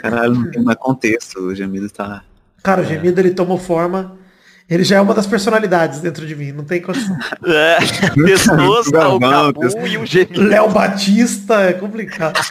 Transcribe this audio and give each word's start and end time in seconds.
Caralho, 0.00 0.34
não 0.34 0.50
tem 0.50 0.62
mais 0.62 0.78
contexto. 0.78 1.38
O 1.40 1.54
gemido 1.54 1.88
tá. 1.90 2.22
Cara, 2.62 2.82
o 2.82 2.84
gemido 2.84 3.20
ele 3.20 3.30
tomou 3.30 3.58
forma. 3.58 4.18
Ele 4.68 4.84
já 4.84 4.96
é 4.96 5.00
uma 5.00 5.14
das 5.14 5.26
personalidades 5.26 6.00
dentro 6.00 6.24
de 6.24 6.36
mim, 6.36 6.52
não 6.52 6.62
tem 6.64 6.80
condição. 6.80 7.16
É, 7.44 7.78
pessoas, 8.14 8.86
tá, 8.92 9.08
o 9.08 9.18
Cabu 9.18 9.86
e 9.86 9.98
o 9.98 10.06
gemido. 10.06 10.42
Léo 10.42 10.70
Batista 10.70 11.62
é 11.62 11.72
complicado. 11.72 12.38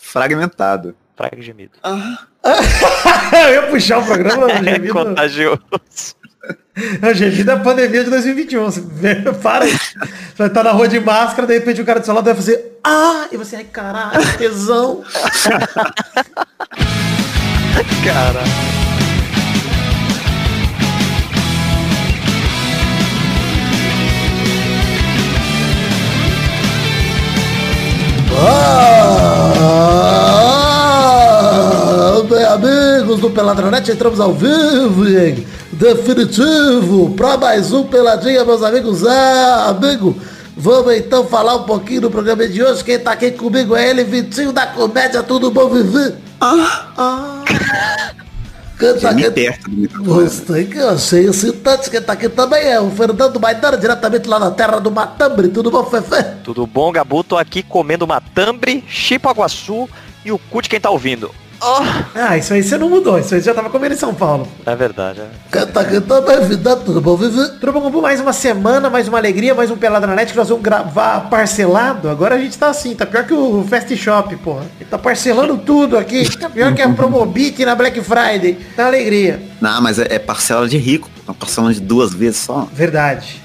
Fragmentado. 0.00 0.94
Fraga 1.16 1.36
e 1.38 1.42
gemido. 1.42 1.72
Eu 1.84 3.52
ia 3.52 3.62
puxar 3.70 3.98
o 3.98 4.04
programa, 4.04 4.46
o 4.46 4.50
É 4.50 4.62
gemido. 4.62 4.92
contagioso. 4.92 5.62
O 7.02 7.14
gemido 7.14 7.50
é 7.50 7.54
a 7.54 7.58
pandemia 7.58 8.04
de 8.04 8.10
2021. 8.10 8.64
Você 8.64 8.80
vê, 8.80 9.16
para 9.42 9.64
aí. 9.64 9.72
Você 9.72 9.98
vai 10.36 10.46
estar 10.48 10.62
na 10.62 10.72
rua 10.72 10.88
de 10.88 10.98
máscara, 11.00 11.46
de 11.46 11.54
repente 11.54 11.80
o 11.80 11.84
cara 11.84 12.00
do 12.00 12.04
seu 12.06 12.14
lado 12.14 12.24
vai 12.24 12.34
fazer. 12.34 12.78
Ah! 12.82 13.26
E 13.30 13.36
você, 13.36 13.56
ai 13.56 13.64
caralho, 13.64 14.38
tesão. 14.38 15.04
Cara. 18.04 18.42
Ah, 28.44 28.91
amigos 33.12 33.20
do 33.20 33.30
Peladronete, 33.30 33.90
entramos 33.90 34.20
ao 34.20 34.32
vivo, 34.32 35.06
gente. 35.06 35.46
Definitivo, 35.72 37.10
pra 37.14 37.36
mais 37.36 37.72
um 37.72 37.84
Peladinha, 37.84 38.44
meus 38.44 38.62
amigos. 38.62 39.06
Ah, 39.06 39.68
amigo, 39.68 40.16
vamos 40.56 40.94
então 40.94 41.26
falar 41.26 41.56
um 41.56 41.64
pouquinho 41.64 42.02
do 42.02 42.10
programa 42.10 42.46
de 42.48 42.62
hoje. 42.62 42.82
Quem 42.82 42.98
tá 42.98 43.12
aqui 43.12 43.32
comigo 43.32 43.76
é 43.76 43.90
ele, 43.90 44.04
Vitinho 44.04 44.52
da 44.52 44.66
Comédia, 44.66 45.22
tudo 45.22 45.50
bom, 45.50 45.68
Vivi? 45.68 46.14
Ah, 46.40 46.86
ah. 46.96 47.44
Quem 48.78 48.98
tá 48.98 49.10
aqui? 49.10 49.30
perto 49.30 49.70
do. 49.70 50.04
Gostei 50.04 50.64
que 50.64 50.78
eu 50.78 50.88
achei 50.88 51.26
excitante. 51.26 51.90
Quem 51.90 52.00
tá 52.00 52.14
aqui 52.14 52.28
também 52.28 52.64
é 52.64 52.80
o 52.80 52.90
Fernando 52.90 53.38
Maidana, 53.38 53.76
diretamente 53.76 54.28
lá 54.28 54.38
na 54.38 54.50
terra 54.50 54.78
do 54.78 54.90
Matambre. 54.90 55.48
Tudo 55.48 55.70
bom, 55.70 55.84
Fefe? 55.84 56.24
Tudo 56.42 56.66
bom, 56.66 56.90
Gabu? 56.90 57.22
Tô 57.22 57.36
aqui 57.36 57.62
comendo 57.62 58.04
uma 58.04 58.20
tambre, 58.20 58.82
chipaguaçu 58.88 59.88
e 60.24 60.32
o 60.32 60.38
cu 60.38 60.62
de 60.62 60.68
quem 60.68 60.80
tá 60.80 60.90
ouvindo. 60.90 61.30
Oh, 61.64 61.80
Ah, 62.16 62.36
isso 62.36 62.52
aí 62.52 62.60
você 62.62 62.76
não 62.76 62.90
mudou. 62.90 63.18
Isso 63.20 63.32
aí 63.34 63.40
você 63.40 63.46
já 63.46 63.54
tava 63.54 63.70
comendo 63.70 63.94
em 63.94 63.96
São 63.98 64.12
Paulo. 64.12 64.48
é 64.66 64.74
verdade. 64.74 65.20
é. 65.20 65.26
Quem 65.52 65.66
tá 65.68 65.82
aqui 65.82 66.00
também, 66.00 66.44
vida, 66.44 66.74
tudo 66.76 67.00
bom, 67.00 67.16
Vivi? 67.16 67.36
Tudo 67.60 67.72
bom? 67.72 68.00
Mais 68.00 68.20
uma 68.20 68.32
semana, 68.32 68.90
mais 68.90 69.06
uma 69.06 69.18
alegria, 69.18 69.54
mais 69.54 69.70
um 69.70 69.76
Pelada 69.76 70.06
na 70.06 70.16
Net 70.16 70.32
que 70.32 70.36
nós 70.36 70.48
vamos 70.48 70.64
gravar 70.64 71.28
parcelado. 71.30 72.08
Agora 72.08 72.34
a 72.34 72.38
gente 72.38 72.58
tá 72.58 72.68
assim, 72.68 72.96
tá 72.96 73.06
pior 73.06 73.24
que 73.24 73.32
o 73.32 73.64
Fast 73.68 73.96
Shop, 73.96 74.34
porra. 74.38 74.64
Ele 74.80 74.90
tá 74.90 74.98
parcelando 74.98 75.56
tudo 75.58 75.96
aqui. 75.96 76.28
Tá 76.36 76.50
pior 76.50 76.74
que 76.74 76.82
a 76.82 76.88
Promobit 76.88 77.64
na 77.64 77.76
Black 77.76 78.00
Friday. 78.00 78.58
Tá 78.74 78.86
alegria. 78.86 79.40
Não, 79.60 79.80
mas 79.80 80.00
é, 80.00 80.06
é 80.14 80.18
parcela 80.18 80.68
de 80.68 80.76
rico. 80.78 81.08
Uma 81.24 81.34
parcela 81.34 81.72
de 81.72 81.80
duas 81.80 82.12
vezes 82.12 82.38
só. 82.40 82.66
Verdade. 82.72 83.40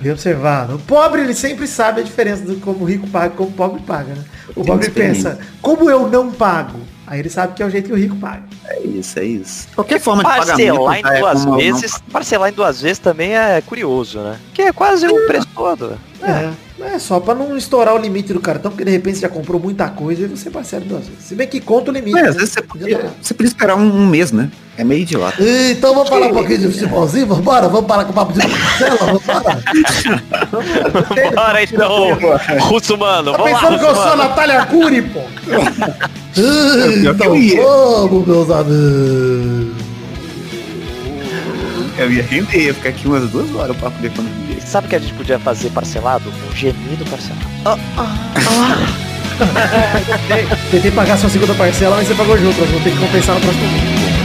Bem 0.00 0.12
observado. 0.12 0.76
O 0.76 0.78
pobre, 0.78 1.22
ele 1.22 1.34
sempre 1.34 1.66
sabe 1.66 2.00
a 2.00 2.04
diferença 2.04 2.44
do 2.44 2.56
como 2.60 2.84
o 2.84 2.86
rico 2.86 3.08
paga 3.08 3.34
e 3.34 3.36
como 3.36 3.50
o 3.50 3.52
pobre 3.52 3.80
paga, 3.82 4.14
né? 4.14 4.22
O 4.54 4.64
pobre 4.64 4.88
pensa, 4.90 5.38
como 5.60 5.90
eu 5.90 6.08
não 6.08 6.30
pago? 6.30 6.78
Aí 7.06 7.18
ele 7.20 7.28
sabe 7.28 7.54
que 7.54 7.62
é 7.62 7.66
o 7.66 7.70
jeito 7.70 7.86
que 7.88 7.92
o 7.92 7.96
rico 7.96 8.16
paga. 8.16 8.42
É 8.66 8.80
isso, 8.80 9.18
é 9.18 9.24
isso. 9.24 9.68
Qualquer 9.74 10.00
forma 10.00 10.22
de 10.22 10.28
Parcelar 10.30 10.56
pagamento 10.56 10.92
em 10.94 11.02
já 11.02 11.14
é 11.14 11.20
duas 11.20 11.38
como 11.44 11.50
não- 11.50 11.58
vezes, 11.58 11.98
parcelar 12.10 12.50
em 12.50 12.52
duas 12.54 12.80
vezes 12.80 12.98
também 12.98 13.36
é 13.36 13.60
curioso, 13.60 14.20
né? 14.20 14.38
Que 14.54 14.62
é 14.62 14.72
quase 14.72 15.06
o 15.06 15.26
preço 15.26 15.48
todo. 15.54 15.98
É. 16.22 16.50
É 16.80 16.98
só 16.98 17.20
pra 17.20 17.34
não 17.34 17.56
estourar 17.56 17.94
o 17.94 17.98
limite 17.98 18.32
do 18.32 18.40
cartão, 18.40 18.70
porque 18.70 18.84
de 18.84 18.90
repente 18.90 19.16
você 19.16 19.22
já 19.22 19.28
comprou 19.28 19.60
muita 19.60 19.88
coisa 19.88 20.22
e 20.22 20.26
você 20.26 20.50
parcela 20.50 20.84
duas 20.84 21.06
vezes. 21.06 21.24
Se 21.24 21.34
bem 21.34 21.46
que 21.46 21.60
conta 21.60 21.90
o 21.90 21.94
limite. 21.94 22.18
É, 22.18 22.22
né? 22.22 22.28
às 22.28 22.34
vezes 22.34 22.50
você 22.50 22.62
Podia 22.62 23.10
você 23.20 23.32
podia 23.32 23.48
esperar 23.48 23.76
um, 23.76 23.86
um 23.86 24.06
mês, 24.06 24.32
né? 24.32 24.50
É 24.76 24.82
meio 24.82 25.02
idiota. 25.02 25.36
Então 25.40 25.94
vamos 25.94 26.08
falar 26.08 26.26
um 26.26 26.32
pouquinho 26.32 26.58
de 26.58 26.72
futebolzinho, 26.72 27.26
vambora, 27.28 27.68
vamos 27.68 27.86
parar 27.86 28.04
com 28.04 28.10
o 28.10 28.14
papo 28.14 28.32
de 28.32 28.40
parcela, 28.40 28.96
vambora. 28.96 29.62
Bora 31.32 31.62
então, 31.62 32.18
Russo 32.60 32.98
Mano, 32.98 33.30
Tá 33.30 33.38
vamos 33.38 33.52
lá, 33.52 33.60
pensando 33.60 33.78
que 33.78 33.84
eu 33.84 33.94
sou 33.94 34.12
a. 34.12 34.16
Natália 34.16 34.66
Cury, 34.66 35.02
pô. 35.02 35.20
eu 37.24 37.36
ia. 37.36 37.62
vamos, 37.62 38.26
meus 38.26 38.50
amigos. 38.50 39.93
Eu 41.96 42.12
ia 42.12 42.22
render, 42.22 42.66
ia 42.66 42.74
ficar 42.74 42.88
aqui 42.88 43.06
umas 43.06 43.30
duas 43.30 43.54
horas 43.54 43.76
pra 43.76 43.90
poder 43.90 44.10
conseguir. 44.10 44.60
Sabe 44.60 44.86
o 44.86 44.90
que 44.90 44.96
a 44.96 44.98
gente 44.98 45.14
podia 45.14 45.38
fazer 45.38 45.70
parcelado? 45.70 46.28
Um 46.28 46.56
gemido 46.56 47.04
parcelado. 47.04 47.46
Tentei 50.70 50.90
pagar 50.90 51.18
sua 51.18 51.30
segunda 51.30 51.54
parcela, 51.54 51.96
mas 51.96 52.08
você 52.08 52.14
pagou 52.14 52.36
junto. 52.38 52.58
Vamos 52.58 52.82
ter 52.82 52.90
que 52.90 52.98
compensar 52.98 53.34
no 53.36 53.40
próximo 53.40 53.66
mês. 53.68 54.23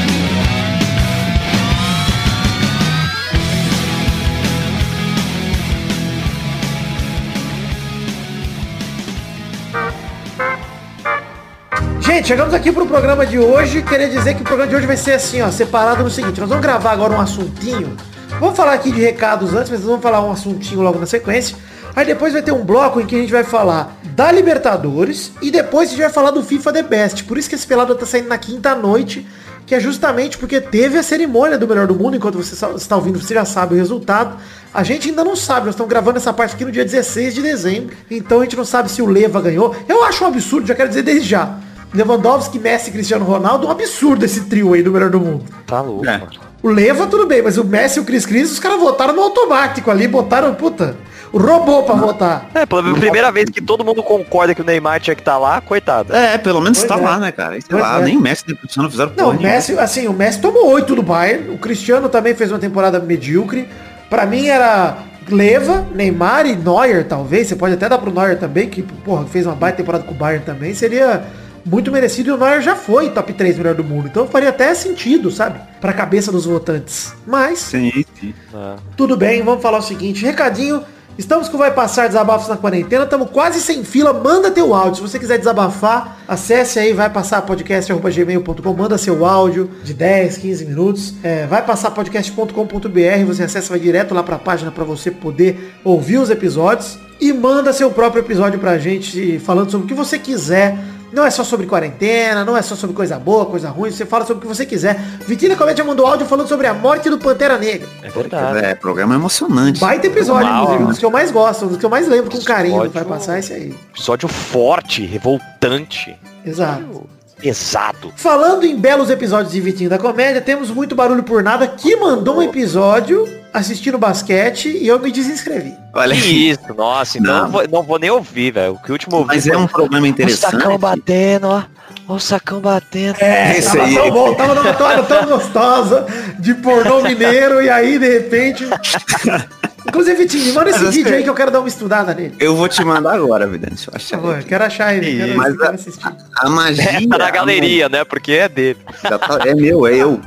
Gente, 12.19 12.28
chegamos 12.28 12.53
aqui 12.53 12.69
pro 12.69 12.85
programa 12.85 13.25
de 13.25 13.40
hoje. 13.40 13.81
Queria 13.81 14.09
dizer 14.09 14.34
que 14.34 14.41
o 14.41 14.44
programa 14.44 14.69
de 14.69 14.75
hoje 14.75 14.85
vai 14.85 14.97
ser 14.97 15.13
assim, 15.13 15.41
ó, 15.41 15.50
separado 15.50 16.03
no 16.03 16.09
seguinte. 16.09 16.38
Nós 16.38 16.50
vamos 16.50 16.62
gravar 16.62 16.91
agora 16.91 17.13
um 17.13 17.22
assuntinho. 17.22 17.96
Vamos 18.41 18.57
falar 18.57 18.74
aqui 18.74 18.91
de 18.91 19.00
recados 19.00 19.53
antes, 19.53 19.72
mas 19.72 19.80
vamos 19.80 20.02
falar 20.02 20.22
um 20.22 20.30
assuntinho 20.30 20.81
logo 20.81 21.00
na 21.00 21.06
sequência. 21.06 21.56
Aí 21.96 22.06
depois 22.06 22.34
vai 22.34 22.41
ter 22.41 22.52
um 22.52 22.66
bloco 22.66 23.00
em 23.00 23.06
que 23.06 23.16
a 23.16 23.19
gente 23.19 23.31
vai 23.31 23.46
falar 23.46 23.97
da 24.03 24.34
Libertadores 24.34 25.31
e 25.41 25.50
depois 25.50 25.88
a 25.88 25.91
gente 25.91 26.02
vai 26.02 26.09
falar 26.09 26.31
do 26.31 26.44
FIFA 26.44 26.74
The 26.74 26.84
Best. 26.84 27.24
Por 27.24 27.38
isso 27.38 27.47
que 27.47 27.56
esse 27.56 27.66
pelado 27.66 27.96
tá 27.96 28.06
saindo 28.06 28.28
na 28.28 28.38
quinta 28.38 28.75
noite, 28.75 29.25
que 29.66 29.74
é 29.74 29.80
justamente 29.80 30.38
porque 30.38 30.59
teve 30.59 30.97
a 30.97 31.03
cerimônia 31.03 31.57
do 31.57 31.69
melhor 31.69 31.88
do 31.88 31.96
mundo. 31.96 32.18
Enquanto 32.18 32.36
você 32.36 32.53
está 32.75 32.97
ouvindo, 32.97 33.18
você 33.22 33.34
já 33.34 33.46
sabe 33.46 33.75
o 33.75 33.78
resultado. 33.78 34.36
A 34.74 34.84
gente 34.84 35.07
ainda 35.07 35.24
não 35.24 35.38
sabe, 35.38 35.68
nós 35.68 35.75
estamos 35.75 35.90
gravando 35.90 36.18
essa 36.18 36.34
parte 36.34 36.53
aqui 36.53 36.66
no 36.66 36.72
dia 36.72 36.84
16 36.84 37.34
de 37.34 37.41
dezembro. 37.41 37.96
Então 38.12 38.41
a 38.41 38.44
gente 38.44 38.57
não 38.57 38.66
sabe 38.66 38.91
se 38.91 39.01
o 39.01 39.06
Leva 39.06 39.40
ganhou. 39.40 39.74
Eu 39.88 40.03
acho 40.03 40.25
um 40.25 40.28
absurdo, 40.28 40.68
já 40.68 40.75
quero 40.75 40.90
dizer 40.90 41.03
desde 41.03 41.30
já. 41.30 41.69
Lewandowski, 41.94 42.59
Messi 42.59 42.89
e 42.89 42.94
Cristiano 42.94 43.25
Ronaldo, 43.25 43.67
um 43.67 43.72
absurdo 43.72 44.23
esse 44.25 44.41
trio 44.41 44.73
aí 44.73 44.83
do 44.83 44.91
melhor 44.91 45.09
do 45.09 45.19
mundo. 45.19 45.44
Tá 45.66 45.81
louco, 45.81 46.05
É. 46.07 46.17
mano. 46.17 46.31
O 46.61 46.67
Leva 46.69 47.07
tudo 47.07 47.25
bem, 47.25 47.41
mas 47.41 47.57
o 47.57 47.63
Messi 47.63 48.00
e 48.00 48.01
o 48.01 48.05
Cris 48.05 48.25
Cris, 48.25 48.51
os 48.51 48.59
caras 48.59 48.79
votaram 48.79 49.13
no 49.16 49.22
automático 49.22 49.89
ali, 49.89 50.07
botaram, 50.09 50.53
puta, 50.53 50.97
o 51.31 51.38
robô 51.38 51.83
pra 51.83 51.95
votar. 51.95 52.50
É, 52.53 52.66
pela 52.66 52.83
primeira 52.95 53.31
vez 53.31 53.50
que 53.50 53.61
todo 53.61 53.83
mundo 53.83 54.03
concorda 54.03 54.53
que 54.53 54.61
o 54.61 54.66
Neymar 54.66 55.00
tinha 55.00 55.16
que 55.16 55.22
estar 55.22 55.38
lá, 55.38 55.61
coitado. 55.61 56.13
É, 56.13 56.38
pelo 56.38 56.59
menos 56.59 56.79
Pois 56.79 56.89
tá 56.89 56.97
é. 57.00 57.01
lá, 57.01 57.17
né, 57.17 57.31
cara? 57.31 57.57
Sei 57.61 57.79
lá, 57.79 58.00
é. 58.01 58.03
nem 58.03 58.17
o 58.17 58.19
Messi 58.21 58.44
nem 58.45 58.56
o 58.56 58.59
Cristiano 58.59 58.89
fizeram 58.91 59.11
Não, 59.16 59.29
o 59.29 59.41
Messi, 59.41 59.79
assim, 59.79 60.07
o 60.07 60.13
Messi 60.13 60.41
tomou 60.41 60.69
oito 60.71 60.95
do 60.95 61.01
Bayern, 61.01 61.50
o 61.50 61.57
Cristiano 61.57 62.09
também 62.09 62.35
fez 62.35 62.51
uma 62.51 62.59
temporada 62.59 63.00
medíocre. 63.00 63.67
Pra 64.09 64.25
mim 64.25 64.47
era 64.47 64.97
Leva, 65.29 65.88
Neymar 65.95 66.45
e 66.45 66.56
Neuer, 66.57 67.07
talvez. 67.07 67.47
Você 67.47 67.56
pode 67.56 67.75
até 67.75 67.88
dar 67.88 68.00
pro 68.00 68.11
Neuer 68.11 68.38
também, 68.38 68.67
que, 68.67 68.81
porra, 68.81 69.25
fez 69.27 69.45
uma 69.45 69.56
baita 69.56 69.77
temporada 69.77 70.03
com 70.03 70.11
o 70.13 70.17
Bayern 70.17 70.44
também. 70.44 70.73
Seria 70.73 71.23
muito 71.69 71.91
merecido 71.91 72.30
e 72.30 72.34
o 72.34 72.38
Neuer 72.38 72.62
já 72.62 72.75
foi 72.75 73.09
top 73.12 73.31
3 73.34 73.57
melhor 73.57 73.75
do 73.75 73.84
mundo. 73.84 74.07
Então 74.07 74.28
faria 74.28 74.50
até 74.50 74.74
sentido, 74.74 75.30
sabe? 75.30 75.59
Pra 75.80 75.94
cabeça 75.94 76.31
dos 76.31 76.46
votantes. 76.46 77.13
Mas, 77.25 77.59
Sim, 77.59 78.03
sim. 78.19 78.34
É. 78.53 78.75
tudo 78.97 79.16
bem, 79.16 79.44
vamos 79.44 79.62
falar 79.62 79.78
o 79.78 79.84
seguinte, 79.84 80.25
recadinho. 80.25 80.84
Estamos 81.18 81.50
com 81.50 81.56
o 81.56 81.59
Vai 81.59 81.74
Passar 81.74 82.07
Desabafos 82.07 82.47
na 82.47 82.56
Quarentena, 82.56 83.03
estamos 83.03 83.30
quase 83.30 83.59
sem 83.59 83.84
fila, 83.84 84.13
manda 84.13 84.50
teu 84.50 84.74
áudio. 84.74 84.96
Se 84.96 85.02
você 85.02 85.19
quiser 85.19 85.38
desabafar, 85.38 86.18
acesse 86.25 86.80
aí, 86.80 86.94
vai 86.94 87.09
passar 87.09 87.41
podcast.gmail.com, 87.41 88.74
manda 88.74 88.97
seu 88.97 89.25
áudio 89.25 89.69
de 89.84 89.94
10, 89.94 90.38
15 90.38 90.66
minutos. 90.66 91.13
É, 91.22 91.46
vai 91.46 91.62
passar 91.62 91.91
podcast.com.br, 91.91 93.25
você 93.28 93.44
acessa, 93.44 93.68
vai 93.68 93.80
direto 93.81 94.13
lá 94.13 94.24
para 94.24 94.38
a 94.38 94.40
página 94.40 94.72
para 94.72 94.86
você 94.86 95.12
poder 95.12 95.75
ouvir 95.84 96.19
os 96.19 96.30
episódios. 96.30 96.97
E 97.19 97.34
manda 97.34 97.74
seu 97.74 97.91
próprio 97.91 98.22
episódio 98.22 98.57
pra 98.57 98.78
gente, 98.78 99.40
falando 99.40 99.69
sobre 99.69 99.84
o 99.84 99.88
que 99.90 99.94
você 99.94 100.18
quiser. 100.18 100.77
Não 101.11 101.25
é 101.25 101.31
só 101.31 101.44
sobre 101.44 101.65
quarentena, 101.65 102.45
não 102.45 102.56
é 102.56 102.61
só 102.61 102.75
sobre 102.75 102.95
coisa 102.95 103.17
boa, 103.17 103.45
coisa 103.45 103.69
ruim, 103.69 103.91
você 103.91 104.06
fala 104.06 104.25
sobre 104.25 104.39
o 104.39 104.41
que 104.41 104.56
você 104.56 104.65
quiser. 104.65 104.95
Vitina 105.25 105.56
Comédia 105.56 105.83
mandou 105.83 106.06
áudio 106.06 106.25
falando 106.25 106.47
sobre 106.47 106.67
a 106.67 106.73
morte 106.73 107.09
do 107.09 107.17
Pantera 107.17 107.57
Negra. 107.57 107.88
É 108.03 108.09
verdade. 108.09 108.65
É, 108.65 108.75
programa 108.75 109.15
emocionante. 109.15 109.79
Baita 109.79 110.07
episódio, 110.07 110.47
Mal, 110.47 110.63
inclusive, 110.63 110.83
um 110.83 110.85
né? 110.85 110.91
dos 110.91 111.00
que 111.00 111.06
eu 111.06 111.11
mais 111.11 111.31
gosto, 111.31 111.65
um 111.65 111.67
dos 111.69 111.77
que 111.77 111.85
eu 111.85 111.89
mais 111.89 112.07
lembro 112.07 112.31
com 112.31 112.44
carinho 112.44 112.89
Vai 112.89 113.06
Passar 113.06 113.39
esse 113.39 113.53
aí. 113.53 113.75
Episódio 113.94 114.27
forte, 114.27 115.06
revoltante, 115.06 116.17
Exato. 116.45 117.19
Pesado. 117.41 118.12
Falando 118.15 118.65
em 118.65 118.75
belos 118.75 119.09
episódios 119.09 119.51
de 119.53 119.62
Vitinho 119.62 119.89
da 119.89 119.97
Comédia, 119.97 120.41
temos 120.41 120.69
muito 120.69 120.95
barulho 120.95 121.24
por 121.24 121.41
nada 121.44 121.68
que 121.68 121.95
mandou 121.95 122.38
um 122.38 122.41
episódio 122.41 123.27
assistindo 123.53 123.97
basquete 123.97 124.69
e 124.69 124.88
eu 124.88 125.00
me 125.00 125.12
desinscrevi. 125.12 125.74
Olha 125.94 126.15
Que 126.15 126.50
isso, 126.51 126.74
nossa, 126.77 127.18
então 127.18 127.33
Não. 127.33 127.44
não 127.45 127.50
vou, 127.51 127.68
não 127.68 127.83
vou 127.83 127.97
nem 128.00 128.09
ouvir, 128.12 128.51
velho. 128.51 128.74
O 128.74 128.77
que 128.80 128.91
o 128.91 128.94
último 128.94 129.25
Mas 129.25 129.47
é 129.47 129.57
um 129.57 129.65
problema 129.68 130.06
o 130.06 130.09
interessante. 130.09 130.51
sacão 130.51 130.77
batendo, 130.77 131.47
ó. 131.47 131.63
Ó 132.07 132.13
o 132.15 132.19
sacão 132.19 132.59
batendo. 132.59 133.15
É, 133.19 133.57
Esse 133.57 133.69
tava 133.75 133.83
aí. 133.85 133.95
tão 133.95 134.12
bom, 134.12 134.33
tava 134.35 134.53
numa 134.56 134.74
toada 134.74 135.01
tão 135.03 135.25
gostosa 135.25 136.06
de 136.39 136.53
pornô 136.56 137.01
mineiro 137.01 137.62
e 137.62 137.69
aí, 137.69 137.97
de 137.97 138.07
repente, 138.07 138.68
Inclusive, 139.88 140.16
Vitinho, 140.18 140.46
me 140.46 140.52
manda 140.52 140.70
esse 140.70 140.84
Mas 140.84 140.96
vídeo 140.96 141.14
aí 141.16 141.24
que 141.24 141.30
eu 141.30 141.34
quero 141.36 141.52
dar 141.52 141.60
uma 141.60 141.68
estudada 141.68 142.14
nele. 142.14 142.36
Eu 142.40 142.56
vou 142.56 142.68
te 142.68 142.84
mandar 142.84 143.14
agora. 143.16 143.48
Deixa 143.48 143.90
eu 143.90 143.92
Por 143.92 143.96
achar. 143.96 144.18
favor, 144.18 144.36
aqui. 144.36 144.48
quero 144.50 144.64
achar 144.64 144.96
ele. 144.96 145.18
Quero, 145.18 145.38
Mas 145.38 145.58
quero 145.58 145.76
a-. 146.04 146.46
A 146.46 146.50
magia. 146.50 146.84
É, 146.84 147.08
tá 147.08 147.18
na 147.18 147.31
galeria, 147.31 147.90
né? 147.90 148.04
Porque 148.04 148.34
é 148.34 148.50
dele. 148.50 148.80
Já 149.04 149.18
tá- 149.18 149.40
é 149.46 149.56
meu, 149.56 149.88
é 149.88 149.96
eu. 149.96 150.20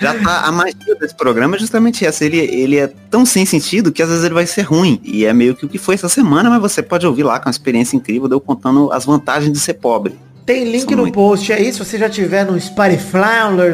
Já 0.00 0.14
tá, 0.14 0.40
a 0.46 0.52
magia 0.52 0.94
desse 0.98 1.14
programa 1.14 1.56
é 1.56 1.58
justamente 1.58 2.06
essa. 2.06 2.24
Ele, 2.24 2.38
ele 2.38 2.76
é 2.78 2.90
tão 3.10 3.26
sem 3.26 3.44
sentido 3.44 3.92
que 3.92 4.02
às 4.02 4.08
vezes 4.08 4.24
ele 4.24 4.34
vai 4.34 4.46
ser 4.46 4.62
ruim. 4.62 5.00
E 5.04 5.24
é 5.26 5.32
meio 5.32 5.54
que 5.54 5.66
o 5.66 5.68
que 5.68 5.76
foi 5.78 5.94
essa 5.94 6.08
semana, 6.08 6.48
mas 6.48 6.60
você 6.60 6.82
pode 6.82 7.06
ouvir 7.06 7.22
lá 7.22 7.38
com 7.38 7.46
uma 7.46 7.50
experiência 7.50 7.96
incrível, 7.96 8.28
deu 8.28 8.40
contando 8.40 8.90
as 8.92 9.04
vantagens 9.04 9.52
de 9.52 9.58
ser 9.60 9.74
pobre. 9.74 10.14
Tem 10.46 10.64
link 10.64 10.84
São 10.88 10.92
no 10.96 11.02
muito. 11.02 11.14
post 11.14 11.52
aí, 11.52 11.70
se 11.72 11.78
você 11.78 11.98
já 11.98 12.08
tiver 12.08 12.44
no 12.44 12.58
Spotify, 12.58 12.98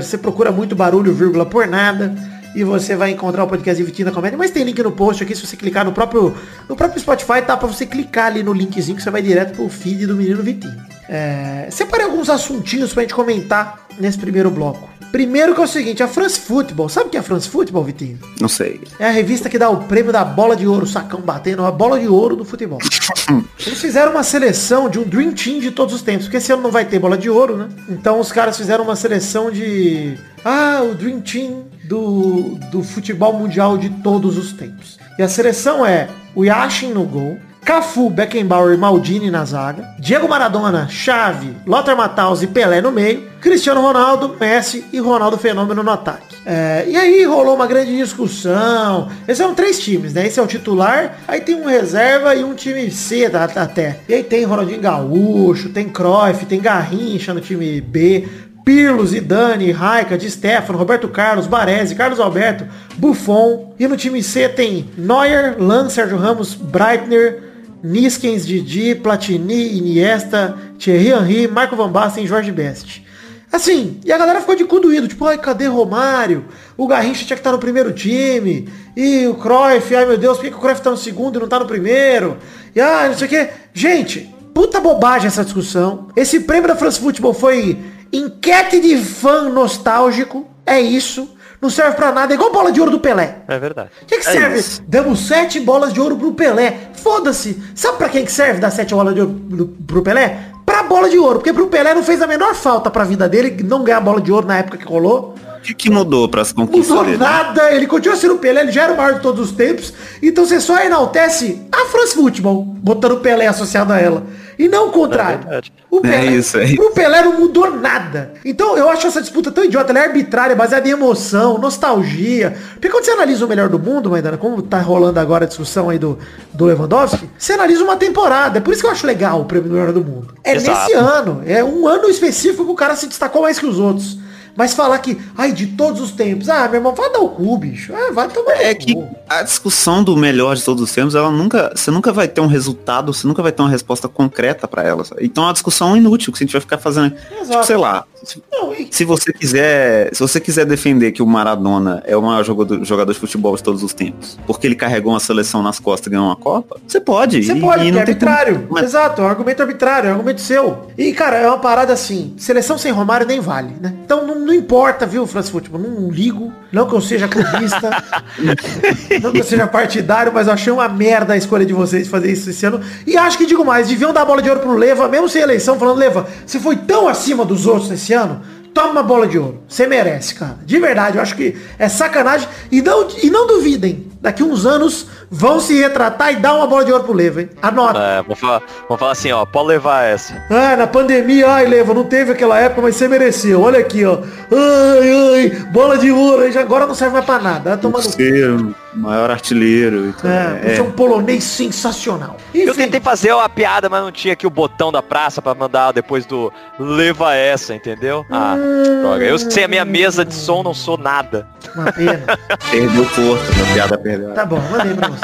você 0.02 0.19
procura 0.19 0.50
muito 0.50 0.75
barulho, 0.75 1.12
vírgula 1.14 1.46
por 1.46 1.67
nada, 1.67 2.12
e 2.56 2.64
você 2.64 2.96
vai 2.96 3.10
encontrar 3.10 3.44
o 3.44 3.46
podcast 3.46 3.76
de 3.76 3.84
Vitinho 3.84 4.06
da 4.06 4.12
Comédia, 4.12 4.38
mas 4.38 4.50
tem 4.50 4.64
link 4.64 4.82
no 4.82 4.90
post 4.90 5.22
aqui, 5.22 5.36
se 5.36 5.46
você 5.46 5.58
clicar 5.58 5.84
no 5.84 5.92
próprio, 5.92 6.34
no 6.66 6.74
próprio 6.74 6.98
Spotify, 6.98 7.42
tá 7.46 7.54
pra 7.54 7.68
você 7.68 7.84
clicar 7.84 8.28
ali 8.28 8.42
no 8.42 8.54
linkzinho 8.54 8.96
que 8.96 9.02
você 9.02 9.10
vai 9.10 9.20
direto 9.20 9.54
pro 9.54 9.68
feed 9.68 10.06
do 10.06 10.16
menino 10.16 10.42
Vitinho. 10.42 10.74
É, 11.06 11.68
separei 11.70 12.06
alguns 12.06 12.30
assuntinhos 12.30 12.94
pra 12.94 13.02
gente 13.02 13.14
comentar 13.14 13.86
nesse 14.00 14.16
primeiro 14.16 14.50
bloco. 14.50 14.88
Primeiro 15.12 15.54
que 15.54 15.60
é 15.60 15.64
o 15.64 15.68
seguinte, 15.68 16.02
a 16.02 16.08
France 16.08 16.40
Football, 16.40 16.88
sabe 16.88 17.08
o 17.08 17.10
que 17.10 17.18
é 17.18 17.20
a 17.20 17.22
France 17.22 17.46
Football, 17.46 17.84
Vitinho? 17.84 18.18
Não 18.40 18.48
sei. 18.48 18.80
É 18.98 19.06
a 19.06 19.10
revista 19.10 19.50
que 19.50 19.58
dá 19.58 19.68
o 19.68 19.84
prêmio 19.84 20.10
da 20.10 20.24
bola 20.24 20.56
de 20.56 20.66
ouro, 20.66 20.86
sacão 20.86 21.20
batendo, 21.20 21.62
a 21.62 21.70
bola 21.70 22.00
de 22.00 22.08
ouro 22.08 22.36
do 22.36 22.44
futebol. 22.44 22.78
Eles 23.66 23.80
fizeram 23.80 24.12
uma 24.12 24.22
seleção 24.22 24.88
de 24.88 24.98
um 24.98 25.02
Dream 25.02 25.32
Team 25.32 25.60
de 25.60 25.70
todos 25.70 25.94
os 25.94 26.00
tempos, 26.00 26.24
porque 26.24 26.38
esse 26.38 26.50
ano 26.50 26.62
não 26.62 26.70
vai 26.70 26.86
ter 26.86 26.98
bola 26.98 27.18
de 27.18 27.28
ouro, 27.28 27.56
né? 27.58 27.68
Então 27.86 28.18
os 28.18 28.32
caras 28.32 28.56
fizeram 28.56 28.82
uma 28.82 28.96
seleção 28.96 29.50
de... 29.50 30.16
Ah, 30.42 30.80
o 30.82 30.94
Dream 30.94 31.20
Team 31.20 31.64
do, 31.88 32.58
do 32.70 32.82
futebol 32.82 33.32
mundial 33.32 33.76
de 33.78 33.88
todos 33.88 34.36
os 34.36 34.52
tempos. 34.52 34.98
E 35.18 35.22
a 35.22 35.28
seleção 35.28 35.84
é 35.84 36.08
o 36.34 36.44
Yashin 36.44 36.92
no 36.92 37.04
gol, 37.04 37.38
Cafu, 37.66 38.08
Beckenbauer 38.08 38.74
e 38.74 38.76
Maldini 38.76 39.28
na 39.28 39.44
zaga, 39.44 39.88
Diego 39.98 40.28
Maradona, 40.28 40.86
Xavi, 40.88 41.52
Lothar 41.66 41.96
Matthaus 41.96 42.40
e 42.40 42.46
Pelé 42.46 42.80
no 42.80 42.92
meio, 42.92 43.24
Cristiano 43.40 43.80
Ronaldo, 43.80 44.36
Messi 44.38 44.84
e 44.92 45.00
Ronaldo 45.00 45.36
Fenômeno 45.36 45.82
no 45.82 45.90
ataque. 45.90 46.36
É, 46.46 46.84
e 46.86 46.96
aí 46.96 47.24
rolou 47.24 47.56
uma 47.56 47.66
grande 47.66 47.96
discussão. 47.96 49.08
Esses 49.26 49.38
são 49.38 49.52
três 49.52 49.80
times, 49.80 50.14
né? 50.14 50.28
Esse 50.28 50.38
é 50.38 50.42
o 50.42 50.46
titular, 50.46 51.18
aí 51.26 51.40
tem 51.40 51.56
um 51.56 51.66
reserva 51.66 52.36
e 52.36 52.44
um 52.44 52.54
time 52.54 52.88
C 52.88 53.28
até. 53.34 53.98
E 54.08 54.14
aí 54.14 54.22
tem 54.22 54.44
Ronaldinho 54.44 54.80
Gaúcho, 54.80 55.70
tem 55.70 55.88
Cruyff, 55.88 56.46
tem 56.46 56.60
Garrincha 56.60 57.34
no 57.34 57.40
time 57.40 57.80
B, 57.80 58.28
Pirlo, 58.66 59.06
Zidane, 59.06 59.70
Raika, 59.70 60.18
Di 60.18 60.28
Stefano, 60.28 60.76
Roberto 60.76 61.06
Carlos, 61.06 61.46
Baresi, 61.46 61.94
Carlos 61.94 62.18
Alberto, 62.18 62.66
Buffon. 62.96 63.72
E 63.78 63.86
no 63.86 63.96
time 63.96 64.20
C 64.20 64.48
tem 64.48 64.90
Neuer, 64.98 65.54
Lan, 65.56 65.88
Sérgio 65.88 66.18
Ramos, 66.18 66.56
Breitner, 66.56 67.44
Niskens, 67.80 68.44
Didi, 68.44 68.96
Platini, 68.96 69.78
Iniesta, 69.78 70.58
Thierry 70.80 71.10
Henry, 71.10 71.46
Marco 71.46 71.76
Van 71.76 71.88
Basten 71.88 72.24
e 72.24 72.26
Jorge 72.26 72.50
Best. 72.50 73.06
Assim, 73.52 74.00
e 74.04 74.10
a 74.10 74.18
galera 74.18 74.40
ficou 74.40 74.56
de 74.56 74.64
cu 74.64 74.80
doído, 74.80 75.06
tipo, 75.06 75.24
ai, 75.26 75.38
cadê 75.38 75.68
Romário? 75.68 76.46
O 76.76 76.88
Garrincha 76.88 77.24
tinha 77.24 77.36
que 77.36 77.40
estar 77.40 77.52
no 77.52 77.60
primeiro 77.60 77.92
time. 77.92 78.68
E 78.96 79.28
o 79.28 79.34
Cruyff, 79.34 79.94
ai 79.94 80.06
meu 80.06 80.18
Deus, 80.18 80.38
por 80.38 80.42
que, 80.42 80.50
que 80.50 80.56
o 80.56 80.60
Cruyff 80.60 80.82
tá 80.82 80.90
no 80.90 80.96
segundo 80.96 81.36
e 81.36 81.40
não 81.40 81.46
tá 81.46 81.60
no 81.60 81.66
primeiro? 81.66 82.36
E 82.74 82.80
ah, 82.80 83.06
não 83.06 83.14
sei 83.16 83.28
o 83.28 83.30
que. 83.30 83.48
Gente, 83.72 84.28
puta 84.52 84.80
bobagem 84.80 85.28
essa 85.28 85.44
discussão. 85.44 86.08
Esse 86.16 86.40
prêmio 86.40 86.66
da 86.66 86.74
France 86.74 86.98
Football 86.98 87.32
foi 87.32 87.94
enquete 88.12 88.80
de 88.80 88.96
fã 88.98 89.42
nostálgico. 89.48 90.46
É 90.64 90.80
isso. 90.80 91.28
Não 91.60 91.70
serve 91.70 91.96
pra 91.96 92.12
nada. 92.12 92.32
É 92.32 92.36
igual 92.36 92.52
bola 92.52 92.70
de 92.70 92.80
ouro 92.80 92.92
do 92.92 93.00
Pelé. 93.00 93.38
É 93.48 93.58
verdade. 93.58 93.90
O 94.02 94.06
que, 94.06 94.18
que 94.18 94.28
É 94.28 94.32
serve? 94.32 94.58
isso. 94.58 94.82
Damos 94.86 95.20
sete 95.26 95.58
bolas 95.60 95.92
de 95.92 96.00
ouro 96.00 96.16
pro 96.16 96.32
Pelé. 96.32 96.90
Foda-se. 96.94 97.60
Sabe 97.74 97.96
pra 97.98 98.08
quem 98.08 98.24
que 98.24 98.32
serve 98.32 98.60
dar 98.60 98.70
sete 98.70 98.94
bolas 98.94 99.14
de 99.14 99.20
ouro 99.20 99.34
pro- 99.48 99.66
pro 99.68 100.02
Pelé? 100.02 100.38
Pra 100.66 100.82
bola 100.82 101.08
de 101.08 101.18
ouro. 101.18 101.38
Porque 101.38 101.52
pro 101.52 101.68
Pelé 101.68 101.94
não 101.94 102.02
fez 102.02 102.20
a 102.20 102.26
menor 102.26 102.54
falta 102.54 102.90
pra 102.90 103.04
vida 103.04 103.28
dele 103.28 103.62
não 103.64 103.82
ganhar 103.84 104.00
bola 104.00 104.20
de 104.20 104.30
ouro 104.30 104.46
na 104.46 104.58
época 104.58 104.76
que 104.76 104.84
rolou. 104.84 105.34
O 105.58 105.60
que, 105.66 105.74
que 105.74 105.90
mudou 105.90 106.28
para 106.28 106.42
as 106.42 106.52
conquistas 106.52 106.88
Mudou 106.90 107.04
dele? 107.04 107.16
nada. 107.16 107.72
Ele 107.72 107.86
continua 107.86 108.16
sendo 108.16 108.34
o 108.34 108.38
Pelé. 108.38 108.60
Ele 108.60 108.72
já 108.72 108.84
era 108.84 108.92
o 108.92 108.96
maior 108.96 109.14
de 109.14 109.20
todos 109.20 109.48
os 109.50 109.56
tempos. 109.56 109.92
Então 110.22 110.44
você 110.44 110.60
só 110.60 110.78
enaltece 110.78 111.62
a 111.72 111.86
France 111.86 112.14
Football. 112.14 112.62
Botando 112.64 113.12
o 113.12 113.20
Pelé 113.20 113.46
associado 113.46 113.92
a 113.92 113.98
ela. 113.98 114.22
E 114.58 114.68
não 114.68 114.88
o 114.88 114.92
contrário. 114.92 115.40
É 115.50 115.60
o 115.90 116.00
Pelé, 116.00 116.16
É 116.16 116.26
isso, 116.32 116.58
é 116.58 116.64
isso. 116.64 116.76
Pro 116.76 116.90
Pelé 116.92 117.22
não 117.22 117.38
mudou 117.38 117.70
nada. 117.70 118.32
Então 118.44 118.76
eu 118.76 118.88
acho 118.88 119.06
essa 119.06 119.20
disputa 119.20 119.50
tão 119.50 119.64
idiota. 119.64 119.92
Ela 119.92 120.00
é 120.00 120.04
arbitrária, 120.06 120.56
baseada 120.56 120.88
em 120.88 120.92
emoção, 120.92 121.58
nostalgia. 121.58 122.56
Porque 122.72 122.88
quando 122.88 123.04
você 123.04 123.10
analisa 123.10 123.44
o 123.44 123.48
melhor 123.48 123.68
do 123.68 123.78
mundo, 123.78 124.10
Maidana, 124.10 124.36
como 124.36 124.62
tá 124.62 124.80
rolando 124.80 125.20
agora 125.20 125.44
a 125.44 125.48
discussão 125.48 125.90
aí 125.90 125.98
do, 125.98 126.18
do 126.52 126.64
Lewandowski, 126.64 127.28
você 127.38 127.52
analisa 127.52 127.84
uma 127.84 127.96
temporada. 127.96 128.58
É 128.58 128.60
por 128.60 128.72
isso 128.72 128.82
que 128.82 128.86
eu 128.86 128.92
acho 128.92 129.06
legal 129.06 129.40
o 129.40 129.44
prêmio 129.44 129.70
melhor 129.70 129.92
do 129.92 130.02
mundo. 130.02 130.34
É 130.42 130.54
Exato. 130.54 130.80
nesse 130.80 130.92
ano. 130.94 131.42
É 131.46 131.62
um 131.62 131.86
ano 131.86 132.08
específico 132.08 132.64
que 132.64 132.72
o 132.72 132.76
cara 132.76 132.96
se 132.96 133.06
destacou 133.06 133.42
mais 133.42 133.58
que 133.58 133.66
os 133.66 133.78
outros. 133.78 134.18
Mas 134.56 134.74
falar 134.74 134.98
que, 134.98 135.18
ai, 135.36 135.52
de 135.52 135.66
todos 135.66 136.00
os 136.00 136.10
tempos, 136.12 136.48
ah, 136.48 136.66
meu 136.68 136.76
irmão, 136.76 136.94
vai 136.94 137.12
dar 137.12 137.20
o 137.20 137.28
cu, 137.28 137.58
bicho. 137.58 137.92
Ah, 137.94 138.10
vai 138.12 138.28
tomar 138.28 138.52
É 138.52 138.74
que 138.74 138.96
a 139.28 139.42
discussão 139.42 140.02
do 140.02 140.16
melhor 140.16 140.56
de 140.56 140.64
todos 140.64 140.82
os 140.82 140.92
tempos, 140.92 141.14
ela 141.14 141.30
nunca, 141.30 141.72
você 141.74 141.90
nunca 141.90 142.12
vai 142.12 142.26
ter 142.26 142.40
um 142.40 142.46
resultado, 142.46 143.12
você 143.12 143.26
nunca 143.26 143.42
vai 143.42 143.52
ter 143.52 143.62
uma 143.62 143.70
resposta 143.70 144.08
concreta 144.08 144.66
pra 144.66 144.82
ela. 144.82 145.04
Então 145.20 145.44
é 145.44 145.48
uma 145.48 145.52
discussão 145.52 145.96
inútil 145.96 146.32
que 146.32 146.42
a 146.42 146.44
gente 146.44 146.52
vai 146.52 146.60
ficar 146.60 146.78
fazendo. 146.78 147.14
Exato. 147.14 147.50
Tipo, 147.50 147.64
sei 147.66 147.76
lá. 147.76 148.04
Se- 148.22 148.42
Não, 148.52 148.72
e- 148.74 148.88
Se 148.90 149.04
você 149.04 149.32
quiser, 149.32 150.10
se 150.14 150.20
você 150.20 150.40
quiser 150.40 150.64
defender 150.64 151.12
que 151.12 151.22
o 151.22 151.26
Maradona 151.26 152.02
é 152.06 152.16
o 152.16 152.22
maior 152.22 152.44
jogador, 152.44 152.84
jogador 152.84 153.12
de 153.12 153.18
futebol 153.18 153.54
de 153.56 153.62
todos 153.62 153.82
os 153.82 153.92
tempos, 153.92 154.38
porque 154.46 154.66
ele 154.66 154.74
carregou 154.74 155.12
uma 155.12 155.20
seleção 155.20 155.62
nas 155.62 155.78
costas 155.78 156.06
e 156.08 156.10
ganhou 156.10 156.26
uma 156.26 156.36
Copa, 156.36 156.76
você 156.86 157.00
pode. 157.00 157.42
Você 157.42 157.52
e, 157.52 157.60
pode, 157.60 157.84
e 157.86 157.92
porque 157.92 157.98
é 158.00 158.04
tem 158.04 158.14
como- 158.14 158.30
arbitrário. 158.30 158.66
Mas- 158.70 158.84
Exato, 158.84 159.20
é 159.22 159.24
um 159.24 159.28
argumento 159.28 159.60
arbitrário, 159.62 160.08
é 160.08 160.10
um 160.10 160.14
argumento 160.16 160.40
seu. 160.40 160.86
E, 160.96 161.12
cara, 161.12 161.36
é 161.38 161.46
uma 161.48 161.58
parada 161.58 161.92
assim, 161.92 162.34
seleção 162.38 162.76
sem 162.78 162.90
Romário 162.92 163.26
nem 163.26 163.40
vale, 163.40 163.74
né? 163.80 163.94
Então 164.04 164.26
não, 164.26 164.34
não 164.38 164.54
importa, 164.54 165.06
viu, 165.06 165.26
France 165.26 165.50
Futebol, 165.50 165.80
não 165.80 166.10
ligo, 166.10 166.52
não 166.72 166.86
que 166.86 166.94
eu 166.94 167.00
seja 167.00 167.26
clubista, 167.28 168.02
não 169.22 169.32
que 169.32 169.40
eu 169.40 169.44
seja 169.44 169.66
partidário, 169.66 170.32
mas 170.32 170.46
eu 170.46 170.52
achei 170.52 170.72
uma 170.72 170.88
merda 170.88 171.32
a 171.34 171.36
escolha 171.36 171.64
de 171.64 171.72
vocês 171.72 172.04
de 172.04 172.10
fazer 172.10 172.32
isso 172.32 172.50
esse 172.50 172.64
ano. 172.66 172.80
E 173.06 173.16
acho 173.16 173.36
que, 173.38 173.46
digo 173.46 173.64
mais, 173.64 173.88
deviam 173.88 174.12
dar 174.12 174.22
a 174.22 174.24
bola 174.24 174.42
de 174.42 174.48
ouro 174.48 174.60
pro 174.60 174.76
Leva, 174.76 175.08
mesmo 175.08 175.28
sem 175.28 175.42
eleição, 175.42 175.78
falando, 175.78 175.98
Leva, 175.98 176.26
você 176.46 176.58
foi 176.60 176.76
tão 176.76 177.08
acima 177.08 177.44
dos 177.44 177.66
outros 177.66 177.88
esse 178.06 178.14
ano, 178.14 178.40
toma 178.72 178.90
uma 178.90 179.02
bola 179.02 179.26
de 179.26 179.36
ouro. 179.36 179.62
Você 179.68 179.86
merece, 179.86 180.34
cara. 180.34 180.58
De 180.64 180.78
verdade, 180.78 181.16
eu 181.16 181.22
acho 181.22 181.34
que 181.34 181.56
é 181.78 181.88
sacanagem. 181.88 182.48
E 182.70 182.80
não, 182.80 183.08
e 183.22 183.30
não 183.30 183.46
duvidem, 183.46 184.06
daqui 184.20 184.42
uns 184.42 184.64
anos 184.64 185.06
vão 185.31 185.61
se 185.61 185.78
retratar 185.81 186.32
e 186.32 186.37
dar 186.37 186.55
uma 186.55 186.67
bola 186.67 186.84
de 186.84 186.93
ouro 186.93 187.05
pro 187.05 187.12
Leva, 187.12 187.40
hein? 187.43 187.50
Anota. 187.62 187.99
É, 187.99 188.23
vamos 188.23 188.38
falar, 188.38 188.62
vamos 188.88 188.99
falar 189.00 189.12
assim, 189.12 189.32
ó, 189.32 189.44
pode 189.44 189.69
levar 189.69 190.05
essa. 190.05 190.34
Ah, 190.50 190.76
na 190.76 190.87
pandemia, 190.87 191.49
ai, 191.49 191.66
Leva, 191.66 191.92
não 191.95 192.04
teve 192.04 192.33
aquela 192.33 192.59
época, 192.59 192.83
mas 192.83 192.97
você 192.97 193.09
mereceu. 193.09 193.61
Olha 193.62 193.78
aqui, 193.78 194.04
ó. 194.04 194.18
Ai, 194.52 195.35
ai, 195.35 195.50
bola 195.71 195.99
de 195.99 196.11
ouro, 196.11 196.42
aí 196.42 196.52
já 196.52 196.61
agora 196.61 196.87
não 196.87 196.95
serve 196.95 197.14
mais 197.14 197.25
pra 197.25 197.38
nada. 197.38 197.71
Vai 197.71 197.78
tomar 197.78 197.99
no 197.99 198.04
cu. 198.04 198.11
Ser 198.12 198.50
o 198.50 198.75
maior 198.95 199.30
artilheiro. 199.30 200.06
Então, 200.06 200.30
É, 200.30 200.75
você 200.75 200.80
é 200.80 200.83
um 200.83 200.90
polonês 200.92 201.45
sensacional. 201.45 202.37
Eu 202.54 202.71
Enfim, 202.71 202.83
tentei 202.85 203.00
fazer 203.00 203.33
uma 203.33 203.49
piada, 203.49 203.88
mas 203.88 204.02
não 204.02 204.11
tinha 204.12 204.33
aqui 204.33 204.47
o 204.47 204.50
botão 204.50 204.90
da 204.90 205.02
praça 205.02 205.42
pra 205.42 205.54
mandar 205.54 205.92
depois 205.92 206.25
do 206.25 206.52
leva 206.78 207.35
essa, 207.35 207.75
entendeu? 207.75 208.25
Ah, 208.30 208.56
droga. 209.02 209.25
Eu 209.25 209.38
sei 209.38 209.64
a 209.64 209.68
minha 209.68 209.85
mesa 209.85 210.25
de 210.25 210.35
som 210.35 210.62
não 210.62 210.73
sou 210.75 210.97
nada. 210.97 211.47
uma 211.75 211.92
pena. 211.92 212.23
Perdeu 212.71 213.04
força, 213.04 213.45
a 213.52 213.73
piada 213.75 213.99
perdeu. 213.99 214.33
Tá 214.33 214.45
bom, 214.45 214.61
mandei 214.71 214.95
pra 214.95 215.09
você. 215.09 215.15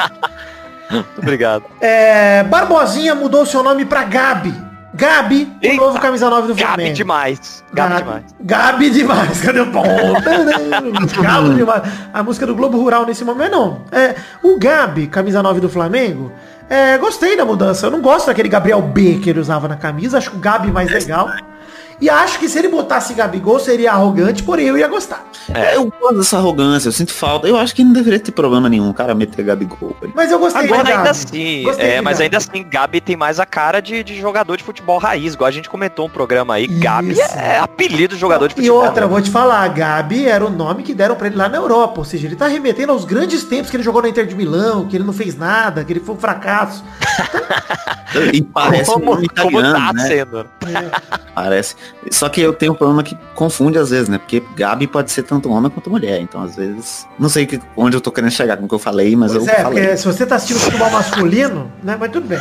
Muito 0.89 1.17
obrigado. 1.17 1.63
É, 1.81 2.43
Barbosinha 2.43 3.15
mudou 3.15 3.45
seu 3.45 3.63
nome 3.63 3.85
pra 3.85 4.03
Gabi. 4.03 4.53
Gabi, 4.95 5.51
o 5.59 5.65
Eita. 5.65 5.75
novo 5.83 5.99
camisa 5.99 6.29
9 6.29 6.49
do 6.49 6.55
Flamengo. 6.55 6.81
Gabi 6.81 6.93
demais. 6.93 7.63
Gabi 7.73 7.95
demais. 7.95 8.23
Gabi 8.41 8.89
demais. 8.91 9.41
Cadê 9.41 9.59
o 9.61 9.65
bom? 9.65 9.83
Gabi 11.19 11.55
demais. 11.55 11.83
A 12.13 12.21
música 12.21 12.45
do 12.45 12.53
Globo 12.55 12.77
Rural 12.77 13.03
nesse 13.03 13.25
momento, 13.25 13.51
não. 13.51 13.81
É, 13.91 14.13
o 14.43 14.59
Gabi, 14.59 15.07
camisa 15.07 15.41
9 15.41 15.59
do 15.59 15.69
Flamengo, 15.69 16.31
é, 16.69 16.95
gostei 16.99 17.35
da 17.35 17.43
mudança. 17.43 17.87
Eu 17.87 17.91
não 17.91 18.01
gosto 18.01 18.27
daquele 18.27 18.49
Gabriel 18.49 18.81
B 18.83 19.15
que 19.15 19.31
ele 19.31 19.39
usava 19.39 19.67
na 19.67 19.75
camisa. 19.75 20.19
Acho 20.19 20.29
que 20.29 20.37
o 20.37 20.39
Gabi 20.39 20.71
mais 20.71 20.91
legal. 20.91 21.27
E 22.01 22.09
acho 22.09 22.39
que 22.39 22.49
se 22.49 22.59
ele 22.59 22.67
botasse 22.67 23.13
Gabigol 23.13 23.59
seria 23.59 23.91
arrogante, 23.91 24.43
porém 24.43 24.67
eu 24.67 24.77
ia 24.77 24.87
gostar. 24.87 25.25
É. 25.53 25.75
Eu 25.75 25.85
gosto 25.99 26.17
dessa 26.17 26.37
arrogância, 26.37 26.87
eu 26.87 26.91
sinto 26.91 27.13
falta. 27.13 27.47
Eu 27.47 27.57
acho 27.57 27.73
que 27.75 27.83
não 27.83 27.93
deveria 27.93 28.19
ter 28.19 28.31
problema 28.31 28.67
nenhum 28.69 28.89
o 28.89 28.93
cara 28.93 29.13
meter 29.15 29.43
Gabigol. 29.43 29.95
velho. 30.01 30.11
Mas 30.15 30.31
eu 30.31 30.39
gostei 30.39 30.63
Agora 30.65 30.83
da 30.83 30.89
ainda 30.89 31.03
Gabi. 31.03 31.09
assim, 31.09 31.63
Gostei 31.63 31.85
é, 31.91 32.01
mas 32.01 32.13
Gabi. 32.17 32.23
ainda 32.23 32.37
assim, 32.37 32.65
Gabi 32.69 33.01
tem 33.01 33.15
mais 33.15 33.39
a 33.39 33.45
cara 33.45 33.81
de, 33.81 34.03
de 34.03 34.19
jogador 34.19 34.57
de 34.57 34.63
futebol 34.63 34.97
raiz, 34.97 35.33
igual 35.33 35.47
a 35.47 35.51
gente 35.51 35.69
comentou 35.69 36.05
um 36.07 36.09
programa 36.09 36.55
aí. 36.55 36.67
Gabi 36.67 37.11
Isso. 37.11 37.21
é 37.37 37.59
apelido 37.59 38.15
de 38.15 38.19
jogador 38.21 38.47
de 38.47 38.53
E 38.53 38.55
futebol. 38.57 38.85
outra, 38.85 39.07
vou 39.07 39.21
te 39.21 39.29
falar, 39.29 39.67
Gabi 39.69 40.25
era 40.27 40.45
o 40.45 40.49
nome 40.49 40.83
que 40.83 40.93
deram 40.93 41.15
pra 41.15 41.27
ele 41.27 41.35
lá 41.35 41.47
na 41.47 41.57
Europa. 41.57 41.99
Ou 41.99 42.05
seja, 42.05 42.27
ele 42.27 42.35
tá 42.35 42.47
remetendo 42.47 42.91
aos 42.91 43.05
grandes 43.05 43.43
tempos 43.43 43.69
que 43.69 43.77
ele 43.77 43.83
jogou 43.83 44.01
na 44.01 44.09
Inter 44.09 44.25
de 44.25 44.35
Milão, 44.35 44.87
que 44.87 44.95
ele 44.97 45.03
não 45.03 45.13
fez 45.13 45.37
nada, 45.37 45.83
que 45.83 45.93
ele 45.93 45.99
foi 45.99 46.15
um 46.15 46.19
fracasso. 46.19 46.83
E 48.31 48.43
parece 48.43 48.91
um 48.91 48.93
como, 48.93 49.05
como 49.13 49.23
italiano, 49.23 49.73
tá 49.73 49.91
né? 49.93 50.07
sendo. 50.07 50.45
Parece. 51.33 51.75
Só 52.11 52.27
que 52.29 52.41
eu 52.41 52.51
tenho 52.53 52.73
um 52.73 52.75
problema 52.75 53.01
que 53.03 53.17
confunde 53.33 53.77
às 53.77 53.89
vezes, 53.89 54.09
né? 54.09 54.17
Porque 54.17 54.43
Gabi 54.55 54.87
pode 54.87 55.11
ser 55.11 55.23
tanto 55.23 55.49
homem 55.49 55.69
quanto 55.71 55.89
mulher. 55.89 56.19
Então, 56.21 56.41
às 56.43 56.55
vezes. 56.55 57.07
Não 57.17 57.29
sei 57.29 57.45
que, 57.45 57.59
onde 57.77 57.95
eu 57.95 58.01
tô 58.01 58.11
querendo 58.11 58.31
chegar 58.31 58.57
com 58.57 58.65
o 58.65 58.67
que 58.67 58.75
eu 58.75 58.79
falei, 58.79 59.15
mas 59.15 59.31
Pois 59.31 59.47
eu 59.47 59.53
é, 59.53 59.61
falei. 59.61 59.97
se 59.97 60.05
você 60.05 60.25
tá 60.25 60.35
assistindo 60.35 60.59
futebol 60.59 60.89
masculino, 60.91 61.71
né? 61.81 61.95
Mas 61.99 62.11
tudo 62.11 62.27
bem. 62.27 62.39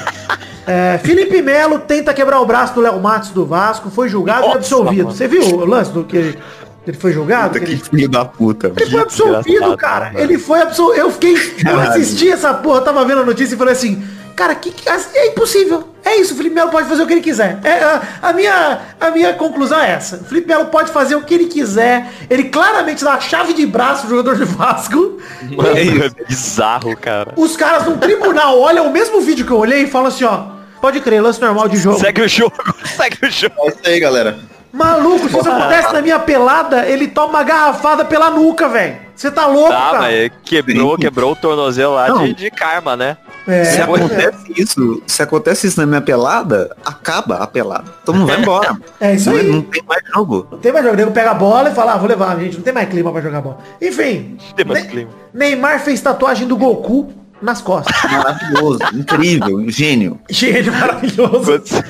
É, 0.66 0.98
Felipe 1.02 1.40
Melo 1.42 1.78
tenta 1.80 2.12
quebrar 2.14 2.40
o 2.40 2.46
braço 2.46 2.74
do 2.74 2.80
Léo 2.80 3.00
Matos 3.00 3.30
do 3.30 3.44
Vasco, 3.46 3.90
foi 3.90 4.08
julgado 4.08 4.42
e 4.42 4.46
Nossa, 4.46 4.58
absolvido. 4.58 5.04
mano. 5.04 5.16
Você 5.16 5.26
viu 5.28 5.42
o 5.42 5.64
lance 5.64 5.90
do 5.92 6.04
que 6.04 6.16
ele, 6.16 6.38
ele 6.86 6.96
foi 6.96 7.12
julgado? 7.12 7.48
Puta 7.48 7.60
Que 7.60 7.66
que 7.66 7.72
ele, 7.72 7.82
filho 7.82 8.08
da 8.08 8.24
puta. 8.24 8.72
ele 8.76 8.90
foi 8.90 9.00
absolvido, 9.00 9.76
cara. 9.76 10.06
mano. 10.06 10.18
Ele 10.20 10.38
foi 10.38 10.60
absolvido. 10.60 11.00
Eu 11.00 11.10
fiquei. 11.10 11.34
Eu 11.34 11.64
Caralho. 11.64 11.90
assisti 11.90 12.28
essa 12.30 12.54
porra, 12.54 12.78
eu 12.78 12.84
tava 12.84 13.04
vendo 13.04 13.22
a 13.22 13.24
notícia 13.24 13.54
e 13.54 13.58
falei 13.58 13.72
assim. 13.72 14.02
Cara, 14.36 14.54
que, 14.54 14.70
que- 14.70 14.88
é 14.88 15.26
impossível. 15.28 15.84
É 16.04 16.16
isso, 16.16 16.34
o 16.34 16.36
Felipe 16.36 16.54
Melo 16.54 16.70
pode 16.70 16.88
fazer 16.88 17.02
o 17.02 17.06
que 17.06 17.12
ele 17.12 17.20
quiser. 17.20 17.58
É, 17.62 17.82
a, 17.84 18.02
a 18.22 18.32
minha, 18.32 18.78
a 19.00 19.10
minha 19.10 19.32
conclusão 19.34 19.80
é 19.80 19.92
essa. 19.92 20.16
O 20.16 20.24
Felipe 20.24 20.48
Melo 20.48 20.66
pode 20.66 20.90
fazer 20.90 21.14
o 21.14 21.22
que 21.22 21.32
ele 21.32 21.46
quiser. 21.46 22.08
Ele 22.28 22.44
claramente 22.44 23.04
dá 23.04 23.14
a 23.14 23.20
chave 23.20 23.52
de 23.52 23.64
braço 23.66 24.06
pro 24.06 24.10
jogador 24.16 24.36
de 24.36 24.44
Vasco. 24.44 25.18
Mano, 25.56 25.76
É 25.76 25.82
isso. 25.82 26.14
é 26.20 26.24
bizarro, 26.24 26.96
cara. 26.96 27.32
Os 27.36 27.56
caras 27.56 27.86
no 27.86 27.96
tribunal 27.98 28.58
olham 28.60 28.86
o 28.86 28.92
mesmo 28.92 29.20
vídeo 29.20 29.46
que 29.46 29.52
eu 29.52 29.58
olhei 29.58 29.84
e 29.84 29.86
falam 29.86 30.08
assim, 30.08 30.24
ó. 30.24 30.60
Pode 30.80 31.00
crer, 31.00 31.22
lance 31.22 31.40
normal 31.40 31.68
de 31.68 31.76
jogo. 31.76 32.00
Segue 32.00 32.22
o 32.22 32.28
jogo, 32.28 32.56
segue 32.84 33.18
o 33.24 33.30
jogo. 33.30 33.54
É 33.60 33.68
isso 33.68 33.78
aí, 33.84 34.00
galera. 34.00 34.38
Maluco, 34.72 35.28
se 35.28 35.38
isso 35.38 35.48
acontece 35.50 35.92
na 35.92 36.00
minha 36.02 36.18
pelada, 36.18 36.86
ele 36.88 37.06
toma 37.06 37.28
uma 37.28 37.42
garrafada 37.44 38.04
pela 38.04 38.30
nuca, 38.30 38.68
velho. 38.68 38.96
Você 39.22 39.30
tá 39.30 39.46
louco, 39.46 39.68
Tá, 39.70 39.78
cara? 39.92 39.98
mas 40.00 40.32
quebrou, 40.44 40.98
quebrou 40.98 41.30
o 41.32 41.36
tornozelo 41.36 41.94
lá 41.94 42.08
Não. 42.08 42.24
de, 42.24 42.34
de 42.34 42.50
karma, 42.50 42.96
né? 42.96 43.16
É, 43.46 43.64
se 43.64 43.82
pois 43.86 44.00
é. 44.00 44.04
acontece 44.04 44.52
isso, 44.56 45.02
se 45.06 45.22
acontece 45.22 45.66
isso 45.68 45.80
na 45.80 45.86
minha 45.86 46.00
pelada, 46.00 46.76
acaba 46.84 47.36
a 47.36 47.46
pelada. 47.46 47.84
Todo 48.04 48.16
mundo 48.18 48.26
vai 48.26 48.40
embora. 48.40 48.76
É 49.00 49.14
isso 49.14 49.30
não, 49.30 49.38
aí. 49.38 49.46
não 49.52 49.62
tem 49.62 49.82
mais 49.86 50.02
jogo. 50.12 50.48
Não 50.50 50.58
tem 50.58 50.72
mais 50.72 50.84
jogo. 50.84 50.94
O 50.96 50.98
nego 50.98 51.10
pega 51.12 51.30
a 51.30 51.34
bola 51.34 51.70
e 51.70 51.74
fala, 51.74 51.92
ah, 51.94 51.98
vou 51.98 52.08
levar, 52.08 52.36
gente. 52.40 52.56
Não 52.56 52.64
tem 52.64 52.72
mais 52.74 52.88
clima 52.88 53.12
pra 53.12 53.20
jogar 53.20 53.40
bola. 53.40 53.58
Enfim. 53.80 54.36
Tem 54.56 54.64
mais 54.66 54.82
Ne- 54.84 54.90
clima. 54.90 55.10
Neymar 55.32 55.78
fez 55.80 56.00
tatuagem 56.00 56.48
do 56.48 56.56
Goku 56.56 57.12
nas 57.42 57.60
costas. 57.60 57.94
Maravilhoso, 58.10 58.78
incrível, 58.94 59.68
gênio. 59.70 60.20
Gênio 60.30 60.72
maravilhoso. 60.72 61.60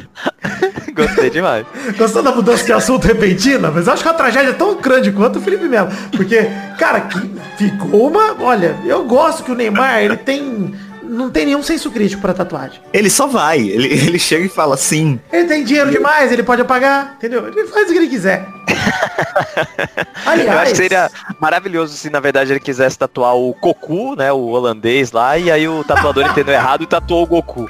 Gostei, 0.95 1.31
demais. 1.31 1.67
Gostou 1.97 2.23
da 2.23 2.33
mudança 2.33 2.65
de 2.65 2.73
assunto 2.73 3.07
repentina? 3.07 3.71
Mas 3.71 3.87
eu 3.87 3.93
acho 3.93 4.03
que 4.03 4.09
a 4.09 4.15
tragédia 4.15 4.51
é 4.51 4.55
tão 4.55 4.77
grande 4.77 5.11
quanto 5.11 5.39
o 5.39 5.43
Felipe 5.43 5.65
Melo. 5.65 5.91
Porque, 6.15 6.49
cara, 6.79 7.03
que 7.03 7.19
ficou 7.57 8.09
uma. 8.09 8.37
Olha, 8.41 8.77
eu 8.85 9.05
gosto 9.05 9.43
que 9.43 9.51
o 9.51 9.55
Neymar, 9.55 10.03
ele 10.03 10.17
tem. 10.17 10.75
Não 11.03 11.31
tem 11.31 11.45
nenhum 11.47 11.63
senso 11.63 11.91
crítico 11.91 12.23
pra 12.23 12.33
tatuagem. 12.33 12.81
Ele 12.91 13.11
só 13.11 13.27
vai, 13.27 13.61
ele, 13.61 13.89
ele 13.89 14.19
chega 14.19 14.47
e 14.47 14.49
fala 14.49 14.79
sim. 14.79 15.21
Ele 15.31 15.47
tem 15.47 15.63
dinheiro 15.63 15.91
demais, 15.91 16.33
ele 16.33 16.43
pode 16.43 16.63
apagar, 16.63 17.17
entendeu? 17.19 17.49
Ele 17.49 17.67
faz 17.67 17.89
o 17.89 17.93
que 17.93 17.99
ele 17.99 18.09
quiser. 18.09 18.47
Aliás, 20.27 20.49
Eu 20.49 20.59
acho 20.59 20.71
que 20.73 20.77
seria 20.77 21.11
maravilhoso 21.41 21.97
se 21.97 22.11
na 22.11 22.21
verdade 22.21 22.53
ele 22.53 22.61
quisesse 22.61 22.99
tatuar 22.99 23.35
o 23.37 23.55
Goku, 23.61 24.15
né? 24.17 24.33
O 24.33 24.49
holandês 24.49 25.13
lá, 25.13 25.37
e 25.39 25.51
aí 25.51 25.67
o 25.69 25.85
tatuador 25.85 26.25
entendeu 26.27 26.55
errado 26.55 26.83
e 26.83 26.87
tatuou 26.87 27.25
o 27.25 27.27
Goku. 27.27 27.69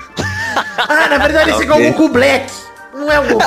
Ah, 0.78 1.08
na 1.08 1.18
verdade 1.18 1.50
esse 1.50 1.64
é 1.64 1.70
o 1.70 1.74
Ok. 1.74 1.92
Goku 1.92 2.08
Black. 2.08 2.52
Não 2.94 3.10
é 3.10 3.20
o 3.20 3.28
Goku. 3.28 3.44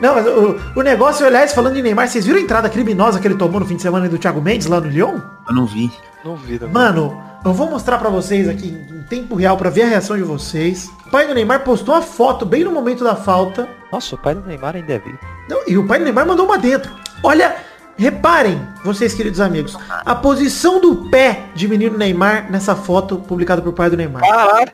Não, 0.00 0.14
mas 0.14 0.26
o, 0.26 0.58
o 0.76 0.82
negócio, 0.82 1.26
aliás, 1.26 1.52
falando 1.52 1.74
de 1.74 1.82
Neymar, 1.82 2.08
vocês 2.08 2.24
viram 2.24 2.38
a 2.38 2.42
entrada 2.42 2.70
criminosa 2.70 3.20
que 3.20 3.28
ele 3.28 3.34
tomou 3.36 3.60
no 3.60 3.66
fim 3.66 3.76
de 3.76 3.82
semana 3.82 4.08
do 4.08 4.18
Thiago 4.18 4.40
Mendes 4.40 4.66
lá 4.66 4.80
no 4.80 4.88
Lyon? 4.88 5.20
Eu 5.46 5.54
não 5.54 5.66
vi. 5.66 5.92
Não 6.24 6.36
vi, 6.36 6.58
não. 6.58 6.68
Mano, 6.68 7.22
eu 7.44 7.52
vou 7.52 7.68
mostrar 7.70 7.98
pra 7.98 8.08
vocês 8.08 8.48
aqui 8.48 8.68
em 8.68 9.02
tempo 9.02 9.34
real 9.34 9.58
pra 9.58 9.68
ver 9.68 9.82
a 9.82 9.88
reação 9.88 10.16
de 10.16 10.22
vocês. 10.22 10.90
O 11.06 11.10
pai 11.10 11.26
do 11.26 11.34
Neymar 11.34 11.60
postou 11.64 11.94
uma 11.94 12.02
foto 12.02 12.46
bem 12.46 12.64
no 12.64 12.72
momento 12.72 13.04
da 13.04 13.14
falta. 13.14 13.68
Nossa, 13.92 14.14
o 14.14 14.18
pai 14.18 14.34
do 14.34 14.40
Neymar 14.46 14.74
ainda 14.74 14.94
é 14.94 14.98
vivo. 14.98 15.18
Não, 15.50 15.62
e 15.66 15.76
o 15.76 15.84
pai 15.84 15.98
do 15.98 16.04
Neymar 16.04 16.26
mandou 16.26 16.46
uma 16.46 16.56
dentro. 16.56 16.92
Olha, 17.22 17.56
reparem, 17.98 18.62
vocês 18.84 19.12
queridos 19.12 19.40
amigos, 19.40 19.76
a 20.06 20.14
posição 20.14 20.80
do 20.80 21.10
pé 21.10 21.46
de 21.54 21.66
menino 21.66 21.98
Neymar 21.98 22.50
nessa 22.50 22.76
foto 22.76 23.16
publicada 23.16 23.60
por 23.60 23.72
pai 23.72 23.90
do 23.90 23.96
Neymar. 23.96 24.22
Caralho. 24.22 24.70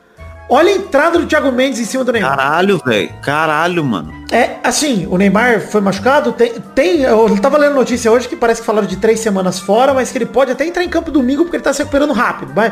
Olha 0.49 0.71
a 0.71 0.75
entrada 0.77 1.19
do 1.19 1.25
Thiago 1.25 1.51
Mendes 1.51 1.79
em 1.79 1.83
cima 1.83 2.05
do 2.05 2.11
Neymar. 2.13 2.37
Caralho, 2.37 2.81
velho. 2.85 3.13
Caralho, 3.21 3.83
mano. 3.83 4.13
É, 4.31 4.57
assim, 4.63 5.05
o 5.09 5.17
Neymar 5.17 5.59
foi 5.59 5.81
machucado, 5.81 6.31
tem, 6.31 6.53
tem, 6.73 7.01
eu 7.01 7.37
tava 7.41 7.57
lendo 7.57 7.75
notícia 7.75 8.09
hoje 8.09 8.29
que 8.29 8.35
parece 8.35 8.61
que 8.61 8.65
falaram 8.65 8.87
de 8.87 8.95
três 8.95 9.19
semanas 9.19 9.59
fora, 9.59 9.93
mas 9.93 10.09
que 10.11 10.17
ele 10.17 10.25
pode 10.25 10.51
até 10.51 10.65
entrar 10.65 10.83
em 10.83 10.89
campo 10.89 11.11
domingo 11.11 11.43
porque 11.43 11.57
ele 11.57 11.63
tá 11.63 11.73
se 11.73 11.79
recuperando 11.79 12.13
rápido, 12.13 12.53
mas, 12.55 12.71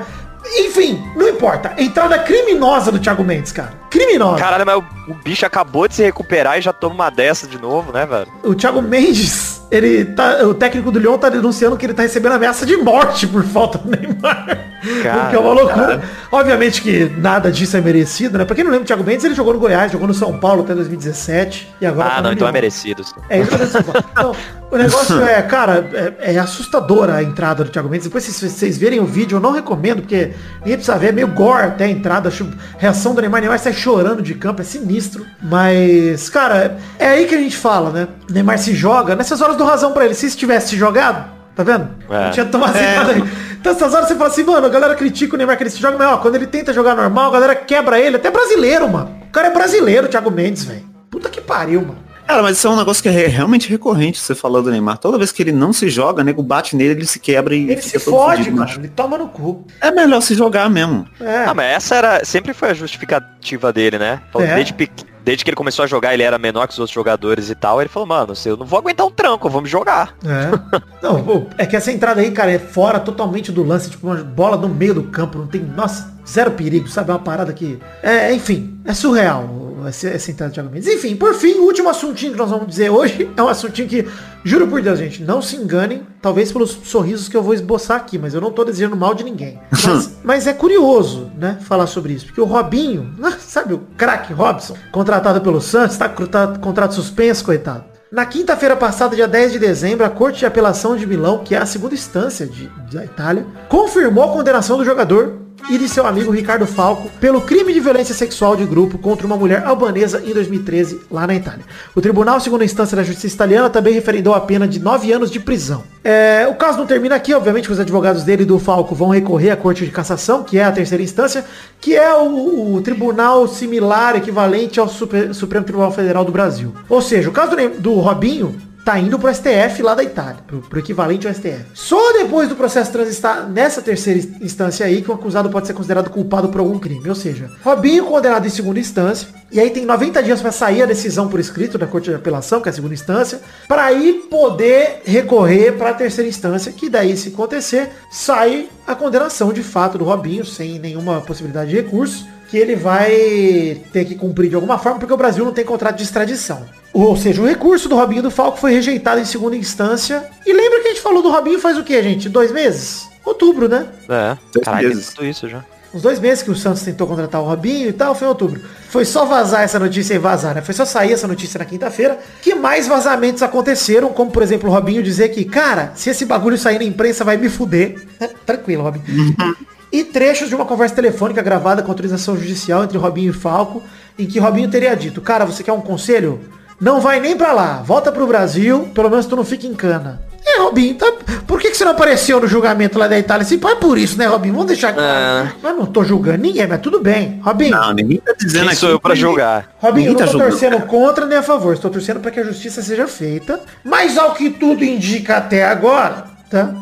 enfim, 0.59 1.03
não 1.15 1.27
importa. 1.27 1.73
Entrada 1.77 2.19
criminosa 2.19 2.91
do 2.91 2.99
Thiago 2.99 3.23
Mendes, 3.23 3.51
cara. 3.51 3.73
Criminosa. 3.89 4.39
Caralho, 4.39 4.65
mas 4.65 4.77
o, 4.77 5.11
o 5.11 5.13
bicho 5.15 5.45
acabou 5.45 5.87
de 5.87 5.95
se 5.95 6.03
recuperar 6.03 6.57
e 6.57 6.61
já 6.61 6.73
toma 6.73 6.95
uma 6.95 7.09
dessa 7.09 7.47
de 7.47 7.59
novo, 7.59 7.91
né, 7.91 8.05
velho? 8.05 8.27
O 8.43 8.53
Thiago 8.53 8.81
Mendes, 8.81 9.61
ele 9.71 10.05
tá, 10.05 10.43
o 10.45 10.53
técnico 10.53 10.91
do 10.91 10.99
Lyon 10.99 11.17
tá 11.17 11.29
denunciando 11.29 11.75
que 11.77 11.85
ele 11.85 11.93
tá 11.93 12.03
recebendo 12.03 12.33
ameaça 12.33 12.65
de 12.65 12.77
morte 12.77 13.27
por 13.27 13.43
falta 13.43 13.77
do 13.77 13.89
Neymar. 13.89 14.65
Cara, 15.01 15.29
que 15.31 15.35
é 15.35 15.39
uma 15.39 15.51
loucura. 15.53 16.01
Obviamente 16.31 16.81
que 16.81 17.11
nada 17.17 17.51
disso 17.51 17.75
é 17.75 17.81
merecido, 17.81 18.37
né? 18.37 18.45
Pra 18.45 18.55
quem 18.55 18.63
não 18.63 18.69
lembra, 18.71 18.83
o 18.83 18.87
Thiago 18.87 19.03
Mendes, 19.03 19.25
ele 19.25 19.33
jogou 19.33 19.53
no 19.53 19.59
Goiás, 19.59 19.91
jogou 19.91 20.07
no 20.07 20.13
São 20.13 20.37
Paulo 20.37 20.61
até 20.63 20.75
2017 20.75 21.73
e 21.81 21.85
agora 21.87 22.09
tá 22.09 22.15
Ah, 22.15 22.17
no 22.21 22.23
não, 22.27 22.33
então 22.33 22.47
é 22.47 22.51
merecido. 22.51 23.03
É 23.29 23.39
isso 23.41 23.49
que 23.49 23.55
eu 23.55 23.67
tô 23.67 23.81
falando. 23.83 24.05
Então, 24.11 24.35
o 24.71 24.77
negócio 24.77 25.21
é, 25.23 25.41
cara, 25.41 25.89
é, 26.19 26.35
é 26.35 26.37
assustadora 26.37 27.15
a 27.15 27.23
entrada 27.23 27.63
do 27.63 27.71
Thiago 27.71 27.89
Mendes. 27.89 28.05
Depois, 28.05 28.23
se 28.25 28.47
vocês 28.49 28.77
verem 28.77 28.99
o 28.99 29.05
vídeo, 29.05 29.37
eu 29.37 29.39
não 29.39 29.51
recomendo, 29.51 30.01
porque 30.01 30.33
ninguém 30.59 30.75
precisa 30.75 30.97
ver, 30.99 31.07
é 31.07 31.11
meio 31.11 31.27
gore 31.29 31.63
até 31.63 31.85
a 31.85 31.89
entrada. 31.89 32.29
acho- 32.29 32.47
reação 32.77 33.15
do 33.15 33.21
Neymar, 33.21 33.41
Neymar 33.41 33.57
sai 33.59 33.73
chorando 33.73 34.21
de 34.21 34.35
campo, 34.35 34.61
é 34.61 34.65
sinistro. 34.65 35.25
Mas, 35.41 36.29
cara, 36.29 36.77
é 36.99 37.07
aí 37.07 37.25
que 37.25 37.33
a 37.33 37.39
gente 37.39 37.57
fala, 37.57 37.89
né? 37.89 38.07
O 38.29 38.33
Neymar 38.33 38.59
se 38.59 38.75
joga, 38.75 39.15
nessas 39.15 39.41
horas 39.41 39.54
do 39.55 39.63
razão 39.63 39.91
pra 39.91 40.05
ele. 40.05 40.13
Se 40.13 40.25
isso 40.25 40.37
tivesse 40.37 40.69
se 40.69 40.77
jogado, 40.77 41.25
tá 41.55 41.63
vendo? 41.63 41.89
É. 42.09 42.25
Não 42.25 42.31
tinha 42.31 42.45
tomado 42.45 42.73
nada 42.75 43.11
aí. 43.13 43.23
Então, 43.59 43.71
essas 43.73 43.93
horas 43.93 44.07
você 44.07 44.15
fala 44.15 44.29
assim, 44.29 44.43
mano, 44.43 44.65
a 44.67 44.69
galera 44.69 44.93
critica 44.95 45.33
o 45.33 45.37
Neymar 45.37 45.57
que 45.57 45.63
ele 45.63 45.69
se 45.71 45.79
joga, 45.81 45.97
mas 45.97 46.07
ó, 46.07 46.17
quando 46.17 46.35
ele 46.35 46.45
tenta 46.47 46.71
jogar 46.71 46.95
normal, 46.95 47.29
a 47.29 47.33
galera 47.33 47.55
quebra 47.55 47.99
ele, 47.99 48.17
até 48.17 48.29
brasileiro, 48.29 48.87
mano. 48.87 49.19
O 49.27 49.31
cara 49.31 49.47
é 49.47 49.51
brasileiro, 49.51 50.05
o 50.05 50.09
Thiago 50.09 50.29
Mendes, 50.29 50.63
velho. 50.65 50.83
Puta 51.09 51.29
que 51.29 51.41
pariu, 51.41 51.81
mano. 51.81 51.97
Cara, 52.27 52.41
mas 52.41 52.57
isso 52.57 52.67
é 52.67 52.69
um 52.71 52.75
negócio 52.75 53.03
que 53.03 53.09
é 53.09 53.27
realmente 53.27 53.69
recorrente, 53.69 54.19
você 54.19 54.33
falou 54.33 54.61
do 54.61 54.71
Neymar. 54.71 54.97
Toda 54.97 55.17
vez 55.17 55.31
que 55.31 55.43
ele 55.43 55.51
não 55.51 55.71
se 55.71 55.89
joga, 55.89 56.23
nego 56.23 56.41
bate 56.41 56.75
nele, 56.75 56.91
ele 56.91 57.05
se 57.05 57.19
quebra 57.19 57.55
e 57.55 57.69
Ele 57.69 57.81
se 57.81 57.99
fode, 57.99 58.37
fudido, 58.37 58.57
cara. 58.57 58.67
macho. 58.67 58.79
Ele 58.79 58.87
toma 58.87 59.15
no 59.17 59.27
cu. 59.27 59.65
É 59.79 59.91
melhor 59.91 60.21
se 60.21 60.33
jogar 60.35 60.67
mesmo. 60.69 61.07
É. 61.21 61.45
Ah, 61.45 61.53
mas 61.53 61.65
essa 61.75 61.95
era, 61.95 62.25
sempre 62.25 62.51
foi 62.53 62.69
a 62.71 62.73
justificativa 62.73 63.71
dele, 63.71 63.97
né? 63.99 64.21
É. 64.39 64.55
Desde, 64.55 64.73
pequ- 64.73 65.05
desde 65.25 65.43
que 65.43 65.49
ele 65.49 65.57
começou 65.57 65.83
a 65.83 65.87
jogar, 65.87 66.13
ele 66.13 66.21
era 66.21 66.37
menor 66.37 66.67
que 66.67 66.73
os 66.73 66.79
outros 66.79 66.93
jogadores 66.93 67.49
e 67.49 67.55
tal. 67.55 67.81
Ele 67.81 67.89
falou, 67.89 68.07
mano, 68.07 68.33
eu 68.45 68.55
não 68.55 68.65
vou 68.65 68.77
aguentar 68.77 69.07
um 69.07 69.09
tranco, 69.09 69.49
vamos 69.49 69.69
jogar. 69.69 70.15
É. 70.23 70.85
Não, 71.01 71.47
é 71.57 71.65
que 71.65 71.75
essa 71.75 71.91
entrada 71.91 72.21
aí, 72.21 72.31
cara, 72.31 72.51
é 72.51 72.59
fora 72.59 72.99
totalmente 72.99 73.51
do 73.51 73.63
lance, 73.63 73.89
tipo 73.89 74.07
uma 74.07 74.15
bola 74.23 74.57
no 74.57 74.67
meio 74.67 74.93
do 74.93 75.03
campo, 75.03 75.37
não 75.37 75.45
tem, 75.45 75.61
nossa, 75.61 76.15
zero 76.27 76.51
perigo, 76.51 76.87
sabe? 76.87 77.11
É 77.11 77.13
uma 77.13 77.19
parada 77.19 77.53
que, 77.53 77.79
é, 78.01 78.33
enfim, 78.33 78.79
é 78.83 78.93
surreal 78.93 79.64
essa, 79.87 80.07
essa 80.09 80.31
entrada 80.31 80.51
do 80.51 80.53
Thiago 80.55 80.69
Mendes. 80.69 80.87
Enfim, 80.87 81.15
por 81.15 81.33
fim, 81.33 81.55
o 81.55 81.63
último 81.63 81.89
assuntinho 81.89 82.31
que 82.33 82.37
nós 82.37 82.49
vamos 82.49 82.67
dizer 82.67 82.89
hoje 82.89 83.29
é 83.35 83.41
um 83.41 83.47
assuntinho 83.47 83.87
que, 83.87 84.07
juro 84.43 84.67
por 84.67 84.81
Deus, 84.81 84.99
gente, 84.99 85.23
não 85.23 85.41
se 85.41 85.55
enganem, 85.55 86.03
talvez 86.21 86.51
pelos 86.51 86.71
sorrisos 86.83 87.27
que 87.27 87.35
eu 87.35 87.43
vou 87.43 87.53
esboçar 87.53 87.97
aqui, 87.97 88.17
mas 88.17 88.33
eu 88.33 88.41
não 88.41 88.51
tô 88.51 88.63
desejando 88.63 88.95
mal 88.95 89.13
de 89.13 89.23
ninguém. 89.23 89.59
Mas, 89.85 90.17
mas 90.23 90.47
é 90.47 90.53
curioso, 90.53 91.31
né, 91.37 91.57
falar 91.61 91.85
sobre 91.87 92.13
isso, 92.13 92.25
porque 92.25 92.41
o 92.41 92.45
Robinho, 92.45 93.13
sabe 93.39 93.73
o 93.73 93.83
craque 93.97 94.33
Robson, 94.33 94.75
contratado 94.91 95.39
pelo 95.41 95.61
Santos, 95.61 95.95
tá, 95.97 96.09
tá 96.09 96.47
contrato 96.59 96.93
suspenso, 96.95 97.43
coitado. 97.45 97.83
Na 98.11 98.25
quinta-feira 98.25 98.75
passada, 98.75 99.15
dia 99.15 99.27
10 99.27 99.51
de 99.53 99.59
dezembro, 99.59 100.05
a 100.05 100.09
Corte 100.09 100.39
de 100.39 100.45
Apelação 100.45 100.95
de 100.95 101.05
Milão, 101.05 101.39
que 101.39 101.53
é 101.53 101.57
a 101.57 101.65
segunda 101.65 101.93
instância 101.93 102.45
de- 102.47 102.69
da 102.91 103.03
Itália, 103.03 103.45
confirmou 103.67 104.23
a 104.23 104.31
condenação 104.31 104.77
do 104.77 104.85
jogador 104.85 105.33
e 105.69 105.77
de 105.77 105.89
seu 105.89 106.05
amigo 106.05 106.31
Ricardo 106.31 106.67
Falco 106.67 107.09
pelo 107.19 107.41
crime 107.41 107.73
de 107.73 107.79
violência 107.79 108.13
sexual 108.13 108.55
de 108.55 108.65
grupo 108.65 108.97
contra 108.97 109.25
uma 109.25 109.35
mulher 109.35 109.63
albanesa 109.65 110.21
em 110.25 110.33
2013, 110.33 111.01
lá 111.09 111.25
na 111.25 111.35
Itália. 111.35 111.65
O 111.95 112.01
Tribunal 112.01 112.39
Segunda 112.39 112.63
Instância 112.63 112.95
da 112.95 113.03
Justiça 113.03 113.35
Italiana 113.35 113.69
também 113.69 113.93
referendou 113.93 114.33
a 114.33 114.39
pena 114.39 114.67
de 114.67 114.79
nove 114.79 115.11
anos 115.11 115.31
de 115.31 115.39
prisão. 115.39 115.83
É, 116.03 116.47
o 116.49 116.55
caso 116.55 116.77
não 116.77 116.85
termina 116.85 117.15
aqui, 117.15 117.33
obviamente 117.33 117.71
os 117.71 117.79
advogados 117.79 118.23
dele 118.23 118.43
e 118.43 118.45
do 118.45 118.59
Falco 118.59 118.93
vão 118.93 119.09
recorrer 119.09 119.49
à 119.49 119.57
Corte 119.57 119.83
de 119.85 119.91
Cassação, 119.91 120.43
que 120.43 120.57
é 120.59 120.63
a 120.63 120.71
terceira 120.71 121.03
instância, 121.03 121.43
que 121.81 121.95
é 121.95 122.15
o, 122.15 122.75
o 122.75 122.81
tribunal 122.81 123.47
similar, 123.47 124.15
equivalente 124.15 124.79
ao 124.79 124.87
Super- 124.87 125.33
Supremo 125.33 125.65
Tribunal 125.65 125.91
Federal 125.91 126.23
do 126.23 126.31
Brasil. 126.31 126.73
Ou 126.87 127.01
seja, 127.01 127.29
o 127.29 127.33
caso 127.33 127.55
do, 127.55 127.69
do 127.81 127.93
Robinho 127.95 128.55
tá 128.85 128.99
indo 128.99 129.17
pro 129.17 129.33
STF 129.33 129.81
lá 129.81 129.95
da 129.95 130.03
Itália, 130.03 130.37
pro, 130.45 130.61
pro 130.61 130.79
equivalente 130.79 131.27
ao 131.27 131.33
STF. 131.33 131.65
Só 131.73 132.13
depois 132.13 132.47
do 132.47 132.55
processo 132.55 132.91
transitar 132.91 133.49
nessa 133.49 133.81
terceira 133.81 134.19
instância 134.39 134.85
aí 134.85 135.01
que 135.01 135.09
o 135.09 135.13
acusado 135.15 135.49
pode 135.49 135.65
ser 135.65 135.73
considerado 135.73 136.11
culpado 136.11 136.49
por 136.49 136.59
algum 136.59 136.77
crime. 136.77 137.09
Ou 137.09 137.15
seja, 137.15 137.49
Robinho 137.63 138.05
condenado 138.05 138.45
em 138.45 138.49
segunda 138.51 138.79
instância, 138.79 139.27
e 139.51 139.59
aí 139.59 139.71
tem 139.71 139.85
90 139.85 140.21
dias 140.21 140.39
para 140.39 140.51
sair 140.51 140.83
a 140.83 140.85
decisão 140.85 141.27
por 141.27 141.39
escrito 141.39 141.79
da 141.79 141.87
Corte 141.87 142.11
de 142.11 142.15
Apelação, 142.15 142.61
que 142.61 142.69
é 142.69 142.71
a 142.71 142.73
segunda 142.73 142.93
instância, 142.93 143.41
para 143.67 143.85
aí 143.85 144.27
poder 144.29 145.01
recorrer 145.03 145.71
para 145.71 145.89
a 145.89 145.93
terceira 145.93 146.29
instância, 146.29 146.71
que 146.71 146.87
daí 146.87 147.17
se 147.17 147.29
acontecer, 147.29 147.89
sai 148.11 148.69
a 148.85 148.93
condenação 148.93 149.51
de 149.51 149.63
fato 149.63 149.97
do 149.97 150.05
Robinho, 150.05 150.45
sem 150.45 150.77
nenhuma 150.77 151.21
possibilidade 151.21 151.71
de 151.71 151.77
recurso, 151.77 152.27
que 152.55 152.59
ele 152.59 152.73
vai 152.73 153.81
ter 153.91 154.05
que 154.05 154.15
cumprir 154.15 154.47
de 154.47 154.55
alguma 154.55 154.77
forma, 154.77 154.97
porque 154.97 155.13
o 155.13 155.17
Brasil 155.17 155.43
não 155.43 155.51
tem 155.51 155.65
contrato 155.65 155.97
de 155.97 156.03
extradição. 156.03 156.65
Ou 156.93 157.17
seja, 157.17 157.41
o 157.41 157.45
recurso 157.45 157.89
do 157.89 157.97
Robinho 157.97 158.23
do 158.23 158.31
Falco 158.31 158.57
foi 158.57 158.71
rejeitado 158.71 159.19
em 159.19 159.25
segunda 159.25 159.57
instância. 159.57 160.23
E 160.45 160.53
lembra 160.53 160.79
que 160.79 160.87
a 160.87 160.91
gente 160.91 161.01
falou 161.01 161.21
do 161.21 161.29
Robinho 161.29 161.59
faz 161.59 161.77
o 161.77 161.83
quê, 161.83 162.01
gente? 162.01 162.29
Dois 162.29 162.53
meses? 162.53 163.09
Outubro, 163.25 163.67
né? 163.67 163.87
É, 164.07 164.37
Dois 164.53 164.63
caralho, 164.63 164.87
meses. 164.87 165.09
tudo 165.13 165.27
isso 165.27 165.49
já. 165.49 165.65
Uns 165.93 166.01
dois 166.01 166.17
meses 166.17 166.41
que 166.43 166.49
o 166.49 166.55
Santos 166.55 166.81
tentou 166.81 167.05
contratar 167.05 167.41
o 167.41 167.45
Robinho 167.45 167.89
e 167.89 167.93
tal, 167.93 168.15
foi 168.15 168.25
em 168.25 168.29
outubro. 168.29 168.61
Foi 168.87 169.03
só 169.03 169.25
vazar 169.25 169.63
essa 169.63 169.77
notícia 169.77 170.13
e 170.13 170.17
vazar, 170.17 170.55
né? 170.55 170.61
Foi 170.61 170.73
só 170.73 170.85
sair 170.85 171.11
essa 171.11 171.27
notícia 171.27 171.57
na 171.57 171.65
quinta-feira 171.65 172.17
que 172.41 172.55
mais 172.55 172.87
vazamentos 172.87 173.43
aconteceram, 173.43 174.13
como 174.13 174.31
por 174.31 174.41
exemplo 174.41 174.69
o 174.69 174.71
Robinho 174.71 175.03
dizer 175.03 175.27
que, 175.29 175.43
cara, 175.43 175.91
se 175.95 176.09
esse 176.09 176.23
bagulho 176.23 176.57
sair 176.57 176.77
na 176.77 176.85
imprensa 176.85 177.25
vai 177.25 177.35
me 177.35 177.49
fuder. 177.49 178.01
É, 178.17 178.27
tranquilo, 178.47 178.83
Robinho. 178.83 179.03
e 179.99 180.03
trechos 180.03 180.49
de 180.49 180.55
uma 180.55 180.65
conversa 180.65 180.95
telefônica 180.95 181.41
gravada 181.41 181.81
com 181.81 181.91
autorização 181.91 182.35
judicial 182.37 182.83
entre 182.83 182.97
Robinho 182.97 183.29
e 183.31 183.33
Falco, 183.33 183.83
em 184.17 184.25
que 184.25 184.39
Robinho 184.39 184.69
teria 184.69 184.95
dito, 184.95 185.21
cara, 185.21 185.45
você 185.45 185.63
quer 185.63 185.73
um 185.73 185.81
conselho? 185.81 186.39
Não 186.79 186.99
vai 186.99 187.19
nem 187.19 187.37
pra 187.37 187.53
lá, 187.53 187.81
volta 187.85 188.11
pro 188.11 188.27
Brasil, 188.27 188.89
pelo 188.93 189.09
menos 189.09 189.25
tu 189.25 189.35
não 189.35 189.45
fica 189.45 189.65
em 189.65 189.73
cana. 189.73 190.21
É, 190.47 190.59
Robinho, 190.59 190.93
tá... 190.95 191.11
por 191.47 191.59
que, 191.59 191.71
que 191.71 191.77
você 191.77 191.83
não 191.85 191.93
apareceu 191.93 192.39
no 192.39 192.47
julgamento 192.47 192.99
lá 192.99 193.07
da 193.07 193.17
Itália? 193.17 193.43
Assim, 193.43 193.59
é 193.65 193.75
por 193.75 193.97
isso, 193.97 194.15
né, 194.17 194.27
Robinho? 194.27 194.53
Vamos 194.53 194.67
deixar 194.67 194.93
claro. 194.93 195.47
É. 195.47 195.53
Mas 195.63 195.75
não 195.75 195.85
tô 195.87 196.03
julgando 196.03 196.37
ninguém, 196.37 196.67
mas 196.67 196.81
tudo 196.81 196.99
bem. 197.01 197.39
Robinho, 197.43 197.71
Não, 197.71 197.93
ninguém 197.93 198.17
tá 198.19 198.33
dizendo 198.37 198.67
aqui. 198.67 198.75
sou 198.75 198.89
eu 198.89 198.99
pra 198.99 199.13
que- 199.13 199.19
julgar? 199.21 199.69
Robinho, 199.79 200.09
eu 200.09 200.11
Ninguém 200.11 200.13
não 200.13 200.19
tá 200.19 200.25
tô 200.25 200.31
julgando. 200.33 200.51
torcendo 200.51 200.81
contra 200.85 201.25
nem 201.25 201.37
a 201.39 201.43
favor. 201.43 201.73
Estou 201.73 201.89
torcendo 201.89 202.19
para 202.19 202.29
que 202.29 202.39
a 202.39 202.43
justiça 202.43 202.83
seja 202.83 203.07
feita. 203.07 203.59
Mas 203.83 204.17
ao 204.19 204.33
que 204.35 204.51
tudo 204.51 204.83
indica 204.83 205.37
até 205.37 205.63
agora, 205.65 206.25
tá? 206.49 206.75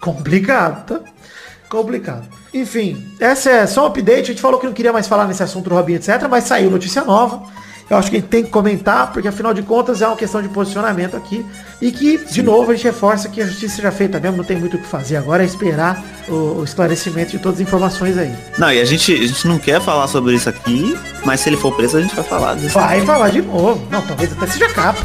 Complicado, 0.00 0.84
tá? 0.86 1.00
Complicado. 1.68 2.22
Enfim, 2.52 3.02
essa 3.18 3.50
é 3.50 3.66
só 3.66 3.84
um 3.84 3.86
update. 3.86 4.22
A 4.22 4.32
gente 4.32 4.42
falou 4.42 4.60
que 4.60 4.66
não 4.66 4.72
queria 4.72 4.92
mais 4.92 5.06
falar 5.06 5.26
nesse 5.26 5.42
assunto 5.42 5.70
do 5.70 5.74
Robinho, 5.74 5.96
etc. 5.96 6.26
Mas 6.28 6.44
saiu 6.44 6.70
notícia 6.70 7.02
nova. 7.02 7.42
Eu 7.88 7.96
acho 7.98 8.10
que 8.10 8.16
a 8.16 8.20
gente 8.20 8.28
tem 8.28 8.42
que 8.42 8.50
comentar, 8.50 9.12
porque 9.12 9.28
afinal 9.28 9.52
de 9.52 9.62
contas 9.62 10.00
é 10.00 10.06
uma 10.06 10.16
questão 10.16 10.40
de 10.40 10.48
posicionamento 10.48 11.14
aqui. 11.16 11.44
E 11.80 11.90
que, 11.90 12.16
de 12.16 12.42
novo, 12.42 12.70
a 12.70 12.74
gente 12.74 12.84
reforça 12.84 13.28
que 13.28 13.42
a 13.42 13.46
justiça 13.46 13.76
seja 13.76 13.90
feita 13.90 14.18
mesmo, 14.18 14.38
não 14.38 14.44
tem 14.44 14.56
muito 14.56 14.76
o 14.76 14.80
que 14.80 14.86
fazer. 14.86 15.16
Agora 15.16 15.42
é 15.42 15.46
esperar 15.46 16.02
o, 16.28 16.60
o 16.60 16.64
esclarecimento 16.64 17.32
de 17.32 17.38
todas 17.38 17.60
as 17.60 17.66
informações 17.66 18.16
aí. 18.16 18.34
Não, 18.56 18.72
e 18.72 18.80
a 18.80 18.84
gente, 18.84 19.12
a 19.12 19.26
gente 19.26 19.46
não 19.46 19.58
quer 19.58 19.80
falar 19.80 20.08
sobre 20.08 20.34
isso 20.34 20.48
aqui, 20.48 20.96
mas 21.24 21.40
se 21.40 21.50
ele 21.50 21.56
for 21.56 21.74
preso, 21.74 21.98
a 21.98 22.00
gente 22.00 22.14
vai 22.14 22.24
falar 22.24 22.54
disso. 22.54 22.74
Vai 22.74 23.04
falar 23.04 23.28
de 23.28 23.42
novo. 23.42 23.86
Não, 23.90 24.00
talvez 24.00 24.32
até 24.32 24.46
seja 24.46 24.68
capa. 24.70 25.02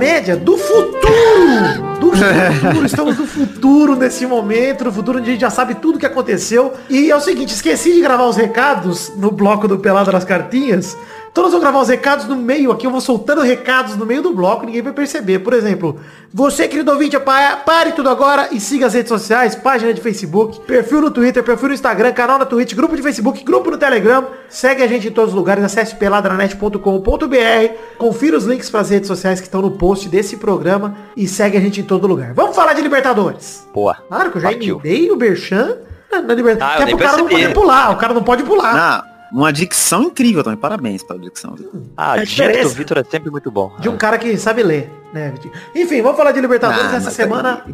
Comédia, 0.00 0.34
do 0.34 0.56
futuro! 0.56 1.98
Do 2.00 2.08
futuro, 2.16 2.86
estamos 2.86 3.18
no 3.18 3.26
futuro 3.26 3.94
nesse 3.94 4.26
momento, 4.26 4.84
no 4.84 4.90
futuro 4.90 5.18
onde 5.18 5.28
a 5.28 5.32
gente 5.32 5.42
já 5.42 5.50
sabe 5.50 5.74
tudo 5.74 5.98
que 5.98 6.06
aconteceu. 6.06 6.72
E 6.88 7.10
é 7.10 7.14
o 7.14 7.20
seguinte, 7.20 7.52
esqueci 7.52 7.92
de 7.92 8.00
gravar 8.00 8.24
os 8.24 8.34
recados 8.34 9.12
no 9.14 9.30
bloco 9.30 9.68
do 9.68 9.78
Pelado 9.78 10.10
das 10.10 10.24
Cartinhas. 10.24 10.96
Então 11.32 11.44
nós 11.44 11.52
vamos 11.52 11.62
gravar 11.64 11.80
os 11.80 11.88
recados 11.88 12.26
no 12.26 12.34
meio 12.34 12.72
aqui, 12.72 12.84
eu 12.86 12.90
vou 12.90 13.00
soltando 13.00 13.40
recados 13.40 13.96
no 13.96 14.04
meio 14.04 14.20
do 14.20 14.32
bloco, 14.34 14.66
ninguém 14.66 14.82
vai 14.82 14.92
perceber. 14.92 15.38
Por 15.38 15.52
exemplo, 15.52 16.00
você, 16.34 16.66
querido 16.66 16.90
ouvinte, 16.90 17.16
pa- 17.20 17.56
pare 17.64 17.92
tudo 17.92 18.08
agora 18.08 18.48
e 18.50 18.58
siga 18.58 18.86
as 18.86 18.94
redes 18.94 19.08
sociais, 19.10 19.54
página 19.54 19.94
de 19.94 20.00
Facebook, 20.00 20.58
perfil 20.62 21.00
no 21.02 21.10
Twitter, 21.10 21.40
perfil 21.44 21.68
no 21.68 21.74
Instagram, 21.74 22.12
canal 22.12 22.36
na 22.36 22.44
Twitch, 22.44 22.74
grupo 22.74 22.96
de 22.96 23.02
Facebook, 23.02 23.44
grupo 23.44 23.70
no 23.70 23.78
Telegram. 23.78 24.26
Segue 24.48 24.82
a 24.82 24.88
gente 24.88 25.06
em 25.06 25.12
todos 25.12 25.30
os 25.30 25.36
lugares, 25.36 25.62
acesse 25.62 25.94
peladranet.com.br, 25.94 27.74
confira 27.96 28.36
os 28.36 28.44
links 28.44 28.68
para 28.68 28.80
as 28.80 28.90
redes 28.90 29.06
sociais 29.06 29.40
que 29.40 29.46
estão 29.46 29.62
no 29.62 29.70
post 29.72 30.08
desse 30.08 30.36
programa 30.36 30.96
e 31.16 31.28
segue 31.28 31.56
a 31.56 31.60
gente 31.60 31.80
em 31.80 31.84
todo 31.84 32.06
lugar. 32.06 32.32
Vamos 32.34 32.56
falar 32.56 32.72
de 32.72 32.82
Libertadores. 32.82 33.66
Boa. 33.72 33.94
Claro 34.08 34.30
que 34.30 34.38
eu 34.38 34.42
já 34.42 34.48
Partiu. 34.50 34.80
emendei 34.84 35.10
o 35.10 35.16
Berchan 35.16 35.76
na, 36.10 36.20
na 36.22 36.34
Libertadores. 36.34 36.80
Ah, 36.80 36.82
Até 36.82 36.90
pro 36.90 36.98
cara 36.98 37.16
não 37.18 37.26
percebi. 37.26 37.42
pode 37.52 37.54
pular, 37.54 37.90
o 37.92 37.96
cara 37.96 38.14
não 38.14 38.22
pode 38.22 38.42
pular. 38.42 38.74
Ah, 38.76 39.04
uma 39.32 39.52
dicção 39.52 40.02
incrível 40.04 40.42
também. 40.42 40.58
Parabéns 40.58 41.02
pela 41.02 41.18
dicção. 41.18 41.54
Ah, 41.96 42.16
É 42.16 42.20
a 42.20 42.24
dica 42.24 42.42
do 42.44 42.48
diferença. 42.48 42.74
Vitor 42.74 42.98
é 42.98 43.04
sempre 43.04 43.30
muito 43.30 43.50
bom. 43.50 43.72
De 43.78 43.88
um 43.88 43.96
cara 43.96 44.18
que 44.18 44.36
sabe 44.36 44.62
ler, 44.62 44.90
né, 45.12 45.30
Vitinho? 45.30 45.52
Enfim, 45.74 46.02
vamos 46.02 46.16
falar 46.16 46.32
de 46.32 46.40
Libertadores 46.40 46.92
Ah, 46.92 46.96
essa 46.96 47.10
semana. 47.10 47.64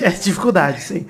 é 0.00 0.10
dificuldade, 0.10 0.82
sim. 0.82 1.06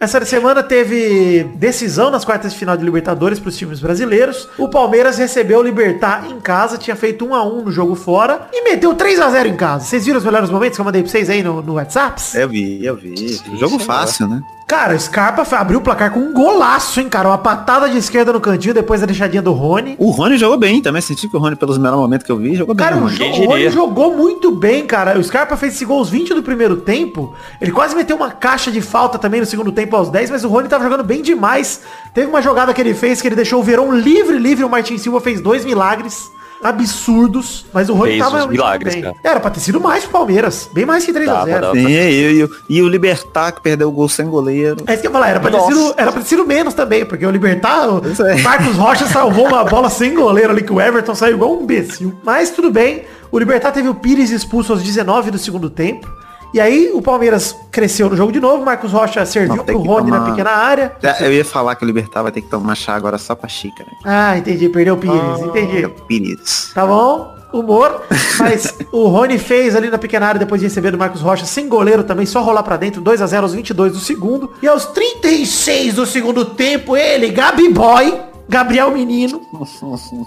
Essa 0.00 0.22
semana 0.24 0.62
teve 0.62 1.44
decisão 1.54 2.10
nas 2.10 2.24
quartas 2.24 2.52
de 2.52 2.58
final 2.58 2.76
de 2.76 2.84
Libertadores 2.84 3.38
para 3.38 3.48
os 3.48 3.56
times 3.56 3.80
brasileiros. 3.80 4.48
O 4.58 4.68
Palmeiras 4.68 5.16
recebeu 5.16 5.60
o 5.60 5.62
Libertar 5.62 6.26
em 6.30 6.38
casa, 6.40 6.76
tinha 6.76 6.96
feito 6.96 7.24
1 7.24 7.34
a 7.34 7.44
1 7.46 7.62
no 7.62 7.70
jogo 7.70 7.94
fora 7.94 8.48
e 8.52 8.64
meteu 8.64 8.92
3 8.94 9.20
a 9.20 9.30
0 9.30 9.48
em 9.48 9.56
casa. 9.56 9.84
Vocês 9.86 10.04
viram 10.04 10.18
os 10.18 10.24
melhores 10.24 10.50
momentos 10.50 10.76
que 10.76 10.80
eu 10.80 10.84
mandei 10.84 11.00
pra 11.00 11.10
vocês 11.10 11.30
aí 11.30 11.42
no, 11.42 11.62
no 11.62 11.74
WhatsApp? 11.74 12.20
Eu 12.34 12.48
vi, 12.48 12.84
eu 12.84 12.96
vi. 12.96 13.14
Jogo 13.56 13.68
senhor. 13.76 13.80
fácil, 13.80 14.28
né? 14.28 14.42
Cara, 14.66 14.94
o 14.94 14.98
Scarpa 14.98 15.46
abriu 15.56 15.78
o 15.78 15.82
placar 15.82 16.10
com 16.10 16.20
um 16.20 16.32
golaço, 16.32 16.98
hein, 16.98 17.06
cara? 17.08 17.28
Uma 17.28 17.36
patada 17.36 17.88
de 17.88 17.98
esquerda 17.98 18.32
no 18.32 18.40
cantinho, 18.40 18.72
depois 18.72 19.02
a 19.02 19.06
deixadinha 19.06 19.42
do 19.42 19.52
Rony. 19.52 19.94
O 19.98 20.10
Rony 20.10 20.38
jogou 20.38 20.56
bem 20.56 20.80
também. 20.80 21.02
Senti 21.02 21.28
que 21.28 21.36
o 21.36 21.38
Rony, 21.38 21.54
pelos 21.54 21.76
melhores 21.76 22.00
momentos 22.00 22.24
que 22.24 22.32
eu 22.32 22.38
vi, 22.38 22.54
jogou 22.54 22.74
bem. 22.74 22.82
Cara, 22.84 22.96
o 22.96 23.00
o, 23.00 23.02
Rony. 23.02 23.14
jo- 23.14 23.18
Quem 23.24 23.46
o 23.46 23.50
Rony 23.50 23.70
jogou 23.70 24.16
muito 24.16 24.50
bem, 24.52 24.86
cara. 24.86 25.18
O 25.18 25.22
Scarpa 25.22 25.54
fez 25.58 25.74
esse 25.74 25.84
gol 25.84 25.98
aos 25.98 26.08
20 26.08 26.32
do 26.32 26.42
primeiro 26.42 26.76
tempo. 26.78 27.34
Ele 27.60 27.70
quase 27.70 27.94
meteu 27.94 28.16
uma 28.16 28.30
caixa 28.30 28.72
de 28.72 28.80
falta 28.80 29.18
também 29.18 29.38
no 29.38 29.46
segundo 29.46 29.70
tempo 29.70 29.94
aos 29.96 30.08
10, 30.08 30.30
mas 30.30 30.44
o 30.44 30.48
Rony 30.48 30.66
tava 30.66 30.82
jogando 30.84 31.04
bem 31.04 31.20
demais. 31.20 31.82
Teve 32.14 32.26
uma 32.28 32.40
jogada 32.40 32.72
que 32.72 32.80
ele 32.80 32.94
fez 32.94 33.20
que 33.20 33.28
ele 33.28 33.36
deixou 33.36 33.60
o 33.60 33.62
Verão 33.62 33.92
livre, 33.94 34.38
livre. 34.38 34.64
O 34.64 34.70
Martin 34.70 34.96
Silva 34.96 35.20
fez 35.20 35.42
dois 35.42 35.62
milagres 35.64 36.30
absurdos, 36.64 37.66
mas 37.72 37.88
o 37.88 37.94
Rony 37.94 38.12
Fez 38.12 38.22
tava 38.24 38.46
milagres, 38.46 38.94
bem. 38.94 39.02
cara. 39.02 39.14
Era 39.22 39.38
pra 39.40 39.50
ter 39.50 39.60
sido 39.60 39.80
mais 39.80 40.02
pro 40.04 40.12
Palmeiras. 40.12 40.68
Bem 40.72 40.86
mais 40.86 41.04
que 41.04 41.12
3 41.12 41.28
a 41.28 41.32
Dava, 41.32 41.44
0 41.46 41.60
dava. 41.60 41.74
Sim, 41.74 41.86
e, 41.86 42.42
e- 42.42 42.48
e 42.70 42.82
o 42.82 42.88
Libertar 42.88 43.52
que 43.52 43.60
perdeu 43.60 43.88
o 43.88 43.92
gol 43.92 44.08
sem 44.08 44.26
goleiro. 44.26 44.76
É 44.86 44.92
isso 44.94 45.02
que 45.02 45.06
eu 45.06 45.10
ia 45.10 45.12
falar, 45.12 45.28
era 45.28 45.40
pra, 45.40 45.50
ter 45.50 45.60
sido, 45.60 45.94
era 45.96 46.10
pra 46.12 46.20
ter 46.22 46.28
sido 46.28 46.46
menos 46.46 46.74
também, 46.74 47.04
porque 47.04 47.24
o 47.26 47.30
Libertar, 47.30 47.88
o. 47.88 48.02
Marcos 48.42 48.76
Rocha 48.76 49.06
salvou 49.06 49.46
uma 49.48 49.64
bola 49.64 49.90
sem 49.90 50.14
goleiro 50.14 50.50
ali, 50.50 50.62
que 50.62 50.72
o 50.72 50.80
Everton 50.80 51.14
saiu 51.14 51.34
igual 51.36 51.56
um 51.56 51.62
imbecil. 51.62 52.14
Mas 52.24 52.50
tudo 52.50 52.70
bem, 52.70 53.02
o 53.30 53.38
Libertar 53.38 53.72
teve 53.72 53.88
o 53.88 53.94
Pires 53.94 54.30
expulso 54.30 54.72
aos 54.72 54.82
19 54.82 55.30
do 55.30 55.38
segundo 55.38 55.68
tempo. 55.70 56.10
E 56.54 56.60
aí 56.60 56.92
o 56.94 57.02
Palmeiras 57.02 57.54
cresceu 57.72 58.08
no 58.08 58.16
jogo 58.16 58.30
de 58.30 58.38
novo, 58.38 58.64
Marcos 58.64 58.92
Rocha 58.92 59.26
serviu 59.26 59.56
Não, 59.56 59.64
pro 59.64 59.76
Rony 59.78 60.08
na 60.10 60.18
tomar- 60.18 60.30
pequena 60.30 60.50
área. 60.52 60.92
É, 61.02 61.26
Eu 61.26 61.32
ia 61.32 61.44
falar 61.44 61.74
que 61.74 61.84
o 61.84 61.86
Libertar 61.86 62.22
vai 62.22 62.30
ter 62.30 62.42
que 62.42 62.48
tomar 62.48 62.76
chá 62.76 62.94
agora 62.94 63.18
só 63.18 63.34
pra 63.34 63.48
xícara. 63.48 63.90
Ah, 64.04 64.38
entendi, 64.38 64.68
perdeu 64.68 64.94
o 64.94 64.96
Pires, 64.98 65.40
entendi. 65.40 65.82
É 65.82 65.86
o 65.88 65.90
Pires. 65.90 66.70
Tá 66.72 66.86
bom? 66.86 67.34
Humor. 67.52 68.02
Mas 68.38 68.72
o 68.92 69.06
Rony 69.08 69.36
fez 69.38 69.74
ali 69.76 69.90
na 69.90 69.98
pequena 69.98 70.26
área 70.28 70.38
depois 70.38 70.60
de 70.60 70.68
receber 70.68 70.90
do 70.92 70.98
Marcos 70.98 71.20
Rocha, 71.20 71.44
sem 71.44 71.68
goleiro 71.68 72.04
também, 72.04 72.24
só 72.26 72.40
rolar 72.40 72.62
pra 72.62 72.76
dentro, 72.76 73.00
2 73.00 73.20
a 73.20 73.26
0 73.26 73.42
aos 73.44 73.52
22 73.54 73.92
do 73.92 73.98
segundo. 74.00 74.52
E 74.62 74.66
aos 74.68 74.86
36 74.86 75.94
do 75.94 76.06
segundo 76.06 76.44
tempo, 76.44 76.96
ele, 76.96 77.30
Gabi 77.30 77.68
Boy, 77.68 78.16
Gabriel 78.48 78.90
Menino, 78.92 79.40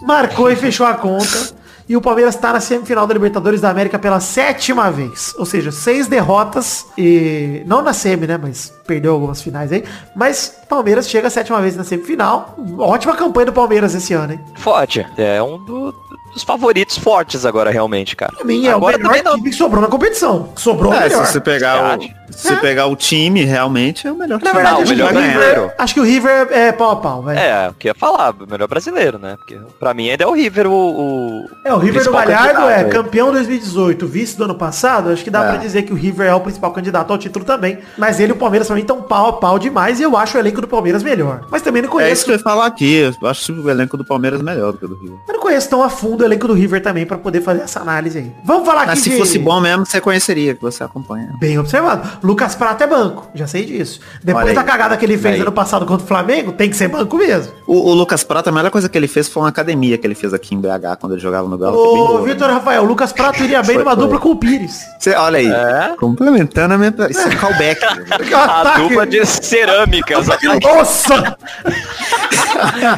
marcou 0.02 0.50
e 0.52 0.56
fechou 0.56 0.86
a 0.86 0.94
conta. 0.94 1.56
E 1.89 1.95
o 1.95 2.02
Palmeiras 2.02 2.36
tá 2.36 2.52
na 2.52 2.60
semifinal 2.60 3.08
da 3.08 3.13
Libertadores 3.13 3.62
da 3.62 3.69
América 3.69 3.97
pela 3.97 4.19
sétima 4.19 4.91
vez. 4.91 5.34
Ou 5.38 5.45
seja, 5.45 5.71
seis 5.71 6.06
derrotas 6.08 6.86
e... 6.97 7.63
Não 7.65 7.82
na 7.82 7.93
semi, 7.93 8.28
né? 8.28 8.38
Mas 8.38 8.73
perdeu 8.86 9.13
algumas 9.13 9.41
finais 9.41 9.71
aí. 9.71 9.86
Mas 10.15 10.54
Palmeiras 10.67 11.10
chega 11.10 11.28
a 11.28 11.32
sétima 11.32 11.62
vez 11.62 11.78
na 11.78 11.86
semifinal. 11.86 12.56
Ótima 12.78 13.15
campanha 13.15 13.45
do 13.47 13.54
Palmeiras 13.54 13.95
esse 13.95 14.13
ano, 14.13 14.34
hein? 14.34 14.39
Forte. 14.58 15.06
É 15.17 15.41
um 15.41 15.58
do- 15.63 15.93
dos 16.34 16.43
favoritos 16.43 16.97
fortes 16.97 17.45
agora, 17.45 17.71
realmente, 17.71 18.15
cara. 18.17 18.34
Pra 18.36 18.43
mim 18.45 18.67
é 18.67 18.71
agora 18.71 18.97
o 18.97 19.00
melhor 19.00 19.10
também 19.13 19.23
não- 19.23 19.36
time 19.38 19.50
que 19.50 19.56
sobrou 19.56 19.82
na 19.82 19.88
competição. 19.88 20.50
Sobrou 20.56 20.91
o 20.91 20.95
É, 20.95 21.04
se 21.04 21.10
melhor. 21.15 21.26
você 21.26 21.39
pegar 21.39 21.97
o. 22.00 22.16
se 22.30 22.48
você 22.50 22.56
pegar 22.58 22.88
o 22.88 22.96
time, 22.96 23.44
realmente 23.44 24.08
é 24.08 24.12
o 24.12 24.16
melhor 24.16 24.40
Na 24.42 24.52
time. 24.52 24.54
verdade, 24.54 24.76
Não, 24.76 24.82
o 24.82 24.84
que 24.84 24.90
melhor 24.90 25.13
o 25.13 25.18
River, 25.18 25.34
brasileiro. 25.38 25.72
acho 25.78 25.94
que 25.94 26.00
o 26.00 26.04
River 26.04 26.48
é 26.52 26.72
pau 26.72 26.92
a 26.92 26.96
pau, 26.98 27.24
velho. 27.24 27.40
É, 27.40 27.48
É, 27.66 27.70
o 27.70 27.74
que 27.74 27.88
ia 27.88 27.94
falar, 27.96 28.34
o 28.34 28.48
melhor 28.50 28.68
brasileiro, 28.68 29.18
né? 29.18 29.36
Porque 29.38 29.58
pra 29.80 29.94
mim 29.94 30.10
ainda 30.10 30.24
é 30.24 30.28
o 30.28 30.34
River 30.34 30.68
o. 30.68 30.72
o 30.72 31.46
o 31.68 31.78
River 31.78 32.04
do 32.04 32.12
principal 32.12 32.13
Galhardo 32.26 32.54
candidato 32.54 32.70
é 32.70 32.84
aí. 32.86 32.90
campeão 32.92 33.32
2018, 33.32 34.08
vice 34.08 34.38
do 34.38 34.44
ano 34.46 34.56
passado. 34.56 35.10
Acho 35.12 35.24
que 35.24 35.30
dá 35.30 35.44
É. 35.44 35.50
pra 35.50 35.58
dizer 35.58 35.84
que 35.84 35.94
o 35.94 35.96
River 35.96 36.28
é 36.28 36.34
o 36.34 36.40
principal 36.40 36.72
candidato 36.72 37.12
ao 37.12 37.18
título 37.18 37.46
também. 37.46 37.80
Mas 37.98 38.20
ele 38.20 38.32
e 38.32 38.36
o 38.36 38.38
Palmeiras 38.38 38.68
pra 38.68 38.76
mim 38.76 38.82
estão 38.82 39.02
pau 39.02 39.28
a 39.28 39.34
pau 39.34 39.58
demais 39.60 40.00
e 40.00 40.04
eu 40.04 40.16
acho 40.18 40.38
o 40.38 40.40
elenco 40.40 40.62
do 40.62 40.68
Palmeiras 40.68 41.04
melhor. 41.04 41.42
Mas 41.52 41.62
também 41.62 41.82
não 41.82 41.90
É 41.90 41.92
conheço. 41.92 42.13
isso 42.13 42.26
que 42.26 42.32
eu 42.32 42.36
ia 42.36 42.40
falar 42.44 42.66
aqui. 42.66 43.13
Eu 43.22 43.28
acho 43.30 43.54
o 43.54 43.70
elenco 43.70 43.96
do 43.98 44.06
Palmeiras 44.06 44.42
melhor 44.42 44.72
do 44.74 44.78
que 44.78 44.86
o 44.86 44.88
do 44.88 44.96
Rio. 44.96 45.20
Eu 45.28 45.34
não 45.34 45.42
conheço 45.42 45.70
tão 45.70 45.82
a 45.84 45.90
fundo 45.90 46.22
o 46.22 46.26
elenco 46.26 46.48
do 46.48 46.54
River 46.54 46.82
também 46.82 47.06
pra 47.06 47.18
poder 47.18 47.42
fazer 47.42 47.62
essa 47.62 47.80
análise 47.80 48.18
aí. 48.18 48.32
Vamos 48.44 48.66
falar 48.66 48.82
aqui 48.82 48.90
Mas 48.92 49.00
se 49.00 49.10
de... 49.12 49.18
fosse 49.18 49.38
bom 49.40 49.60
mesmo, 49.60 49.86
você 49.86 50.00
conheceria, 50.02 50.56
que 50.56 50.62
você 50.62 50.84
acompanha. 50.84 51.34
Bem 51.40 51.58
observado. 51.60 52.08
Lucas 52.23 52.56
Prata 52.56 52.84
é 52.84 52.88
banco, 52.88 53.30
já 53.34 53.47
sei 53.47 53.65
disso. 53.65 53.99
Depois 54.23 54.53
da 54.53 54.63
cagada 54.63 54.97
que 54.97 55.06
ele 55.06 55.17
fez 55.17 55.39
ano 55.41 55.51
passado 55.51 55.86
contra 55.86 56.03
o 56.03 56.08
Flamengo, 56.08 56.51
tem 56.51 56.69
que 56.69 56.75
ser 56.75 56.88
banco 56.88 57.17
mesmo. 57.17 57.53
O, 57.65 57.91
o 57.91 57.93
Lucas 57.93 58.23
Prata, 58.23 58.49
a 58.49 58.53
melhor 58.53 58.71
coisa 58.71 58.88
que 58.89 58.97
ele 58.97 59.08
fez 59.08 59.27
foi 59.27 59.43
uma 59.43 59.49
academia 59.49 59.97
que 59.97 60.06
ele 60.08 60.15
fez 60.15 60.34
aqui 60.34 60.56
em 60.56 60.60
BH 60.62 60.97
quando 60.99 61.13
ele 61.13 61.21
jogava 61.21 61.47
no 61.47 61.58
Galo. 61.58 61.75
é 61.75 61.80
Ô, 61.80 61.95
boa, 62.08 62.21
Vitor 62.23 62.47
né? 62.47 62.53
Rafael, 62.53 62.84
o 62.84 62.86
Lucas 62.86 63.12
Prato 63.12 63.43
iria 63.43 63.62
bem 63.62 63.75
Foi, 63.75 63.84
numa 63.84 63.95
foi. 63.95 64.03
dupla 64.03 64.19
com 64.19 64.30
o 64.32 64.36
Pires. 64.36 64.82
Você, 64.99 65.13
olha 65.15 65.39
aí, 65.39 65.47
É? 65.51 65.95
complementando 65.97 66.73
a 66.73 66.77
minha... 66.77 66.93
Isso 67.10 67.27
é 67.27 67.36
callback. 67.36 67.82
A 68.34 68.77
dupla 68.77 69.06
de 69.06 69.25
cerâmicas. 69.25 70.27
Nossa! 70.63 71.38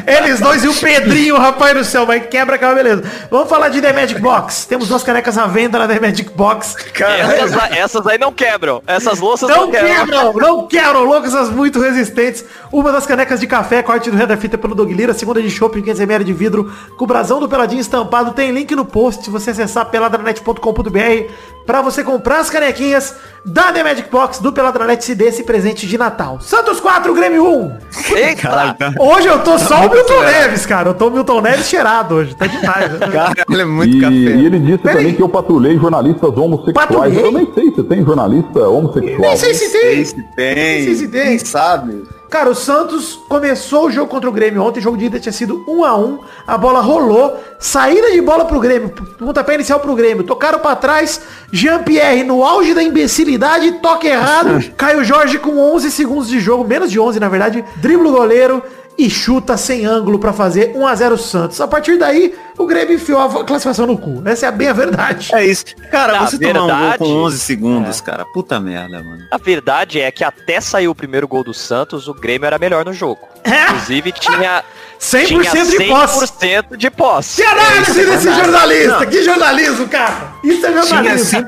Eles 0.06 0.40
dois 0.40 0.64
e 0.64 0.68
o 0.68 0.74
Pedrinho, 0.74 1.36
rapaz 1.36 1.74
do 1.76 1.84
céu, 1.84 2.06
mas 2.06 2.26
quebra 2.26 2.56
aquela 2.56 2.74
beleza. 2.74 3.02
Vamos 3.30 3.48
falar 3.48 3.68
de 3.68 3.80
The 3.80 3.92
Magic 3.92 4.20
Box. 4.20 4.66
Temos 4.66 4.88
duas 4.88 5.02
canecas 5.02 5.36
à 5.38 5.46
venda 5.46 5.78
na 5.78 5.88
The 5.88 6.00
Magic 6.00 6.30
Box. 6.30 6.76
Essas, 7.00 7.52
aí- 7.58 7.78
essas 7.78 8.06
aí 8.06 8.18
não 8.18 8.32
quebram. 8.32 8.82
Essas 8.86 9.09
louças 9.18 9.48
não, 9.48 9.62
Não 9.62 9.70
quebram. 9.70 9.94
quebram, 10.06 10.32
não 10.34 10.66
quebram, 10.66 11.04
loucas, 11.04 11.50
muito 11.50 11.80
resistentes. 11.80 12.44
Uma 12.70 12.92
das 12.92 13.06
canecas 13.06 13.40
de 13.40 13.46
café, 13.46 13.82
corte 13.82 14.10
do 14.10 14.16
Red 14.16 14.26
da 14.26 14.36
Fita 14.36 14.56
pelo 14.56 14.74
Dog 14.74 14.92
Lira, 14.92 15.10
a 15.12 15.14
segunda 15.14 15.42
de 15.42 15.50
chopp, 15.50 15.80
500ml 15.82 16.22
de 16.22 16.32
vidro, 16.32 16.70
com 16.96 17.04
o 17.04 17.06
brasão 17.06 17.40
do 17.40 17.48
Peladinho 17.48 17.80
estampado. 17.80 18.32
Tem 18.32 18.52
link 18.52 18.74
no 18.76 18.84
post, 18.84 19.24
se 19.24 19.30
você 19.30 19.50
acessar 19.50 19.86
peladranet.com.br 19.86 21.32
pra 21.66 21.82
você 21.82 22.02
comprar 22.02 22.40
as 22.40 22.50
canequinhas 22.50 23.14
da 23.44 23.72
The 23.72 23.82
Magic 23.84 24.10
Box 24.10 24.40
do 24.40 24.52
Peladranet 24.52 25.04
se 25.04 25.14
dê 25.14 25.26
esse 25.26 25.42
presente 25.44 25.86
de 25.86 25.96
Natal. 25.96 26.38
Santos 26.40 26.80
4, 26.80 27.12
Grêmio 27.14 27.46
1. 27.46 27.76
Eita! 28.16 28.42
Caralho, 28.42 28.74
tá- 28.74 28.92
Hoje 28.98 29.28
eu 29.28 29.38
tô 29.40 29.58
só 29.58 29.76
o 29.76 29.88
muito 29.88 29.94
Milton. 29.94 30.20
Neves, 30.22 30.66
cara. 30.66 30.90
Eu 30.90 30.94
tô 30.94 31.08
o 31.08 31.10
Milton 31.10 31.40
Neves 31.40 31.68
cheirado 31.68 32.16
hoje. 32.16 32.34
Tá 32.34 32.46
demais. 32.46 32.92
né? 32.92 32.98
Caralho, 33.08 33.60
é 33.60 33.64
muito 33.64 33.96
E, 33.96 34.00
café. 34.00 34.12
e 34.14 34.46
ele 34.46 34.58
disse 34.58 34.78
Peraí. 34.78 34.96
também 34.98 35.14
que 35.14 35.22
eu 35.22 35.28
patrulhei 35.28 35.78
jornalistas 35.78 36.36
homossexuais. 36.36 36.88
Patrulhei? 36.88 37.24
Eu 37.24 37.32
nem 37.32 37.52
sei 37.54 37.72
se 37.72 37.82
tem 37.84 38.04
jornalista 38.04 38.68
homossexual. 38.68 38.99
Nem 39.00 39.36
sei 39.36 39.54
se 39.54 39.70
tem. 39.70 39.80
Sei 39.80 40.04
se 40.04 40.22
tem. 40.36 40.84
Sei 40.84 40.94
se 40.94 41.08
tem. 41.08 41.24
Quem 41.26 41.38
sabe? 41.38 42.04
Cara, 42.30 42.48
o 42.48 42.54
Santos 42.54 43.18
começou 43.28 43.86
o 43.86 43.90
jogo 43.90 44.08
contra 44.08 44.30
o 44.30 44.32
Grêmio 44.32 44.62
ontem, 44.62 44.78
o 44.78 44.82
jogo 44.82 44.96
de 44.96 45.06
ida 45.06 45.18
tinha 45.18 45.32
sido 45.32 45.64
1 45.66 45.84
a 45.84 45.96
1 45.98 46.18
a 46.46 46.56
bola 46.56 46.80
rolou, 46.80 47.42
saída 47.58 48.12
de 48.12 48.20
bola 48.20 48.44
pro 48.44 48.60
Grêmio, 48.60 48.88
pontapé 49.18 49.56
inicial 49.56 49.80
pro 49.80 49.96
Grêmio, 49.96 50.22
tocaram 50.22 50.60
pra 50.60 50.76
trás, 50.76 51.20
Jean-Pierre 51.50 52.22
no 52.22 52.44
auge 52.44 52.72
da 52.72 52.84
imbecilidade, 52.84 53.72
toque 53.82 54.06
errado, 54.06 54.62
Caio 54.78 55.02
Jorge 55.02 55.38
com 55.38 55.58
11 55.58 55.90
segundos 55.90 56.28
de 56.28 56.38
jogo, 56.38 56.62
menos 56.62 56.88
de 56.88 57.00
11 57.00 57.18
na 57.18 57.28
verdade, 57.28 57.64
dribla 57.78 58.08
o 58.08 58.12
goleiro 58.12 58.62
e 58.98 59.08
chuta 59.08 59.56
sem 59.56 59.86
ângulo 59.86 60.18
pra 60.18 60.32
fazer 60.32 60.72
1 60.76 60.86
a 60.86 60.94
0 60.94 61.16
Santos. 61.16 61.60
A 61.60 61.66
partir 61.66 61.96
daí, 61.98 62.34
o 62.58 62.66
Grêmio 62.66 62.94
enfiou 62.96 63.18
a 63.20 63.44
classificação 63.44 63.86
no 63.86 63.96
cu. 63.96 64.22
Essa 64.26 64.46
é 64.46 64.48
a 64.48 64.52
bem 64.52 64.68
a 64.68 64.72
verdade. 64.74 65.30
É 65.34 65.44
isso. 65.46 65.64
Cara, 65.90 66.12
Na 66.12 66.26
você 66.26 66.38
tomar 66.38 66.50
um 66.64 66.66
gol 66.68 66.76
verdade- 66.76 66.98
com 66.98 67.04
11 67.22 67.38
segundos, 67.38 68.00
cara. 68.00 68.24
Puta 68.26 68.60
merda, 68.60 69.02
mano. 69.02 69.24
A 69.30 69.38
verdade 69.38 70.00
é 70.00 70.10
que 70.10 70.22
até 70.22 70.60
sair 70.60 70.88
o 70.88 70.94
primeiro 70.94 71.26
gol 71.26 71.42
do 71.42 71.54
Santos, 71.54 72.08
o 72.08 72.14
Grêmio 72.14 72.46
era 72.46 72.58
melhor 72.58 72.84
no 72.84 72.92
jogo. 72.92 73.26
É? 73.42 73.68
Inclusive 73.72 74.12
tinha 74.12 74.62
100% 75.00 75.70
de 75.70 75.84
posse. 75.88 76.26
100% 76.26 76.76
de 76.76 76.90
posse. 76.90 77.42
Que 77.42 77.48
análise 77.48 77.92
desse 77.94 78.06
verdade. 78.28 78.36
jornalista! 78.44 79.06
Que 79.06 79.22
jornalismo, 79.22 79.88
cara! 79.88 80.34
Isso 80.44 80.66
é 80.66 80.72
jornalismo! 80.72 81.46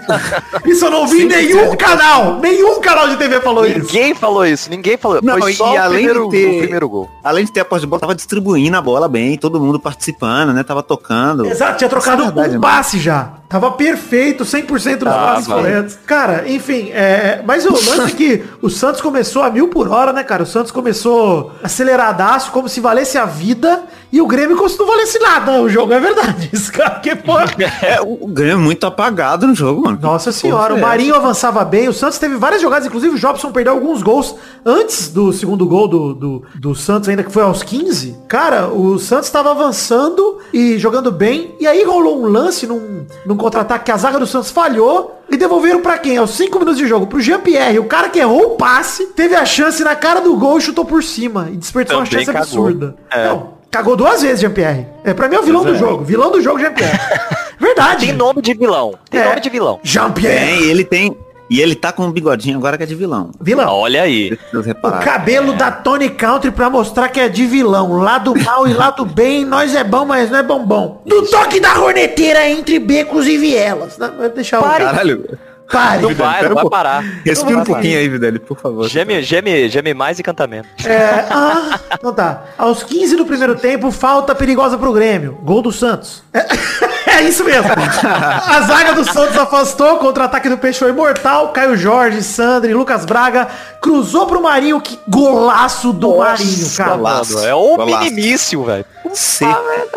Isso 0.65 0.85
eu 0.87 0.91
não 0.91 1.07
vi 1.07 1.23
em 1.23 1.27
nenhum 1.27 1.77
canal! 1.77 2.39
Nenhum 2.41 2.81
canal 2.81 3.09
de 3.09 3.17
TV 3.17 3.41
falou 3.41 3.67
isso! 3.67 3.79
Ninguém 3.81 4.15
falou 4.15 4.47
isso, 4.47 4.71
ninguém 4.71 4.97
falou. 4.97 5.21
Não, 5.23 5.39
Foi 5.39 5.53
e 5.53 5.55
só 5.55 5.75
o 5.75 5.79
além 5.79 6.05
primeiro, 6.07 6.29
de 6.29 6.37
ter- 6.37 6.47
o 6.57 6.59
primeiro 6.61 6.89
gol. 6.89 7.11
Além 7.23 7.45
de 7.45 7.53
ter 7.53 7.61
a 7.61 7.65
posse 7.65 7.83
de 7.83 7.87
bola, 7.87 8.01
tava 8.01 8.15
distribuindo 8.15 8.77
a 8.77 8.81
bola 8.81 9.07
bem, 9.07 9.37
todo 9.37 9.61
mundo 9.61 9.79
participando, 9.79 10.53
né? 10.55 10.63
Tava 10.63 10.83
tocando. 10.83 11.45
Exato, 11.47 11.77
tinha 11.79 11.91
trocado 11.91 12.23
Isso 12.23 12.31
é 12.31 12.35
verdade, 12.35 12.57
um 12.57 12.61
mano. 12.61 12.75
passe 12.75 12.99
já. 12.99 13.35
Tava 13.53 13.71
perfeito, 13.73 14.45
100% 14.45 14.65
dos 14.65 14.83
Tava. 15.05 15.27
passes 15.27 15.47
corretos. 15.47 15.99
Cara, 16.07 16.49
enfim, 16.49 16.89
é, 16.91 17.43
mas 17.45 17.67
o 17.67 17.73
lance 17.73 18.01
é 18.01 18.17
que 18.17 18.45
o 18.63 18.71
Santos 18.71 19.03
começou 19.03 19.43
a 19.43 19.51
mil 19.51 19.69
por 19.69 19.89
hora, 19.89 20.11
né, 20.11 20.25
cara? 20.25 20.45
O 20.45 20.47
Santos 20.47 20.73
começou 20.73 21.53
aceleradaço, 21.63 22.51
como 22.51 22.67
se 22.67 22.81
valesse 22.81 23.19
a 23.19 23.27
vida, 23.27 23.83
e 24.13 24.21
o 24.21 24.27
Grêmio 24.27 24.57
não 24.57 24.87
valesse 24.87 25.19
nada. 25.19 25.61
O 25.61 25.69
jogo 25.69 25.93
é 25.93 25.99
verdade. 25.99 26.51
Isso, 26.53 26.71
que 27.03 27.17
porra. 27.17 27.47
É, 27.83 28.01
o 28.01 28.13
o 28.23 28.29
Grêmio 28.29 28.55
é 28.55 28.57
muito 28.57 28.87
apagado 28.87 29.47
no 29.47 29.55
jogo, 29.55 29.83
mano. 29.83 29.99
Nossa 30.01 30.31
senhora, 30.31 30.75
o 30.75 30.79
é 30.79 30.81
Marinho 30.81 31.15
avançava 31.15 31.65
bem, 31.65 31.89
o 31.89 31.93
Santos 31.93 32.19
teve 32.19 32.37
várias 32.37 32.61
jogadas, 32.61 32.87
inclusive 32.87 33.15
o 33.15 33.19
Jobson 33.19 33.51
perdeu 33.51 33.73
alguns 33.73 34.03
gols 34.03 34.37
antes 34.65 35.09
do 35.09 35.33
segundo 35.33 35.67
gol 35.67 35.89
do, 35.89 36.15
do, 36.15 36.43
do 36.55 36.75
Santos, 36.75 37.09
ainda 37.09 37.25
que 37.25 37.33
foi 37.33 37.43
aos 37.43 37.63
15. 37.63 38.17
Cara, 38.29 38.69
o 38.69 38.99
Santos 38.99 39.27
estava 39.27 39.51
avançando 39.51 40.39
e 40.53 40.79
jogando 40.79 41.11
bem, 41.11 41.55
e 41.59 41.67
aí 41.67 41.83
rolou 41.85 42.23
um 42.23 42.27
lance 42.27 42.67
num, 42.67 43.07
num 43.25 43.37
contra-ataque 43.37 43.87
que 43.87 43.93
a 43.93 43.97
zaga 43.97 44.19
do 44.19 44.27
Santos 44.27 44.51
falhou. 44.51 45.19
E 45.31 45.37
devolveram 45.39 45.81
pra 45.81 45.97
quem? 45.97 46.19
Aos 46.19 46.33
5 46.33 46.59
minutos 46.59 46.79
de 46.79 46.87
jogo. 46.87 47.07
Pro 47.07 47.19
Jean-Pierre, 47.19 47.79
o 47.79 47.85
cara 47.85 48.11
que 48.11 48.19
errou 48.19 48.49
o 48.49 48.57
passe, 48.57 49.07
teve 49.07 49.35
a 49.35 49.47
chance 49.47 49.83
na 49.83 49.97
cara 49.97 50.21
do 50.21 50.37
gol 50.37 50.59
e 50.59 50.61
chutou 50.61 50.85
por 50.85 51.03
cima. 51.03 51.49
E 51.51 51.57
desperdiçou 51.57 52.01
uma 52.01 52.05
chance 52.05 52.27
cagou. 52.27 52.43
absurda. 52.43 52.97
É. 53.11 53.29
Não, 53.29 53.55
cagou 53.73 53.97
duas 53.97 54.23
vezes, 54.23 54.41
Jean-Pierre. 54.41 54.87
É, 55.03 55.13
pra 55.15 55.29
mim 55.29 55.35
é 55.37 55.41
o 55.41 55.43
vilão 55.43 55.65
do 55.65 55.75
jogo. 55.75 56.05
Vilão 56.05 56.31
do 56.31 56.41
jogo, 56.41 56.61
Jean-Pierre. 56.61 56.99
Verdade. 57.59 58.07
Tem 58.07 58.15
nome 58.15 58.43
de 58.43 58.55
vilão. 58.55 58.95
Tem 59.11 59.21
É. 59.21 59.29
nome 59.29 59.41
de 59.41 59.49
vilão. 59.51 59.81
Jean-Pierre. 59.83 60.63
Ele 60.69 60.85
tem. 60.85 61.17
E 61.51 61.61
ele 61.61 61.75
tá 61.75 61.93
com 61.93 62.05
um 62.05 62.11
bigodinho 62.11 62.57
agora 62.57 62.79
que 62.79 62.83
é 62.83 62.87
de 62.87 62.95
vilão. 62.95 63.31
Vilão. 63.41 63.69
Olha 63.69 64.03
aí. 64.03 64.39
O 64.83 64.93
cabelo 65.05 65.53
da 65.53 65.71
Tony 65.71 66.09
Country 66.09 66.51
pra 66.51 66.71
mostrar 66.71 67.09
que 67.11 67.21
é 67.21 67.29
de 67.29 67.45
vilão. 67.47 67.93
Lado 67.99 68.35
mal 68.43 68.67
e 68.67 68.73
lado 68.73 69.05
bem, 69.05 69.45
nós 69.45 69.75
é 69.75 69.85
bom, 69.85 70.05
mas 70.07 70.31
não 70.31 70.39
é 70.39 70.43
bombom. 70.43 71.03
Do 71.05 71.27
toque 71.27 71.61
da 71.61 71.79
horneteira 71.81 72.49
entre 72.49 72.79
becos 72.79 73.27
e 73.27 73.37
vielas. 73.37 73.99
Não, 73.99 74.13
Vou 74.17 74.29
deixar 74.31 74.61
o 74.61 74.63
cara. 74.63 74.85
Caralho. 74.87 75.29
Pare. 75.73 76.03
Não 76.03 76.15
vai, 76.15 76.41
um 76.41 76.43
vai 76.43 76.51
pouco. 76.55 76.71
parar. 76.71 77.03
Respira 77.25 77.53
um 77.55 77.57
vai 77.57 77.65
pouquinho 77.67 77.99
aí, 77.99 78.09
Vidal, 78.09 78.33
por 78.41 78.59
favor. 78.59 78.89
Geme, 78.89 79.23
geme, 79.23 79.69
geme 79.69 79.95
mais 79.95 80.19
e 80.19 80.23
cantamento. 80.23 80.69
É, 80.87 81.27
ah, 81.31 81.79
então 81.93 82.13
tá. 82.13 82.45
Aos 82.59 82.83
15 82.83 83.17
do 83.17 83.25
primeiro 83.27 83.55
tempo, 83.57 83.91
falta 83.91 84.35
perigosa 84.35 84.77
pro 84.79 84.93
Grêmio. 84.93 85.39
Gol 85.43 85.63
do 85.63 85.73
Santos. 85.73 86.23
É, 86.33 86.47
é 87.19 87.23
isso 87.23 87.45
mesmo. 87.45 87.71
A 87.73 88.61
zaga 88.63 88.93
do 88.95 89.05
Santos 89.05 89.37
afastou, 89.39 89.97
contra-ataque 89.99 90.49
do 90.49 90.59
Peixão 90.59 90.89
imortal. 90.89 91.49
Caio 91.53 91.77
Jorge, 91.77 92.23
Sandri, 92.23 92.75
Lucas 92.75 93.05
Braga. 93.05 93.49
Cruzou 93.81 94.27
pro 94.27 94.43
Marinho. 94.43 94.81
Que 94.81 94.99
golaço 95.09 95.93
do 95.93 96.19
Marinho, 96.19 96.71
cara. 96.77 96.97
golaço. 96.97 97.39
É 97.47 97.55
um 97.55 97.77
Golaço. 97.77 98.05
minimício, 98.05 98.63
velho. 98.65 98.85
Se- 99.13 99.45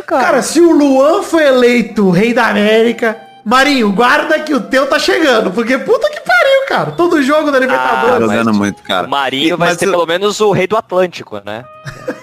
Cara, 0.08 0.42
se 0.42 0.60
o 0.62 0.72
Luan 0.72 1.24
foi 1.24 1.44
eleito 1.48 2.10
rei 2.10 2.34
da 2.34 2.48
América, 2.48 3.18
Marinho, 3.46 3.92
guarda 3.92 4.40
que 4.40 4.54
o 4.56 4.60
teu 4.60 4.88
tá 4.88 4.98
chegando. 4.98 5.52
Porque 5.52 5.78
puta 5.78 6.10
que 6.10 6.20
pariu, 6.22 6.66
cara. 6.68 6.92
Todo 6.94 7.22
jogo 7.22 7.52
da 7.52 7.60
Tá 7.60 7.60
Libertadores. 7.60 8.20
jogando 8.22 8.54
muito, 8.56 8.82
cara. 8.82 9.06
O 9.06 9.10
Marinho 9.10 9.48
E- 9.54 9.56
vai 9.58 9.70
mas 9.70 9.78
ser 9.78 9.86
eu- 9.86 9.92
pelo 9.92 10.06
menos 10.08 10.42
o 10.42 10.52
rei 10.52 10.66
do 10.66 10.76
Atlântico, 10.76 11.40
né? 11.46 11.64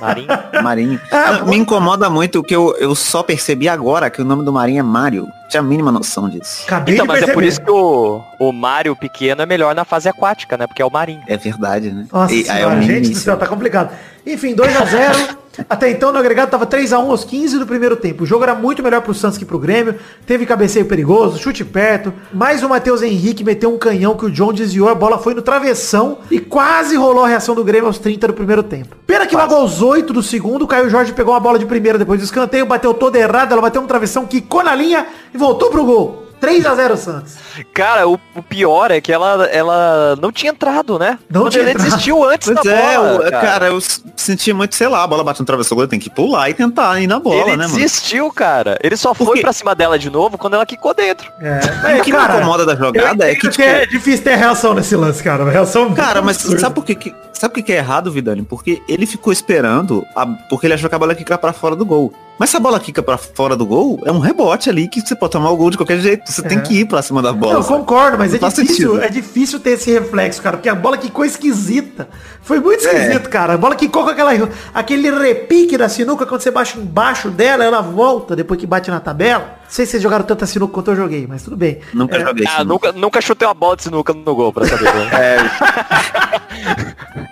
Marinho. 0.01 0.27
Marinho. 0.63 1.01
Ah, 1.13 1.33
Não, 1.39 1.47
me 1.47 1.57
incomoda 1.57 2.11
muito 2.11 2.43
que 2.43 2.55
eu, 2.57 2.75
eu 2.79 2.93
só 2.97 3.23
percebi 3.23 3.69
agora 3.69 4.11
que 4.11 4.21
o 4.21 4.25
nome 4.25 4.45
do 4.45 4.53
Marinho 4.53 4.81
é 4.81 4.83
Mário. 4.83 5.29
Tinha 5.53 5.61
a 5.61 5.65
mínima 5.65 5.93
noção 5.93 6.29
disso. 6.29 6.65
Acabei 6.67 6.95
Então, 6.95 7.07
mas 7.07 7.17
é 7.19 7.21
perceber. 7.21 7.35
por 7.35 7.45
isso 7.45 7.61
que 7.61 7.71
o, 7.71 8.21
o 8.41 8.53
Mário 8.53 8.97
pequeno 8.97 9.43
é 9.43 9.47
melhor 9.47 9.75
na 9.75 9.85
fase 9.85 10.09
aquática, 10.09 10.57
né? 10.59 10.67
Porque 10.67 10.83
é 10.83 10.85
o 10.85 10.91
Marinho. 10.91 11.23
É 11.29 11.37
verdade, 11.37 11.91
né? 11.91 12.07
Nossa 12.13 12.35
E- 12.35 12.41
é 12.43 12.45
senhora, 12.45 12.79
o 12.79 12.83
gente 12.83 13.01
do 13.01 13.07
início. 13.07 13.23
céu, 13.25 13.37
tá 13.37 13.47
complicado. 13.47 13.91
Enfim, 14.27 14.55
2 14.55 14.77
a 14.77 14.85
0 14.85 15.43
Até 15.69 15.91
então 15.91 16.11
no 16.11 16.19
agregado 16.19 16.51
tava 16.51 16.65
3 16.65 16.95
a 16.95 16.99
1 16.99 17.11
aos 17.11 17.25
15 17.25 17.59
do 17.59 17.67
primeiro 17.67 17.95
tempo. 17.95 18.23
O 18.23 18.27
jogo 18.27 18.43
era 18.43 18.55
muito 18.55 18.83
melhor 18.83 19.03
pro 19.03 19.13
Santos 19.13 19.37
que 19.37 19.45
pro 19.45 19.59
Grêmio. 19.59 19.97
Teve 20.27 20.47
cabeceio 20.47 20.87
perigoso, 20.87 21.39
chute 21.39 21.63
perto. 21.63 22.11
Mais 22.33 22.63
o 22.63 22.71
Matheus 22.71 23.03
Henrique 23.03 23.45
meteu 23.45 23.71
um 23.71 23.77
canhão 23.77 24.17
que 24.17 24.25
o 24.25 24.31
John 24.31 24.51
desviou. 24.51 24.89
A 24.89 24.95
bola 24.95 25.19
foi 25.19 25.35
no 25.35 25.43
travessão 25.43 26.21
e 26.31 26.39
quase 26.41 26.97
rolou 26.97 27.25
a 27.25 27.29
reação 27.29 27.55
do 27.55 27.63
Grêmio 27.63 27.87
aos 27.87 27.99
30 27.99 28.29
do 28.29 28.33
primeiro 28.33 28.63
tempo. 28.63 28.97
Pena 29.07 29.27
que 29.27 29.37
logo 29.37 29.55
aos 29.55 29.83
8 29.83 30.11
do 30.11 30.23
segundo, 30.23 30.63
o 30.63 30.67
Caio 30.67 30.89
Jorge 30.89 31.13
pegou 31.13 31.35
a 31.35 31.41
bola 31.41 31.59
de 31.59 31.67
primeira 31.67 31.99
depois 31.99 32.19
do 32.19 32.25
escanteio, 32.25 32.65
bateu 32.65 32.95
toda 32.95 33.19
errada, 33.19 33.53
ela 33.53 33.61
bateu 33.61 33.83
um 33.83 33.87
travessão, 33.87 34.25
quicou 34.25 34.65
na 34.65 34.75
linha 34.75 35.05
e 35.35 35.37
voltou 35.43 35.71
pro 35.71 35.85
gol. 35.85 36.22
3 36.43 36.67
a 36.67 36.75
0 36.75 36.97
Santos. 36.97 37.35
Cara, 37.73 38.09
o, 38.09 38.19
o 38.35 38.43
pior 38.43 38.91
é 38.91 39.01
que 39.01 39.13
ela, 39.13 39.45
ela 39.47 40.17
não 40.21 40.33
tinha 40.33 40.51
entrado, 40.51 40.99
né? 40.99 41.17
Não 41.31 41.45
O 41.45 41.49
tinha 41.51 41.63
entrado. 41.63 41.85
desistiu 41.85 42.29
antes 42.29 42.51
Pois 42.53 42.65
da 42.65 42.73
é, 42.73 42.97
bola, 42.97 43.15
o- 43.15 43.31
cara. 43.31 43.41
cara. 43.41 43.67
eu 43.69 43.79
senti 44.17 44.53
muito, 44.53 44.75
sei 44.75 44.89
lá, 44.89 45.05
a 45.05 45.07
bola 45.07 45.23
bate 45.23 45.39
no 45.39 45.47
travessão, 45.47 45.79
eu 45.79 45.87
tenho 45.87 46.03
que 46.03 46.11
pular 46.11 46.51
e 46.51 46.55
tentar 46.55 47.01
ir 47.01 47.07
na 47.07 47.21
bola, 47.21 47.43
Ele 47.43 47.57
né, 47.57 47.67
mano? 47.69 47.75
desistiu, 47.79 48.29
cara. 48.33 48.77
Ele 48.83 48.97
só 48.97 49.15
foi 49.15 49.41
pra 49.41 49.53
cima 49.53 49.73
dela 49.75 49.97
de 49.99 50.11
novo 50.11 50.37
quando 50.37 50.55
ela 50.55 50.67
quicou 50.67 50.93
dentro. 50.93 51.31
É, 51.41 52.01
O 52.01 52.03
que 52.03 52.13
me 52.13 52.19
incomoda 52.19 52.67
da 52.67 52.75
jogada 52.75 53.31
é 53.31 53.35
que, 53.37 53.49
tipo, 53.49 53.63
é 53.63 53.87
difícil 53.87 54.25
ter 54.25 54.35
reação 54.37 54.75
nesse 54.75 54.97
lance, 54.97 55.23
cara. 55.23 55.49
Reação 55.49 55.95
Cara, 55.95 56.21
mas 56.21 56.39
absurda. 56.39 56.59
sabe 56.61 56.75
por 56.75 56.85
que, 56.85 56.95
que- 56.97 57.15
sabe 57.33 57.55
por 57.55 57.61
que 57.61 57.63
que 57.63 57.73
é 57.73 57.77
errado, 57.77 58.11
Vidani? 58.11 58.43
Porque 58.43 58.83
ele 58.89 59.07
ficou 59.07 59.33
esperando, 59.33 60.05
a- 60.17 60.27
porque 60.51 60.67
ele 60.67 60.75
achou 60.75 60.89
que 60.89 60.95
a 60.95 60.99
bola 60.99 61.13
ia 61.13 61.17
quicar 61.19 61.39
pra 61.39 61.53
fora 61.53 61.77
do 61.77 61.85
gol. 61.87 62.13
Mas 62.39 62.51
se 62.51 62.57
a 62.57 62.61
bola 62.61 62.81
quica 62.81 63.03
pra 63.03 63.17
fora 63.19 63.55
do 63.55 63.65
gol, 63.65 64.01
é 64.05 64.11
um 64.11 64.19
rebote 64.19 64.69
ali 64.69 64.89
que 64.89 65.01
você 65.01 65.15
pode 65.15 65.31
tomar 65.33 65.51
o 65.51 65.57
gol 65.57 65.71
de 65.71 65.77
qualquer 65.77 66.01
jeito. 66.01 66.32
Você 66.33 66.43
tem 66.43 66.61
que 66.61 66.81
ir 66.81 66.87
pra 66.87 67.03
cima 67.03 67.23
da 67.23 67.33
bola. 67.33 67.55
Eu 67.55 67.63
sabe? 67.63 67.79
concordo, 67.79 68.19
mas 68.19 68.33
Não 68.33 68.49
é 68.49 68.51
difícil, 68.51 68.67
sentido. 68.91 69.03
é 69.03 69.09
difícil 69.09 69.61
ter 69.61 69.71
esse 69.71 69.91
reflexo, 69.93 70.43
cara, 70.43 70.57
porque 70.57 70.69
a 70.69 70.75
bola 70.75 70.97
quicou 70.99 71.25
esquisita. 71.25 72.09
Foi 72.43 72.59
muito 72.59 72.85
É. 72.87 72.93
esquisito, 72.93 73.29
cara. 73.29 73.55
A 73.55 73.59
bola 73.59 73.77
quicou 73.77 74.03
com 74.05 74.11
aquela, 74.11 74.33
aquele 74.75 75.11
repique 75.11 75.77
da 75.79 75.89
sinuca, 75.89 76.27
quando 76.27 76.41
você 76.41 76.51
baixa 76.51 76.79
embaixo 76.79 77.31
dela, 77.31 77.63
ela 77.65 77.81
volta 77.81 78.35
depois 78.35 78.59
que 78.59 78.67
bate 78.67 78.91
na 78.91 78.99
tabela. 79.01 79.59
Não 79.63 79.71
sei 79.71 79.87
se 79.87 79.93
vocês 79.93 80.03
jogaram 80.03 80.25
tanta 80.25 80.45
sinuca 80.47 80.73
quanto 80.75 80.91
eu 80.91 80.97
joguei, 80.97 81.27
mas 81.29 81.43
tudo 81.43 81.57
bem. 81.57 81.79
Nunca 81.95 82.19
joguei 82.19 82.45
isso. 82.45 82.55
Ah, 82.57 82.65
não. 82.65 82.75
nunca, 82.75 82.93
nunca 82.93 83.21
chutei 83.21 83.47
uma 83.47 83.55
bola 83.55 83.77
de 83.77 83.85
sinuca 83.85 84.13
no 84.13 84.35
gol 84.35 84.53
pra 84.53 84.67
saber. 84.67 84.93
né? 84.93 85.11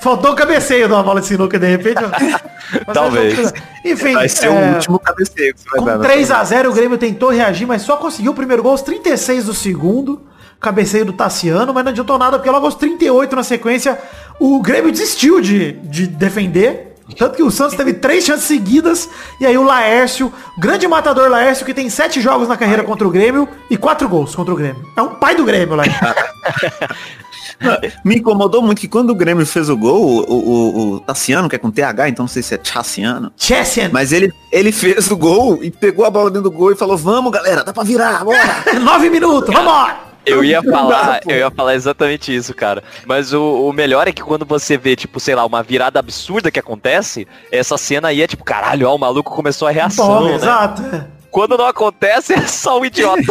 Faltou 0.00 0.32
o 0.32 0.36
cabeceio 0.36 0.86
de 0.86 0.92
uma 0.92 1.02
bola 1.02 1.20
de 1.20 1.26
sinuca, 1.26 1.58
de 1.58 1.66
repente. 1.66 2.02
Talvez. 2.92 3.52
Enfim, 3.84 4.12
Vai 4.12 4.28
ser 4.28 4.46
é, 4.46 4.50
o 4.50 4.74
último 4.74 4.98
cabeceio. 4.98 5.54
Com 5.76 5.84
né? 5.84 5.98
3 5.98 6.30
a 6.30 6.44
0 6.44 6.70
o 6.70 6.72
Grêmio 6.72 6.98
tentou 6.98 7.30
reagir, 7.30 7.66
mas 7.66 7.82
só 7.82 7.96
conseguiu 7.96 8.32
o 8.32 8.34
primeiro 8.34 8.62
gol 8.62 8.72
aos 8.72 8.82
36 8.82 9.46
do 9.46 9.54
segundo. 9.54 10.22
Cabeceio 10.60 11.04
do 11.04 11.12
Tassiano, 11.12 11.72
mas 11.72 11.84
não 11.84 11.92
adiantou 11.92 12.18
nada, 12.18 12.36
porque 12.36 12.50
logo 12.50 12.66
aos 12.66 12.74
38 12.74 13.36
na 13.36 13.44
sequência, 13.44 13.96
o 14.40 14.60
Grêmio 14.60 14.90
desistiu 14.90 15.40
de, 15.40 15.72
de 15.72 16.08
defender. 16.08 16.88
Tanto 17.16 17.36
que 17.36 17.42
o 17.42 17.50
Santos 17.50 17.76
teve 17.76 17.94
três 17.94 18.24
chances 18.24 18.44
seguidas. 18.44 19.08
E 19.40 19.46
aí 19.46 19.56
o 19.56 19.62
Laércio, 19.62 20.32
grande 20.58 20.86
matador 20.86 21.30
Laércio, 21.30 21.64
que 21.64 21.72
tem 21.72 21.88
sete 21.88 22.20
jogos 22.20 22.48
na 22.48 22.56
carreira 22.56 22.82
contra 22.82 23.06
o 23.06 23.10
Grêmio 23.10 23.48
e 23.70 23.76
quatro 23.76 24.08
gols 24.08 24.34
contra 24.34 24.52
o 24.52 24.56
Grêmio. 24.56 24.84
É 24.96 25.00
um 25.00 25.14
pai 25.14 25.34
do 25.34 25.44
Grêmio, 25.44 25.76
Laércio. 25.76 25.98
Me 28.04 28.16
incomodou 28.16 28.62
muito 28.62 28.80
que 28.80 28.88
quando 28.88 29.10
o 29.10 29.14
Grêmio 29.14 29.44
fez 29.46 29.68
o 29.68 29.76
gol, 29.76 30.24
o, 30.28 30.34
o, 30.34 30.94
o 30.94 31.00
Tassiano, 31.00 31.48
que 31.48 31.56
é 31.56 31.58
com 31.58 31.70
TH, 31.70 32.08
então 32.08 32.24
não 32.24 32.28
sei 32.28 32.42
se 32.42 32.54
é 32.54 32.58
Tassiano. 32.58 33.32
Chessian. 33.36 33.90
Mas 33.92 34.12
ele, 34.12 34.32
ele 34.52 34.72
fez 34.72 35.10
o 35.10 35.16
gol 35.16 35.62
e 35.62 35.70
pegou 35.70 36.04
a 36.04 36.10
bola 36.10 36.30
dentro 36.30 36.50
do 36.50 36.56
gol 36.56 36.72
e 36.72 36.76
falou, 36.76 36.96
vamos 36.96 37.32
galera, 37.32 37.64
dá 37.64 37.72
pra 37.72 37.82
virar, 37.82 38.24
bora. 38.24 38.64
Nove 38.80 39.10
minutos, 39.10 39.52
vambora! 39.52 40.08
Eu 40.26 40.44
ia 40.44 40.62
falar, 40.64 41.20
eu 41.26 41.36
ia 41.36 41.50
falar 41.50 41.74
exatamente 41.74 42.34
isso, 42.34 42.54
cara. 42.54 42.82
Mas 43.06 43.32
o, 43.32 43.68
o 43.68 43.72
melhor 43.72 44.06
é 44.06 44.12
que 44.12 44.22
quando 44.22 44.44
você 44.44 44.76
vê, 44.76 44.94
tipo, 44.94 45.18
sei 45.18 45.34
lá, 45.34 45.44
uma 45.44 45.62
virada 45.62 45.98
absurda 45.98 46.50
que 46.50 46.60
acontece, 46.60 47.26
essa 47.50 47.78
cena 47.78 48.08
aí 48.08 48.22
é 48.22 48.26
tipo, 48.26 48.44
caralho, 48.44 48.88
ó, 48.88 48.94
o 48.94 48.98
maluco 48.98 49.34
começou 49.34 49.66
a 49.66 49.70
reação, 49.70 50.06
Bom, 50.06 50.28
né? 50.28 50.34
exato. 50.34 50.82
Quando 51.30 51.56
não 51.56 51.66
acontece, 51.66 52.32
é 52.38 52.46
só 52.46 52.80
o 52.80 52.84
idiota. 52.84 53.22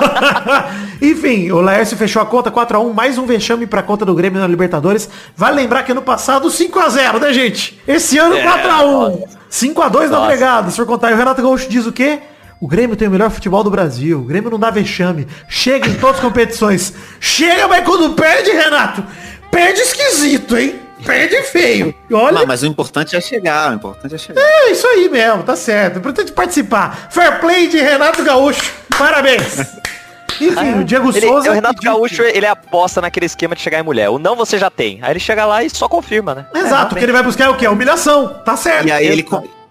Enfim, 1.00 1.50
o 1.50 1.60
Laércio 1.60 1.96
fechou 1.96 2.20
a 2.20 2.26
conta 2.26 2.50
4x1, 2.50 2.92
mais 2.92 3.18
um 3.18 3.26
vexame 3.26 3.66
pra 3.66 3.82
conta 3.82 4.04
do 4.04 4.14
Grêmio 4.14 4.40
na 4.40 4.46
Libertadores. 4.46 5.08
Vale 5.36 5.56
lembrar 5.56 5.82
que 5.82 5.92
ano 5.92 6.02
passado 6.02 6.48
5x0, 6.48 7.20
né, 7.20 7.32
gente? 7.32 7.80
Esse 7.86 8.18
ano 8.18 8.34
É, 8.36 8.44
4x1. 8.44 9.22
5x2 9.50 9.74
não 9.74 10.08
Nossa. 10.10 10.24
agregado. 10.24 10.70
Se 10.70 10.76
for 10.76 10.86
contar, 10.86 11.10
e 11.10 11.14
o 11.14 11.16
Renato 11.16 11.42
Gaúcho 11.42 11.68
diz 11.68 11.86
o 11.86 11.92
quê? 11.92 12.20
O 12.60 12.66
Grêmio 12.66 12.96
tem 12.96 13.06
o 13.06 13.10
melhor 13.10 13.30
futebol 13.30 13.62
do 13.62 13.70
Brasil. 13.70 14.18
O 14.18 14.24
Grêmio 14.24 14.50
não 14.50 14.58
dá 14.58 14.70
vexame. 14.70 15.26
Chega 15.48 15.88
em 15.88 15.94
todas 15.94 16.16
as 16.16 16.22
competições. 16.22 16.92
Chega, 17.20 17.68
mas 17.68 17.84
quando 17.84 18.14
perde, 18.14 18.50
Renato, 18.50 19.04
perde 19.50 19.80
esquisito, 19.80 20.56
hein? 20.56 20.80
Perde 21.04 21.42
feio. 21.42 21.94
E 22.08 22.14
Olha, 22.14 22.40
Não, 22.40 22.46
mas 22.46 22.62
o 22.62 22.66
importante 22.66 23.14
é 23.16 23.20
chegar, 23.20 23.70
o 23.72 23.74
importante 23.74 24.14
é 24.14 24.18
chegar. 24.18 24.40
é 24.40 24.70
isso 24.70 24.86
aí 24.86 25.08
mesmo, 25.08 25.42
tá 25.42 25.54
certo. 25.56 25.98
Importante 25.98 26.32
participar. 26.32 27.08
Fair 27.10 27.38
play 27.40 27.68
de 27.68 27.78
Renato 27.78 28.22
Gaúcho. 28.24 28.72
Parabéns. 28.96 29.58
Enfim, 30.40 30.80
o 30.80 30.84
Diego 30.84 31.10
Ele- 31.16 31.26
Souza. 31.26 31.50
o 31.50 31.54
Renato 31.54 31.76
pediu- 31.76 31.92
Gaúcho, 31.92 32.22
ele 32.22 32.46
aposta 32.46 33.00
naquele 33.00 33.24
esquema 33.24 33.54
de 33.54 33.62
chegar 33.62 33.78
em 33.78 33.82
mulher. 33.82 34.10
O 34.10 34.18
não 34.18 34.36
você 34.36 34.58
já 34.58 34.68
tem. 34.70 34.98
Aí 35.00 35.12
ele 35.12 35.20
chega 35.20 35.46
lá 35.46 35.64
e 35.64 35.70
só 35.70 35.88
confirma, 35.88 36.34
né? 36.34 36.46
Exato, 36.54 36.94
o 36.94 36.98
que 36.98 37.04
ele 37.04 37.12
vai 37.12 37.22
buscar 37.22 37.44
é 37.46 37.48
o 37.48 37.56
quê? 37.56 37.64
A 37.64 37.70
humilhação. 37.70 38.34
Tá 38.44 38.54
certo. 38.56 38.86
E 38.86 38.92
aí 38.92 39.06
ele, 39.06 39.26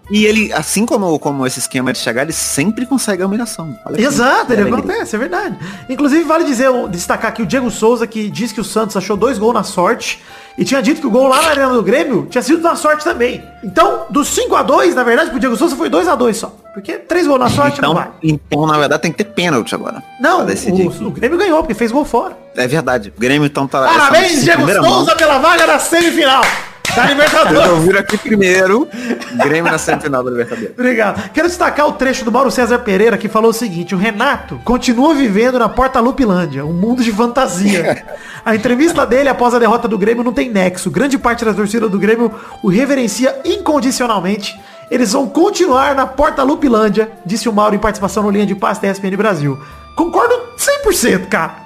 e 0.08 0.24
ele, 0.24 0.52
assim 0.52 0.86
como, 0.86 1.18
como 1.18 1.46
esse 1.46 1.58
esquema 1.58 1.92
de 1.92 1.98
chegar, 1.98 2.22
ele 2.22 2.32
sempre 2.32 2.86
consegue 2.86 3.22
a 3.22 3.26
humilhação. 3.26 3.76
Olha 3.84 4.00
Exato, 4.00 4.52
ele 4.52 4.62
acontece, 4.62 5.16
é 5.16 5.18
verdade. 5.18 5.58
Inclusive, 5.88 6.22
vale 6.22 6.44
dizer, 6.44 6.70
destacar 6.88 7.30
aqui 7.30 7.42
o 7.42 7.46
Diego 7.46 7.70
Souza, 7.70 8.06
que 8.06 8.30
diz 8.30 8.52
que 8.52 8.60
o 8.60 8.64
Santos 8.64 8.96
achou 8.96 9.16
dois 9.16 9.36
gols 9.38 9.54
na 9.54 9.64
sorte. 9.64 10.22
E 10.56 10.64
tinha 10.64 10.80
dito 10.80 11.00
que 11.02 11.06
o 11.06 11.10
gol 11.10 11.28
lá 11.28 11.42
na 11.42 11.48
arena 11.48 11.68
do 11.68 11.82
Grêmio 11.82 12.26
tinha 12.30 12.40
sido 12.40 12.62
na 12.62 12.76
sorte 12.76 13.04
também. 13.04 13.44
Então, 13.62 14.06
dos 14.08 14.28
5 14.28 14.54
a 14.54 14.62
2 14.62 14.94
na 14.94 15.02
verdade, 15.02 15.30
pro 15.30 15.38
Diego 15.38 15.56
Souza 15.56 15.76
foi 15.76 15.90
2 15.90 16.08
a 16.08 16.14
2 16.14 16.36
só. 16.36 16.54
Porque 16.72 16.94
três 16.94 17.26
gols 17.26 17.40
na 17.40 17.50
sorte 17.50 17.82
não 17.82 17.94
vai. 17.94 18.08
Então, 18.22 18.40
então, 18.46 18.66
na 18.66 18.78
verdade, 18.78 19.02
tem 19.02 19.12
que 19.12 19.18
ter 19.18 19.24
pênalti 19.24 19.74
agora. 19.74 20.02
Não, 20.20 20.46
o, 20.46 21.06
o 21.08 21.10
Grêmio 21.10 21.36
ganhou, 21.36 21.58
porque 21.58 21.74
fez 21.74 21.90
gol 21.92 22.04
fora. 22.04 22.36
É 22.54 22.66
verdade. 22.66 23.12
O 23.14 23.20
Grêmio 23.20 23.46
então 23.46 23.66
tá. 23.66 23.82
Parabéns, 23.82 24.44
Diego 24.44 24.66
Souza, 24.66 25.06
mão. 25.06 25.16
pela 25.16 25.38
vaga 25.38 25.66
na 25.66 25.78
semifinal 25.78 26.42
da 26.96 27.02
Vocês 27.02 27.10
Libertadores. 27.10 27.70
ouviram 27.70 28.00
aqui 28.00 28.18
primeiro. 28.18 28.88
Grêmio 29.36 29.70
na 29.70 29.78
semifinal 29.78 30.24
da 30.24 30.30
Libertadores. 30.30 30.70
Obrigado. 30.70 31.30
Quero 31.30 31.46
destacar 31.46 31.86
o 31.86 31.92
trecho 31.92 32.24
do 32.24 32.32
Mauro 32.32 32.50
César 32.50 32.78
Pereira 32.78 33.18
que 33.18 33.28
falou 33.28 33.50
o 33.50 33.54
seguinte: 33.54 33.94
o 33.94 33.98
Renato 33.98 34.58
continua 34.64 35.14
vivendo 35.14 35.58
na 35.58 35.68
Porta 35.68 36.00
Lupilândia, 36.00 36.64
um 36.64 36.72
mundo 36.72 37.04
de 37.04 37.12
fantasia. 37.12 38.04
A 38.44 38.54
entrevista 38.54 39.04
dele 39.04 39.28
após 39.28 39.54
a 39.54 39.58
derrota 39.58 39.86
do 39.86 39.98
Grêmio 39.98 40.24
não 40.24 40.32
tem 40.32 40.50
nexo. 40.50 40.90
Grande 40.90 41.18
parte 41.18 41.44
da 41.44 41.52
torcida 41.52 41.88
do 41.88 41.98
Grêmio 41.98 42.32
o 42.62 42.68
reverencia 42.68 43.40
incondicionalmente. 43.44 44.58
Eles 44.90 45.12
vão 45.12 45.28
continuar 45.28 45.94
na 45.96 46.06
Porta 46.06 46.44
Lupilândia, 46.44 47.10
disse 47.24 47.48
o 47.48 47.52
Mauro 47.52 47.74
em 47.74 47.78
participação 47.78 48.22
no 48.22 48.30
Linha 48.30 48.46
de 48.46 48.54
Paz 48.54 48.78
da 48.78 48.88
ESPN 48.88 49.16
Brasil. 49.16 49.60
Concordo 49.96 50.34
100%, 50.56 51.26
cara. 51.28 51.65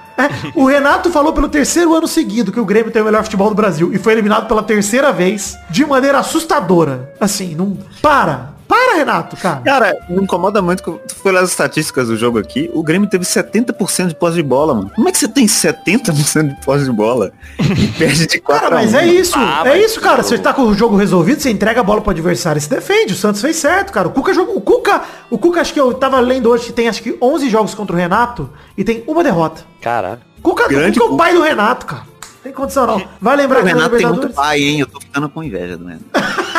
O 0.55 0.67
Renato 0.67 1.11
falou 1.11 1.33
pelo 1.33 1.49
terceiro 1.49 1.95
ano 1.95 2.09
seguido 2.09 2.53
que 2.53 2.61
o 2.61 2.65
Grêmio 2.65 2.93
tem 2.93 3.03
o 3.03 3.05
melhor 3.05 3.23
futebol 3.25 3.49
do 3.49 3.55
Brasil 3.55 3.91
e 3.93 3.99
foi 3.99 4.13
eliminado 4.13 4.47
pela 4.49 4.63
terceira 4.63 5.13
vez 5.13 5.57
de 5.71 5.85
maneira 5.85 6.19
assustadora. 6.19 7.13
Assim, 7.21 7.55
não. 7.55 7.77
Para! 8.03 8.50
Para, 8.71 8.99
Renato, 8.99 9.37
cara. 9.37 9.61
Cara, 9.63 9.97
me 10.09 10.23
incomoda 10.23 10.63
muito 10.63 10.81
que 10.81 10.93
tu 11.09 11.17
foi 11.17 11.33
lá 11.33 11.41
as 11.41 11.51
estatísticas 11.51 12.07
do 12.07 12.17
jogo 12.17 12.39
aqui. 12.39 12.71
O 12.73 12.85
Grêmio 12.85 13.11
teve 13.11 13.25
70% 13.25 14.07
de 14.07 14.15
posse 14.15 14.37
de 14.37 14.45
bola, 14.45 14.75
mano. 14.75 14.93
Como 14.95 15.09
é 15.09 15.11
que 15.13 15.19
você 15.19 15.27
tem 15.27 15.47
70% 15.47 16.55
de 16.55 16.65
posse 16.65 16.85
de 16.85 16.93
bola 16.93 17.33
e 17.59 17.89
perde 17.99 18.29
de 18.29 18.39
4 18.41 18.63
Cara, 18.63 18.77
mas 18.77 18.95
a 18.95 18.99
1? 18.99 19.01
é 19.01 19.07
isso. 19.07 19.35
Ah, 19.37 19.63
é 19.67 19.85
isso, 19.85 20.01
cara. 20.01 20.23
Você 20.23 20.39
tá 20.39 20.53
com 20.53 20.63
o 20.63 20.73
jogo 20.73 20.97
resolvido, 20.97 21.43
você 21.43 21.51
entrega 21.51 21.81
a 21.81 21.83
bola 21.83 22.01
pro 22.01 22.13
adversário 22.13 22.61
e 22.61 22.63
se 22.63 22.71
defende. 22.71 23.13
O 23.15 23.17
Santos 23.17 23.41
fez 23.41 23.57
certo, 23.57 23.93
cara. 23.93 24.07
O 24.07 24.13
Cuca 24.13 24.33
jogou. 24.33 24.57
O 24.57 24.61
Cuca, 24.61 25.03
o 25.29 25.37
Cuca 25.37 25.61
acho 25.61 25.75
que 25.75 25.81
eu 25.81 25.93
tava 25.93 26.21
lendo 26.21 26.49
hoje 26.49 26.67
que 26.67 26.73
tem 26.73 26.89
acho 26.89 27.03
que 27.03 27.19
11 27.21 27.51
jogos 27.51 27.75
contra 27.75 27.97
o 27.97 27.99
Renato 27.99 28.49
e 28.79 28.85
tem 28.85 29.03
uma 29.05 29.25
derrota. 29.25 29.63
Caralho. 29.81 30.21
Cuca, 30.41 30.69
Grande 30.69 30.97
Cuca 31.01 31.11
é 31.11 31.15
o 31.15 31.17
pai 31.17 31.35
do 31.35 31.43
Renato, 31.43 31.87
cara. 31.87 32.03
Tem 32.41 32.53
condição 32.53 32.87
não. 32.87 33.03
Vai 33.21 33.37
lembrar 33.37 33.63
O 33.63 33.67
Renato 33.67 33.97
tem 33.97 34.07
muito 34.07 34.31
pai, 34.31 34.61
hein? 34.63 34.81
Eu 34.81 34.87
tô 34.87 35.01
ficando 35.01 35.29
com 35.29 35.43
inveja 35.43 35.77
do 35.77 35.87
Renato. 35.87 36.05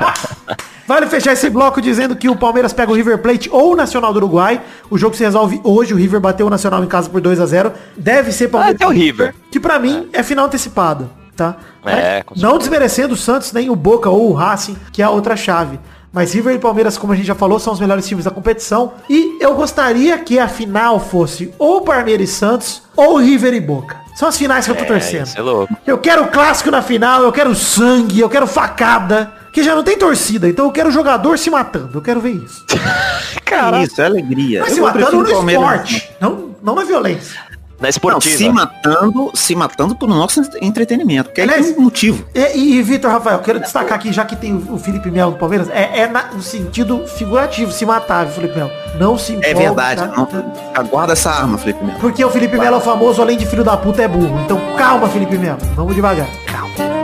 Vale 0.86 1.06
fechar 1.06 1.32
esse 1.34 1.48
bloco 1.48 1.80
dizendo 1.80 2.16
que 2.16 2.28
o 2.28 2.34
Palmeiras 2.34 2.72
pega 2.72 2.90
o 2.90 2.94
River 2.96 3.18
Plate 3.18 3.48
ou 3.52 3.74
o 3.74 3.76
Nacional 3.76 4.12
do 4.12 4.16
Uruguai. 4.16 4.60
O 4.90 4.98
jogo 4.98 5.14
se 5.14 5.22
resolve 5.22 5.60
hoje. 5.62 5.94
O 5.94 5.96
River 5.96 6.20
bateu 6.20 6.46
o 6.46 6.50
Nacional 6.50 6.82
em 6.82 6.88
casa 6.88 7.08
por 7.08 7.20
2 7.20 7.38
a 7.40 7.46
0 7.46 7.72
Deve 7.96 8.32
ser 8.32 8.48
Palmeiras. 8.48 8.80
Ah, 8.82 8.88
o 8.88 8.90
River. 8.90 9.32
Que 9.52 9.60
pra 9.60 9.78
mim 9.78 10.08
é 10.12 10.22
final 10.24 10.46
antecipada, 10.46 11.08
tá? 11.36 11.56
É, 11.86 12.24
não 12.36 12.58
desmerecendo 12.58 13.14
o 13.14 13.16
Santos, 13.16 13.52
nem 13.52 13.70
o 13.70 13.76
Boca 13.76 14.10
ou 14.10 14.30
o 14.30 14.32
Racing, 14.32 14.76
que 14.92 15.00
é 15.00 15.04
a 15.04 15.10
outra 15.10 15.36
chave. 15.36 15.78
Mas 16.12 16.34
River 16.34 16.56
e 16.56 16.58
Palmeiras, 16.58 16.98
como 16.98 17.12
a 17.12 17.16
gente 17.16 17.26
já 17.26 17.36
falou, 17.36 17.60
são 17.60 17.72
os 17.72 17.78
melhores 17.78 18.04
times 18.08 18.24
da 18.24 18.32
competição. 18.32 18.94
E 19.08 19.36
eu 19.40 19.54
gostaria 19.54 20.18
que 20.18 20.40
a 20.40 20.48
final 20.48 20.98
fosse 20.98 21.54
ou 21.56 21.82
Palmeiras 21.82 22.28
e 22.28 22.32
Santos 22.32 22.82
ou 22.96 23.16
River 23.18 23.54
e 23.54 23.60
Boca. 23.60 23.96
São 24.16 24.28
as 24.28 24.36
finais 24.36 24.64
que 24.64 24.72
eu 24.72 24.74
tô 24.74 24.82
É, 24.82 24.86
torcendo. 24.86 25.30
é 25.36 25.40
louco. 25.40 25.72
Eu 25.86 25.98
quero 25.98 26.26
clássico 26.26 26.68
na 26.68 26.82
final, 26.82 27.22
eu 27.22 27.30
quero 27.30 27.54
sangue, 27.54 28.18
eu 28.18 28.28
quero 28.28 28.48
facada. 28.48 29.38
Que 29.52 29.62
já 29.64 29.74
não 29.74 29.82
tem 29.82 29.98
torcida, 29.98 30.48
então 30.48 30.64
eu 30.66 30.70
quero 30.72 30.90
jogador 30.90 31.38
se 31.38 31.50
matando. 31.50 31.90
Eu 31.98 32.02
quero 32.02 32.20
ver 32.20 32.30
isso. 32.30 32.64
Caraca. 33.44 33.82
Isso, 33.84 34.00
é 34.00 34.06
alegria. 34.06 34.60
Mas 34.60 34.72
se 34.74 34.80
matando 34.80 35.22
no 35.22 35.30
Palmeiras. 35.30 35.64
esporte, 35.90 36.10
não, 36.20 36.50
não 36.62 36.74
na 36.74 36.84
violência. 36.84 37.40
Na 37.80 37.84
Não, 37.84 37.88
esportiva. 37.88 38.36
se 38.36 38.48
matando, 38.50 39.30
se 39.34 39.56
matando 39.56 39.96
por 39.96 40.06
nosso 40.06 40.42
entretenimento. 40.60 41.30
Porque 41.30 41.40
Aliás, 41.40 41.66
tem 41.68 41.78
um 41.78 41.80
motivo. 41.80 42.24
E, 42.34 42.40
e, 42.58 42.74
e 42.76 42.82
Vitor 42.82 43.10
Rafael, 43.10 43.38
quero 43.38 43.58
destacar 43.58 43.94
aqui, 43.94 44.12
já 44.12 44.22
que 44.24 44.36
tem 44.36 44.54
o, 44.54 44.78
Felipe 44.78 45.10
Melo 45.10 45.32
do 45.32 45.38
Palmeiras, 45.38 45.68
é, 45.70 46.00
é 46.00 46.06
na- 46.06 46.26
no 46.32 46.42
sentido 46.42 47.06
figurativo, 47.06 47.72
se 47.72 47.86
matar, 47.86 48.26
viu, 48.26 48.34
Felipe 48.34 48.56
Melo. 48.58 48.70
Não 49.00 49.16
se 49.16 49.32
É 49.32 49.36
empolgue, 49.36 49.54
verdade. 49.60 50.00
tá? 50.02 50.06
Não, 50.14 50.28
aguarda 50.74 51.14
essa 51.14 51.30
arma, 51.30 51.56
Felipe 51.56 51.82
Melo. 51.82 51.98
Porque 52.00 52.22
o 52.22 52.30
Felipe 52.30 52.58
Melo 52.58 52.76
é 52.76 52.78
o 52.78 52.82
famoso, 52.82 53.22
além 53.22 53.38
de 53.38 53.46
filho 53.46 53.64
da 53.64 53.76
puta, 53.78 54.02
é 54.02 54.06
burro. 54.08 54.38
Então 54.44 54.60
calma, 54.76 55.08
Felipe 55.08 55.38
Melo. 55.38 55.58
Vamos 55.74 55.94
devagar. 55.94 56.28
Calma. 56.46 56.99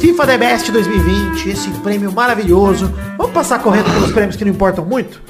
FIFA 0.00 0.26
The 0.26 0.38
Best 0.38 0.72
2020, 0.72 1.50
esse 1.50 1.68
prêmio 1.82 2.10
maravilhoso. 2.10 2.90
Vamos 3.18 3.34
passar 3.34 3.62
correndo 3.62 3.92
pelos 3.92 4.10
prêmios 4.12 4.34
que 4.34 4.46
não 4.46 4.50
importam 4.50 4.82
muito? 4.82 5.20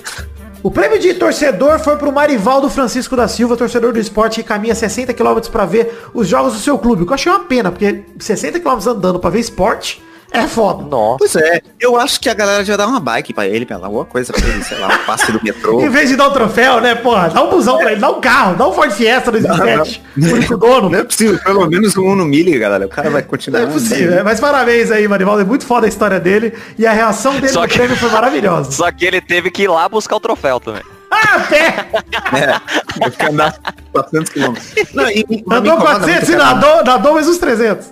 O 0.62 0.70
prêmio 0.70 0.96
de 0.96 1.12
torcedor 1.14 1.80
foi 1.80 1.96
pro 1.96 2.12
Marivaldo 2.12 2.70
Francisco 2.70 3.16
da 3.16 3.26
Silva, 3.26 3.56
torcedor 3.56 3.92
do 3.92 3.98
esporte 3.98 4.40
que 4.40 4.48
caminha 4.48 4.72
60 4.72 5.12
km 5.12 5.40
para 5.50 5.66
ver 5.66 5.92
os 6.14 6.28
jogos 6.28 6.52
do 6.52 6.61
seu 6.61 6.78
clube. 6.78 7.02
O 7.02 7.06
que 7.06 7.11
eu 7.11 7.14
achei 7.16 7.33
uma 7.33 7.40
pena, 7.40 7.72
porque 7.72 8.04
60 8.20 8.61
km 8.61 8.78
andando 8.87 9.18
para 9.18 9.30
ver 9.30 9.40
esporte 9.40 10.00
é 10.33 10.47
foda. 10.47 10.85
Nossa. 10.85 11.19
Pois 11.19 11.37
é, 11.37 11.61
eu 11.79 11.97
acho 11.99 12.21
que 12.21 12.29
a 12.29 12.35
galera 12.35 12.64
já 12.64 12.77
dá 12.77 12.87
uma 12.87 13.01
bike 13.01 13.33
pra 13.35 13.47
ele, 13.47 13.66
pra 13.66 13.77
lá, 13.77 13.87
alguma 13.87 14.05
coisa 14.05 14.33
pra 14.33 14.47
ele, 14.47 14.62
sei 14.64 14.79
lá, 14.79 14.88
um 14.88 15.05
passe 15.07 15.31
do 15.33 15.43
metrô. 15.43 15.81
Em 15.81 15.88
vez 15.88 16.09
de 16.09 16.16
dar 16.16 16.29
um 16.29 16.33
troféu, 16.33 16.81
né, 16.81 16.95
porra, 16.95 17.29
dá 17.31 17.43
um 17.43 17.51
busão 17.51 17.79
pra 17.79 17.93
ele, 17.93 18.01
dá 18.01 18.11
um 18.11 18.21
carro, 18.21 18.55
dá 18.57 18.69
um 18.69 18.73
Ford 18.73 18.90
Fiesta 18.93 19.31
2007, 19.31 20.03
único 20.16 20.57
dono. 20.57 20.88
Não 20.90 20.99
é 20.99 21.05
possível, 21.05 21.38
pelo 21.43 21.66
menos 21.66 21.97
um 21.97 22.05
Uno 22.05 22.25
Mille, 22.25 22.59
galera. 22.59 22.87
O 22.87 22.88
cara 22.88 23.11
vai 23.11 23.23
Não 23.23 23.29
continuar. 23.29 23.62
é 23.62 23.66
possível, 23.66 24.19
é, 24.19 24.23
mas 24.23 24.40
parabéns 24.40 24.90
aí, 24.90 25.07
Marivaldo. 25.09 25.43
É 25.43 25.45
muito 25.45 25.66
foda 25.66 25.87
a 25.87 25.88
história 25.88 26.21
dele. 26.21 26.53
E 26.79 26.87
a 26.87 26.93
reação 26.93 27.35
dele 27.35 27.49
Só 27.49 27.62
no 27.62 27.69
que- 27.69 27.77
prêmio 27.77 27.97
foi 27.97 28.11
maravilhosa. 28.11 28.71
Só 28.73 28.90
que 28.93 29.05
ele 29.05 29.21
teve 29.21 29.51
que 29.51 29.62
ir 29.64 29.69
lá 29.69 29.88
buscar 29.88 30.16
o 30.16 30.21
troféu 30.21 30.59
também. 30.61 30.83
Ah, 31.11 31.40
pé! 31.49 31.88
É, 32.33 32.99
vai 33.01 33.11
ficar 33.11 33.31
andar- 33.31 33.55
400 33.92 34.33
quilômetros. 34.33 34.73
Não, 34.94 35.09
e- 35.11 35.27
e- 35.29 35.44
Andou 35.51 35.75
incomoda 35.75 35.99
400 35.99 36.29
e 36.29 36.33
cara. 36.37 36.44
nadou, 36.44 36.85
nadou 36.85 37.14
mais 37.14 37.27
uns 37.29 37.38
300. 37.38 37.88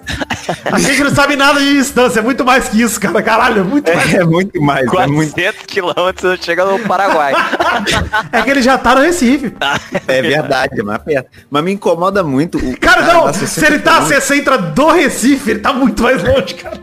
A 0.72 0.78
gente 0.78 1.02
não 1.02 1.10
sabe 1.14 1.34
nada 1.34 1.58
de 1.58 1.74
distância, 1.74 2.20
é 2.20 2.22
muito 2.22 2.44
mais 2.44 2.68
que 2.68 2.80
isso, 2.80 3.00
cara. 3.00 3.20
Caralho, 3.20 3.60
é 3.60 3.64
muito 3.64 3.92
mais. 3.92 4.14
É 4.14 4.24
muito 4.24 4.62
mais, 4.62 4.86
é 4.92 5.06
muito 5.08 5.32
400 5.34 5.66
quilômetros 5.66 6.30
você 6.38 6.42
chega 6.44 6.64
no 6.64 6.78
Paraguai. 6.80 7.32
É 8.32 8.42
que 8.42 8.50
ele 8.50 8.62
já 8.62 8.78
tá 8.78 8.94
no 8.94 9.00
Recife. 9.02 9.52
É 10.06 10.22
verdade, 10.22 10.80
é 10.80 10.82
mais 10.82 11.02
perto. 11.02 11.28
Mas 11.50 11.64
me 11.64 11.72
incomoda 11.72 12.22
muito 12.22 12.58
o 12.58 12.78
Cara, 12.78 13.02
não, 13.02 13.24
dá 13.26 13.32
se 13.32 13.40
60 13.46 13.66
ele 13.66 13.78
tá 13.82 13.90
a 13.90 13.94
quilômetros. 13.94 14.24
60 14.24 14.58
do 14.58 14.90
Recife, 14.90 15.50
ele 15.50 15.60
tá 15.60 15.72
muito 15.72 16.02
mais 16.02 16.22
longe, 16.22 16.54
cara. 16.54 16.78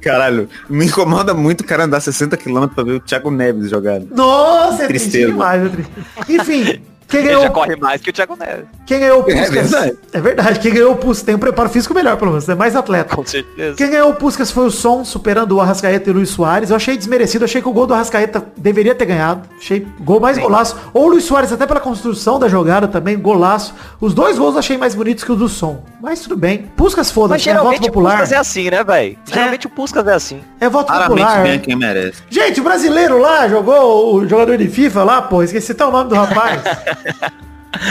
Caralho, 0.00 0.48
me 0.68 0.86
incomoda 0.86 1.34
muito 1.34 1.62
o 1.62 1.64
cara 1.64 1.84
andar 1.84 2.00
60 2.00 2.36
km 2.36 2.66
pra 2.68 2.84
ver 2.84 2.92
o 2.92 3.00
Thiago 3.00 3.30
Neves 3.30 3.70
jogando. 3.70 4.08
Nossa, 4.14 4.84
é 4.84 4.86
triste 4.86 5.10
demais, 5.10 5.64
é 5.64 5.68
triste. 5.68 5.92
Enfim, 6.28 6.82
quem 7.08 7.20
Ele 7.20 7.28
ganhou, 7.28 7.42
já 7.42 7.50
corre 7.50 7.76
mais 7.76 8.00
que 8.00 8.10
o 8.10 8.12
Thiago 8.12 8.36
Neves. 8.36 8.64
quem 8.86 9.00
ganhou 9.00 9.18
o 9.24 9.30
É 9.30 9.34
Puskas? 9.34 9.50
verdade. 9.70 9.98
É 10.12 10.20
verdade, 10.20 10.58
quem 10.60 10.72
ganhou 10.72 10.92
o 10.92 10.96
Puskas 10.96 11.22
tem 11.24 11.34
um 11.34 11.38
preparo 11.38 11.68
físico 11.68 11.94
melhor, 11.94 12.16
pelo 12.16 12.30
menos, 12.32 12.48
é 12.48 12.54
mais 12.54 12.74
atleta. 12.74 13.14
Com 13.14 13.24
certeza. 13.24 13.76
Quem 13.76 13.90
ganhou 13.90 14.10
o 14.10 14.14
Puskas 14.14 14.50
foi 14.50 14.66
o 14.66 14.70
Som, 14.70 15.04
superando 15.04 15.52
o 15.52 15.60
Arrascaeta 15.60 16.08
e 16.08 16.12
o 16.12 16.16
Luiz 16.16 16.30
Soares. 16.30 16.70
Eu 16.70 16.76
achei 16.76 16.96
desmerecido, 16.96 17.44
achei 17.44 17.60
que 17.62 17.68
o 17.68 17.72
gol 17.72 17.86
do 17.86 17.94
Arrascaeta 17.94 18.44
deveria 18.56 18.94
ter 18.94 19.04
ganhado. 19.06 19.42
Achei 19.58 19.86
gol 20.00 20.20
mais 20.20 20.38
golaço. 20.38 20.76
Ou 20.92 21.04
o 21.04 21.08
Luiz 21.08 21.24
Soares, 21.24 21.52
até 21.52 21.66
pela 21.66 21.80
construção 21.80 22.38
da 22.38 22.48
jogada 22.48 22.88
também, 22.88 23.18
golaço. 23.18 23.74
Os 24.00 24.14
dois 24.14 24.38
gols 24.38 24.54
eu 24.54 24.58
achei 24.60 24.76
mais 24.76 24.94
bonitos 24.94 25.24
que 25.24 25.32
o 25.32 25.36
do 25.36 25.48
Som. 25.48 25.82
Mas 26.02 26.20
tudo 26.20 26.36
bem. 26.36 26.66
Puskas 26.76 27.10
foda-se, 27.10 27.48
é 27.48 27.52
voto 27.52 27.60
geralmente 27.62 27.82
o 27.82 27.86
popular. 27.92 28.10
Puskas 28.18 28.32
é 28.32 28.36
assim, 28.36 28.70
né, 28.70 28.82
velho? 28.84 29.16
Geralmente 29.24 29.66
o 29.66 29.70
Puskas 29.70 30.06
é 30.06 30.12
assim. 30.14 30.40
É 30.60 30.68
voto 30.68 30.86
Claramente 30.86 31.20
popular. 31.20 31.42
ganha 31.42 31.58
quem 31.58 31.76
merece. 31.76 32.22
Gente, 32.30 32.60
o 32.60 32.64
brasileiro 32.64 33.18
lá 33.18 33.48
jogou 33.48 34.14
o 34.16 34.28
jogador 34.28 34.56
de 34.58 34.68
FIFA 34.68 35.04
lá, 35.04 35.22
pô, 35.22 35.42
esqueci 35.42 35.72
até 35.72 35.84
o 35.84 35.90
nome 35.90 36.08
do 36.10 36.14
rapaz. 36.14 36.60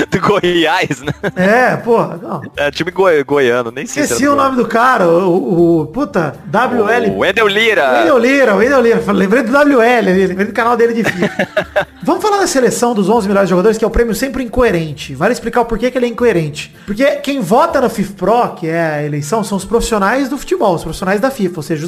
Do 0.09 0.17
Goiás, 0.21 1.01
né? 1.01 1.11
é, 1.35 1.75
porra, 1.75 2.17
não. 2.21 2.41
É 2.55 2.71
time 2.71 2.89
goi- 2.89 3.21
goiano, 3.25 3.69
nem 3.69 3.85
sei 3.85 4.03
Esqueci 4.03 4.23
era 4.23 4.31
o 4.31 4.35
nome 4.35 4.55
do 4.55 4.65
cara, 4.65 5.05
o, 5.09 5.81
o- 5.81 5.87
puta, 5.87 6.35
WL. 6.47 7.11
O 7.11 7.17
Wendel 7.19 7.47
Lira. 7.49 7.91
Wendel 7.99 8.17
Lira, 8.17 8.55
Wendel 8.55 8.81
Lira. 8.81 9.11
Lembrei 9.11 9.43
do 9.43 9.51
WL, 9.51 10.05
lembrei 10.05 10.47
do 10.47 10.53
canal 10.53 10.77
dele 10.77 10.93
de 10.93 11.03
FIFA. 11.03 11.87
Vamos 12.01 12.21
falar 12.23 12.37
da 12.37 12.47
seleção 12.47 12.93
dos 12.95 13.09
11 13.09 13.27
melhores 13.27 13.49
jogadores, 13.49 13.77
que 13.77 13.83
é 13.83 13.87
o 13.87 13.91
prêmio 13.91 14.15
sempre 14.15 14.41
incoerente. 14.41 15.13
Vale 15.15 15.33
explicar 15.33 15.59
o 15.61 15.65
porquê 15.65 15.91
que 15.91 15.97
ele 15.97 16.05
é 16.05 16.09
incoerente. 16.09 16.73
Porque 16.85 17.05
quem 17.17 17.41
vota 17.41 17.81
na 17.81 17.89
FIFA 17.89 18.13
Pro, 18.13 18.49
que 18.55 18.67
é 18.67 18.81
a 18.81 19.03
eleição, 19.03 19.43
são 19.43 19.57
os 19.57 19.65
profissionais 19.65 20.29
do 20.29 20.37
futebol, 20.37 20.75
os 20.75 20.83
profissionais 20.83 21.19
da 21.19 21.29
FIFA, 21.29 21.57
ou 21.57 21.63
seja, 21.63 21.85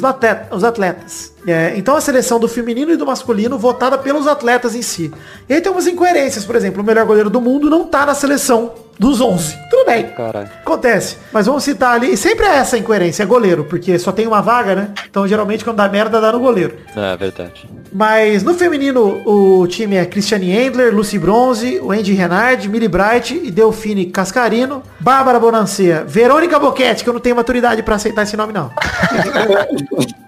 os 0.50 0.64
atletas. 0.64 1.34
É, 1.46 1.74
então 1.76 1.96
a 1.96 2.00
seleção 2.00 2.40
do 2.40 2.48
feminino 2.48 2.92
e 2.92 2.96
do 2.96 3.06
masculino 3.06 3.56
votada 3.56 3.96
pelos 3.96 4.26
atletas 4.26 4.74
em 4.74 4.82
si. 4.82 5.12
E 5.48 5.54
aí 5.54 5.60
tem 5.60 5.70
umas 5.70 5.86
incoerências, 5.86 6.44
por 6.44 6.56
exemplo, 6.56 6.82
o 6.82 6.84
melhor 6.84 7.06
goleiro 7.06 7.30
do 7.30 7.40
mundo 7.40 7.70
não 7.70 7.84
tá 7.84 8.04
na 8.04 8.14
seleção 8.14 8.72
dos 8.98 9.20
11. 9.20 9.56
Tudo 9.70 9.86
bem. 9.86 10.08
Caralho. 10.08 10.48
Acontece. 10.62 11.18
Mas 11.32 11.46
vamos 11.46 11.62
citar 11.62 11.94
ali. 11.94 12.12
E 12.12 12.16
sempre 12.16 12.46
é 12.46 12.56
essa 12.56 12.78
incoerência, 12.78 13.22
é 13.22 13.26
goleiro, 13.26 13.64
porque 13.64 13.98
só 13.98 14.10
tem 14.10 14.26
uma 14.26 14.40
vaga, 14.40 14.74
né? 14.74 14.90
Então 15.08 15.26
geralmente 15.28 15.64
quando 15.64 15.76
dá 15.76 15.88
merda, 15.88 16.20
dá 16.20 16.32
no 16.32 16.40
goleiro. 16.40 16.76
É 16.96 17.16
verdade. 17.16 17.68
Mas 17.92 18.42
no 18.42 18.54
feminino, 18.54 19.22
o 19.24 19.66
time 19.66 19.96
é 19.96 20.04
Christiane 20.04 20.50
Endler, 20.50 20.94
Lucy 20.94 21.18
Bronze, 21.18 21.80
Wendy 21.80 22.12
Renard, 22.12 22.68
Millie 22.68 22.88
Bright 22.88 23.40
e 23.42 23.50
Delfine 23.50 24.06
Cascarino, 24.06 24.82
Bárbara 24.98 25.38
Bonancia, 25.38 26.04
Verônica 26.06 26.58
Boquete, 26.58 27.04
que 27.04 27.08
eu 27.08 27.14
não 27.14 27.20
tenho 27.20 27.36
maturidade 27.36 27.82
pra 27.82 27.94
aceitar 27.94 28.22
esse 28.24 28.36
nome 28.36 28.52
não. 28.52 28.70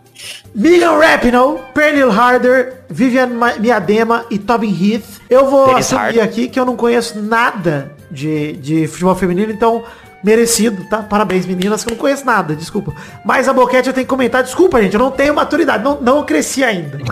Megan 0.54 0.98
Rapinoe, 0.98 1.58
Pernil 1.74 2.10
Harder, 2.10 2.74
Vivian 2.88 3.28
Ma- 3.28 3.54
Miadema 3.56 4.24
e 4.30 4.38
Tobin 4.38 4.70
Heath. 4.70 5.20
Eu 5.30 5.48
vou 5.48 5.66
Dennis 5.66 5.86
assumir 5.86 6.00
Harder. 6.20 6.24
aqui 6.24 6.48
que 6.48 6.58
eu 6.58 6.64
não 6.64 6.76
conheço 6.76 7.20
nada 7.20 7.92
de, 8.10 8.54
de 8.54 8.86
futebol 8.88 9.14
feminino, 9.14 9.52
então 9.52 9.84
merecido, 10.22 10.84
tá? 10.84 10.98
Parabéns, 10.98 11.46
meninas, 11.46 11.84
que 11.84 11.90
eu 11.90 11.94
não 11.94 11.98
conheço 11.98 12.24
nada, 12.26 12.54
desculpa. 12.56 12.92
Mas 13.24 13.48
a 13.48 13.52
Boquete 13.52 13.88
eu 13.88 13.94
tenho 13.94 14.04
que 14.04 14.10
comentar, 14.10 14.42
desculpa, 14.42 14.82
gente, 14.82 14.94
eu 14.94 14.98
não 15.00 15.10
tenho 15.10 15.34
maturidade, 15.34 15.84
não, 15.84 16.00
não 16.00 16.24
cresci 16.24 16.64
ainda. 16.64 16.98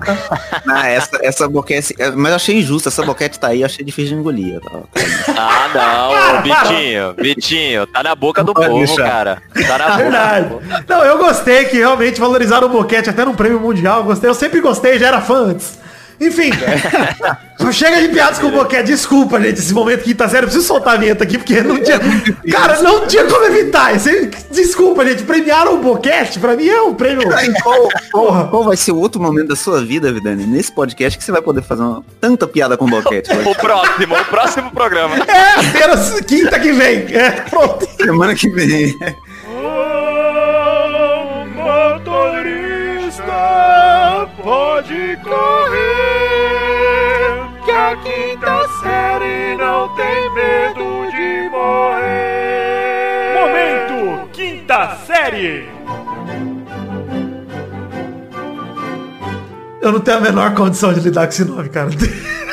Ah, 0.69 0.89
essa, 0.89 1.19
essa 1.23 1.49
boquete. 1.49 1.95
Mas 2.17 2.31
eu 2.31 2.37
achei 2.37 2.57
injusto, 2.59 2.89
essa 2.89 3.03
boquete 3.05 3.39
tá 3.39 3.49
aí, 3.49 3.61
eu 3.61 3.67
achei 3.67 3.85
difícil 3.85 4.15
de 4.15 4.21
engolir. 4.21 4.61
tava- 4.61 4.85
Ah, 5.29 5.69
não, 5.75 6.43
Vitinho, 6.43 7.15
Vitinho, 7.17 7.87
tá 7.87 8.03
na 8.03 8.15
boca 8.15 8.43
do 8.43 8.53
Pode 8.53 8.67
povo, 8.69 8.85
deixar. 8.85 9.05
cara. 9.09 9.43
Tá 9.67 9.79
na 9.79 9.85
boca 9.91 9.97
Verdade. 9.99 10.45
do 10.45 10.49
povo. 10.57 10.63
Não, 10.89 11.05
eu 11.05 11.19
gostei 11.19 11.65
que 11.67 11.77
realmente 11.77 12.21
valorizaram 12.21 12.67
o 12.67 12.71
Boquete 12.71 13.09
até 13.11 13.25
num 13.25 13.35
prêmio 13.35 13.61
mundial. 13.61 13.99
Eu 14.01 14.05
gostei, 14.05 14.29
eu 14.29 14.35
sempre 14.35 14.61
gostei, 14.61 14.99
já 14.99 15.07
era 15.09 15.21
fã 15.21 15.47
antes. 15.51 15.79
Enfim, 16.21 16.51
não 17.61 17.71
chega 17.73 18.01
de 18.01 18.09
piadas 18.09 18.39
com 18.39 18.47
o 18.47 18.51
Boquete. 18.51 18.85
Desculpa, 18.85 19.41
gente, 19.41 19.59
esse 19.59 19.75
momento 19.75 20.03
que 20.03 20.15
tá 20.15 20.29
sério. 20.29 20.45
Eu 20.47 20.49
preciso 20.51 20.67
soltar 20.67 20.95
a 20.95 20.97
vinheta 20.99 21.25
aqui, 21.25 21.37
porque 21.37 21.61
não 21.61 21.83
tinha. 21.83 21.99
Cara, 22.51 22.81
não 22.83 23.07
tinha 23.07 23.25
como 23.25 23.45
evitar. 23.45 23.95
Esse- 23.95 24.31
Desculpa, 24.51 25.05
gente. 25.07 25.23
Premiaram 25.25 25.75
o 25.75 25.79
Boquete, 25.79 26.39
pra 26.39 26.57
mim 26.57 26.69
é 26.69 26.81
um 26.81 26.95
prêmio. 26.95 27.29
Qual, 27.63 27.75
Porra. 27.83 28.01
qual, 28.13 28.49
qual 28.49 28.65
vai 28.65 28.77
ser 28.77 28.93
o 28.93 28.99
outro 28.99 29.21
momento 29.21 29.49
da 29.49 29.57
sua 29.57 29.85
vida, 29.85 30.13
Vidani? 30.13 30.47
Nesse 30.47 30.73
podcast 30.73 31.19
que 31.19 31.25
você 31.25 31.33
vai 31.33 31.43
poder 31.43 31.63
fazer 31.63 31.83
uma, 31.83 32.03
tanta 32.21 32.47
piada 32.47 32.77
com 32.77 32.85
o 32.87 32.89
boquete. 32.89 33.31
O 33.45 33.55
próximo, 33.55 34.15
o 34.17 34.25
próximo 34.25 34.71
programa. 34.71 35.17
É, 35.17 35.69
apenas 35.69 36.19
quinta 36.23 36.59
que 36.59 36.73
vem. 36.73 37.07
É, 37.15 37.31
pronto. 37.51 37.87
Semana 38.01 38.35
que 38.35 38.49
vem. 38.49 38.95
motorista 43.27 44.29
pode 44.43 45.19
correr, 45.23 45.86
quinta 47.95 48.69
série 48.83 49.57
não 49.57 49.89
tem 49.95 50.35
medo 50.35 51.11
de 51.11 51.49
morrer. 51.51 53.35
Momento 53.35 54.29
quinta 54.33 54.97
série. 55.07 55.69
Eu 59.81 59.93
não 59.93 60.01
tenho 60.01 60.19
a 60.19 60.21
menor 60.21 60.55
condição 60.55 60.93
de 60.93 61.01
lidar 61.01 61.27
com 61.27 61.33
esse 61.33 61.45
nome, 61.45 61.69
cara. 61.69 61.91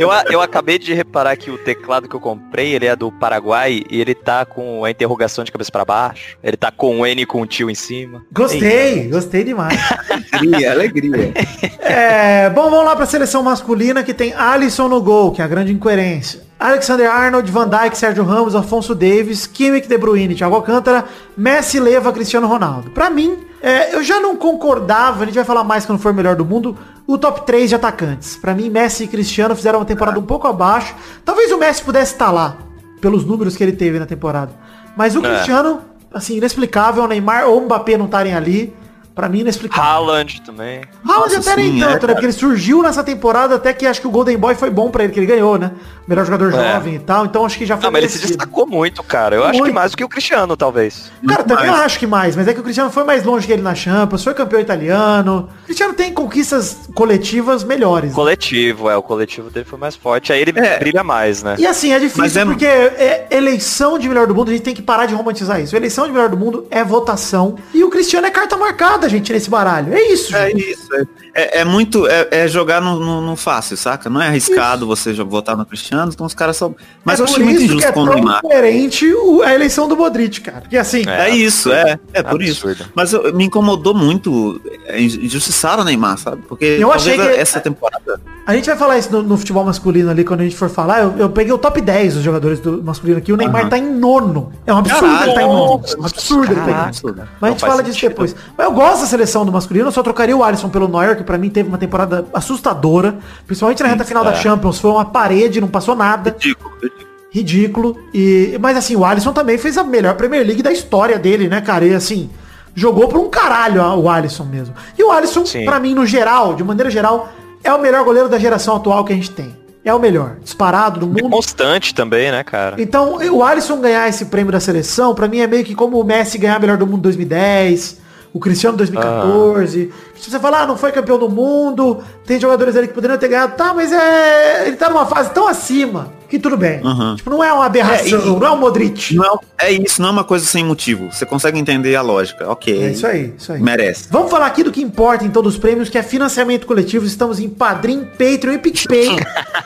Eu, 0.00 0.08
eu 0.30 0.40
acabei 0.40 0.78
de 0.78 0.94
reparar 0.94 1.36
que 1.36 1.50
o 1.50 1.58
teclado 1.58 2.08
que 2.08 2.16
eu 2.16 2.20
comprei, 2.20 2.74
ele 2.74 2.86
é 2.86 2.96
do 2.96 3.12
Paraguai 3.12 3.82
e 3.90 4.00
ele 4.00 4.14
tá 4.14 4.46
com 4.46 4.82
a 4.82 4.90
interrogação 4.90 5.44
de 5.44 5.52
cabeça 5.52 5.70
pra 5.70 5.84
baixo. 5.84 6.38
Ele 6.42 6.56
tá 6.56 6.70
com 6.70 7.00
o 7.00 7.06
N 7.06 7.26
com 7.26 7.42
o 7.42 7.46
tio 7.46 7.68
em 7.68 7.74
cima. 7.74 8.24
Gostei, 8.32 9.08
gostei 9.08 9.44
demais. 9.44 9.78
Alegria, 10.32 10.72
alegria. 10.72 11.34
É, 11.82 12.48
bom, 12.48 12.70
vamos 12.70 12.84
lá 12.84 12.94
pra 12.94 13.04
seleção 13.04 13.42
masculina 13.42 14.04
que 14.04 14.14
tem 14.14 14.32
Alisson 14.32 14.86
no 14.86 15.02
gol, 15.02 15.32
que 15.32 15.42
é 15.42 15.44
a 15.44 15.48
grande 15.48 15.72
incoerência. 15.72 16.40
Alexander 16.58 17.10
Arnold, 17.10 17.50
Van 17.50 17.68
Dijk, 17.68 17.98
Sérgio 17.98 18.22
Ramos, 18.22 18.54
Afonso 18.54 18.94
Davis, 18.94 19.46
Kimmich, 19.46 19.88
De 19.88 19.98
Bruyne, 19.98 20.34
Thiago 20.36 20.54
Alcântara, 20.54 21.04
Messi, 21.36 21.80
Leva, 21.80 22.12
Cristiano 22.12 22.46
Ronaldo. 22.46 22.90
Pra 22.90 23.10
mim, 23.10 23.38
é, 23.62 23.94
eu 23.94 24.02
já 24.02 24.20
não 24.20 24.36
concordava, 24.36 25.22
a 25.22 25.26
gente 25.26 25.34
vai 25.34 25.44
falar 25.44 25.64
mais 25.64 25.84
quando 25.86 25.98
for 25.98 26.12
o 26.12 26.14
melhor 26.14 26.36
do 26.36 26.44
mundo, 26.44 26.76
o 27.06 27.18
top 27.18 27.44
3 27.44 27.68
de 27.68 27.74
atacantes. 27.74 28.36
Pra 28.36 28.54
mim, 28.54 28.68
Messi 28.70 29.04
e 29.04 29.08
Cristiano 29.08 29.54
fizeram 29.56 29.78
uma 29.78 29.84
temporada 29.84 30.18
um 30.18 30.22
pouco 30.24 30.46
abaixo. 30.46 30.94
Talvez 31.24 31.50
o 31.52 31.58
Messi 31.58 31.82
pudesse 31.82 32.12
estar 32.12 32.30
lá, 32.30 32.56
pelos 33.00 33.24
números 33.24 33.56
que 33.56 33.62
ele 33.62 33.72
teve 33.72 33.98
na 33.98 34.06
temporada. 34.06 34.52
Mas 34.96 35.14
o 35.16 35.24
É. 35.24 35.28
Cristiano, 35.34 35.80
assim, 36.12 36.36
inexplicável, 36.36 37.02
o 37.02 37.06
Neymar 37.06 37.46
ou 37.48 37.58
o 37.58 37.64
Mbappé 37.64 37.96
não 37.96 38.06
estarem 38.06 38.34
ali. 38.34 38.74
Pra 39.20 39.28
mim, 39.28 39.40
inexplicável. 39.40 39.84
Haaland 39.84 40.40
também. 40.40 40.80
Haaland 41.06 41.34
Nossa, 41.36 41.50
até 41.52 41.56
nem 41.60 41.72
sim, 41.72 41.82
é, 41.82 41.86
tanto, 41.86 42.06
né? 42.06 42.12
Porque 42.14 42.26
ele 42.26 42.32
surgiu 42.32 42.82
nessa 42.82 43.04
temporada, 43.04 43.56
até 43.56 43.70
que 43.74 43.86
acho 43.86 44.00
que 44.00 44.06
o 44.06 44.10
Golden 44.10 44.38
Boy 44.38 44.54
foi 44.54 44.70
bom 44.70 44.90
pra 44.90 45.04
ele, 45.04 45.12
que 45.12 45.18
ele 45.20 45.26
ganhou, 45.26 45.58
né? 45.58 45.72
Melhor 46.08 46.24
jogador 46.24 46.48
É. 46.48 46.72
jovem 46.72 46.94
e 46.94 46.98
tal, 46.98 47.26
então 47.26 47.44
acho 47.44 47.58
que 47.58 47.66
já 47.66 47.76
foi 47.76 47.84
Não, 47.84 47.92
mas 47.92 48.02
ele 48.04 48.12
se 48.12 48.26
destacou 48.26 48.66
muito, 48.66 49.02
cara. 49.02 49.36
Eu 49.36 49.42
acho 49.44 49.52
que 49.52 49.58
Muito. 49.60 49.74
mais 49.74 49.90
do 49.90 49.96
que 49.98 50.02
o 50.02 50.08
Cristiano, 50.08 50.56
talvez. 50.56 51.12
Cara, 51.28 51.44
também 51.44 51.66
mais. 51.70 51.82
acho 51.82 51.98
que 51.98 52.06
mais, 52.06 52.34
mas 52.34 52.48
é 52.48 52.54
que 52.54 52.60
o 52.60 52.62
Cristiano 52.62 52.90
foi 52.90 53.04
mais 53.04 53.22
longe 53.24 53.46
que 53.46 53.52
ele 53.52 53.60
na 53.62 53.74
Champions, 53.74 54.24
foi 54.24 54.32
campeão 54.32 54.58
italiano. 54.60 55.48
O 55.62 55.64
Cristiano 55.66 55.92
tem 55.92 56.12
conquistas 56.14 56.88
coletivas 56.94 57.62
melhores. 57.62 58.12
Coletivo, 58.14 58.88
é. 58.90 58.96
O 58.96 59.02
coletivo 59.02 59.50
dele 59.50 59.66
foi 59.66 59.78
mais 59.78 59.94
forte. 59.94 60.32
Aí 60.32 60.40
ele 60.40 60.52
É. 60.58 60.78
brilha 60.78 61.04
mais, 61.04 61.42
né? 61.42 61.56
E 61.58 61.66
assim, 61.66 61.92
é 61.92 61.98
difícil 61.98 62.40
é- 62.40 62.44
porque 62.46 62.66
é 62.66 63.26
eleição 63.30 63.98
de 63.98 64.08
melhor 64.08 64.26
do 64.26 64.34
mundo, 64.34 64.48
a 64.48 64.52
gente 64.52 64.62
tem 64.62 64.74
que 64.74 64.82
parar 64.82 65.04
de 65.06 65.14
romantizar 65.14 65.60
isso. 65.60 65.76
Eleição 65.76 66.06
de 66.06 66.12
melhor 66.12 66.28
do 66.30 66.36
mundo 66.38 66.66
é 66.70 66.82
votação. 66.82 67.56
E 67.74 67.84
o 67.84 67.90
Cristiano 67.90 68.26
é 68.26 68.30
carta 68.30 68.56
marcada, 68.56 69.08
gente, 69.10 69.32
nesse 69.32 69.50
baralho. 69.50 69.92
É 69.94 70.00
isso, 70.12 70.34
É 70.36 70.48
gente. 70.48 70.70
isso. 70.70 70.88
É, 70.94 71.04
é- 71.34 71.60
é 71.60 71.64
muito. 71.64 72.06
É, 72.06 72.28
é 72.30 72.48
jogar 72.48 72.80
no, 72.80 72.98
no- 72.98 73.20
no 73.20 73.36
fácil, 73.36 73.76
saca? 73.76 74.08
Não 74.10 74.20
é 74.22 74.28
arriscado 74.28 74.86
você 74.86 75.12
jo- 75.12 75.26
votar 75.26 75.56
no 75.56 75.64
Cristiano, 75.66 76.10
então 76.12 76.26
os 76.26 76.34
caras 76.34 76.56
são. 76.56 76.74
Mas 77.04 77.18
é 77.18 77.22
eu 77.22 77.24
achei 77.26 77.44
muito 77.44 77.58
isso 77.58 77.66
que 77.68 77.72
injusto 77.74 77.88
é 77.88 77.92
com 77.92 78.00
o 78.02 78.06
Neymar. 78.14 78.40
coerente 78.42 79.12
o- 79.14 79.42
a 79.42 79.54
eleição 79.54 79.86
do 79.88 79.96
Modric, 79.96 80.40
cara. 80.40 80.60
Porque 80.62 80.76
assim, 80.76 81.02
É. 81.08 81.28
É, 81.28 81.30
isso, 81.30 81.72
é. 81.72 81.98
É 82.12 82.22
por 82.22 82.40
Absurdo. 82.42 82.72
isso. 82.82 82.90
Mas 82.94 83.12
eu- 83.12 83.34
me 83.34 83.44
incomodou 83.44 83.94
muito. 83.94 84.60
Injustiçaram 84.96 85.82
o 85.82 85.84
Neymar, 85.84 86.18
sabe? 86.18 86.42
Porque 86.48 86.64
Eu 86.80 86.92
achei 86.92 87.16
que- 87.16 87.22
essa 87.22 87.60
temporada. 87.60 88.20
A 88.46 88.54
gente 88.54 88.66
vai 88.66 88.76
falar 88.76 88.98
isso 88.98 89.12
no, 89.12 89.22
no 89.22 89.36
futebol 89.36 89.64
masculino 89.64 90.10
ali, 90.10 90.24
quando 90.24 90.40
a 90.40 90.44
gente 90.44 90.56
for 90.56 90.68
falar. 90.68 91.00
Eu, 91.02 91.14
eu 91.18 91.30
peguei 91.30 91.52
o 91.52 91.58
top 91.58 91.80
10 91.80 92.14
dos 92.14 92.22
jogadores 92.24 92.58
do 92.58 92.82
masculino 92.82 93.18
aqui. 93.18 93.32
O 93.32 93.36
Neymar 93.36 93.68
tá 93.68 93.78
em 93.78 93.94
nono. 93.94 94.52
É 94.66 94.74
um 94.74 94.78
absurdo 94.78 95.00
Caralho. 95.02 95.24
ele 95.30 95.34
tá 95.34 95.42
em 95.42 95.46
nono. 95.46 95.82
É 95.86 96.00
um 96.00 96.04
absurdo 96.06 96.44
ele 96.52 96.54
tá 96.54 96.60
em 96.62 96.64
Caraca. 96.64 96.76
nono. 96.78 96.88
Absurdo. 96.88 97.16
Mas 97.16 97.28
a 97.28 97.38
Não 97.40 97.48
gente 97.50 97.60
faz 97.60 97.70
fala 97.72 97.82
disso 97.82 97.94
sentido. 97.94 98.08
depois. 98.10 98.36
Mas 98.58 98.66
eu 98.66 98.72
gosto 98.72 98.99
nossa 99.00 99.06
seleção 99.10 99.46
do 99.46 99.52
masculino, 99.52 99.88
eu 99.88 99.92
só 99.92 100.02
trocaria 100.02 100.36
o 100.36 100.44
Alisson 100.44 100.68
pelo 100.68 100.86
Neuer, 100.86 101.16
que 101.16 101.24
pra 101.24 101.38
mim 101.38 101.48
teve 101.48 101.68
uma 101.68 101.78
temporada 101.78 102.26
assustadora. 102.34 103.18
Principalmente 103.46 103.82
na 103.82 103.88
reta 103.88 104.04
final 104.04 104.22
da 104.22 104.32
é. 104.32 104.34
Champions. 104.34 104.78
Foi 104.78 104.90
uma 104.90 105.06
parede, 105.06 105.60
não 105.60 105.68
passou 105.68 105.96
nada. 105.96 106.36
Ridículo, 106.38 106.74
ridículo. 106.82 107.10
Ridículo. 107.32 107.98
E, 108.12 108.58
mas 108.60 108.76
assim, 108.76 108.96
o 108.96 109.04
Alisson 109.04 109.32
também 109.32 109.56
fez 109.56 109.78
a 109.78 109.84
melhor 109.84 110.14
Premier 110.16 110.44
League 110.44 110.62
da 110.62 110.70
história 110.70 111.18
dele, 111.18 111.48
né, 111.48 111.60
cara? 111.62 111.86
E 111.86 111.94
assim, 111.94 112.28
jogou 112.74 113.08
por 113.08 113.18
um 113.18 113.30
caralho 113.30 113.82
o 113.82 114.08
Alisson 114.08 114.44
mesmo. 114.44 114.74
E 114.98 115.02
o 115.02 115.10
Alisson, 115.10 115.44
pra 115.64 115.80
mim, 115.80 115.94
no 115.94 116.04
geral, 116.04 116.54
de 116.54 116.62
maneira 116.62 116.90
geral, 116.90 117.32
é 117.64 117.72
o 117.72 117.80
melhor 117.80 118.04
goleiro 118.04 118.28
da 118.28 118.38
geração 118.38 118.76
atual 118.76 119.04
que 119.04 119.12
a 119.14 119.16
gente 119.16 119.30
tem. 119.30 119.58
É 119.82 119.94
o 119.94 119.98
melhor. 119.98 120.36
Disparado 120.42 121.00
do 121.00 121.18
É 121.18 121.22
mundo. 121.22 121.32
constante 121.32 121.94
também, 121.94 122.30
né, 122.30 122.44
cara? 122.44 122.76
Então, 122.78 123.16
o 123.32 123.42
Alisson 123.42 123.80
ganhar 123.80 124.06
esse 124.10 124.26
prêmio 124.26 124.52
da 124.52 124.60
seleção, 124.60 125.14
pra 125.14 125.26
mim 125.26 125.38
é 125.38 125.46
meio 125.46 125.64
que 125.64 125.74
como 125.74 125.98
o 125.98 126.04
Messi 126.04 126.36
ganhar 126.36 126.60
melhor 126.60 126.76
do 126.76 126.86
mundo 126.86 126.98
em 126.98 127.02
2010, 127.02 127.98
o 128.32 128.38
Cristiano 128.38 128.74
em 128.74 128.78
2014. 128.78 129.92
Se 130.20 130.30
você 130.30 130.38
falar, 130.38 130.62
ah, 130.62 130.66
não 130.66 130.76
foi 130.76 130.92
campeão 130.92 131.18
do 131.18 131.28
mundo, 131.28 132.02
tem 132.26 132.38
jogadores 132.38 132.76
ali 132.76 132.88
que 132.88 132.94
poderiam 132.94 133.18
ter 133.18 133.28
ganhado, 133.28 133.54
tá, 133.56 133.72
mas 133.72 133.90
é. 133.92 134.66
Ele 134.66 134.76
tá 134.76 134.88
numa 134.90 135.06
fase 135.06 135.30
tão 135.30 135.48
acima 135.48 136.12
que 136.28 136.38
tudo 136.38 136.56
bem. 136.56 136.80
Uhum. 136.84 137.16
Tipo, 137.16 137.30
não 137.30 137.42
é 137.42 137.52
uma 137.52 137.64
aberração, 137.64 138.18
É, 138.20 138.22
e- 138.22 138.38
não 138.38 138.46
é 138.46 138.50
um 138.52 138.56
Modric. 138.56 139.16
Não 139.16 139.40
é, 139.58 139.66
é 139.66 139.72
isso, 139.72 140.00
não 140.00 140.10
é 140.10 140.12
uma 140.12 140.22
coisa 140.22 140.44
sem 140.46 140.62
motivo. 140.64 141.10
Você 141.10 141.26
consegue 141.26 141.58
entender 141.58 141.96
a 141.96 142.02
lógica. 142.02 142.48
Ok. 142.48 142.82
É 142.84 142.90
isso 142.90 143.04
aí, 143.06 143.34
isso 143.36 143.52
aí. 143.52 143.60
Merece. 143.60 144.06
Vamos 144.10 144.30
falar 144.30 144.46
aqui 144.46 144.62
do 144.62 144.70
que 144.70 144.80
importa 144.80 145.24
em 145.24 145.30
todos 145.30 145.54
os 145.54 145.58
prêmios, 145.60 145.88
que 145.88 145.98
é 145.98 146.02
financiamento 146.04 146.66
coletivo. 146.68 147.04
Estamos 147.04 147.40
em 147.40 147.48
Padrim, 147.48 148.04
Patreon 148.04 148.52
e 148.52 148.58
PicPay. 148.58 149.08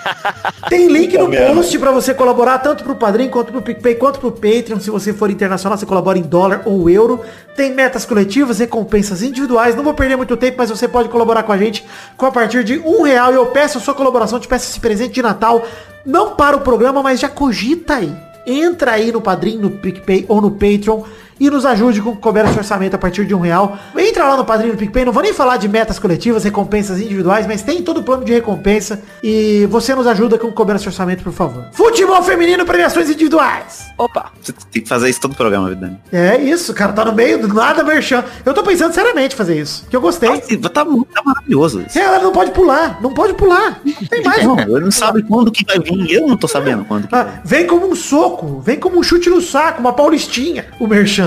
Tem 0.70 0.88
link 0.88 1.16
no 1.18 1.30
post 1.30 1.78
pra 1.78 1.90
você 1.90 2.14
colaborar 2.14 2.58
tanto 2.58 2.82
pro 2.82 2.94
Padrim, 2.94 3.28
quanto 3.28 3.52
pro 3.52 3.60
PicPay, 3.60 3.96
quanto 3.96 4.18
pro 4.20 4.32
Patreon. 4.32 4.80
Se 4.80 4.90
você 4.90 5.12
for 5.12 5.30
internacional, 5.30 5.76
você 5.76 5.84
colabora 5.84 6.18
em 6.18 6.22
dólar 6.22 6.62
ou 6.64 6.88
euro. 6.88 7.20
Tem 7.54 7.72
metas 7.74 8.04
coletivas, 8.06 8.58
recompensas 8.58 9.22
individuais. 9.22 9.76
Não 9.76 9.84
vou 9.84 9.94
perder 9.94 10.16
muito 10.16 10.36
tempo, 10.36 10.43
mas 10.56 10.70
você 10.70 10.88
pode 10.88 11.08
colaborar 11.08 11.42
com 11.42 11.52
a 11.52 11.58
gente 11.58 11.84
com 12.16 12.26
a 12.26 12.30
partir 12.30 12.64
de 12.64 12.78
um 12.78 13.02
real. 13.02 13.32
E 13.32 13.36
eu 13.36 13.46
peço 13.46 13.78
a 13.78 13.80
sua 13.80 13.94
colaboração, 13.94 14.40
te 14.40 14.48
peço 14.48 14.70
esse 14.70 14.80
presente 14.80 15.14
de 15.14 15.22
Natal. 15.22 15.64
Não 16.04 16.34
para 16.34 16.56
o 16.56 16.60
programa, 16.60 17.02
mas 17.02 17.20
já 17.20 17.28
cogita 17.28 17.94
aí. 17.94 18.14
Entra 18.46 18.92
aí 18.92 19.10
no 19.10 19.20
Padrim, 19.20 19.58
no 19.58 19.70
PicPay 19.70 20.26
ou 20.28 20.40
no 20.40 20.50
Patreon 20.50 21.02
e 21.38 21.50
nos 21.50 21.64
ajude 21.66 22.00
com 22.00 22.14
couber 22.16 22.44
esse 22.46 22.58
orçamento 22.58 22.94
a 22.94 22.98
partir 22.98 23.24
de 23.24 23.34
um 23.34 23.40
real. 23.40 23.76
Entra 23.96 24.24
lá 24.24 24.36
no 24.36 24.44
Padrim 24.44 24.68
no 24.68 24.76
PicPay, 24.76 25.04
não 25.04 25.12
vou 25.12 25.22
nem 25.22 25.32
falar 25.32 25.56
de 25.56 25.68
metas 25.68 25.98
coletivas, 25.98 26.44
recompensas 26.44 27.00
individuais, 27.00 27.46
mas 27.46 27.62
tem 27.62 27.82
todo 27.82 27.98
o 27.98 28.02
plano 28.02 28.24
de 28.24 28.32
recompensa 28.32 29.02
e 29.22 29.66
você 29.70 29.94
nos 29.94 30.06
ajuda 30.06 30.38
com 30.38 30.50
couber 30.52 30.76
esse 30.76 30.86
orçamento, 30.86 31.22
por 31.22 31.32
favor. 31.32 31.66
Futebol 31.72 32.22
feminino, 32.22 32.64
premiações 32.64 33.08
individuais. 33.08 33.86
Opa. 33.98 34.32
Você 34.40 34.52
tem 34.70 34.82
que 34.82 34.88
fazer 34.88 35.08
isso 35.08 35.20
todo 35.20 35.32
o 35.32 35.36
programa, 35.36 35.68
Vidani. 35.68 35.98
É 36.12 36.36
isso, 36.36 36.72
cara, 36.74 36.92
tá 36.92 37.04
no 37.04 37.12
meio 37.12 37.38
do 37.38 37.48
nada 37.48 37.82
merchan. 37.82 38.24
Eu 38.44 38.54
tô 38.54 38.62
pensando 38.62 38.92
seriamente 38.92 39.34
em 39.34 39.38
fazer 39.38 39.60
isso, 39.60 39.86
que 39.88 39.96
eu 39.96 40.00
gostei. 40.00 40.28
Tá, 40.58 40.68
tá 40.68 41.22
maravilhoso 41.24 41.82
isso. 41.82 41.98
É, 41.98 42.02
ela 42.02 42.18
não 42.18 42.32
pode 42.32 42.50
pular, 42.50 43.00
não 43.00 43.12
pode 43.12 43.34
pular. 43.34 43.80
Não 43.84 44.08
tem 44.08 44.22
mais. 44.22 44.44
Não, 44.44 44.58
ele 44.58 44.80
não 44.80 44.90
sabe 44.90 45.22
quando 45.22 45.50
que 45.50 45.64
vai 45.64 45.78
vir. 45.78 46.12
Eu 46.12 46.26
não 46.26 46.36
tô 46.36 46.48
sabendo 46.48 46.84
quando 46.84 47.08
que. 47.08 47.14
Ah, 47.14 47.40
vem 47.44 47.66
como 47.66 47.88
um 47.90 47.94
soco, 47.94 48.60
vem 48.60 48.78
como 48.78 48.98
um 48.98 49.02
chute 49.02 49.30
no 49.30 49.40
saco, 49.40 49.80
uma 49.80 49.92
paulistinha, 49.92 50.66
o 50.78 50.86
Merchan. 50.86 51.23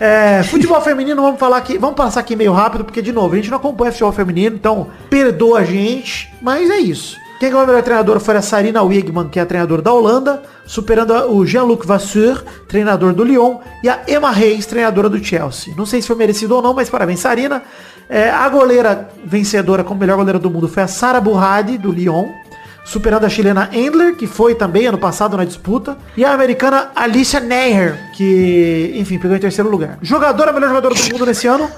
É, 0.00 0.44
futebol 0.44 0.80
feminino, 0.80 1.20
vamos 1.20 1.40
falar 1.40 1.56
aqui, 1.56 1.76
vamos 1.76 1.96
passar 1.96 2.20
aqui 2.20 2.36
meio 2.36 2.52
rápido, 2.52 2.84
porque 2.84 3.02
de 3.02 3.12
novo, 3.12 3.34
a 3.34 3.36
gente 3.36 3.50
não 3.50 3.56
acompanha 3.56 3.90
futebol 3.90 4.12
feminino, 4.12 4.54
então 4.54 4.86
perdoa 5.10 5.60
a 5.60 5.64
gente, 5.64 6.32
mas 6.40 6.70
é 6.70 6.78
isso. 6.78 7.16
Quem 7.40 7.50
ganhou 7.50 7.62
a 7.62 7.66
melhor 7.66 7.82
treinadora 7.82 8.18
foi 8.18 8.36
a 8.36 8.42
Sarina 8.42 8.82
Wigman, 8.82 9.28
que 9.28 9.38
é 9.38 9.42
a 9.42 9.46
treinadora 9.46 9.80
da 9.80 9.92
Holanda, 9.92 10.42
superando 10.66 11.12
o 11.32 11.46
Jean-Luc 11.46 11.86
Vasseur, 11.86 12.44
treinador 12.68 13.12
do 13.12 13.22
Lyon, 13.22 13.58
e 13.82 13.88
a 13.88 14.02
Emma 14.08 14.30
Reis, 14.30 14.66
treinadora 14.66 15.08
do 15.08 15.22
Chelsea. 15.22 15.72
Não 15.76 15.86
sei 15.86 16.02
se 16.02 16.08
foi 16.08 16.16
merecido 16.16 16.56
ou 16.56 16.62
não, 16.62 16.74
mas 16.74 16.90
parabéns, 16.90 17.20
Sarina. 17.20 17.62
É, 18.08 18.30
a 18.30 18.48
goleira 18.48 19.08
vencedora 19.24 19.84
como 19.84 20.00
melhor 20.00 20.16
goleira 20.16 20.38
do 20.38 20.50
mundo 20.50 20.66
foi 20.66 20.82
a 20.82 20.88
Sara 20.88 21.20
Burradi, 21.20 21.78
do 21.78 21.92
Lyon 21.92 22.26
superando 22.88 23.24
a 23.24 23.28
chilena 23.28 23.68
Endler, 23.70 24.16
que 24.16 24.26
foi 24.26 24.54
também 24.54 24.86
ano 24.86 24.96
passado 24.96 25.36
na 25.36 25.44
disputa, 25.44 25.96
e 26.16 26.24
a 26.24 26.32
americana 26.32 26.90
Alicia 26.96 27.38
Neher, 27.38 28.12
que, 28.16 28.92
enfim, 28.96 29.18
pegou 29.18 29.36
em 29.36 29.40
terceiro 29.40 29.68
lugar. 29.68 29.98
Jogadora, 30.00 30.52
melhor 30.52 30.68
jogadora 30.68 30.94
do 30.94 31.12
mundo 31.12 31.26
nesse 31.26 31.46
ano, 31.46 31.70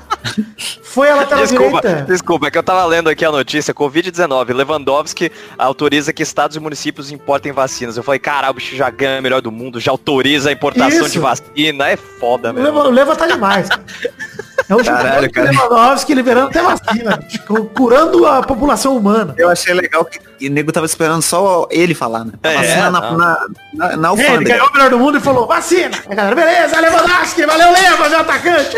foi 0.84 1.10
a 1.10 1.16
lateral 1.16 1.44
Desculpa, 1.44 1.80
direita. 1.80 2.02
desculpa, 2.04 2.46
é 2.46 2.50
que 2.50 2.58
eu 2.58 2.62
tava 2.62 2.84
lendo 2.84 3.08
aqui 3.08 3.24
a 3.24 3.32
notícia, 3.32 3.74
Covid-19, 3.74 4.54
Lewandowski 4.54 5.32
autoriza 5.58 6.12
que 6.12 6.22
estados 6.22 6.56
e 6.56 6.60
municípios 6.60 7.10
importem 7.10 7.50
vacinas. 7.50 7.96
Eu 7.96 8.04
falei, 8.04 8.20
caralho, 8.20 8.52
o 8.52 8.54
bicho 8.54 8.76
já 8.76 8.88
ganha 8.88 9.20
melhor 9.20 9.42
do 9.42 9.50
mundo, 9.50 9.80
já 9.80 9.90
autoriza 9.90 10.50
a 10.50 10.52
importação 10.52 11.06
Isso. 11.06 11.10
de 11.10 11.18
vacina, 11.18 11.88
é 11.88 11.96
foda, 11.96 12.52
mesmo. 12.52 12.68
Leva, 12.68 12.88
o 12.88 12.90
Leva 12.90 13.16
tá 13.16 13.26
demais. 13.26 13.68
É 14.70 14.74
um 14.76 14.84
Caralho, 14.84 15.24
jogador 15.24 15.30
cara. 15.32 15.50
Lewandowski 15.50 16.14
liberando 16.14 16.48
até 16.48 16.62
vacina, 16.62 17.18
cu- 17.46 17.64
curando 17.66 18.24
a 18.26 18.40
população 18.42 18.96
humana. 18.96 19.34
Eu 19.36 19.48
achei 19.50 19.74
legal 19.74 20.04
que 20.04 20.20
o 20.46 20.50
nego 20.50 20.70
tava 20.70 20.86
esperando 20.86 21.22
só 21.22 21.66
ele 21.70 21.92
falar, 21.94 22.24
né? 22.24 22.32
É, 22.42 22.54
Vacina 22.56 22.90
na, 22.90 23.00
não. 23.00 23.18
na, 23.18 23.46
na, 23.74 23.86
na 23.88 23.88
É, 23.88 23.94
ele 23.94 24.06
alfândega. 24.06 24.50
ganhou 24.54 24.68
o 24.68 24.72
melhor 24.72 24.90
do 24.90 24.98
mundo 24.98 25.18
e 25.18 25.20
falou, 25.20 25.46
vacina! 25.46 25.90
A 26.08 26.14
galera, 26.14 26.36
beleza, 26.36 26.80
Lewandowski, 26.80 27.44
valeu 27.46 27.72
Leva, 27.72 28.08
meu 28.08 28.20
atacante! 28.20 28.76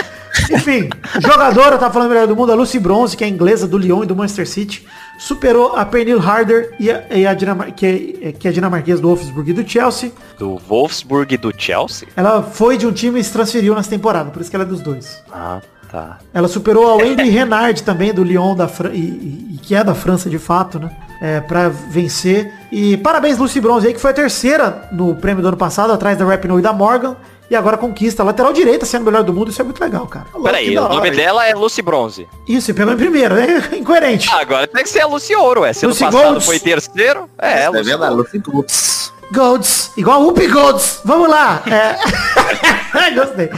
Enfim, 0.50 0.88
jogadora, 1.20 1.76
tá 1.76 1.90
falando 1.90 2.08
melhor 2.08 2.26
do 2.26 2.34
mundo, 2.34 2.50
a 2.52 2.54
Lucy 2.54 2.78
Bronze, 2.78 3.14
que 3.14 3.22
é 3.22 3.28
inglesa 3.28 3.68
do 3.68 3.76
Lyon 3.76 4.02
e 4.02 4.06
do 4.06 4.16
Manchester 4.16 4.48
City, 4.48 4.86
superou 5.18 5.76
a 5.76 5.84
Pernille 5.84 6.18
Harder 6.26 6.74
e 6.80 6.90
a, 6.90 7.04
e 7.10 7.26
a 7.26 7.34
Dinamar 7.34 7.70
que, 7.74 8.18
é, 8.22 8.32
que 8.32 8.48
é 8.48 8.50
dinamarquesa 8.50 9.02
do 9.02 9.08
Wolfsburg 9.08 9.50
e 9.50 9.52
do 9.52 9.68
Chelsea. 9.68 10.10
Do 10.38 10.56
Wolfsburg 10.66 11.34
e 11.34 11.36
do 11.36 11.52
Chelsea? 11.56 12.08
Ela 12.16 12.42
foi 12.42 12.78
de 12.78 12.86
um 12.86 12.92
time 12.92 13.20
e 13.20 13.24
se 13.24 13.30
transferiu 13.30 13.74
nessa 13.74 13.90
temporada, 13.90 14.30
por 14.30 14.40
isso 14.40 14.48
que 14.50 14.56
ela 14.56 14.64
é 14.64 14.68
dos 14.68 14.80
dois. 14.80 15.22
Ah, 15.30 15.60
tá. 15.92 16.18
Ela 16.34 16.48
superou 16.48 16.90
a 16.90 16.94
Wendy 16.96 17.28
Renard 17.30 17.82
também, 17.82 18.12
do 18.12 18.24
Lyon, 18.24 18.56
da 18.56 18.66
Fran 18.66 18.90
e, 18.92 18.98
e- 18.98 19.48
e 19.54 19.58
que 19.58 19.74
é 19.74 19.84
da 19.84 19.94
França 19.94 20.28
de 20.30 20.38
fato, 20.38 20.78
né? 20.80 20.90
É, 21.20 21.40
pra 21.40 21.68
vencer. 21.68 22.52
E 22.72 22.96
parabéns, 22.96 23.38
Lucy 23.38 23.60
Bronze 23.60 23.86
aí, 23.86 23.94
que 23.94 24.00
foi 24.00 24.10
a 24.10 24.14
terceira 24.14 24.88
no 24.90 25.14
prêmio 25.14 25.40
do 25.42 25.46
ano 25.48 25.56
passado, 25.56 25.92
atrás 25.92 26.18
da 26.18 26.24
Rapinoe 26.24 26.58
e 26.58 26.62
da 26.62 26.72
Morgan. 26.72 27.14
E 27.48 27.54
agora 27.54 27.76
conquista 27.76 28.22
a 28.22 28.26
lateral 28.26 28.52
direita, 28.52 28.86
sendo 28.86 29.02
o 29.02 29.04
melhor 29.04 29.22
do 29.22 29.32
mundo, 29.32 29.50
isso 29.50 29.60
é 29.60 29.64
muito 29.64 29.78
legal, 29.80 30.06
cara. 30.06 30.24
Peraí, 30.42 30.76
o 30.76 30.88
nome 30.88 31.10
dela 31.10 31.46
é 31.46 31.54
Lucy 31.54 31.82
Bronze. 31.82 32.26
Isso, 32.48 32.70
e 32.70 32.74
pegou 32.74 32.94
em 32.94 32.96
primeiro, 32.96 33.34
né? 33.34 33.68
Incoerente. 33.76 34.26
Ah, 34.32 34.40
agora 34.40 34.66
tem 34.66 34.82
que 34.82 34.88
ser 34.88 35.00
a 35.00 35.06
Lucy 35.06 35.36
Ouro, 35.36 35.62
é. 35.64 35.72
Se 35.74 35.84
ano 35.84 35.90
Lucy 35.92 36.04
passado 36.04 36.22
Golds. 36.24 36.46
foi 36.46 36.58
terceiro, 36.58 37.28
é, 37.38 37.64
É 37.64 37.68
Lucy 37.68 37.82
verdade, 37.84 38.14
Lucy 38.14 38.38
Golds. 38.38 39.12
Golds, 39.32 39.90
igual 39.96 40.26
Up 40.28 40.46
Golds. 40.48 41.00
Vamos 41.04 41.28
lá. 41.28 41.62
É... 41.66 41.96
Gostei. 43.14 43.50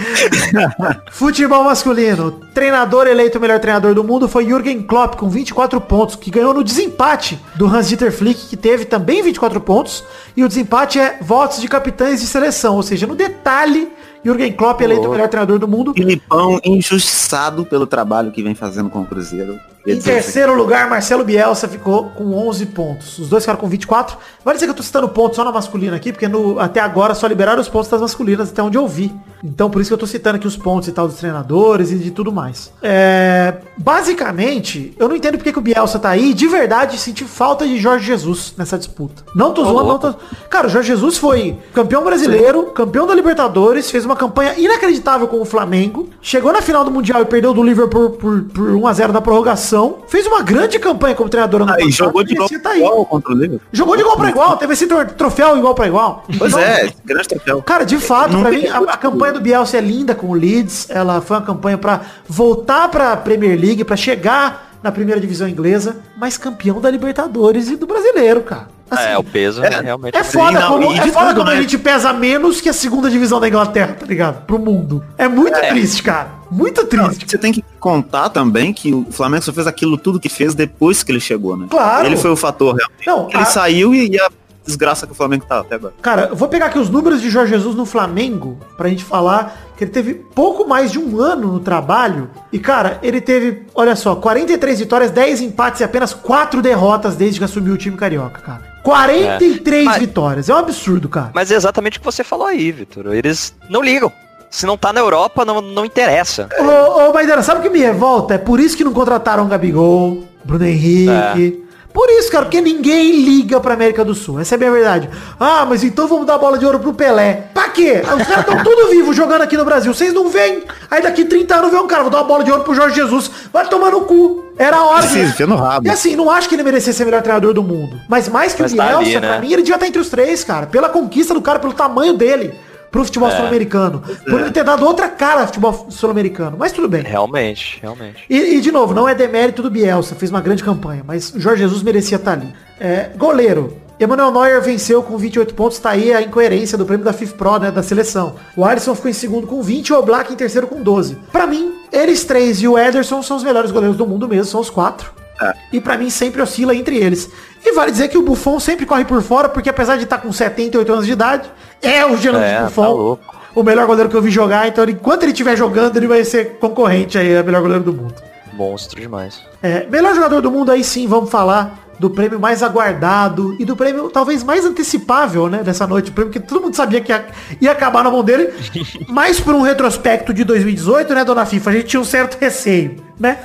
Futebol 1.11 1.64
masculino. 1.64 2.32
Treinador 2.55 3.07
eleito 3.07 3.39
o 3.39 3.41
melhor 3.41 3.59
treinador 3.59 3.95
do 3.95 4.05
mundo 4.05 4.28
foi 4.28 4.47
Jürgen 4.47 4.82
Klopp 4.82 5.16
com 5.16 5.28
24 5.28 5.80
pontos, 5.80 6.16
que 6.16 6.30
ganhou 6.30 6.55
no 6.55 6.64
desempate 6.64 7.39
do 7.55 7.66
Hans-Dieter 7.66 8.12
Flick, 8.12 8.49
que 8.49 8.57
teve 8.57 8.85
também 8.85 9.22
24 9.22 9.61
pontos. 9.61 10.05
E 10.37 10.45
o 10.45 10.49
desempate 10.49 10.99
é 10.99 11.18
votos 11.20 11.61
de 11.61 11.68
capitães 11.68 12.20
de 12.20 12.26
seleção, 12.26 12.76
ou 12.76 12.82
seja, 12.82 13.07
no 13.07 13.14
detalhe, 13.14 13.89
Jürgen 14.25 14.53
Klopp 14.53 14.81
eleito 14.81 15.07
o 15.07 15.11
melhor 15.11 15.29
treinador 15.29 15.59
do 15.59 15.68
mundo. 15.68 15.93
Filipão 15.93 16.59
injustiçado 16.64 17.64
pelo 17.64 17.87
trabalho 17.87 18.31
que 18.33 18.43
vem 18.43 18.55
fazendo 18.55 18.89
com 18.91 19.03
o 19.03 19.07
Cruzeiro. 19.07 19.59
Em 19.87 20.01
terceiro 20.01 20.55
lugar, 20.55 20.89
Marcelo 20.89 21.22
Bielsa 21.25 21.68
ficou 21.68 22.05
com 22.16 22.35
11 22.49 22.64
pontos. 22.66 23.18
Os 23.18 23.29
dois 23.29 23.43
ficaram 23.43 23.61
com 23.61 23.68
24. 23.68 24.16
Vale 24.43 24.57
dizer 24.57 24.64
que 24.66 24.70
eu 24.70 24.77
tô 24.77 24.83
citando 24.83 25.07
pontos 25.11 25.37
só 25.37 25.45
na 25.45 25.53
masculina 25.53 25.95
aqui, 25.95 26.11
porque 26.11 26.27
no- 26.27 26.59
até 26.59 26.81
agora 26.81 27.14
só 27.14 27.27
liberaram 27.27 27.61
os 27.61 27.68
pontos 27.68 27.91
das 27.91 28.01
masculinas, 28.01 28.49
até 28.49 28.62
onde 28.62 28.79
eu 28.79 28.89
vi. 28.89 29.12
Então 29.45 29.68
por 29.68 29.83
isso 29.83 29.91
que 29.91 29.95
eu 29.95 29.99
tô 29.99 30.07
citando 30.07 30.37
aqui 30.37 30.47
os 30.47 30.57
pontos 30.57 30.89
e 30.89 30.93
tal 30.93 31.07
dos 31.07 31.18
treinadores 31.18 31.91
e 31.91 31.97
de 31.97 32.11
tudo 32.11 32.33
mais. 32.33 32.72
É, 32.83 33.57
basicamente, 33.77 34.95
eu 34.99 35.07
não 35.07 35.16
entendo 35.16 35.37
porque 35.37 35.53
que 35.53 35.59
o 35.59 35.62
Bielsa 35.62 35.99
tá 35.99 36.09
aí. 36.09 36.33
De 36.33 36.47
verdade, 36.47 36.97
senti 36.97 37.25
falta 37.25 37.66
de 37.66 37.77
Jorge 37.79 38.07
Jesus 38.07 38.55
nessa 38.57 38.79
disputa. 38.79 39.22
Não 39.35 39.53
tô 39.53 39.64
zoando, 39.64 39.89
não 39.89 39.99
tô... 39.99 40.14
Cara, 40.49 40.66
o 40.66 40.70
Jorge 40.70 40.89
Jesus 40.89 41.18
foi 41.18 41.59
campeão 41.75 42.03
brasileiro, 42.03 42.64
campeão 42.70 43.07
da 43.07 43.14
Libertadores, 43.14 43.91
fez 43.91 44.07
uma 44.07 44.14
campanha 44.17 44.55
inacreditável 44.59 45.27
com 45.29 45.41
o 45.41 45.45
Flamengo, 45.45 46.09
chegou 46.23 46.53
na 46.53 46.61
final 46.62 46.85
do 46.85 46.91
Mundial 46.91 47.23
e 47.23 47.25
perdeu 47.25 47.53
do 47.55 47.62
Liverpool 47.62 48.11
por, 48.11 48.43
por 48.43 48.69
1x0 48.71 49.09
na 49.12 49.21
prorrogação, 49.21 49.99
fez 50.09 50.27
uma 50.27 50.43
grande 50.43 50.79
campanha 50.79 51.15
como 51.15 51.29
treinador 51.29 51.62
ano 51.62 51.73
Ah, 51.73 51.75
passado, 51.77 51.91
jogou 51.93 52.25
de 52.25 52.35
merecia 52.35 52.59
tá 52.61 52.71
aí. 52.71 52.79
igual 52.81 53.05
contra 53.07 53.33
o 53.33 53.35
Liverpool. 53.35 53.61
Jogou 53.73 53.97
de 53.97 54.03
igual 54.03 54.17
pra 54.17 54.29
igual, 54.31 54.57
teve 54.57 54.73
esse 54.73 54.87
tro- 54.87 55.05
troféu 55.07 55.57
igual 55.57 55.75
pra 55.75 55.87
igual. 55.87 56.25
Pois 56.39 56.53
Então, 56.53 56.65
é, 56.65 56.91
grande 57.05 57.29
troféu. 57.29 57.62
Cara, 57.62 57.85
de 57.85 57.99
fato, 57.99 58.39
pra 58.39 58.51
mim, 58.51 58.67
a, 58.67 58.79
a 58.79 58.97
campanha 58.97 59.33
do 59.35 59.41
Bielsa 59.41 59.77
é 59.79 59.81
linda 59.81 60.15
com 60.15 60.29
o 60.29 60.35
Leeds. 60.35 60.89
Ela 60.91 61.21
foi 61.21 61.37
uma 61.37 61.43
campanha 61.45 61.79
pra 61.79 62.01
voltar 62.29 62.89
pra 62.89 63.17
Premier 63.17 63.59
League, 63.59 63.85
pra 63.85 63.97
chegar 63.97 64.74
na 64.85 64.93
primeira 64.93 65.18
divisão 65.18 65.49
inglesa, 65.49 65.97
mas 66.16 66.37
campeão 66.37 66.78
da 66.78 66.91
Libertadores 66.91 67.68
e 67.70 67.76
do 67.76 67.87
Brasileiro, 67.87 68.43
cara. 68.43 68.68
Assim, 68.91 69.09
É, 69.09 69.16
o 69.18 69.24
peso 69.24 69.64
é, 69.64 69.80
realmente. 69.80 70.14
é 70.14 70.22
foda, 70.22 70.61
não, 70.61 70.68
como, 70.68 70.93
e 70.93 70.99
é 70.99 71.07
foda 71.09 71.28
tudo, 71.28 71.39
como 71.39 71.49
a 71.51 71.55
né? 71.55 71.62
gente 71.62 71.78
pesa 71.78 72.12
menos 72.12 72.61
que 72.61 72.68
a 72.68 72.72
segunda 72.74 73.09
divisão 73.11 73.41
da 73.41 73.49
Inglaterra, 73.49 73.97
tá 73.99 74.05
ligado? 74.05 74.45
Pro 74.45 74.59
mundo. 74.59 75.03
É 75.16 75.26
muito 75.26 75.57
É. 75.57 75.70
triste, 75.70 76.03
cara. 76.03 76.28
Muito 76.51 76.85
triste. 76.87 77.24
Você 77.26 77.39
tem 77.39 77.51
que 77.51 77.64
contar 77.80 78.28
também 78.28 78.74
que 78.74 78.93
o 78.93 79.07
Flamengo 79.11 79.43
só 79.43 79.55
fez 79.55 79.66
aquilo 79.66 79.97
tudo 79.97 80.20
que 80.20 80.28
fez 80.28 80.55
depois 80.55 81.03
que 81.03 81.11
ele 81.11 81.18
chegou, 81.18 81.57
né? 81.57 81.66
Claro. 81.70 82.07
Ele 82.07 82.16
foi 82.18 82.30
o 82.30 82.37
fator 82.37 82.76
realmente. 82.76 83.07
Não, 83.07 83.28
ele 83.30 83.43
a- 83.43 83.47
saiu 83.47 83.95
e 83.95 84.20
a 84.20 84.28
desgraça 84.65 85.07
que 85.07 85.12
o 85.12 85.15
Flamengo 85.15 85.45
tá 85.47 85.61
até 85.61 85.75
agora. 85.75 85.95
Cara, 86.01 86.29
eu 86.31 86.37
vou 86.37 86.49
pegar 86.49 86.67
aqui 86.67 86.79
os 86.79 86.89
números 86.89 87.21
de 87.21 87.29
Jorge 87.31 87.53
Jesus 87.53 87.75
no 87.75 87.85
Flamengo 87.85 88.59
pra 88.77 88.89
gente 88.89 89.05
falar 89.05 89.57
que 89.77 89.85
ele 89.85 89.91
teve 89.91 90.15
pouco 90.15 90.67
mais 90.67 90.91
de 90.93 90.99
um 90.99 91.21
ano 91.21 91.53
no 91.53 91.61
trabalho. 91.61 92.31
E, 92.53 92.59
cara, 92.59 92.99
ele 93.03 93.21
teve, 93.21 93.67
olha 93.75 93.95
só, 93.97 94.15
43 94.17 94.79
vitórias, 94.81 95.11
10 95.11 95.41
empates 95.43 95.81
e 95.81 95.85
apenas 95.85 96.15
4 96.15 96.62
derrotas 96.62 97.17
desde 97.17 97.39
que 97.39 97.45
assumiu 97.45 97.75
o 97.75 97.77
time 97.79 97.97
carioca, 97.97 98.41
cara. 98.41 98.62
43 98.83 99.87
É. 99.87 99.99
Vitórias. 99.99 100.49
É 100.49 100.55
um 100.55 100.59
absurdo, 100.59 101.09
cara. 101.09 101.31
Mas 101.35 101.51
é 101.51 101.55
exatamente 101.55 101.99
o 101.99 102.01
que 102.01 102.05
você 102.05 102.23
falou 102.23 102.47
aí, 102.47 102.71
Vitor. 102.71 103.12
Eles 103.15 103.55
não 103.69 103.83
ligam. 103.83 104.12
Se 104.51 104.67
não 104.67 104.77
tá 104.77 104.93
na 104.93 105.01
Europa, 105.01 105.45
não, 105.45 105.61
não 105.61 105.85
interessa. 105.85 106.49
Ô, 106.61 107.09
ô 107.09 107.12
Maidana, 107.12 107.43
sabe 107.43 107.59
o 107.59 107.62
que 107.62 107.69
me 107.71 107.81
revolta? 107.81 108.35
É 108.35 108.39
por 108.39 108.61
isso 108.61 108.77
que 108.77 108.85
não 108.85 108.93
contrataram 108.93 109.45
o 109.45 109.49
Gabigol, 109.49 110.23
Bruno 110.45 110.65
Henrique. 110.65 111.64
Por 111.95 112.11
isso, 112.11 112.28
cara, 112.28 112.45
porque 112.47 112.61
ninguém 112.61 113.12
liga 113.22 113.61
pra 113.61 113.74
América 113.74 114.05
do 114.05 114.16
Sul. 114.16 114.40
Essa 114.40 114.55
é 114.55 114.57
a 114.57 114.59
minha 114.59 114.72
verdade. 114.72 115.09
Ah, 115.38 115.64
mas 115.64 115.84
então 115.84 116.09
vamos 116.09 116.26
dar 116.26 116.36
bola 116.38 116.59
de 116.59 116.66
ouro 116.66 116.80
pro 116.80 116.92
Pelé. 116.92 117.51
Pra 117.55 117.68
quê? 117.68 118.03
Os 118.03 118.26
caras 118.26 118.40
estão 118.40 118.64
tudo 118.64 118.90
vivos 118.90 119.14
jogando 119.14 119.42
aqui 119.42 119.57
no 119.57 119.64
Brasil. 119.64 119.95
Vocês 119.95 120.12
não 120.12 120.28
veem. 120.28 120.64
Aí 120.90 121.01
daqui 121.01 121.24
30 121.24 121.55
anos 121.55 121.70
vem 121.70 121.78
um 121.80 121.86
cara, 121.86 122.03
vou 122.03 122.11
dar 122.11 122.18
uma 122.18 122.24
bola 122.24 122.42
de 122.42 122.51
ouro 122.51 122.64
pro 122.64 122.74
Jorge 122.74 122.97
Jesus. 122.97 123.30
Vai 123.53 123.68
tomar 123.68 123.92
no 123.92 124.01
cu. 124.01 124.45
Era 124.59 124.76
a 124.78 124.84
hora. 124.84 125.07
Sim, 125.07 125.47
no 125.47 125.55
rabo. 125.55 125.86
E 125.86 125.90
assim, 125.90 126.16
não 126.16 126.28
acho 126.28 126.49
que 126.49 126.57
ele 126.57 126.64
merecia 126.64 126.92
ser 126.92 127.05
o 127.05 127.07
melhor 127.07 127.22
treinador 127.22 127.55
do 127.55 127.62
mundo. 127.62 128.01
Mas 128.09 128.28
mais 128.28 128.53
que 128.55 128.62
Mas 128.62 128.72
o 128.72 128.76
tá 128.76 128.86
Bielsa, 128.86 129.01
ali, 129.03 129.14
né? 129.14 129.20
pra 129.28 129.38
mim, 129.40 129.53
ele 129.53 129.62
devia 129.62 129.76
estar 129.76 129.86
entre 129.86 130.01
os 130.01 130.09
três, 130.09 130.42
cara. 130.42 130.66
Pela 130.66 130.88
conquista 130.88 131.32
do 131.32 131.40
cara, 131.40 131.61
pelo 131.61 131.74
tamanho 131.74 132.14
dele 132.14 132.55
pro 132.95 133.05
futebol 133.05 133.28
É. 133.28 133.36
sul-americano. 133.36 134.01
Por 134.24 134.40
ele 134.40 134.53
ter 134.53 134.62
dado 134.62 134.86
outra 134.86 135.09
cara 135.09 135.40
ao 135.40 135.47
futebol 135.49 135.86
sul-americano. 135.90 136.57
Mas 136.57 136.70
tudo 136.70 136.88
bem. 136.88 137.03
Realmente, 137.03 137.80
realmente. 137.82 138.22
E, 138.30 138.55
e, 138.55 138.61
de 138.61 138.70
novo, 138.70 138.95
não 138.95 139.09
é 139.09 139.12
demérito 139.16 139.62
do 139.64 139.68
Bielsa, 139.68 140.14
fez 140.14 140.30
uma 140.30 140.40
grande 140.40 140.62
campanha, 140.62 141.03
mas 141.05 141.34
o 141.34 141.40
Jorge 141.40 141.62
Jesus 141.62 141.82
merecia 141.82 142.18
estar 142.18 142.34
ali. 142.34 142.55
É, 142.78 143.11
goleiro. 143.16 143.78
Emanuel 143.99 144.30
Neuer 144.30 144.62
venceu 144.62 145.03
com 145.03 145.16
28 145.18 145.55
pontos, 145.55 145.78
tá 145.80 145.90
aí 145.90 146.12
a 146.12 146.22
incoerência 146.22 146.78
do 146.78 146.86
prêmio 146.86 147.05
da 147.05 147.12
FIFA 147.12 147.34
Pro, 147.36 147.59
né, 147.59 147.70
da 147.72 147.82
seleção. 147.82 148.36
O 148.57 148.64
Alisson 148.64 148.95
ficou 148.95 149.11
em 149.11 149.14
segundo 149.14 149.49
com 149.49 149.61
20 149.61 149.88
e 149.88 149.92
o 149.92 149.99
Oblak 149.99 150.32
em 150.32 150.36
terceiro 150.36 150.68
com 150.68 150.80
12. 150.80 151.16
Pra 151.32 151.49
mim, 151.49 151.72
eles 151.92 152.24
três 152.24 152.62
e 152.62 152.68
o 152.68 152.78
Ederson 152.78 153.22
são 153.22 153.36
os 153.36 153.42
melhores 153.42 153.72
goleiros 153.72 153.97
do 153.97 154.07
mundo 154.07 154.28
mesmo, 154.28 154.45
são 154.45 154.61
os 154.61 154.70
quatro. 154.70 155.12
É. 155.41 155.53
E 155.72 155.80
pra 155.80 155.97
mim 155.99 156.11
sempre 156.11 156.41
oscila 156.41 156.74
entre 156.74 156.97
eles. 156.97 157.28
E 157.64 157.72
vale 157.72 157.91
dizer 157.91 158.09
que 158.09 158.18
o 158.18 158.22
Buffon 158.22 158.61
sempre 158.61 158.87
corre 158.87 159.05
por 159.05 159.22
fora, 159.22 159.49
porque 159.49 159.68
apesar 159.68 159.97
de 159.97 160.05
estar 160.05 160.18
com 160.18 160.32
78 160.32 160.93
anos 160.93 161.07
de 161.07 161.12
idade, 161.12 161.51
é 161.82 162.05
o 162.05 162.16
Gianluigi 162.16 162.49
É, 162.51 162.57
tá 162.59 162.64
Buffon 162.64 162.93
louco. 162.93 163.35
o 163.55 163.62
melhor 163.62 163.87
goleiro 163.87 164.09
que 164.11 164.16
eu 164.16 164.22
vi 164.22 164.30
jogar, 164.30 164.68
então 164.68 164.85
enquanto 164.85 165.22
ele 165.24 165.32
estiver 165.32 165.57
jogando, 165.57 165.97
ele 165.97 166.07
vai 166.07 166.24
ser 166.24 166.59
concorrente 166.59 167.18
aí, 167.18 167.37
a 167.37 167.43
melhor 167.43 167.62
goleiro 167.62 167.82
do 167.85 167.93
mundo. 167.93 168.14
Monstro 168.53 169.01
demais. 169.01 169.41
É, 169.62 169.87
melhor 169.91 170.14
jogador 170.14 170.41
do 170.41 170.51
mundo 170.51 170.70
aí 170.70 170.85
sim, 170.85 171.09
vamos 171.09 171.30
falar 171.30 171.80
do 171.99 172.11
prêmio 172.11 172.39
mais 172.41 172.62
aguardado 172.62 173.57
e 173.59 173.64
do 173.64 173.74
prêmio 173.76 174.11
talvez 174.11 174.43
mais 174.45 174.64
antecipável, 174.64 175.49
né, 175.49 175.62
dessa 175.62 175.87
noite, 175.87 176.11
o 176.11 176.12
prêmio 176.12 176.32
que 176.32 176.41
todo 176.41 176.61
mundo 176.61 176.74
sabia 176.76 177.01
que 177.01 177.11
ia, 177.12 177.24
ia 177.61 177.72
acabar 177.72 178.05
na 178.05 178.11
mão 178.11 178.22
dele, 178.22 178.53
mas 179.09 179.41
por 179.41 179.55
um 179.55 179.62
retrospecto 179.62 180.32
de 180.35 180.45
2018, 180.45 181.14
né, 181.14 181.24
dona 181.24 181.47
FIFA, 181.47 181.70
a 181.70 181.72
gente 181.72 181.87
tinha 181.87 182.01
um 182.01 182.05
certo 182.05 182.37
receio, 182.41 182.97
né? 183.18 183.39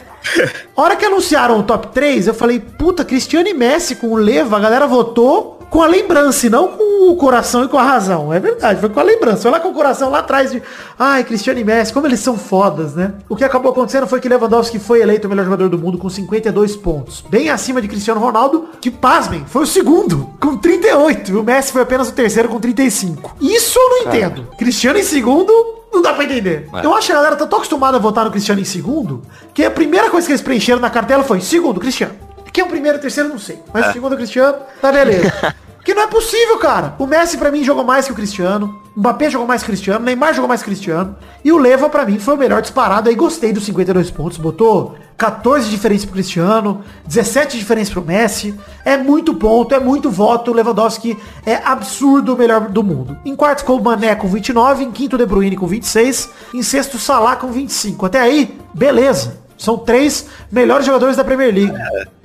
A 0.75 0.81
hora 0.81 0.95
que 0.95 1.05
anunciaram 1.05 1.59
o 1.59 1.63
top 1.63 1.87
3, 1.89 2.27
eu 2.27 2.33
falei, 2.33 2.59
puta, 2.59 3.03
Cristiano 3.05 3.47
e 3.47 3.53
Messi 3.53 3.95
com 3.95 4.07
o 4.07 4.15
Leva, 4.15 4.57
a 4.57 4.59
galera 4.59 4.87
votou 4.87 5.58
com 5.69 5.81
a 5.81 5.87
lembrança 5.87 6.47
e 6.47 6.49
não 6.49 6.69
com 6.69 7.11
o 7.11 7.15
coração 7.15 7.63
e 7.63 7.67
com 7.67 7.77
a 7.77 7.83
razão. 7.83 8.33
É 8.33 8.39
verdade, 8.39 8.79
foi 8.79 8.89
com 8.89 8.99
a 8.99 9.03
lembrança. 9.03 9.43
Foi 9.43 9.51
lá 9.51 9.59
com 9.59 9.69
o 9.69 9.73
coração 9.73 10.09
lá 10.09 10.19
atrás 10.19 10.51
de, 10.51 10.61
ai, 10.97 11.23
Cristiano 11.23 11.59
e 11.59 11.63
Messi, 11.63 11.93
como 11.93 12.07
eles 12.07 12.19
são 12.19 12.37
fodas, 12.37 12.95
né? 12.95 13.13
O 13.27 13.35
que 13.35 13.43
acabou 13.43 13.71
acontecendo 13.71 14.07
foi 14.07 14.19
que 14.19 14.29
Lewandowski 14.29 14.79
foi 14.79 15.01
eleito 15.01 15.27
o 15.27 15.29
melhor 15.29 15.45
jogador 15.45 15.69
do 15.69 15.77
mundo 15.77 15.97
com 15.97 16.09
52 16.09 16.75
pontos. 16.75 17.23
Bem 17.29 17.49
acima 17.49 17.81
de 17.81 17.87
Cristiano 17.87 18.19
Ronaldo, 18.19 18.69
que, 18.81 18.89
pasmem, 18.89 19.45
foi 19.47 19.63
o 19.63 19.67
segundo, 19.67 20.29
com 20.39 20.57
38. 20.57 21.31
E 21.31 21.35
o 21.35 21.43
Messi 21.43 21.71
foi 21.71 21.81
apenas 21.81 22.09
o 22.09 22.13
terceiro 22.13 22.49
com 22.49 22.59
35. 22.59 23.35
Isso 23.39 23.77
eu 23.77 23.89
não 23.89 24.13
entendo. 24.13 24.47
Cristiano 24.57 24.99
em 24.99 25.03
segundo, 25.03 25.51
não 25.91 26.01
dá 26.01 26.13
pra 26.13 26.23
entender. 26.23 26.67
É. 26.73 26.85
Eu 26.85 26.93
acho 26.93 27.07
que 27.07 27.13
a 27.13 27.15
galera 27.15 27.35
tá 27.35 27.45
tão 27.45 27.57
acostumada 27.57 27.97
a 27.97 27.99
votar 27.99 28.25
no 28.25 28.31
Cristiano 28.31 28.61
em 28.61 28.65
segundo, 28.65 29.21
que 29.53 29.63
a 29.63 29.71
primeira 29.71 30.09
coisa 30.09 30.25
que 30.25 30.31
eles 30.31 30.41
preencheram 30.41 30.79
na 30.79 30.89
cartela 30.89 31.23
foi 31.23 31.41
segundo, 31.41 31.79
Cristiano. 31.79 32.13
Quem 32.51 32.63
é 32.63 32.65
o 32.65 32.69
primeiro 32.69 32.97
o 32.97 33.01
terceiro, 33.01 33.29
não 33.29 33.39
sei. 33.39 33.59
Mas 33.73 33.89
o 33.89 33.93
segundo 33.93 34.13
é 34.13 34.15
o 34.15 34.17
Cristiano, 34.17 34.57
tá 34.81 34.91
beleza. 34.91 35.31
que 35.83 35.93
não 35.93 36.03
é 36.03 36.07
possível, 36.07 36.57
cara. 36.59 36.93
O 36.99 37.07
Messi 37.07 37.37
pra 37.37 37.51
mim 37.51 37.63
jogou 37.63 37.83
mais 37.83 38.05
que 38.05 38.11
o 38.11 38.15
Cristiano. 38.15 38.79
O 38.95 38.99
Mbappé 38.99 39.29
jogou 39.29 39.47
mais 39.47 39.63
que 39.63 39.69
o 39.69 39.71
Cristiano. 39.71 39.99
O 39.99 40.03
Neymar 40.03 40.33
jogou 40.33 40.47
mais 40.47 40.61
que 40.61 40.67
o 40.67 40.71
Cristiano. 40.71 41.15
E 41.43 41.51
o 41.51 41.57
Leva 41.57 41.89
pra 41.89 42.05
mim 42.05 42.19
foi 42.19 42.35
o 42.35 42.37
melhor 42.37 42.61
disparado. 42.61 43.09
Aí 43.09 43.15
gostei 43.15 43.51
dos 43.51 43.63
52 43.63 44.11
pontos. 44.11 44.37
Botou 44.37 44.95
14 45.17 45.65
de 45.65 45.71
diferença 45.71 46.05
pro 46.05 46.13
Cristiano, 46.13 46.81
17 47.05 47.53
de 47.53 47.59
diferença 47.59 47.91
pro 47.91 48.01
Messi. 48.01 48.53
É 48.85 48.97
muito 48.97 49.33
ponto, 49.33 49.73
é 49.73 49.79
muito 49.79 50.09
voto. 50.09 50.51
O 50.51 50.53
Lewandowski 50.53 51.17
é 51.45 51.55
absurdo 51.55 52.35
o 52.35 52.37
melhor 52.37 52.69
do 52.69 52.83
mundo. 52.83 53.17
Em 53.25 53.35
quarto 53.35 53.59
ficou 53.59 53.79
o 53.79 53.83
Mané 53.83 54.15
com 54.15 54.27
29, 54.27 54.83
em 54.83 54.91
quinto 54.91 55.15
o 55.15 55.19
De 55.19 55.25
Bruyne 55.25 55.57
com 55.57 55.67
26, 55.67 56.29
em 56.53 56.63
sexto 56.63 56.95
o 56.95 56.99
Salah 56.99 57.35
com 57.35 57.51
25. 57.51 58.05
Até 58.05 58.19
aí, 58.19 58.57
beleza. 58.73 59.48
São 59.59 59.77
três 59.77 60.25
melhores 60.49 60.85
jogadores 60.85 61.17
da 61.17 61.23
Premier 61.23 61.53
League. 61.53 61.73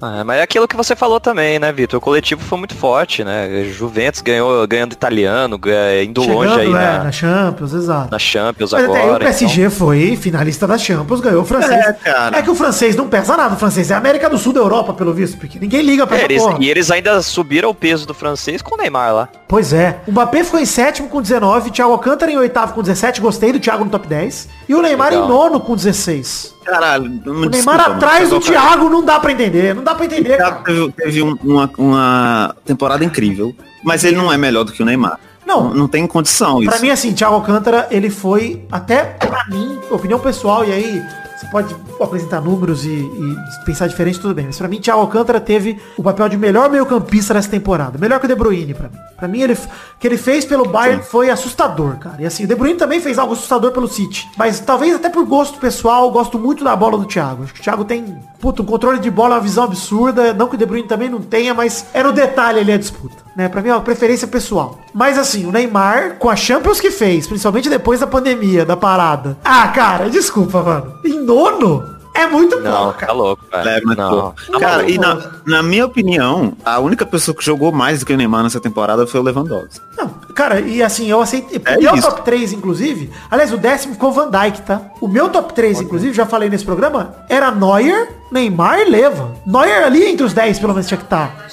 Ah, 0.00 0.22
mas 0.24 0.38
é 0.38 0.42
aquilo 0.42 0.68
que 0.68 0.76
você 0.76 0.94
falou 0.94 1.18
também, 1.18 1.58
né, 1.58 1.72
Vitor? 1.72 1.98
O 1.98 2.00
coletivo 2.00 2.40
foi 2.40 2.56
muito 2.58 2.76
forte, 2.76 3.24
né? 3.24 3.64
Juventus 3.64 4.20
ganhou 4.20 4.64
ganhando 4.68 4.92
italiano, 4.92 5.60
indo 6.04 6.22
longe 6.22 6.52
aí 6.52 6.66
Chegando, 6.66 6.76
é, 6.76 6.98
na, 6.98 7.04
na 7.04 7.12
Champions, 7.12 7.72
exato. 7.72 8.10
na 8.12 8.18
Champions 8.18 8.72
Mas 8.72 8.84
até 8.84 8.96
aí 8.96 9.02
agora. 9.02 9.16
o 9.16 9.26
PSG 9.26 9.70
foi 9.70 10.16
finalista 10.16 10.64
da 10.66 10.78
Champions, 10.78 11.20
ganhou 11.20 11.42
o 11.42 11.44
francês. 11.44 11.84
É, 11.84 11.92
cara. 11.92 12.38
É 12.38 12.42
que 12.42 12.50
o 12.50 12.54
francês 12.54 12.94
não 12.94 13.08
pesa 13.08 13.36
nada, 13.36 13.54
o 13.54 13.58
francês 13.58 13.90
é 13.90 13.94
a 13.94 13.98
América 13.98 14.30
do 14.30 14.38
Sul 14.38 14.52
da 14.52 14.60
Europa, 14.60 14.92
pelo 14.92 15.12
visto, 15.12 15.36
porque 15.36 15.58
ninguém 15.58 15.82
liga 15.82 16.06
pra 16.06 16.16
então, 16.16 16.28
é, 16.28 16.32
eles, 16.32 16.42
porra. 16.42 16.58
e 16.60 16.70
eles 16.70 16.90
ainda 16.90 17.20
subiram 17.20 17.70
o 17.70 17.74
peso 17.74 18.06
do 18.06 18.14
francês 18.14 18.62
com 18.62 18.76
o 18.76 18.78
Neymar 18.78 19.12
lá. 19.12 19.28
Pois 19.48 19.72
é. 19.72 19.98
O 20.06 20.12
Mbappé 20.12 20.44
ficou 20.44 20.60
em 20.60 20.66
sétimo 20.66 21.08
com 21.08 21.20
19, 21.20 21.72
Thiago 21.72 21.92
Alcântara 21.92 22.30
em 22.30 22.36
oitavo 22.36 22.74
com 22.74 22.82
17, 22.82 23.20
gostei 23.20 23.52
do 23.52 23.58
Thiago 23.58 23.84
no 23.84 23.90
top 23.90 24.06
10. 24.06 24.48
E 24.68 24.74
o 24.74 24.80
Neymar 24.80 25.10
Legal. 25.10 25.24
em 25.24 25.28
nono 25.28 25.60
com 25.60 25.74
16. 25.74 26.53
Caralho, 26.64 27.20
O 27.26 27.44
Neymar 27.48 27.80
atrás 27.80 28.30
do 28.30 28.40
Thiago 28.40 28.88
não 28.88 29.04
dá 29.04 29.20
pra 29.20 29.32
entender, 29.32 29.74
não 29.74 29.82
dá 29.84 29.94
pra 29.94 30.06
entender, 30.06 30.34
O 30.34 30.36
Thiago 30.36 30.62
teve, 30.64 30.92
teve 30.92 31.22
um- 31.22 31.36
uma, 31.44 31.70
uma 31.78 32.56
temporada 32.64 33.04
incrível, 33.04 33.54
mas 33.82 34.02
ele 34.04 34.16
não 34.16 34.32
é 34.32 34.36
melhor 34.38 34.64
do 34.64 34.72
que 34.72 34.82
o 34.82 34.86
Neymar. 34.86 35.18
Não. 35.46 35.64
Não, 35.68 35.74
não 35.74 35.88
tem 35.88 36.06
condição 36.06 36.62
isso. 36.62 36.70
Pra 36.70 36.80
mim, 36.80 36.88
assim, 36.88 37.12
Thiago 37.12 37.34
Alcântara, 37.34 37.86
ele 37.90 38.08
foi, 38.08 38.64
até 38.72 39.04
pra 39.04 39.44
mim, 39.50 39.78
opinião 39.90 40.18
pessoal, 40.18 40.64
e 40.64 40.72
aí 40.72 41.02
você 41.44 41.50
pode 41.50 41.76
apresentar 42.00 42.40
números 42.40 42.84
e, 42.84 42.90
e 42.90 43.64
pensar 43.64 43.86
diferente, 43.86 44.18
tudo 44.20 44.34
bem. 44.34 44.46
Mas 44.46 44.58
pra 44.58 44.68
mim, 44.68 44.80
Thiago 44.80 45.00
Alcântara 45.00 45.40
teve 45.40 45.80
o 45.96 46.02
papel 46.02 46.28
de 46.28 46.36
melhor 46.36 46.70
meio 46.70 46.86
campista 46.86 47.34
nessa 47.34 47.48
temporada. 47.48 47.98
Melhor 47.98 48.18
que 48.18 48.26
o 48.26 48.28
De 48.28 48.34
Bruyne, 48.34 48.74
pra 48.74 48.88
mim. 48.88 48.96
Pra 49.16 49.28
mim, 49.28 49.40
ele, 49.40 49.54
o 49.54 49.58
que 49.98 50.06
ele 50.06 50.18
fez 50.18 50.44
pelo 50.44 50.66
Bayern 50.66 51.02
foi 51.02 51.30
assustador, 51.30 51.96
cara. 51.98 52.20
E 52.20 52.26
assim, 52.26 52.44
o 52.44 52.46
De 52.46 52.54
Bruyne 52.54 52.76
também 52.76 53.00
fez 53.00 53.18
algo 53.18 53.32
assustador 53.32 53.72
pelo 53.72 53.88
City. 53.88 54.28
Mas 54.36 54.60
talvez 54.60 54.94
até 54.94 55.08
por 55.08 55.24
gosto 55.24 55.58
pessoal, 55.58 56.04
eu 56.04 56.10
gosto 56.10 56.38
muito 56.38 56.64
da 56.64 56.74
bola 56.74 56.98
do 56.98 57.04
Thiago. 57.04 57.44
Acho 57.44 57.54
que 57.54 57.60
o 57.60 57.62
Thiago 57.62 57.84
tem, 57.84 58.18
puto, 58.40 58.62
um 58.62 58.66
controle 58.66 58.98
de 58.98 59.10
bola, 59.10 59.36
uma 59.36 59.40
visão 59.40 59.64
absurda. 59.64 60.32
Não 60.32 60.48
que 60.48 60.56
o 60.56 60.58
De 60.58 60.66
Bruyne 60.66 60.88
também 60.88 61.08
não 61.08 61.20
tenha, 61.20 61.54
mas 61.54 61.86
é 61.94 62.02
no 62.02 62.12
detalhe 62.12 62.60
ali 62.60 62.72
a 62.72 62.78
disputa. 62.78 63.24
Né? 63.36 63.48
Pra 63.48 63.60
mim 63.60 63.68
é 63.68 63.74
uma 63.74 63.80
preferência 63.80 64.28
pessoal. 64.28 64.78
Mas 64.92 65.18
assim, 65.18 65.46
o 65.46 65.52
Neymar, 65.52 66.16
com 66.18 66.28
a 66.30 66.36
Champions 66.36 66.80
que 66.80 66.90
fez, 66.90 67.26
principalmente 67.26 67.68
depois 67.68 68.00
da 68.00 68.06
pandemia, 68.06 68.64
da 68.64 68.76
parada. 68.76 69.36
Ah, 69.44 69.68
cara, 69.68 70.08
desculpa, 70.08 70.62
mano. 70.62 70.94
Em 71.04 71.20
nono? 71.20 71.94
É 72.16 72.28
muito 72.28 72.60
Não, 72.60 72.84
pouco, 72.84 73.04
tá 73.04 73.12
louco, 73.12 73.44
velho. 73.50 73.68
É, 73.68 73.80
mas, 73.82 73.96
não. 73.96 74.32
pô, 74.46 74.60
cara, 74.60 74.88
e 74.88 74.96
na, 74.96 75.32
na 75.44 75.62
minha 75.64 75.84
opinião, 75.84 76.52
a 76.64 76.78
única 76.78 77.04
pessoa 77.04 77.36
que 77.36 77.44
jogou 77.44 77.72
mais 77.72 77.98
do 77.98 78.06
que 78.06 78.12
o 78.12 78.16
Neymar 78.16 78.44
nessa 78.44 78.60
temporada 78.60 79.04
foi 79.04 79.18
o 79.18 79.22
Lewandowski. 79.24 79.80
Não, 79.98 80.08
cara, 80.32 80.60
e 80.60 80.80
assim, 80.80 81.10
eu 81.10 81.20
aceitei. 81.20 81.60
É 81.64 81.76
o 81.76 81.82
meu 81.82 81.94
isso. 81.96 82.08
top 82.08 82.22
3, 82.22 82.52
inclusive. 82.52 83.10
Aliás, 83.28 83.52
o 83.52 83.56
décimo 83.56 83.94
ficou 83.94 84.10
o 84.10 84.12
Van 84.12 84.30
Dijk, 84.30 84.62
tá? 84.62 84.80
O 85.00 85.08
meu 85.08 85.28
top 85.28 85.52
3, 85.54 85.80
inclusive, 85.80 86.14
já 86.14 86.24
falei 86.24 86.48
nesse 86.48 86.64
programa, 86.64 87.16
era 87.28 87.50
Neuer, 87.50 88.08
Neymar 88.30 88.78
e 88.78 88.84
Leva. 88.90 89.32
Neuer 89.44 89.82
ali 89.84 90.04
entre 90.04 90.24
os 90.24 90.32
10, 90.32 90.60
pelo 90.60 90.72
menos, 90.72 90.86
tinha 90.86 90.98
que 90.98 91.04
estar. 91.04 91.46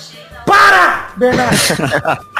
Para! 0.62 1.08
Bernardo! 1.18 1.58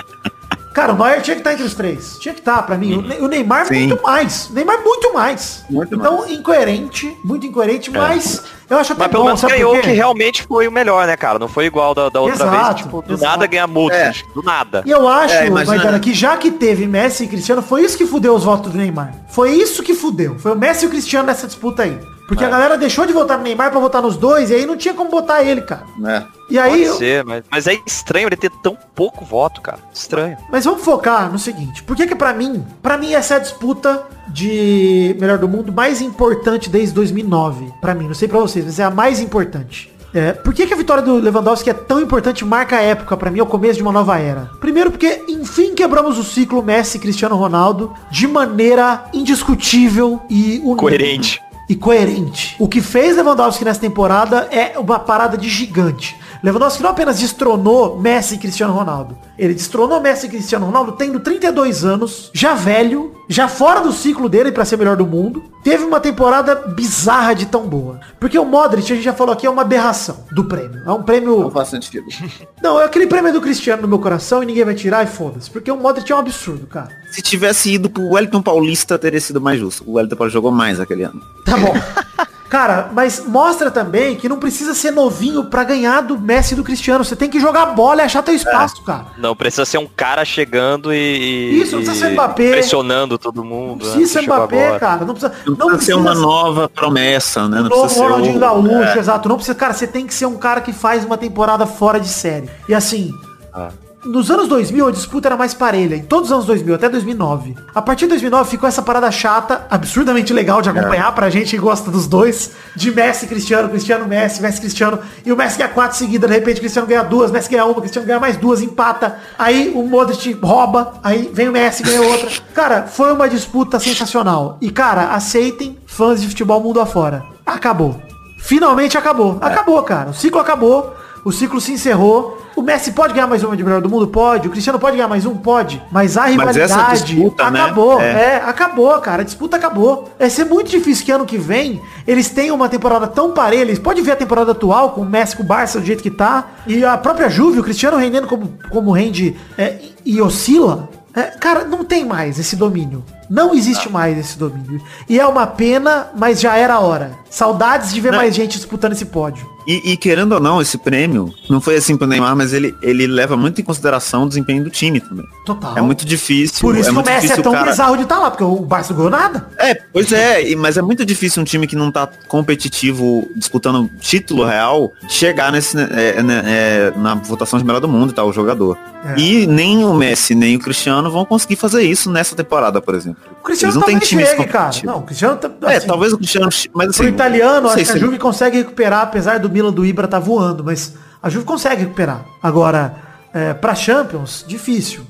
Cara, 0.74 0.94
o 0.94 0.96
Neuer 0.98 1.22
tinha 1.22 1.36
que 1.36 1.42
estar 1.42 1.52
entre 1.52 1.66
os 1.66 1.74
três. 1.74 2.18
Tinha 2.18 2.34
que 2.34 2.40
estar, 2.40 2.62
pra 2.64 2.78
mim. 2.78 2.94
O 2.94 3.02
Ne- 3.02 3.18
O 3.20 3.28
Neymar 3.28 3.66
Sim. 3.66 3.88
muito 3.88 4.02
mais. 4.04 4.50
O 4.50 4.54
Neymar 4.54 4.82
muito 4.82 5.14
mais. 5.14 5.66
Muito 5.70 5.96
então, 5.96 6.26
incoerente, 6.30 7.14
muito 7.26 7.46
incoerente, 7.46 7.92
mas 7.92 8.42
eu 8.70 8.78
acho 8.78 8.94
até 8.94 9.02
Mas 9.02 9.12
pelo 9.12 9.24
bom, 9.24 9.28
menos 9.28 9.44
ganhou 9.44 9.78
que 9.82 9.90
realmente 9.92 10.44
foi 10.44 10.70
o 10.70 10.72
melhor, 10.72 11.06
né, 11.08 11.18
cara? 11.18 11.38
Não 11.38 11.50
foi 11.50 11.66
igual 11.66 11.94
da, 11.94 12.08
da 12.08 12.22
outra 12.22 12.36
Exato, 12.46 12.66
vez, 12.74 12.76
tipo, 12.86 13.02
do 13.02 13.14
exato. 13.16 13.32
nada 13.32 13.48
ganhar 13.48 13.68
multa. 13.68 13.96
É. 13.98 14.14
Do 14.34 14.42
nada. 14.42 14.82
E 14.86 14.92
eu 14.92 15.06
acho, 15.10 15.34
É, 15.34 15.48
imagina- 15.48 15.76
Maidana, 15.76 16.00
que 16.00 16.14
já 16.14 16.38
que 16.38 16.50
teve 16.50 16.88
Messi 16.88 17.26
e 17.26 17.28
Cristiano, 17.28 17.62
foi 17.62 17.84
isso 17.84 17.98
que 17.98 18.06
fudeu 18.08 18.34
os 18.34 18.46
votos 18.46 18.72
do 18.72 18.78
Neymar. 18.78 19.14
Foi 19.30 19.52
isso 19.52 19.84
que 19.84 19.94
fudeu. 19.94 20.40
Foi 20.40 20.54
o 20.54 20.56
Messi 20.56 20.86
e 20.86 20.88
o 20.88 20.90
Cristiano 20.90 21.26
nessa 21.28 21.48
disputa 21.48 21.84
aí. 21.84 22.00
Porque 22.32 22.46
a 22.46 22.50
galera 22.50 22.78
deixou 22.78 23.06
de 23.06 23.12
votar 23.14 23.38
no 23.38 23.44
Neymar 23.44 23.72
pra 23.72 23.80
votar 23.80 24.02
nos 24.02 24.16
dois, 24.16 24.50
e 24.50 24.56
aí 24.56 24.66
não 24.66 24.78
tinha 24.78 24.94
como 24.94 25.10
botar 25.10 25.44
ele, 25.44 25.62
cara. 25.62 25.84
né? 25.98 26.26
E 26.50 26.58
aí, 26.60 26.70
Pode 26.72 26.84
eu- 26.84 26.96
ser, 26.96 27.24
mas, 27.26 27.44
mas 27.52 27.68
é 27.68 27.78
estranho 27.86 28.28
ele 28.28 28.36
ter 28.38 28.50
tão 28.64 28.78
pouco 28.96 29.24
voto, 29.26 29.62
cara. 29.62 29.80
Estranho. 29.94 30.38
mas 30.52 30.66
vamos 30.66 30.82
focar 30.84 31.32
no 31.32 31.38
seguinte. 31.40 31.84
Por 31.84 31.96
que 31.96 32.08
que 32.08 32.16
pra 32.16 32.34
mim, 32.34 32.66
pra 32.82 32.98
mim 32.98 33.14
essa 33.14 33.34
é 33.34 33.38
a 33.38 33.40
disputa 33.40 34.04
de 34.28 35.16
melhor 35.20 35.38
do 35.38 35.48
mundo 35.48 35.72
mais 35.74 36.02
importante 36.02 36.70
desde 36.70 36.94
2009. 36.96 37.72
Pra 37.82 37.94
mim, 37.94 38.08
não 38.08 38.14
sei 38.14 38.28
pra 38.28 38.40
vocês, 38.40 38.64
mas 38.66 38.80
é 38.80 38.84
a 38.84 38.90
mais 38.90 39.20
importante. 39.20 39.92
É, 40.14 40.34
por 40.34 40.54
que, 40.54 40.68
que 40.68 40.74
a 40.74 40.78
vitória 40.78 41.02
do 41.02 41.16
Lewandowski 41.16 41.70
é 41.70 41.74
tão 41.74 42.02
importante 42.02 42.42
e 42.42 42.46
marca 42.46 42.76
a 42.76 42.82
época 42.82 43.16
pra 43.16 43.32
mim, 43.32 43.40
é 43.40 43.44
o 43.44 43.46
começo 43.46 43.76
de 43.76 43.82
uma 43.82 43.94
nova 43.94 44.20
era? 44.20 44.50
Primeiro 44.60 44.92
porque, 44.92 45.24
enfim, 45.30 45.74
quebramos 45.74 46.18
o 46.20 46.24
ciclo 46.24 46.62
Messi 46.62 46.98
e 46.98 47.00
Cristiano 47.00 47.38
Ronaldo 47.38 47.94
de 48.12 48.28
maneira 48.28 49.06
indiscutível 49.14 50.22
e 50.30 50.58
unânime. 50.60 50.76
Coerente. 50.78 51.42
E 51.72 51.76
coerente. 51.78 52.58
O 52.60 52.68
que 52.68 52.82
fez 52.82 53.16
Lewandowski 53.16 53.64
nessa 53.64 53.80
temporada 53.80 54.50
é 54.52 54.78
uma 54.78 55.00
parada 55.00 55.38
de 55.38 55.48
gigante. 55.48 56.20
Lewandowski 56.44 56.84
não 56.84 56.90
apenas 56.90 57.18
destronou 57.18 57.98
Messi 57.98 58.36
e 58.36 58.38
Cristiano 58.38 58.74
Ronaldo. 58.74 59.18
Ele 59.42 59.56
destronou 59.56 60.00
Messi 60.00 60.28
e 60.28 60.30
Cristiano 60.30 60.68
Ronaldo 60.68 60.92
tendo 60.92 61.20
32 61.20 61.84
anos, 61.84 62.30
já 62.32 62.54
velho, 62.54 63.16
já 63.28 63.48
fora 63.48 63.82
do 63.82 63.92
ciclo 63.92 64.30
dele 64.30 64.52
pra 64.52 64.64
ser 64.64 64.78
melhor 64.78 64.96
do 64.96 65.08
mundo. 65.08 65.44
Teve 65.64 65.84
uma 65.84 66.00
temporada 66.00 66.54
bizarra 66.54 67.34
de 67.34 67.48
tão 67.48 67.68
boa. 67.68 68.00
Porque 68.20 68.38
o 68.38 68.46
Modric, 68.46 68.92
a 68.92 68.96
gente 68.96 69.04
já 69.04 69.14
falou 69.14 69.34
aqui, 69.34 69.48
é 69.48 69.50
uma 69.50 69.64
aberração 69.64 70.26
do 70.32 70.46
prêmio. 70.46 70.84
É 70.86 70.92
um 70.92 71.02
prêmio... 71.02 71.40
Não 71.40 71.50
faz 71.50 71.70
sentido. 71.70 72.06
Não, 72.62 72.80
é 72.80 72.86
aquele 72.86 73.08
prêmio 73.08 73.34
do 73.34 73.42
Cristiano 73.42 73.82
no 73.82 73.88
meu 73.88 73.98
coração 73.98 74.44
e 74.44 74.46
ninguém 74.46 74.64
vai 74.64 74.76
tirar 74.76 75.04
e 75.04 75.08
foda-se. 75.08 75.50
Porque 75.50 75.72
o 75.72 75.76
Modric 75.76 76.12
é 76.12 76.16
um 76.16 76.20
absurdo, 76.20 76.68
cara. 76.68 76.90
Se 77.10 77.24
tivesse 77.24 77.74
ido 77.74 77.90
pro 77.90 78.10
Wellington 78.10 78.44
Paulista, 78.44 79.00
teria 79.00 79.20
sido 79.20 79.42
mais 79.42 79.60
justo. 79.60 79.84
O 79.90 79.94
Wellington 79.94 80.18
Paulista 80.18 80.38
jogou 80.38 80.52
mais 80.52 80.80
aquele 80.80 81.02
ano. 81.02 81.20
Tá 81.44 81.58
bom. 81.58 81.74
Cara, 82.52 82.90
mas 82.92 83.24
mostra 83.26 83.72
também 83.72 84.18
que 84.18 84.28
não 84.28 84.38
precisa 84.38 84.76
ser 84.76 84.92
novinho 84.92 85.46
pra 85.46 85.64
ganhar 85.64 86.02
do 86.02 86.20
Messi 86.20 86.52
e 86.54 86.58
do 86.58 86.66
Cristiano. 86.66 87.02
Você 87.06 87.16
tem 87.16 87.30
que 87.30 87.40
jogar 87.40 87.68
bola 87.68 88.02
e 88.02 88.04
achar 88.04 88.22
teu 88.22 88.36
espaço, 88.36 88.84
cara. 88.84 89.06
Não, 89.18 89.34
precisa 89.34 89.64
ser 89.64 89.78
um 89.78 89.88
cara 89.88 90.26
chegando 90.26 90.94
e. 90.94 91.62
Isso, 91.62 91.78
não 91.78 91.82
precisa 91.84 92.08
ser 92.08 92.12
Mbappé. 92.12 92.52
Pressionando 92.52 93.18
todo 93.18 93.42
mundo. 93.42 93.86
Não 93.86 93.92
né, 93.92 94.00
precisa 94.00 94.12
ser 94.12 94.20
chegou 94.26 94.36
Mbappé, 94.36 94.80
cara. 94.80 95.06
Não 95.06 95.14
precisa, 95.14 95.34
Não, 95.48 95.56
precisa 95.56 95.86
ser 95.86 95.94
uma 95.94 96.14
nova 96.14 96.68
promessa, 96.68 97.48
né? 97.48 97.62
Não 97.62 97.70
novo 97.70 97.82
precisa 97.84 98.02
ser 98.02 98.10
Ronaldinho 98.10 98.36
o- 98.36 98.40
Gaúcho, 98.42 99.00
exato. 99.00 99.30
Não 99.30 99.36
precisa, 99.38 99.56
cara, 99.56 99.72
você 99.74 99.88
tem 99.88 100.06
que 100.06 100.14
ser 100.14 100.26
um 100.26 100.36
cara 100.38 100.60
que 100.60 100.74
faz 100.74 101.06
uma 101.06 101.18
temporada 101.18 101.66
fora 101.66 102.02
de 102.02 102.10
série. 102.10 102.50
E 102.68 102.74
assim, 102.74 103.14
Ah. 103.54 103.70
Nos 104.04 104.32
anos 104.32 104.48
2000 104.48 104.88
a 104.88 104.92
disputa 104.92 105.28
era 105.28 105.38
mais 105.38 105.54
parelha, 105.54 105.96
em 105.96 106.04
todos 106.04 106.30
os 106.30 106.34
anos 106.34 106.46
2000, 106.46 106.76
até 106.76 106.90
2009. 106.90 107.56
A 107.74 107.82
partir 107.82 108.06
de 108.06 108.10
2009 108.10 108.50
ficou 108.50 108.68
essa 108.68 108.82
parada 108.82 109.12
chata, 109.12 109.66
absurdamente 109.70 110.34
legal 110.34 110.62
de 110.62 110.70
acompanhar 110.70 111.14
pra 111.14 111.30
gente 111.30 111.52
que 111.52 111.58
gosta 111.58 111.92
dos 111.92 112.08
dois, 112.08 112.52
de 112.76 112.92
Messi, 112.92 113.28
Cristiano, 113.28 113.70
Cristiano, 113.70 114.08
Messi, 114.08 114.42
Messi, 114.42 114.60
Cristiano, 114.60 115.00
e 115.26 115.32
o 115.32 115.38
Messi 115.38 115.58
ganha 115.58 115.70
quatro 115.70 115.98
seguidas, 115.98 116.30
de 116.30 116.36
repente 116.36 116.60
Cristiano 116.60 116.88
ganha 116.88 117.04
duas, 117.04 117.32
Messi 117.32 117.50
ganha 117.50 117.66
uma, 117.66 117.80
Cristiano 117.80 118.08
ganha 118.08 118.20
mais 118.20 118.38
duas, 118.38 118.62
empata, 118.62 119.20
aí 119.38 119.72
o 119.76 119.84
Modric 119.84 120.34
rouba, 120.42 120.94
aí 121.04 121.30
vem 121.34 121.50
o 121.50 121.52
Messi, 121.52 121.84
ganha 121.84 122.02
outra. 122.02 122.30
Cara, 122.54 122.84
foi 122.84 123.14
uma 123.14 123.30
disputa 123.30 123.80
sensacional. 123.80 124.58
E 124.62 124.72
cara, 124.72 125.14
aceitem 125.14 125.78
fãs 125.86 126.22
de 126.22 126.28
futebol 126.28 126.62
mundo 126.62 126.80
afora. 126.80 127.24
Acabou. 127.46 128.02
Finalmente 128.40 128.98
acabou. 128.98 129.38
Acabou, 129.40 129.82
cara. 129.84 130.10
O 130.10 130.14
ciclo 130.14 130.40
acabou. 130.40 130.96
O 131.24 131.32
ciclo 131.32 131.62
se 131.62 131.72
encerrou. 131.72 132.42
O 132.56 132.62
Messi 132.62 132.92
pode 132.92 133.14
ganhar 133.14 133.28
mais 133.28 133.44
uma 133.44 133.56
de 133.56 133.64
melhor 133.64 133.82
do 133.82 133.90
mundo? 133.90 134.08
Pode. 134.08 134.48
O 134.48 134.52
Cristiano 134.52 134.80
pode 134.80 134.98
ganhar 134.98 135.08
mais 135.08 135.26
um? 135.26 135.36
Pode. 135.38 135.82
Mas 135.92 136.18
a 136.18 136.22
Mas 136.22 136.32
rivalidade 136.32 137.16
disputa, 137.16 137.50
né? 137.50 137.62
acabou. 137.62 138.02
É. 138.02 138.06
É. 138.06 138.36
acabou, 138.46 139.00
cara. 139.00 139.22
A 139.22 139.26
disputa 139.26 139.58
acabou. 139.58 140.10
Vai 140.18 140.30
ser 140.30 140.46
muito 140.46 140.70
difícil 140.70 141.06
que 141.06 141.12
ano 141.12 141.26
que 141.26 141.38
vem 141.38 141.82
eles 142.08 142.30
tenham 142.30 142.56
uma 142.56 142.68
temporada 142.68 143.08
tão 143.08 143.32
parelha. 143.32 143.62
Eles 143.62 143.80
podem 143.80 144.04
ver 144.04 144.12
a 144.12 144.16
temporada 144.16 144.52
atual 144.52 144.92
com 144.92 145.02
o 145.02 145.06
Messi, 145.06 145.36
com 145.36 145.44
o 145.44 145.46
Barça 145.46 145.80
do 145.80 145.86
jeito 145.86 146.02
que 146.02 146.12
tá. 146.12 146.48
E 146.66 146.84
a 146.84 146.98
própria 146.98 147.30
Juve, 147.30 147.60
o 147.60 147.64
Cristiano 147.64 147.98
rendendo 147.98 148.28
como, 148.28 148.54
como 148.70 148.92
rende 148.92 149.36
é, 149.58 149.80
e 150.06 150.22
oscila. 150.22 150.90
É, 151.16 151.24
cara, 151.24 151.66
não 151.66 151.84
tem 151.84 152.06
mais 152.06 152.40
esse 152.40 152.56
domínio. 152.56 153.04
Não 153.32 153.56
existe 153.56 153.90
mais 153.90 154.18
esse 154.18 154.38
domínio. 154.38 154.82
E 155.08 155.18
é 155.18 155.26
uma 155.26 155.48
pena, 155.48 156.10
mas 156.14 156.42
já 156.42 156.58
era 156.58 156.74
a 156.74 156.80
hora. 156.82 157.14
Saudades 157.30 157.94
de 157.94 158.02
ver 158.02 158.12
Não. 158.12 158.18
mais 158.18 158.36
gente 158.36 158.58
disputando 158.58 158.92
esse 158.92 159.06
pódio. 159.06 159.50
E, 159.66 159.92
e 159.94 159.98
querendo 159.98 160.34
ou 160.34 160.40
não, 160.42 160.62
esse 160.62 160.78
prêmio 160.78 161.34
não 161.50 161.62
foi 161.62 161.78
assim 161.78 161.96
pro 161.96 162.08
Neymar, 162.08 162.36
mas 162.36 162.52
ele, 162.52 162.76
ele 162.82 163.08
leva 163.08 163.38
muito 163.38 163.62
em 163.62 163.64
consideração 163.64 164.24
o 164.24 164.28
desempenho 164.28 164.64
do 164.64 164.70
time 164.70 165.00
também. 165.00 165.26
Total. 165.46 165.78
É 165.78 165.82
muito 165.82 166.06
difícil. 166.06 166.60
Por 166.60 166.76
isso 166.76 166.90
é 166.90 166.94
que 166.94 167.00
o 167.00 167.06
Messi 167.06 167.32
é 167.32 167.38
tão 167.38 167.54
cara... 167.54 167.70
bizarro 167.70 167.96
de 167.96 168.04
estar 168.04 168.20
lá, 168.20 168.32
porque 168.32 168.44
o 168.44 168.58
Barça 168.58 168.92
não 168.92 168.98
ganhou 168.98 169.12
nada. 169.12 169.48
É, 169.58 169.76
pois 169.76 170.12
é, 170.12 170.54
mas 170.56 170.78
é 170.78 170.82
muito 170.82 171.06
difícil 171.06 171.42
um 171.42 171.46
time 171.46 171.68
que 171.68 171.76
não 171.76 171.92
tá 171.92 172.10
competitivo, 172.28 173.30
disputando 173.36 173.90
título 174.00 174.44
real, 174.44 174.92
chegar 175.08 175.52
nesse, 175.52 175.78
é, 175.78 176.22
né, 176.22 176.44
é, 176.46 176.94
na 176.98 177.16
votação 177.16 177.58
de 177.60 177.66
melhor 177.66 177.80
do 177.80 177.88
mundo 177.88 178.12
e 178.12 178.14
tal, 178.14 178.28
o 178.28 178.34
jogador. 178.34 178.78
É. 179.06 179.20
E 179.20 179.48
nem 179.48 179.84
o 179.86 179.94
Messi, 179.94 180.36
nem 180.36 180.56
o 180.56 180.60
Cristiano 180.60 181.10
vão 181.10 181.24
conseguir 181.24 181.56
fazer 181.56 181.84
isso 181.84 182.12
nessa 182.12 182.36
temporada, 182.36 182.82
por 182.82 182.94
exemplo. 182.94 183.21
O 183.40 183.44
Cristiano 183.44 183.74
não 183.76 183.82
talvez 183.82 184.08
chegue, 184.08 184.46
cara. 184.46 184.72
Não, 184.84 184.98
o 185.00 185.02
Cristiano 185.02 185.36
tá, 185.38 185.50
É, 185.72 185.78
assim, 185.78 185.88
talvez 185.88 186.14
o 186.14 186.18
Cristiano, 186.18 186.50
mas 186.74 186.90
assim, 186.90 186.98
Pro 187.04 187.08
italiano, 187.10 187.68
acho 187.70 187.84
que 187.86 187.92
a 187.92 187.98
Juve 187.98 188.20
consegue 188.20 188.58
recuperar, 188.58 189.02
apesar 189.02 189.40
do 189.40 189.50
Milan 189.50 189.74
do 189.74 189.84
Ibra 189.86 190.08
tá 190.08 190.20
voando, 190.20 190.64
mas 190.64 190.94
a 191.22 191.30
Juve 191.30 191.46
consegue 191.46 191.82
recuperar. 191.82 192.24
Agora, 192.42 192.96
é, 193.34 193.54
pra 193.54 193.74
Champions, 193.74 194.46
difícil. 194.48 195.02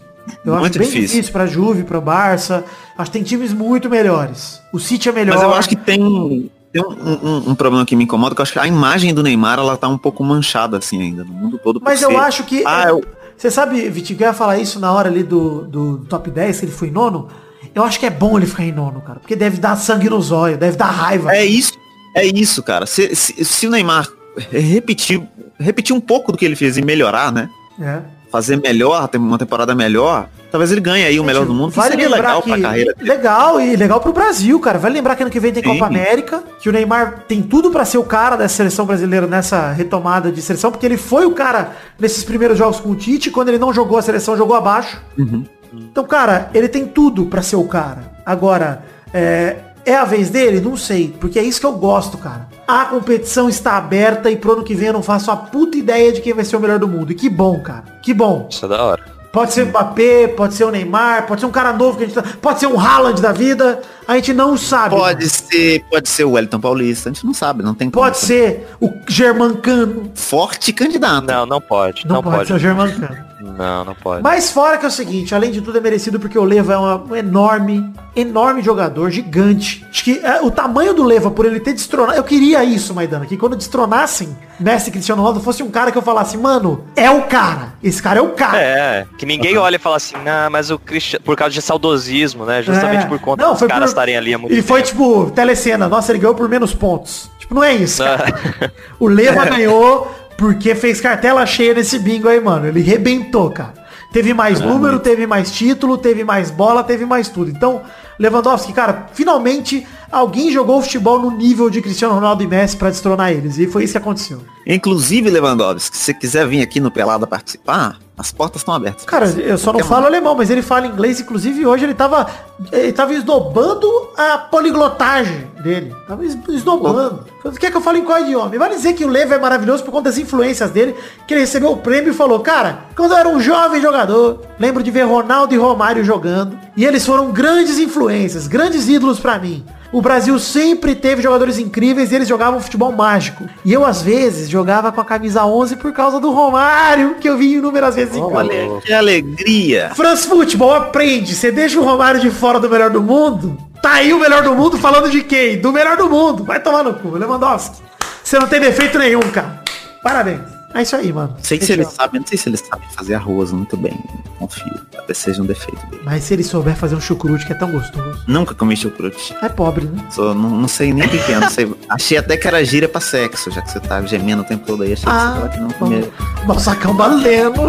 Eu 0.45 0.53
acho 0.53 0.61
Muito 0.61 0.77
bem 0.79 0.87
difícil. 0.87 1.07
difícil 1.09 1.31
pra 1.33 1.45
Juve, 1.45 1.83
pra 1.83 1.99
Barça. 1.99 2.63
Acho 2.97 3.11
que 3.11 3.17
tem 3.17 3.23
times 3.23 3.51
muito 3.51 3.89
melhores. 3.89 4.61
O 4.71 4.79
City 4.79 5.09
é 5.09 5.11
melhor. 5.11 5.33
Mas 5.35 5.43
eu 5.43 5.53
acho 5.53 5.67
que 5.67 5.75
tem, 5.75 6.49
tem 6.71 6.81
um, 6.81 6.89
um- 6.91 7.49
um 7.49 7.55
problema 7.55 7.85
que 7.85 7.95
me 7.95 8.03
incomoda, 8.05 8.33
que 8.35 8.39
eu 8.39 8.43
acho 8.43 8.53
que 8.53 8.59
a 8.59 8.67
imagem 8.67 9.13
do 9.13 9.23
Neymar, 9.23 9.57
ela 9.59 9.75
tá 9.75 9.87
um 9.89 9.97
pouco 9.97 10.23
manchada, 10.23 10.77
assim, 10.77 11.01
ainda, 11.01 11.23
no 11.23 11.33
mundo 11.33 11.59
todo. 11.61 11.81
Mas 11.83 12.01
eu 12.01 12.11
ser- 12.11 12.15
acho 12.17 12.43
que. 12.45 12.63
Ah, 12.65 12.85
eu... 12.89 13.03
Você 13.35 13.49
sabe, 13.49 13.89
Vitinho, 13.89 14.15
que 14.17 14.23
eu 14.23 14.27
ia 14.27 14.33
falar 14.33 14.59
isso 14.59 14.79
na 14.79 14.93
hora 14.93 15.09
ali 15.09 15.23
do, 15.23 15.63
do 15.63 15.97
top 16.07 16.29
10, 16.29 16.59
que 16.59 16.65
ele 16.65 16.71
foi 16.71 16.91
nono? 16.91 17.27
Eu 17.73 17.83
acho 17.83 17.99
que 17.99 18.05
é 18.05 18.09
bom 18.09 18.37
ele 18.37 18.45
ficar 18.45 18.63
em 18.63 18.71
nono, 18.71 19.01
cara. 19.01 19.19
Porque 19.19 19.35
deve 19.35 19.57
dar 19.57 19.75
sangue 19.75 20.09
no 20.09 20.21
zóio, 20.21 20.57
deve 20.57 20.77
dar 20.77 20.91
raiva. 20.91 21.33
É 21.33 21.45
isso, 21.45 21.73
é 22.15 22.25
isso, 22.25 22.61
cara. 22.61 22.85
Se, 22.85 23.15
se, 23.15 23.43
se 23.45 23.67
o 23.67 23.69
Neymar 23.69 24.07
repetir, 24.51 25.21
repetir 25.59 25.95
um 25.95 26.01
pouco 26.01 26.31
do 26.31 26.37
que 26.37 26.45
ele 26.45 26.55
fez 26.55 26.77
e 26.77 26.81
melhorar, 26.81 27.31
né? 27.31 27.49
É. 27.79 27.99
Fazer 28.29 28.57
melhor, 28.57 29.07
ter 29.09 29.17
uma 29.17 29.37
temporada 29.37 29.75
melhor, 29.75 30.29
talvez 30.49 30.71
ele 30.71 30.79
ganhe 30.79 31.03
aí 31.03 31.19
o 31.19 31.23
melhor 31.23 31.45
do 31.45 31.53
mundo. 31.53 31.71
Vale 31.71 31.91
seria 31.91 32.07
lembrar 32.07 32.29
legal 32.29 32.41
que, 32.41 32.49
pra 32.49 32.61
carreira 32.61 32.93
dele. 32.93 33.09
Legal, 33.09 33.59
e 33.59 33.75
legal 33.75 33.99
pro 33.99 34.13
Brasil, 34.13 34.57
cara. 34.59 34.79
Vale 34.79 34.93
lembrar 34.93 35.17
que 35.17 35.23
ano 35.23 35.31
que 35.31 35.39
vem 35.39 35.51
tem 35.51 35.61
Sim. 35.61 35.69
Copa 35.69 35.85
América, 35.87 36.41
que 36.61 36.69
o 36.69 36.71
Neymar 36.71 37.25
tem 37.27 37.41
tudo 37.41 37.71
pra 37.71 37.83
ser 37.83 37.97
o 37.97 38.03
cara 38.03 38.37
da 38.37 38.47
seleção 38.47 38.85
brasileira 38.85 39.27
nessa 39.27 39.73
retomada 39.73 40.31
de 40.31 40.41
seleção, 40.41 40.71
porque 40.71 40.85
ele 40.85 40.97
foi 40.97 41.25
o 41.25 41.31
cara 41.31 41.71
nesses 41.99 42.23
primeiros 42.23 42.57
jogos 42.57 42.79
com 42.79 42.91
o 42.91 42.95
Tite, 42.95 43.31
quando 43.31 43.49
ele 43.49 43.57
não 43.57 43.73
jogou 43.73 43.97
a 43.97 44.01
seleção, 44.01 44.37
jogou 44.37 44.55
abaixo. 44.55 45.01
Uhum. 45.17 45.43
Então, 45.73 46.03
cara, 46.05 46.49
ele 46.53 46.67
tem 46.67 46.85
tudo 46.85 47.25
pra 47.25 47.41
ser 47.41 47.55
o 47.55 47.65
cara. 47.65 48.11
Agora, 48.25 48.83
é, 49.13 49.57
é 49.85 49.95
a 49.95 50.03
vez 50.05 50.29
dele? 50.29 50.59
Não 50.59 50.75
sei, 50.77 51.15
porque 51.19 51.39
é 51.39 51.43
isso 51.43 51.59
que 51.59 51.65
eu 51.65 51.73
gosto, 51.73 52.17
cara. 52.17 52.47
A 52.67 52.85
competição 52.85 53.49
está 53.49 53.77
aberta 53.77 54.29
e 54.29 54.35
pro 54.35 54.53
ano 54.53 54.63
que 54.63 54.75
vem 54.75 54.87
eu 54.87 54.93
não 54.93 55.03
faço 55.03 55.31
a 55.31 55.35
puta 55.35 55.77
ideia 55.77 56.11
de 56.11 56.21
quem 56.21 56.33
vai 56.33 56.45
ser 56.45 56.55
o 56.55 56.59
melhor 56.59 56.79
do 56.79 56.87
mundo. 56.87 57.11
E 57.11 57.15
que 57.15 57.29
bom, 57.29 57.59
cara. 57.59 57.83
Que 58.01 58.13
bom. 58.13 58.47
Isso 58.49 58.65
é 58.65 58.69
da 58.69 58.83
hora. 58.83 59.03
Pode 59.31 59.53
ser 59.53 59.63
o 59.63 59.67
Mbappé, 59.67 60.27
pode 60.27 60.53
ser 60.55 60.65
o 60.65 60.71
Neymar, 60.71 61.25
pode 61.25 61.39
ser 61.39 61.47
um 61.47 61.51
cara 61.51 61.71
novo 61.71 61.97
que 61.97 62.03
a 62.03 62.07
gente 62.07 62.15
tá, 62.15 62.23
pode 62.41 62.59
ser 62.59 62.67
um 62.67 62.77
Haaland 62.77 63.21
da 63.21 63.31
vida, 63.31 63.79
a 64.05 64.15
gente 64.17 64.33
não 64.33 64.57
sabe. 64.57 64.93
Pode 64.93 65.29
ser, 65.29 65.85
pode 65.89 66.09
ser 66.09 66.25
o 66.25 66.31
Wellington 66.31 66.59
Paulista, 66.59 67.09
a 67.09 67.13
gente 67.13 67.25
não 67.25 67.33
sabe, 67.33 67.63
não 67.63 67.73
tem 67.73 67.89
como. 67.89 68.03
Pode 68.03 68.17
ser 68.17 68.67
o 68.81 68.91
Germancano. 69.07 70.11
Forte 70.15 70.73
candidato. 70.73 71.25
Não, 71.27 71.45
não 71.45 71.61
pode. 71.61 72.05
Não, 72.05 72.15
Não, 72.15 72.23
pode, 72.23 72.35
pode. 72.35 72.47
ser 72.49 72.53
o 72.55 72.59
Germancano. 72.59 73.17
Não, 73.41 73.83
não 73.85 73.95
pode. 73.95 74.21
Mas 74.21 74.51
fora 74.51 74.77
que 74.77 74.85
é 74.85 74.87
o 74.87 74.91
seguinte, 74.91 75.33
além 75.33 75.51
de 75.51 75.61
tudo 75.61 75.77
é 75.77 75.81
merecido 75.81 76.19
porque 76.19 76.37
o 76.37 76.43
Leva 76.43 76.73
é 76.73 76.77
uma- 76.77 77.03
um 77.03 77.15
enorme, 77.15 77.91
enorme 78.15 78.61
jogador, 78.61 79.09
gigante. 79.09 79.85
Acho 79.89 80.03
que 80.03 80.19
é, 80.23 80.41
o 80.41 80.51
tamanho 80.51 80.93
do 80.93 81.03
Leva, 81.03 81.31
por 81.31 81.45
ele 81.45 81.59
ter 81.59 81.73
destronado, 81.73 82.17
eu 82.17 82.23
queria 82.23 82.63
isso, 82.63 82.93
Maidana, 82.93 83.25
que 83.25 83.35
quando 83.37 83.55
destronassem 83.55 84.35
Messi 84.59 84.89
e 84.89 84.91
Cristiano 84.91 85.21
Ronaldo, 85.21 85.41
fosse 85.43 85.63
um 85.63 85.71
cara 85.71 85.91
que 85.91 85.97
eu 85.97 86.01
falasse, 86.03 86.37
mano, 86.37 86.83
é 86.95 87.09
o 87.09 87.23
cara. 87.23 87.73
Esse 87.83 88.01
cara 88.01 88.19
é 88.19 88.21
o 88.21 88.29
cara. 88.29 88.59
É, 88.61 89.07
que 89.17 89.25
ninguém 89.25 89.57
olha 89.57 89.75
e 89.77 89.79
fala 89.79 89.95
assim, 89.97 90.15
ah, 90.27 90.49
mas 90.51 90.69
o 90.69 90.77
Cristiano. 90.77 91.25
Por 91.25 91.35
causa 91.35 91.53
de 91.53 91.61
saudosismo, 91.61 92.45
né? 92.45 92.61
Justamente 92.61 93.05
É. 93.05 93.07
por 93.07 93.17
conta 93.19 93.43
Não, 93.43 93.51
dos 93.51 93.59
foi 93.59 93.67
caras 93.67 93.85
por- 93.85 93.89
estarem 93.89 94.15
ali 94.17 94.33
há 94.33 94.37
muito 94.37 94.53
E 94.53 94.61
foi 94.61 94.81
tempo. 94.83 94.91
tipo, 94.91 95.31
telecena, 95.31 95.87
nossa, 95.87 96.11
ele 96.11 96.19
ganhou 96.19 96.35
por 96.35 96.47
menos 96.47 96.73
pontos. 96.75 97.29
Tipo, 97.39 97.55
não 97.55 97.63
é 97.63 97.73
isso, 97.73 98.03
cara. 98.03 98.71
O 98.99 99.07
Leva 99.07 99.45
ganhou 99.45 100.11
porque 100.41 100.73
fez 100.73 100.99
cartela 100.99 101.45
cheia 101.45 101.71
nesse 101.71 101.99
bingo 101.99 102.27
aí, 102.27 102.41
mano. 102.41 102.65
Ele 102.65 102.81
rebentou, 102.81 103.51
cara. 103.51 103.75
Teve 104.11 104.33
mais 104.33 104.59
número, 104.59 104.99
teve 104.99 105.27
mais 105.27 105.51
título, 105.51 105.99
teve 105.99 106.23
mais 106.23 106.49
bola, 106.49 106.83
teve 106.83 107.05
mais 107.05 107.29
tudo. 107.29 107.51
Então, 107.51 107.83
Lewandowski, 108.17 108.73
cara, 108.73 109.05
finalmente 109.13 109.85
alguém 110.11 110.51
jogou 110.51 110.81
futebol 110.81 111.19
no 111.19 111.31
nível 111.31 111.69
de 111.69 111.81
Cristiano 111.81 112.13
Ronaldo 112.15 112.43
e 112.43 112.47
Messi 112.47 112.75
pra 112.77 112.89
destronar 112.89 113.31
eles. 113.31 113.57
E 113.57 113.67
foi 113.67 113.83
isso 113.83 113.93
que 113.93 113.97
aconteceu. 113.97 114.41
Inclusive, 114.67 115.29
Lewandowski, 115.29 115.95
se 115.97 116.03
você 116.03 116.13
quiser 116.13 116.47
vir 116.47 116.61
aqui 116.61 116.79
no 116.79 116.91
Pelada 116.91 117.25
participar, 117.25 117.97
as 118.17 118.31
portas 118.31 118.61
estão 118.61 118.73
abertas. 118.75 119.03
Cara, 119.05 119.25
eu 119.27 119.57
só 119.57 119.73
não 119.73 119.79
falo 119.79 120.05
alemão, 120.05 120.35
mas 120.35 120.49
ele 120.51 120.61
fala 120.61 120.85
inglês. 120.85 121.19
Inclusive, 121.19 121.65
hoje 121.65 121.85
ele 121.85 121.95
tava, 121.95 122.29
ele 122.71 122.91
tava 122.93 123.13
esnobando 123.13 123.87
a 124.15 124.37
poliglotagem 124.37 125.47
dele. 125.63 125.91
Tava 126.07 126.23
es- 126.23 126.37
esnobando. 126.49 127.25
Falei, 127.41 127.57
Quer 127.57 127.71
que 127.71 127.77
eu 127.77 127.81
fale 127.81 127.99
em 127.99 128.03
qual 128.05 128.19
idioma? 128.21 128.53
E 128.55 128.59
vale 128.59 128.75
dizer 128.75 128.93
que 128.93 129.03
o 129.03 129.07
Levo 129.09 129.33
é 129.33 129.39
maravilhoso 129.39 129.83
por 129.83 129.91
conta 129.91 130.09
das 130.09 130.19
influências 130.19 130.69
dele, 130.69 130.95
que 131.27 131.33
ele 131.33 131.41
recebeu 131.41 131.71
o 131.71 131.77
prêmio 131.77 132.11
e 132.11 132.13
falou, 132.13 132.39
cara, 132.41 132.85
quando 132.95 133.11
eu 133.13 133.17
era 133.17 133.27
um 133.29 133.39
jovem 133.39 133.81
jogador, 133.81 134.41
lembro 134.59 134.83
de 134.83 134.91
ver 134.91 135.03
Ronaldo 135.03 135.53
e 135.55 135.57
Romário 135.57 136.03
jogando, 136.05 136.57
e 136.77 136.85
eles 136.85 137.03
foram 137.05 137.31
grandes 137.31 137.79
influências, 137.79 138.45
grandes 138.47 138.87
ídolos 138.87 139.19
pra 139.19 139.39
mim. 139.39 139.65
O 139.91 140.01
Brasil 140.01 140.39
sempre 140.39 140.95
teve 140.95 141.21
jogadores 141.21 141.59
incríveis 141.59 142.11
e 142.11 142.15
eles 142.15 142.27
jogavam 142.27 142.61
futebol 142.61 142.91
mágico. 142.93 143.47
E 143.65 143.73
eu, 143.73 143.85
às 143.85 144.01
vezes, 144.01 144.49
jogava 144.49 144.91
com 144.91 145.01
a 145.01 145.05
camisa 145.05 145.45
11 145.45 145.75
por 145.75 145.91
causa 145.91 146.19
do 146.19 146.31
Romário, 146.31 147.15
que 147.15 147.27
eu 147.27 147.37
vi 147.37 147.55
inúmeras 147.55 147.95
vezes 147.95 148.15
em. 148.15 148.21
Olha, 148.21 148.79
que 148.81 148.93
alegria. 148.93 149.91
France 149.93 150.27
Futebol 150.27 150.73
aprende. 150.73 151.35
Você 151.35 151.51
deixa 151.51 151.77
o 151.77 151.83
Romário 151.83 152.21
de 152.21 152.29
fora 152.29 152.59
do 152.59 152.69
melhor 152.69 152.89
do 152.89 153.01
mundo? 153.01 153.57
Tá 153.81 153.93
aí 153.93 154.13
o 154.13 154.19
melhor 154.19 154.43
do 154.43 154.53
mundo 154.55 154.77
falando 154.77 155.09
de 155.09 155.23
quem? 155.23 155.59
Do 155.59 155.73
melhor 155.73 155.97
do 155.97 156.09
mundo. 156.09 156.45
Vai 156.45 156.61
tomar 156.61 156.83
no 156.83 156.93
cu, 156.93 157.09
Lewandowski. 157.09 157.81
Você 158.23 158.39
não 158.39 158.47
tem 158.47 158.61
defeito 158.61 158.97
nenhum, 158.97 159.19
cara. 159.19 159.61
Parabéns. 160.01 160.60
É 160.73 160.81
isso 160.81 160.95
aí, 160.95 161.11
mano. 161.11 161.33
Não 161.37 161.43
sei 161.43 161.59
se 161.61 161.71
ele 161.71 161.85
sabe, 161.85 162.19
não 162.19 162.25
sei 162.27 162.37
se 162.37 162.47
ele 162.49 162.57
sabe 162.57 162.83
fazer 162.95 163.15
arroz 163.15 163.51
muito 163.51 163.75
bem. 163.77 163.99
Confio. 164.39 164.71
Talvez 164.91 165.17
seja 165.17 165.41
um 165.41 165.45
defeito 165.45 165.85
dele. 165.87 166.01
Mas 166.03 166.23
se 166.23 166.33
ele 166.33 166.43
souber 166.43 166.75
fazer 166.75 166.95
um 166.95 167.01
chucrute 167.01 167.45
que 167.45 167.51
é 167.51 167.55
tão 167.55 167.71
gostoso. 167.71 168.23
Nunca 168.27 168.55
comi 168.55 168.75
chucrute. 168.75 169.35
É 169.41 169.49
pobre, 169.49 169.85
né? 169.85 170.03
Só 170.09 170.33
não, 170.33 170.49
não 170.49 170.67
sei 170.67 170.93
nem 170.93 171.05
o 171.05 171.09
que 171.09 171.17
que 171.19 171.31
é, 171.33 171.39
não 171.39 171.49
sei. 171.49 171.71
Achei 171.89 172.17
até 172.17 172.37
que 172.37 172.47
era 172.47 172.63
gíria 172.65 172.87
pra 172.89 173.01
sexo, 173.01 173.51
já 173.51 173.61
que 173.61 173.69
você 173.71 173.79
tá 173.79 174.01
gemendo 174.03 174.41
o 174.41 174.45
tempo 174.45 174.65
todo 174.65 174.83
aí. 174.83 174.93
Achei 174.93 175.05
que 175.05 175.11
Ah, 175.11 175.33
você 175.35 175.41
pode 175.41 175.59
não 175.59 175.69
comer. 175.71 176.11
Nossa, 176.47 176.59
sacão 176.61 176.95
batendo. 176.95 177.61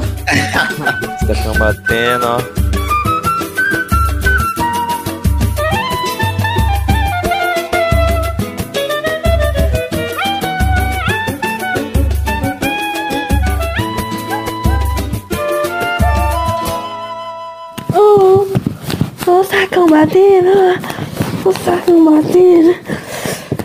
Estão 1.31 1.55
batendo, 1.59 2.27
ó. 2.27 2.82
O 19.63 19.65
sacão 19.65 19.87
batendo, 19.87 20.51
o 21.45 21.53
sacão 21.53 22.05
batendo. 22.05 22.75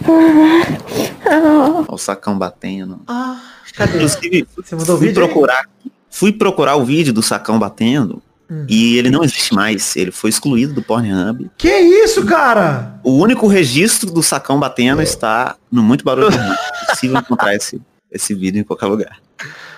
Ah, 0.09 1.29
ah. 1.29 1.85
O 1.87 1.97
sacão 1.97 2.37
batendo. 2.37 3.01
Ah, 3.07 3.39
cadê? 3.73 3.95
Inclusive, 3.95 4.47
Você 4.55 4.75
mandou 4.75 4.95
o 4.95 4.97
fui 4.99 5.07
vídeo 5.07 5.23
aí? 5.23 5.27
procurar. 5.27 5.65
Fui 6.09 6.31
procurar 6.31 6.75
o 6.75 6.85
vídeo 6.85 7.11
do 7.13 7.21
sacão 7.21 7.57
batendo. 7.59 8.21
Hum. 8.49 8.65
E 8.69 8.97
ele 8.97 9.09
não 9.09 9.23
existe 9.23 9.53
mais. 9.53 9.95
Ele 9.95 10.11
foi 10.11 10.29
excluído 10.29 10.73
do 10.73 10.81
Pornhub. 10.81 11.49
Que 11.57 11.69
isso, 11.77 12.25
cara? 12.25 12.99
O 13.03 13.11
único 13.17 13.47
registro 13.47 14.09
do 14.11 14.23
sacão 14.23 14.59
batendo 14.59 15.01
está 15.01 15.55
no 15.71 15.83
Muito 15.83 16.05
Barulho. 16.05 16.29
É 16.33 16.85
possível 16.89 17.17
encontrar 17.19 17.53
esse, 17.55 17.81
esse 18.11 18.33
vídeo 18.33 18.61
em 18.61 18.63
qualquer 18.63 18.87
lugar. 18.87 19.17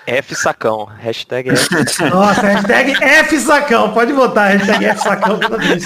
F 0.05 0.35
sacão. 0.35 0.85
Hashtag 0.85 1.49
F. 1.49 1.69
Nossa, 2.09 2.41
hashtag 2.41 3.03
F 3.03 3.39
sacão. 3.39 3.93
Pode 3.93 4.13
botar 4.13 4.47
hashtag 4.47 4.85
F 4.85 5.01
sacão 5.01 5.39
toda 5.39 5.57
vez. 5.57 5.83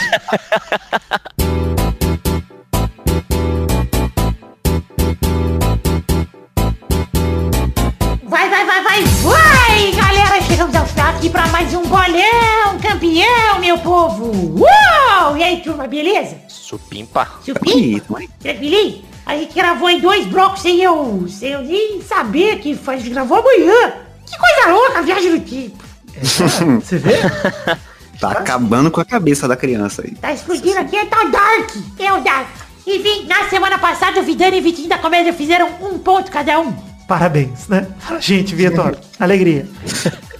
Vai, 8.24 8.50
vai, 8.50 8.66
vai, 8.66 8.84
vai, 8.84 9.04
vai, 9.04 9.91
galera! 9.91 10.41
Chegamos 10.41 10.76
ao 10.76 10.86
final 10.86 11.10
aqui 11.16 11.30
pra 11.30 11.48
mais 11.48 11.74
um 11.74 11.84
bolão 11.84 12.80
campeão, 12.82 13.60
meu 13.60 13.78
povo! 13.80 14.60
Uau! 14.60 15.38
E 15.38 15.44
aí, 15.44 15.62
turma, 15.62 15.88
beleza? 15.88 16.38
Supimpa. 16.48 17.28
Supim? 17.44 17.96
Ih, 17.96 18.02
também. 18.02 18.30
Tranquilinho? 18.39 19.12
A 19.26 19.36
gente 19.36 19.53
gravou 19.53 19.89
em 19.89 19.99
dois 19.99 20.26
blocos 20.26 20.61
sem 20.61 20.82
eu, 20.82 21.26
sem 21.30 21.51
eu 21.51 21.61
nem 21.61 22.01
saber 22.01 22.59
que 22.59 22.76
faz, 22.76 22.99
a 22.99 23.03
gente 23.03 23.13
gravou 23.13 23.39
amanhã. 23.39 23.93
Que 24.26 24.38
coisa 24.38 24.74
louca, 24.74 25.01
viagem 25.01 25.32
no 25.32 25.39
tempo. 25.39 25.84
Você 26.82 26.97
vê? 26.97 27.13
Tá 28.19 28.32
acabando 28.32 28.91
com 28.91 29.01
a 29.01 29.05
cabeça 29.05 29.47
da 29.47 29.55
criança 29.55 30.01
aí. 30.01 30.11
Tá 30.15 30.32
explodindo 30.32 30.80
aqui, 30.80 30.95
é 30.95 31.05
tá 31.05 31.24
Dark. 31.24 31.71
É 31.99 32.13
o 32.13 32.21
Dark. 32.21 32.49
Enfim, 32.86 33.26
na 33.28 33.49
semana 33.49 33.78
passada 33.78 34.19
o 34.19 34.24
Vidani 34.24 34.57
e 34.57 34.59
o 34.59 34.63
Vitinho 34.63 34.89
da 34.89 34.97
Comédia 34.97 35.34
fizeram 35.34 35.69
um 35.82 35.97
ponto 35.97 36.32
cada 36.32 36.59
um. 36.59 36.74
Parabéns, 37.07 37.67
né? 37.67 37.88
Gente, 38.19 38.55
Vitor. 38.55 38.97
Alegria. 39.19 39.67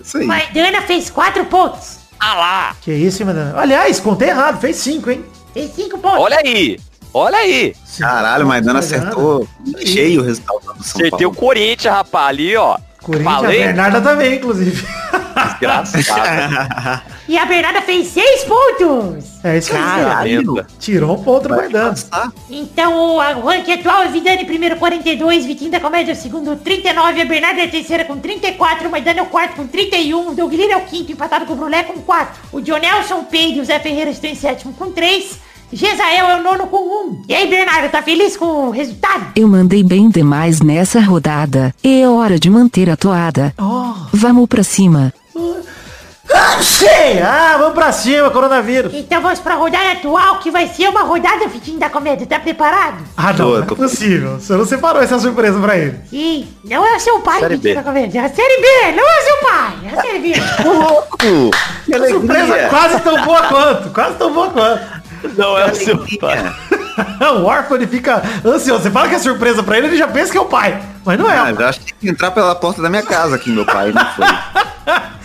Isso 0.04 0.18
aí. 0.18 0.26
Maidana 0.26 0.82
fez 0.82 1.10
quatro 1.10 1.46
pontos. 1.46 2.00
Ah 2.20 2.36
lá. 2.36 2.76
Que 2.82 2.94
isso, 2.94 3.22
hein, 3.22 3.28
Madana? 3.28 3.60
Aliás, 3.60 4.00
contei 4.00 4.30
errado. 4.30 4.60
Fez 4.60 4.78
cinco, 4.78 5.10
hein? 5.10 5.24
Fez 5.54 5.74
cinco 5.74 5.98
pontos. 5.98 6.20
Olha 6.20 6.38
aí. 6.38 6.80
Olha 7.14 7.38
aí. 7.38 7.76
Caralho, 8.00 8.48
mas 8.48 8.66
Dana 8.66 8.80
acertou 8.80 9.48
cheio 9.86 10.22
o 10.22 10.24
resultado 10.26 10.60
do 10.60 10.84
São 10.84 11.00
Acertei 11.00 11.26
o 11.28 11.32
Paulo. 11.32 11.36
Corinthians, 11.36 11.94
rapaz, 11.94 12.30
ali, 12.30 12.56
ó. 12.56 12.78
Corinthians, 13.02 13.34
a 13.36 13.40
Falei, 13.42 13.60
Bernarda 13.60 14.02
também, 14.02 14.36
inclusive. 14.36 14.88
desgraçado. 15.36 17.14
E 17.26 17.38
a 17.38 17.46
Bernarda 17.46 17.82
fez 17.82 18.08
seis 18.08 18.44
pontos. 18.44 19.26
É 19.46 19.58
isso 19.58 19.72
aí. 19.74 20.36
Tirou 20.78 21.16
um 21.18 21.24
ponto 21.24 21.44
do 21.44 21.50
Vai 21.56 21.60
Maidana. 21.70 21.90
passar. 21.92 22.32
Então 22.50 23.16
o 23.16 23.22
a- 23.22 23.32
o 23.38 23.46
ranking 23.46 23.72
atual 23.74 24.04
é 24.04 24.08
Vidani 24.10 24.44
primeiro 24.44 24.76
42, 24.76 25.46
Vitinho 25.46 25.72
da 25.72 25.80
Comédia 25.80 26.16
segundo 26.16 26.54
39, 26.58 27.22
a 27.22 27.26
Bernarda 27.26 27.62
é 27.62 27.64
a 27.66 27.70
terceira 27.70 28.04
com 28.04 28.18
34, 28.20 28.90
o 28.90 28.92
Maidana 28.92 29.20
é 29.22 29.24
o 29.24 29.28
quarto 29.28 29.56
com 29.56 29.66
31, 29.66 30.32
o 30.32 30.36
Douglas 30.36 30.70
é 30.70 30.76
o 30.76 30.82
quinto 30.82 31.14
empatado 31.14 31.46
com 31.46 31.54
o 31.54 31.56
Brulé 31.56 31.84
com 31.84 31.94
4, 32.02 32.34
o 32.52 32.60
Dionelson, 32.60 33.20
o 33.20 33.24
Peide 33.24 33.60
e 33.60 33.62
o 33.62 33.66
Zé 33.66 33.80
Ferreira 33.80 34.12
estão 34.12 34.30
em 34.30 34.36
sétimo 34.36 34.74
com 34.74 34.92
3, 34.92 35.40
Gesael 35.76 36.28
é 36.28 36.40
o 36.40 36.44
nono 36.44 36.68
com 36.68 36.78
1. 37.10 37.24
E 37.28 37.34
aí, 37.36 37.48
Bernardo, 37.48 37.90
tá 37.90 38.02
feliz 38.02 38.38
com 38.38 38.68
o 38.68 38.70
resultado? 38.70 39.26
Eu 39.36 39.48
mandei 39.48 39.84
bem 39.84 40.08
demais 40.10 40.62
nessa 40.62 41.02
rodada. 41.02 41.74
É 41.84 42.08
hora 42.08 42.40
de 42.40 42.50
manter 42.50 42.90
a 42.90 42.96
toada. 42.96 43.54
Oh. 43.60 43.94
Vamos 44.14 44.48
pra 44.48 44.64
cima. 44.64 45.12
Ah, 46.36 46.58
sei! 46.62 47.22
Ah, 47.22 47.56
vamos 47.58 47.74
pra 47.74 47.92
cima, 47.92 48.30
coronavírus. 48.32 48.92
Então 48.94 49.22
vamos 49.22 49.40
pra 49.40 49.56
rodada 49.56 49.92
atual, 49.92 50.40
que 50.40 50.50
vai 50.50 50.68
ser 50.68 50.88
uma 50.88 51.02
rodada 51.04 51.48
Vitinho 51.48 51.80
da 51.80 51.90
Comédia, 51.90 52.26
tá 52.26 52.40
preparado? 52.40 53.04
Ah, 53.16 53.34
não, 53.34 53.50
não 53.52 53.64
é 53.64 53.66
possível. 53.66 54.40
Você 54.40 54.54
não 54.54 54.66
separou 54.66 55.02
essa 55.02 55.20
surpresa 55.20 55.60
pra 55.60 55.78
ele. 55.78 56.00
Sim, 56.10 56.48
não 56.64 56.86
é 56.86 56.96
o 56.96 57.00
seu 57.00 57.20
pai, 57.20 57.40
Série 57.40 57.58
B. 57.58 57.76
da 57.76 57.84
Comédia, 57.84 58.20
é 58.22 58.26
a 58.26 58.30
Série 58.30 58.62
B, 58.62 58.96
não 58.96 59.08
é 59.08 59.20
o 59.20 59.24
seu 59.24 59.38
pai, 59.38 59.74
é 59.84 60.00
a 60.00 60.02
Série 60.02 60.20
B. 60.20 60.34
Louco! 60.66 61.52
Que 61.86 61.94
A 61.96 62.08
surpresa 62.08 62.70
quase 62.70 63.00
tão 63.02 63.26
boa 63.26 63.44
quanto. 63.44 63.90
Quase 63.90 64.16
tão 64.16 64.34
boa 64.34 64.50
quanto. 64.50 65.03
Não 65.38 65.58
é 65.58 65.72
o 65.72 65.76
seu 65.76 65.98
pai. 66.20 66.38
o 67.38 67.46
órfão 67.46 67.78
ele 67.78 67.88
fica 67.88 68.22
ansioso. 68.46 68.84
Você 68.84 68.92
fala 68.92 69.10
que 69.10 69.16
é 69.16 69.20
surpresa 69.20 69.64
pra 69.64 69.78
ele, 69.78 69.88
ele 69.88 69.98
já 69.98 70.08
pensa 70.08 70.32
que 70.32 70.38
é 70.38 70.42
o 70.42 70.46
pai. 70.46 70.82
Mas 71.06 71.20
não 71.20 71.30
é. 71.30 71.38
Ah, 71.38 71.52
eu 71.52 71.68
acho 71.68 71.80
que 71.80 71.86
tem 71.86 71.96
que 72.00 72.10
entrar 72.10 72.32
pela 72.32 72.54
porta 72.56 72.82
da 72.82 72.90
minha 72.90 73.04
casa 73.04 73.36
aqui, 73.36 73.50
meu 73.50 73.66
pai. 73.66 73.92
Não 73.92 74.06
foi. 74.14 74.26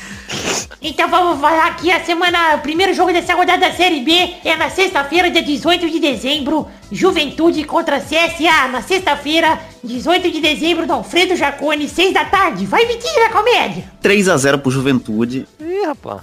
Então 0.81 1.09
vamos 1.11 1.41
falar 1.41 1.67
aqui 1.67 1.91
a 1.91 2.05
semana, 2.05 2.55
o 2.55 2.61
primeiro 2.61 2.95
jogo 2.95 3.13
dessa 3.13 3.35
rodada 3.35 3.69
da 3.69 3.75
Série 3.75 4.01
B 4.01 4.13
é 4.45 4.57
na 4.57 4.71
sexta-feira, 4.71 5.29
dia 5.29 5.43
18 5.43 5.91
de 5.91 5.99
dezembro, 5.99 6.69
Juventude 6.93 7.65
contra 7.65 7.99
CSA, 7.99 8.69
na 8.71 8.81
sexta-feira, 8.81 9.59
18 9.83 10.31
de 10.31 10.41
dezembro, 10.41 10.87
do 10.87 10.93
Alfredo 10.93 11.35
Jacone, 11.35 11.89
6 11.89 12.15
da 12.15 12.25
tarde, 12.25 12.65
vai 12.65 12.87
Vitinho 12.87 13.25
da 13.25 13.31
Comédia. 13.31 13.91
3x0 14.01 14.59
pro 14.59 14.71
Juventude. 14.71 15.49
Ih, 15.61 15.87
rapaz. 15.87 16.21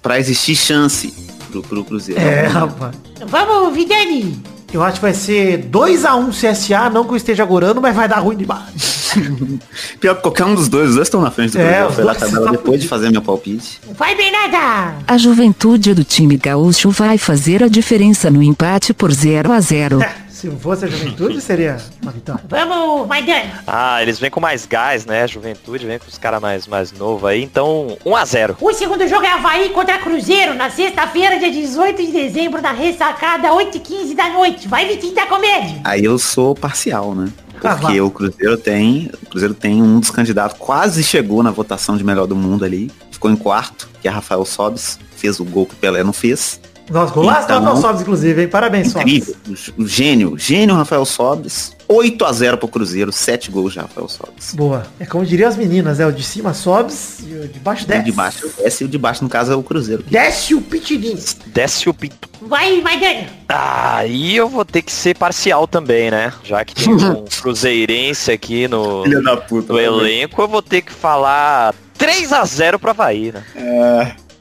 Pra 0.00 0.20
existir 0.20 0.54
chance 0.54 1.12
pro, 1.46 1.62
pro 1.62 1.84
Cruzeiro. 1.84 2.20
É, 2.20 2.46
rapaz. 2.46 2.94
Vamos, 3.26 3.74
Vidani. 3.74 4.40
Eu 4.72 4.82
acho 4.82 4.96
que 4.96 5.02
vai 5.02 5.14
ser 5.14 5.64
2x1 5.70 6.30
CSA, 6.30 6.90
não 6.90 7.04
que 7.04 7.12
eu 7.12 7.16
esteja 7.16 7.44
agorando, 7.44 7.80
mas 7.80 7.94
vai 7.94 8.08
dar 8.08 8.18
ruim 8.18 8.36
demais. 8.36 9.12
Pior 10.00 10.16
que 10.16 10.22
qualquer 10.22 10.44
um 10.44 10.54
dos 10.54 10.68
dois. 10.68 10.90
Os 10.90 10.94
dois 10.96 11.06
estão 11.06 11.20
na 11.20 11.30
frente 11.30 11.52
do 11.52 11.60
É, 11.60 11.84
Cruzeiro. 11.84 12.04
dois 12.04 12.14
tabela 12.14 12.50
depois 12.50 12.80
de 12.82 12.88
fazer 12.88 13.10
meu 13.10 13.22
palpite. 13.22 13.80
Vai, 13.96 14.14
Bernarda. 14.16 14.96
A 15.06 15.16
juventude 15.16 15.94
do 15.94 16.04
time 16.04 16.36
gaúcho 16.36 16.90
vai 16.90 17.16
fazer 17.16 17.62
a 17.62 17.68
diferença 17.68 18.30
no 18.30 18.42
empate 18.42 18.92
por 18.92 19.12
0 19.12 19.52
a 19.52 19.60
0. 19.60 20.00
Se 20.36 20.50
fosse 20.50 20.84
a 20.84 20.88
juventude, 20.88 21.40
seria 21.40 21.78
uma 22.02 22.12
vitória. 22.12 22.44
Vamos, 22.46 23.08
Maidana. 23.08 23.64
Ah, 23.66 24.02
eles 24.02 24.18
vêm 24.18 24.30
com 24.30 24.38
mais 24.38 24.66
gás, 24.66 25.06
né? 25.06 25.26
Juventude 25.26 25.86
vem 25.86 25.98
com 25.98 26.06
os 26.06 26.18
caras 26.18 26.42
mais, 26.42 26.66
mais 26.66 26.92
novos 26.92 27.24
aí. 27.24 27.42
Então, 27.42 27.96
1x0. 28.04 28.56
O 28.60 28.70
segundo 28.74 29.08
jogo 29.08 29.24
é 29.24 29.32
Havaí 29.32 29.70
contra 29.70 29.96
Cruzeiro, 29.96 30.52
na 30.52 30.68
sexta-feira, 30.68 31.38
dia 31.38 31.50
18 31.50 32.04
de 32.04 32.12
dezembro, 32.12 32.60
na 32.60 32.72
ressacada, 32.72 33.48
8h15 33.48 34.14
da 34.14 34.28
noite. 34.28 34.68
Vai, 34.68 34.86
Vitinho 34.86 35.14
da 35.14 35.24
Comédia. 35.24 35.80
Aí 35.82 36.04
eu 36.04 36.18
sou 36.18 36.54
parcial, 36.54 37.14
né? 37.14 37.32
Ah, 37.64 37.70
Porque 37.70 37.86
vai. 37.86 38.00
o 38.02 38.10
Cruzeiro 38.10 38.58
tem. 38.58 39.10
O 39.22 39.26
Cruzeiro 39.30 39.54
tem 39.54 39.82
um 39.82 39.98
dos 39.98 40.10
candidatos, 40.10 40.58
quase 40.58 41.02
chegou 41.02 41.42
na 41.42 41.50
votação 41.50 41.96
de 41.96 42.04
melhor 42.04 42.26
do 42.26 42.36
mundo 42.36 42.62
ali. 42.62 42.92
Ficou 43.10 43.30
em 43.30 43.36
quarto, 43.36 43.88
que 44.02 44.06
é 44.06 44.10
Rafael 44.10 44.44
Sobis. 44.44 44.98
Fez 45.16 45.40
o 45.40 45.44
gol 45.46 45.64
que 45.64 45.72
o 45.72 45.78
Pelé 45.78 46.04
não 46.04 46.12
fez. 46.12 46.60
Nossa, 46.90 47.12
golaço 47.12 47.40
do 47.40 47.44
Então- 47.52 47.60
Rafael 47.64 47.76
Sobis, 47.82 48.00
inclusive, 48.02 48.42
hein? 48.42 48.48
Parabéns. 48.48 48.94
Incrível. 48.94 49.34
O, 49.78 49.82
o 49.82 49.86
gênio. 49.88 50.38
Gênio 50.38 50.74
Rafael 50.74 51.04
Sobis. 51.04 51.74
8 51.88 52.24
a 52.24 52.32
0 52.32 52.58
pro 52.58 52.66
Cruzeiro. 52.68 53.12
7 53.12 53.50
gols 53.50 53.72
de 53.72 53.78
Rafael 53.78 54.08
Sobis. 54.08 54.54
Boa. 54.54 54.86
É 54.98 55.06
como 55.06 55.24
diriam 55.24 55.48
as 55.48 55.56
meninas, 55.56 56.00
é 56.00 56.06
o 56.06 56.12
de 56.12 56.22
cima 56.22 56.52
Sobis 56.54 57.20
e 57.20 57.32
o 57.34 57.48
de 57.48 57.58
baixo 57.60 57.84
O 57.84 57.86
desce. 57.88 58.04
de 58.04 58.12
baixo 58.12 58.50
desce 58.58 58.84
e 58.84 58.86
o 58.86 58.88
de 58.88 58.98
baixo, 58.98 59.22
no 59.24 59.30
caso, 59.30 59.52
é 59.52 59.56
o 59.56 59.62
Cruzeiro. 59.62 60.02
Desce 60.08 60.54
o 60.54 60.60
pitininho. 60.60 61.18
Desce 61.46 61.88
o 61.88 61.94
pinto. 61.94 62.28
Vai, 62.42 62.80
Maidana. 62.80 63.26
Aí 63.48 64.36
eu 64.36 64.48
vou 64.48 64.64
ter 64.64 64.82
que 64.82 64.92
ser 64.92 65.16
parcial 65.16 65.66
também, 65.66 66.10
né? 66.10 66.32
Já 66.44 66.64
que 66.64 66.74
tem 66.74 66.92
um 66.94 67.24
cruzeirense 67.40 68.30
aqui 68.32 68.68
no, 68.68 69.04
puta. 69.48 69.72
no 69.72 69.78
elenco, 69.80 70.40
eu 70.42 70.48
vou 70.48 70.62
ter 70.62 70.82
que 70.82 70.92
falar 70.92 71.74
3x0 71.98 72.78
pro 72.78 72.90
Havaí, 72.90 73.32
né? 73.32 73.42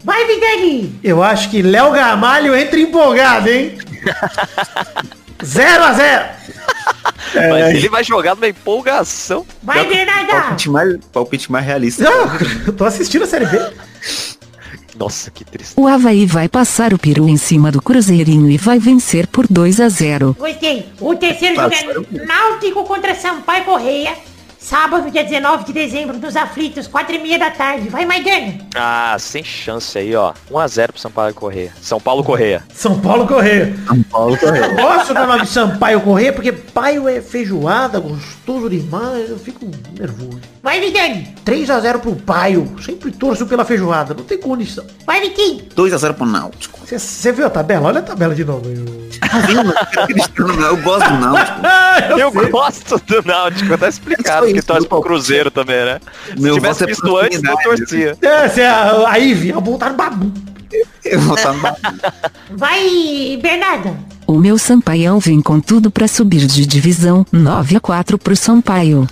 Vai, 0.05 0.25
Vidani. 0.27 0.99
Eu 1.03 1.23
acho 1.23 1.49
que 1.49 1.63
Léo 1.63 1.91
Gamalho 1.91 2.55
entra 2.55 2.79
empolgado, 2.79 3.49
hein? 3.49 3.77
0 5.43 5.83
a 5.83 5.93
0 5.93 6.25
Mas 7.33 7.75
ele 7.75 7.89
vai 7.89 8.03
jogar 8.03 8.35
numa 8.35 8.47
empolgação. 8.47 9.45
Vai, 9.63 9.85
Bernarda! 9.85 10.31
Palpite 10.31 10.69
mais, 10.69 10.97
palpite 11.11 11.51
mais 11.51 11.65
realista. 11.65 12.03
Não, 12.03 12.27
eu 12.67 12.73
tô 12.73 12.85
assistindo 12.85 13.23
a 13.23 13.27
Série 13.27 13.47
B. 13.47 13.59
Nossa, 14.95 15.29
que 15.29 15.43
triste. 15.43 15.73
O 15.75 15.87
Havaí 15.87 16.25
vai 16.25 16.47
passar 16.47 16.93
o 16.93 16.99
peru 16.99 17.27
em 17.27 17.35
cima 17.35 17.69
do 17.71 17.81
Cruzeirinho 17.81 18.49
e 18.49 18.57
vai 18.57 18.79
vencer 18.79 19.27
por 19.27 19.45
2 19.49 19.81
a 19.81 19.89
0. 19.89 20.37
Gostei. 20.39 20.87
O 21.01 21.15
terceiro 21.15 21.55
jogo 21.55 22.07
é 22.13 22.25
Náutico 22.25 22.83
contra 22.85 23.13
Sampaio 23.13 23.65
Correia. 23.65 24.13
Sábado, 24.65 25.11
dia 25.11 25.23
19 25.23 25.63
de 25.65 25.73
dezembro, 25.73 26.17
nos 26.17 26.35
aflitos, 26.35 26.87
4 26.87 27.13
e 27.13 27.19
meia 27.19 27.37
da 27.37 27.51
tarde. 27.51 27.87
Vai, 27.87 28.03
Maidana. 28.03 28.57
Ah, 28.73 29.15
sem 29.19 29.43
chance 29.43 29.95
aí, 29.95 30.15
ó. 30.15 30.33
1x0 30.49 30.87
pro 30.87 30.99
São 30.99 31.11
Paulo 31.11 31.35
Correia. 31.35 31.71
São 31.79 31.99
Paulo 31.99 32.23
Correia. 32.23 32.63
São 32.73 32.99
Paulo 32.99 33.27
Correia. 33.27 33.75
São 33.85 34.01
Paulo 34.01 34.35
correu. 34.35 34.63
Eu 34.63 34.75
gosto 34.75 35.13
do 35.13 35.27
nome 35.27 35.41
de 35.41 35.49
Sampaio 35.49 36.01
Correia 36.01 36.33
porque 36.33 36.51
paio 36.51 37.07
é 37.07 37.21
feijoada, 37.21 37.99
gostoso 37.99 38.67
demais. 38.67 39.29
Eu 39.29 39.37
fico 39.37 39.69
nervoso. 39.99 40.54
Vai, 40.65 40.79
Vidani. 40.79 41.27
3x0 41.45 41.99
pro 41.99 42.15
paio. 42.15 42.75
Sempre 42.83 43.11
torço 43.11 43.45
pela 43.45 43.63
feijoada. 43.63 44.15
Não 44.15 44.23
tem 44.23 44.35
condição. 44.35 44.83
Vai, 45.05 45.21
Vitinho. 45.21 45.63
2x0 45.75 46.13
pro 46.15 46.25
Náutico. 46.25 46.79
Você 46.87 47.31
viu 47.31 47.45
a 47.45 47.51
tabela? 47.51 47.87
Olha 47.89 47.99
a 47.99 48.01
tabela 48.01 48.33
de 48.33 48.43
novo. 48.43 48.65
Eu, 48.67 48.83
Eu 50.59 50.77
gosto 50.77 51.07
do 51.07 51.17
Náutico. 51.19 51.61
Eu 52.17 52.49
gosto 52.49 52.97
do 53.05 53.21
Náutico, 53.23 53.77
tá 53.77 53.87
explicado 53.87 54.45
Isso 54.47 54.53
que 54.55 54.59
aí, 54.59 54.65
torce 54.65 54.87
pro. 54.87 55.01
Cruzeiro 55.01 55.51
também, 55.51 55.85
né? 55.85 55.99
Se 56.25 56.41
Meu 56.41 56.55
tivesse 56.55 56.79
voto 56.79 56.83
é 56.83 56.87
visto 56.87 57.17
antes, 57.17 57.43
eu 57.43 57.57
prosperidade. 57.57 58.17
torcia. 58.17 58.17
Essa 58.23 58.61
é 58.61 58.67
a, 58.67 59.09
a 59.09 59.15
Ivy, 59.19 59.51
a 59.51 59.59
voltar 59.59 59.91
no 59.91 59.97
babu. 59.97 60.31
Eu 61.03 61.19
vou 61.19 61.35
estar 61.35 61.53
no 61.53 61.61
Bahia. 61.61 61.77
Vai, 62.49 63.39
Bernarda. 63.39 63.95
O 64.25 64.33
meu 64.39 64.57
Sampaião 64.57 65.19
vem 65.19 65.43
com 65.43 65.59
tudo 65.59 65.91
pra 65.91 66.07
subir 66.07 66.47
de 66.47 66.65
divisão 66.65 67.23
9 67.31 67.75
a 67.77 67.79
4 67.79 68.17
pro 68.17 68.35
Sampaio. 68.35 69.07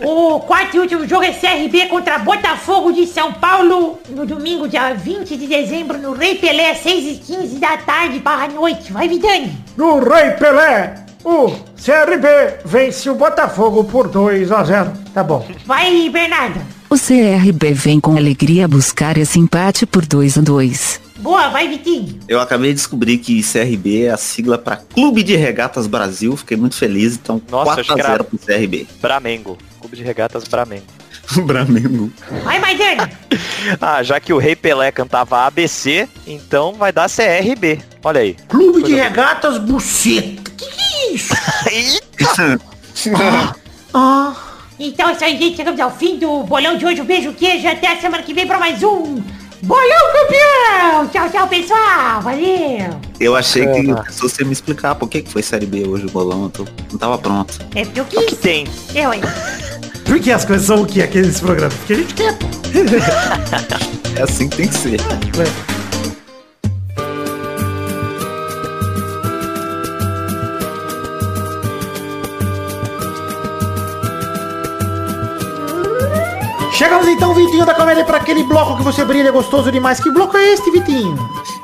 O 0.00 0.40
quarto 0.40 0.76
e 0.76 0.80
último 0.80 1.06
jogo 1.06 1.24
é 1.24 1.32
CRB 1.32 1.86
contra 1.86 2.18
Botafogo 2.18 2.92
de 2.92 3.06
São 3.06 3.32
Paulo 3.32 3.98
no 4.08 4.24
domingo, 4.24 4.68
dia 4.68 4.94
20 4.94 5.36
de 5.36 5.46
dezembro, 5.46 5.98
no 5.98 6.12
Rei 6.12 6.36
Pelé, 6.36 6.74
6 6.74 7.16
e 7.16 7.20
15 7.20 7.58
da 7.58 7.76
tarde 7.78 8.18
barra 8.20 8.48
noite. 8.48 8.92
Vai, 8.92 9.08
Vidani. 9.08 9.52
No 9.76 9.98
Rei 9.98 10.30
Pelé, 10.32 11.04
o 11.24 11.48
CRB 11.76 12.28
vence 12.64 13.10
o 13.10 13.14
Botafogo 13.14 13.84
por 13.84 14.08
2 14.08 14.52
a 14.52 14.64
0 14.64 14.92
Tá 15.12 15.22
bom. 15.24 15.44
Vai, 15.66 16.08
Bernarda. 16.08 16.60
O 16.88 16.94
CRB 16.94 17.72
vem 17.72 18.00
com 18.00 18.16
alegria 18.16 18.66
buscar 18.68 19.18
esse 19.18 19.38
empate 19.38 19.84
por 19.84 20.06
2 20.06 20.38
a 20.38 20.40
2. 20.40 21.07
Boa, 21.18 21.48
vai, 21.48 21.68
Vitinho. 21.68 22.18
Eu 22.28 22.40
acabei 22.40 22.70
de 22.70 22.76
descobrir 22.76 23.18
que 23.18 23.42
CRB 23.42 24.04
é 24.04 24.10
a 24.10 24.16
sigla 24.16 24.56
para 24.56 24.76
Clube 24.76 25.22
de 25.22 25.34
Regatas 25.36 25.86
Brasil. 25.86 26.36
Fiquei 26.36 26.56
muito 26.56 26.76
feliz. 26.76 27.14
Então, 27.14 27.42
Nossa, 27.50 27.80
acho 27.80 27.92
que 27.94 28.00
era- 28.00 28.18
4x0 28.18 28.24
pro 28.24 28.38
CRB. 28.38 28.86
Bramengo. 29.00 29.58
Clube 29.80 29.96
de 29.96 30.02
Regatas 30.04 30.44
Bramengo. 30.44 30.84
Bramengo. 31.44 32.10
Vai, 32.44 32.58
Maidana. 32.60 33.10
Ah, 33.80 34.02
já 34.02 34.18
que 34.18 34.32
o 34.32 34.38
Rei 34.38 34.56
Pelé 34.56 34.90
cantava 34.90 35.40
ABC, 35.46 36.08
então 36.26 36.72
vai 36.74 36.90
dar 36.92 37.08
CRB. 37.10 37.80
Olha 38.02 38.20
aí. 38.20 38.34
Clube 38.48 38.82
de 38.84 38.94
Regatas 38.94 39.58
Buceta. 39.58 40.50
Que 40.56 40.66
que 40.66 40.80
é 40.80 41.12
isso? 41.12 41.34
Ah, 43.92 44.34
Então 44.78 45.08
é 45.08 45.12
isso 45.12 45.24
aí, 45.24 45.36
gente. 45.38 45.56
Chegamos 45.56 45.80
ao 45.80 45.90
fim 45.90 46.18
do 46.18 46.42
bolão 46.44 46.76
de 46.76 46.86
hoje. 46.86 47.00
Um 47.00 47.04
beijo, 47.04 47.32
queijo. 47.32 47.66
Até 47.68 47.92
a 47.92 48.00
semana 48.00 48.22
que 48.22 48.32
vem 48.34 48.46
pra 48.46 48.58
mais 48.58 48.82
um 48.82 49.22
Bolão 49.62 50.12
Campeão. 50.12 51.08
Tchau, 51.08 51.30
tchau, 51.30 51.48
pessoal. 51.48 52.20
Valeu. 52.22 53.00
Eu 53.18 53.34
achei 53.36 53.66
que 53.66 53.90
É. 53.90 53.92
a 53.92 54.02
pessoa 54.04 54.30
ia 54.40 54.46
me 54.46 54.52
explicar 54.52 54.94
por 54.94 55.08
que, 55.08 55.22
que 55.22 55.30
foi 55.32 55.42
Série 55.42 55.66
B 55.66 55.86
hoje 55.86 56.06
o 56.06 56.10
bolão. 56.10 56.44
Eu 56.44 56.50
tô- 56.50 56.66
não 56.92 56.98
tava 56.98 57.18
pronto. 57.18 57.58
É 57.74 57.84
porque 57.84 58.00
eu 58.00 58.04
O 58.04 58.06
que 58.06 58.24
quis. 58.26 58.38
tem? 58.38 58.66
Eu, 58.94 59.12
hein. 59.12 59.20
por 60.04 60.20
que 60.20 60.30
as 60.30 60.44
coisas 60.44 60.66
são 60.66 60.82
o 60.82 60.86
que 60.86 61.02
aqui 61.02 61.20
nesse 61.20 61.40
programa? 61.40 61.72
Porque 61.78 61.92
a 61.92 61.96
gente 61.96 62.14
quer. 62.14 62.36
É 64.16 64.22
assim 64.22 64.48
que 64.48 64.56
tem 64.56 64.68
que 64.68 64.74
ser. 64.74 65.00
Chegamos 76.78 77.08
então, 77.08 77.34
Vitinho 77.34 77.66
da 77.66 77.74
Comédia, 77.74 78.04
para 78.04 78.18
aquele 78.18 78.44
bloco 78.44 78.76
que 78.76 78.84
você 78.84 79.04
brilha 79.04 79.32
gostoso 79.32 79.72
demais. 79.72 79.98
Que 79.98 80.12
bloco 80.12 80.36
é 80.36 80.52
este, 80.52 80.70
Vitinho? 80.70 81.18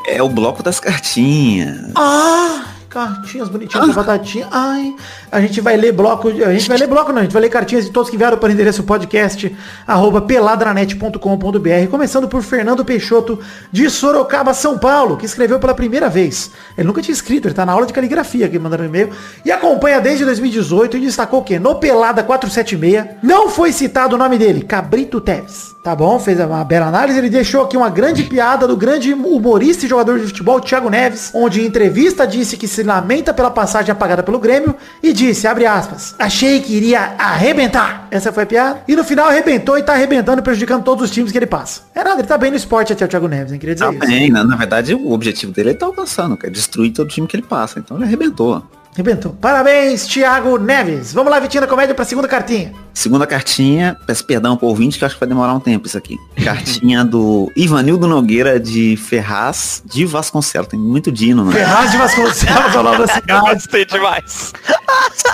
É 0.05 0.21
o 0.21 0.29
bloco 0.29 0.61
das 0.61 0.81
cartinhas. 0.81 1.93
Ah, 1.95 2.65
cartinhas 2.95 3.49
bonitinhas 3.49 3.89
da 3.89 3.93
batatinha. 3.93 4.47
Ai, 4.53 4.95
a 5.33 5.41
gente 5.41 5.61
vai 5.61 5.77
ler 5.77 5.91
bloco. 5.91 6.29
A 6.29 6.53
gente 6.53 6.69
vai 6.69 6.79
ler 6.79 6.87
bloco, 6.87 7.13
não. 7.13 7.19
A 7.19 7.23
gente 7.23 7.33
vai 7.33 7.43
ler 7.43 7.49
cartinhas 7.49 7.85
de 7.85 7.91
todos 7.91 8.09
que 8.09 8.17
vieram 8.17 8.39
para 8.39 8.49
o 8.49 8.53
endereço 8.53 8.85
podcast 8.85 9.55
arroba 9.85 10.23
peladranet.com.br. 10.23 11.91
Começando 11.91 12.29
por 12.29 12.41
Fernando 12.43 12.85
Peixoto, 12.85 13.41
de 13.73 13.91
Sorocaba, 13.91 14.55
São 14.55 14.79
Paulo, 14.79 15.17
que 15.17 15.27
escreveu 15.27 15.59
pela 15.59 15.75
primeira 15.75 16.09
vez. 16.09 16.53
Ele 16.79 16.87
nunca 16.87 17.03
tinha 17.03 17.13
escrito, 17.13 17.49
ele 17.49 17.55
tá 17.55 17.67
na 17.67 17.73
aula 17.73 17.85
de 17.85 17.93
caligrafia 17.93 18.47
aqui 18.47 18.61
mandando 18.61 18.85
e-mail. 18.85 19.11
E 19.45 19.51
acompanha 19.51 20.01
desde 20.01 20.25
2018 20.25 20.97
e 20.97 21.01
destacou 21.01 21.43
que 21.43 21.59
no 21.59 21.75
Pelada 21.75 22.23
476 22.23 23.17
não 23.25 23.49
foi 23.49 23.73
citado 23.73 24.15
o 24.15 24.19
nome 24.19 24.39
dele, 24.39 24.63
Cabrito 24.63 25.21
Teves. 25.21 25.75
Tá 25.83 25.95
bom, 25.95 26.19
fez 26.19 26.41
uma 26.41 26.65
bela 26.65 26.87
análise. 26.87 27.19
Ele 27.19 27.29
deixou 27.29 27.65
aqui 27.65 27.77
uma 27.77 27.91
grande 27.91 28.23
piada 28.23 28.67
do 28.67 28.75
grande 28.75 29.13
humorista 29.13 29.85
e 29.85 29.89
jogador 29.89 30.19
de 30.19 30.27
futebol 30.29 30.59
Thiago 30.59 30.89
Neves, 30.89 31.31
onde 31.35 31.61
em 31.61 31.67
entrevista 31.67 32.27
disse 32.27 32.57
que 32.57 32.67
se 32.67 32.84
lamenta 32.85 33.33
pela 33.35 33.51
passagem 33.51 33.91
apagada 33.91 34.23
pelo 34.23 34.39
Grêmio 34.39 34.75
e 35.03 35.13
disse, 35.13 35.47
abre 35.47 35.67
aspas, 35.67 36.15
achei 36.19 36.61
que 36.61 36.75
iria 36.75 37.15
arrebentar. 37.19 38.07
Essa 38.11 38.33
foi 38.33 38.43
a 38.45 38.47
piada. 38.47 38.83
E 38.87 38.95
no 38.95 39.03
final 39.05 39.29
arrebentou 39.29 39.77
e 39.79 39.83
tá 39.83 39.93
arrebentando, 39.95 40.43
prejudicando 40.43 40.85
todos 40.85 41.05
os 41.05 41.11
times 41.11 41.33
que 41.33 41.39
ele 41.39 41.47
passa. 41.47 41.83
É 41.95 42.05
nada, 42.05 42.21
ele 42.21 42.29
tá 42.29 42.39
bem 42.39 42.51
no 42.51 42.57
esporte 42.57 42.93
até 42.93 43.05
o 43.05 43.09
Thiago 43.09 43.27
Neves, 43.29 43.53
hein? 43.53 43.59
Queria 43.59 43.75
dizer 43.75 43.87
Tá 43.87 43.91
isso. 43.93 44.01
bem, 44.01 44.31
na, 44.31 44.45
na 44.45 44.57
verdade 44.57 44.95
o 44.95 45.13
objetivo 45.13 45.53
dele 45.53 45.71
ele 45.71 45.79
tá 45.79 45.87
alcançando, 45.87 46.37
que 46.37 46.47
é 46.47 46.51
destruir 46.51 46.93
todo 46.93 47.09
time 47.09 47.27
que 47.27 47.37
ele 47.37 47.43
passa. 47.45 47.79
Então 47.79 47.97
ele 47.97 48.05
arrebentou. 48.07 48.63
Arrebentou. 48.95 49.33
Parabéns, 49.41 50.07
Thiago 50.07 50.57
Neves. 50.57 51.13
Vamos 51.13 51.29
lá, 51.31 51.41
Vitinho 51.41 51.63
da 51.63 51.67
Comédia, 51.67 51.97
pra 51.97 52.05
segunda 52.05 52.29
cartinha. 52.29 52.73
Segunda 52.95 53.27
cartinha, 53.27 53.97
peço 54.07 54.25
perdão 54.25 54.57
pro 54.57 54.69
ouvinte 54.69 54.97
que 54.97 55.03
eu 55.03 55.07
acho 55.07 55.17
que 55.17 55.21
vai 55.21 55.29
demorar 55.29 55.53
um 55.53 55.59
tempo 55.59 55.85
isso 55.85 55.99
aqui. 55.99 56.17
Cartinha 56.45 57.05
do 57.05 57.51
Ivanildo 57.57 58.07
Nogueira 58.07 58.61
de 58.61 58.97
Ferraz 58.97 59.83
de 59.85 60.07
Vasconcelos. 60.07 60.69
Tem 60.69 60.79
muito 60.79 61.11
Dino, 61.11 61.45
né? 61.45 61.53
Ferraz 61.53 61.91
de 61.91 61.97
Vasconcelos 61.97 62.77
ao 62.77 62.85
nome 62.85 62.99
da 62.99 63.07
cidade. 63.09 63.55
Gostei 63.55 63.85
demais. 63.85 64.53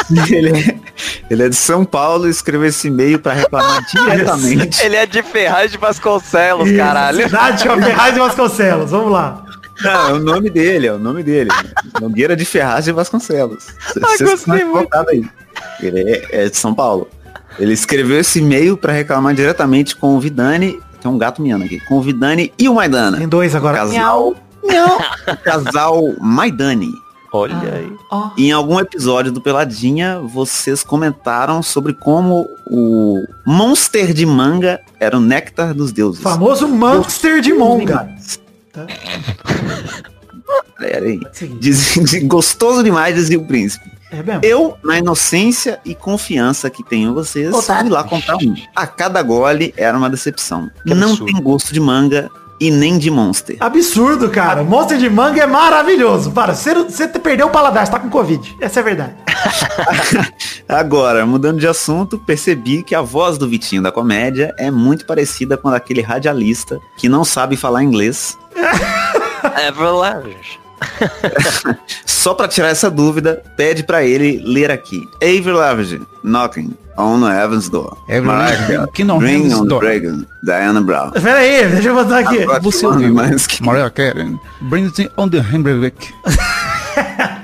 ele, 0.30 0.58
é, 0.58 0.80
ele 1.28 1.42
é 1.42 1.48
de 1.50 1.56
São 1.56 1.84
Paulo 1.84 2.26
e 2.26 2.30
escreveu 2.30 2.68
esse 2.68 2.88
e-mail 2.88 3.18
pra 3.18 3.34
reclamar 3.34 3.84
diretamente. 3.92 4.82
Ele 4.82 4.96
é 4.96 5.04
de 5.04 5.22
Ferraz 5.22 5.70
de 5.70 5.76
Vasconcelos, 5.76 6.66
Isso, 6.66 6.78
caralho. 6.78 7.24
Cidade 7.24 7.62
chama 7.62 7.82
Ferraz 7.82 8.14
de 8.14 8.20
Vasconcelos. 8.20 8.90
Vamos 8.90 9.12
lá. 9.12 9.44
Não, 9.82 10.08
é 10.08 10.12
o 10.12 10.18
nome 10.18 10.50
dele, 10.50 10.86
é 10.86 10.92
o 10.92 10.98
nome 10.98 11.22
dele. 11.22 11.50
Nogueira 12.00 12.36
de 12.36 12.44
Ferraz 12.44 12.84
de 12.84 12.92
Vasconcelos. 12.92 13.68
Ah, 14.02 14.08
Vocês 14.08 14.30
gostei 14.30 14.56
equivocados 14.56 15.08
aí. 15.08 15.24
Ele 15.80 16.00
é, 16.00 16.44
é 16.44 16.48
de 16.48 16.56
São 16.56 16.74
Paulo. 16.74 17.08
Ele 17.58 17.72
escreveu 17.72 18.18
esse 18.18 18.38
e-mail 18.38 18.76
pra 18.76 18.92
reclamar 18.92 19.34
diretamente 19.34 19.96
com 19.96 20.16
o 20.16 20.20
Vidani. 20.20 20.80
Tem 21.00 21.10
um 21.10 21.18
gato 21.18 21.42
miando 21.42 21.64
aqui. 21.64 21.80
Com 21.80 21.98
o 21.98 22.02
Vidani 22.02 22.52
e 22.58 22.68
o 22.68 22.74
Maidana. 22.74 23.18
Tem 23.18 23.28
dois 23.28 23.54
agora. 23.54 23.78
Casal. 23.78 24.34
O 24.62 25.36
casal 25.42 26.14
Maidani. 26.20 26.90
Olha 27.32 27.54
aí. 27.74 27.92
Ó. 28.10 28.30
Em 28.36 28.50
algum 28.50 28.80
episódio 28.80 29.30
do 29.30 29.40
Peladinha, 29.40 30.18
vocês 30.18 30.82
comentaram 30.82 31.62
sobre 31.62 31.94
como 31.94 32.48
o 32.66 33.22
monster 33.46 34.12
de 34.12 34.26
manga 34.26 34.80
era 34.98 35.16
o 35.16 35.20
néctar 35.20 35.72
dos 35.72 35.92
deuses. 35.92 36.20
Famoso 36.20 36.66
Monster 36.66 37.40
de 37.40 37.52
Monga. 38.76 38.86
Pera 40.78 41.04
aí. 41.06 41.20
Seguinte. 41.32 41.60
Diz- 41.60 42.22
gostoso 42.24 42.82
demais, 42.82 43.14
dizia 43.14 43.38
o 43.38 43.44
príncipe. 43.46 43.90
É 44.10 44.22
mesmo? 44.22 44.40
Eu, 44.42 44.76
na 44.82 44.98
inocência 44.98 45.78
e 45.84 45.94
confiança 45.94 46.68
que 46.68 46.82
tenho 46.82 47.10
em 47.10 47.14
vocês, 47.14 47.54
Otário. 47.54 47.82
fui 47.82 47.90
lá 47.90 48.02
comprar 48.04 48.36
um. 48.36 48.54
A 48.74 48.86
cada 48.86 49.22
gole 49.22 49.72
era 49.76 49.96
uma 49.96 50.10
decepção. 50.10 50.68
Que 50.84 50.94
Não 50.94 51.10
absurdo. 51.10 51.32
tem 51.32 51.42
gosto 51.42 51.72
de 51.72 51.78
manga 51.78 52.28
e 52.58 52.70
nem 52.72 52.98
de 52.98 53.08
monster. 53.10 53.56
Absurdo, 53.60 54.28
cara. 54.28 54.64
Monster 54.64 54.98
de 54.98 55.08
manga 55.08 55.40
é 55.42 55.46
maravilhoso. 55.46 56.32
Para, 56.32 56.54
você, 56.54 56.74
você 56.74 57.06
perdeu 57.08 57.46
o 57.46 57.50
paladar, 57.50 57.86
você 57.86 57.92
tá 57.92 58.00
com 58.00 58.10
Covid. 58.10 58.56
Essa 58.60 58.80
é 58.80 58.82
a 58.82 58.84
verdade. 58.84 59.14
Agora, 60.68 61.26
mudando 61.26 61.58
de 61.58 61.66
assunto, 61.66 62.18
percebi 62.18 62.82
que 62.82 62.94
a 62.94 63.00
voz 63.00 63.38
do 63.38 63.48
Vitinho 63.48 63.82
da 63.82 63.90
comédia 63.92 64.54
é 64.58 64.70
muito 64.70 65.04
parecida 65.06 65.56
com 65.56 65.68
a 65.68 65.72
daquele 65.72 66.00
radialista 66.02 66.78
que 66.96 67.08
não 67.08 67.24
sabe 67.24 67.56
falar 67.56 67.82
inglês. 67.82 68.36
É 69.56 69.70
verdade. 69.72 70.36
Só 72.06 72.34
pra 72.34 72.48
tirar 72.48 72.68
essa 72.68 72.90
dúvida, 72.90 73.42
pede 73.56 73.82
pra 73.82 74.02
ele 74.04 74.40
ler 74.44 74.70
aqui. 74.70 75.08
Avery 75.16 75.52
Lavigne, 75.52 76.06
knocking 76.22 76.74
on 76.96 77.20
the 77.20 77.28
heaven's 77.34 77.68
door. 77.68 77.96
Avery 78.08 78.26
Lavigne, 78.26 78.76
knocking 78.78 79.10
on 79.10 79.18
ring 79.18 79.52
on 79.54 79.62
the 79.62 79.68
door. 79.68 79.80
dragon, 79.80 80.24
Diana 80.42 80.80
Brown. 80.80 81.10
Pera 81.12 81.38
aí, 81.38 81.66
deixa 81.68 81.88
eu 81.88 81.94
botar 81.94 82.18
aqui. 82.20 82.44
Você 82.62 82.86
que- 83.48 83.62
Mariah 83.62 83.90
Carey, 83.90 84.38
Brings 84.60 84.98
It 84.98 85.10
on 85.16 85.28
the 85.28 85.38
Hamburg. 85.40 85.94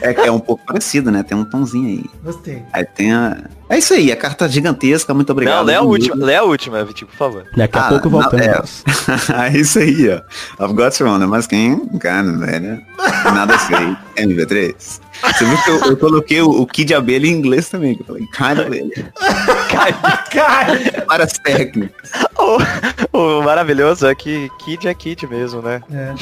É, 0.00 0.26
é 0.26 0.32
um 0.32 0.38
pouco 0.40 0.64
parecido, 0.64 1.10
né? 1.10 1.22
Tem 1.22 1.36
um 1.36 1.44
tomzinho 1.44 1.86
aí. 1.88 2.04
Gostei. 2.22 2.62
Aí 2.72 2.84
tem 2.84 3.12
a. 3.12 3.36
É 3.68 3.78
isso 3.78 3.92
aí, 3.92 4.10
a 4.10 4.16
carta 4.16 4.48
gigantesca, 4.48 5.12
muito 5.12 5.30
obrigado. 5.30 5.56
Não, 5.58 5.64
lê 5.64 5.74
a 5.74 5.82
última, 5.82 6.24
lê 6.24 6.36
a 6.36 6.42
última, 6.42 6.82
Vitinho, 6.84 7.08
por 7.10 7.16
favor. 7.16 7.44
Daqui 7.56 7.76
a 7.78 7.86
Ah, 7.86 7.88
pouco 7.90 8.08
voltamos. 8.08 8.82
É 9.52 9.58
isso 9.58 9.78
aí, 9.78 10.08
ó. 10.08 10.64
I've 10.64 10.74
got 10.74 10.98
you 10.98 11.06
on, 11.06 11.18
mas 11.26 11.46
quem? 11.46 11.86
Cara, 11.98 12.32
velho. 12.32 12.80
Nada 13.24 13.58
sei. 13.58 13.96
MV3. 14.26 15.00
Você 15.22 15.44
viu 15.44 15.58
que 15.62 15.70
eu, 15.70 15.80
eu 15.90 15.96
coloquei 15.96 16.40
o, 16.42 16.50
o 16.50 16.66
Kid 16.66 16.94
Abelha 16.94 17.26
em 17.26 17.30
inglês 17.32 17.68
também. 17.68 17.94
que 17.94 18.02
Eu 18.02 18.06
falei, 18.06 18.26
cara, 18.28 18.62
abelha. 18.66 19.12
Cara, 20.30 21.02
Para 21.06 21.24
as 21.24 21.32
técnicas. 21.32 22.10
o, 23.12 23.18
o 23.18 23.42
maravilhoso 23.42 24.06
é 24.06 24.14
que 24.14 24.50
Kid 24.64 24.86
é 24.88 24.94
Kid 24.94 25.26
mesmo, 25.26 25.60
né? 25.62 25.82
é. 25.92 26.14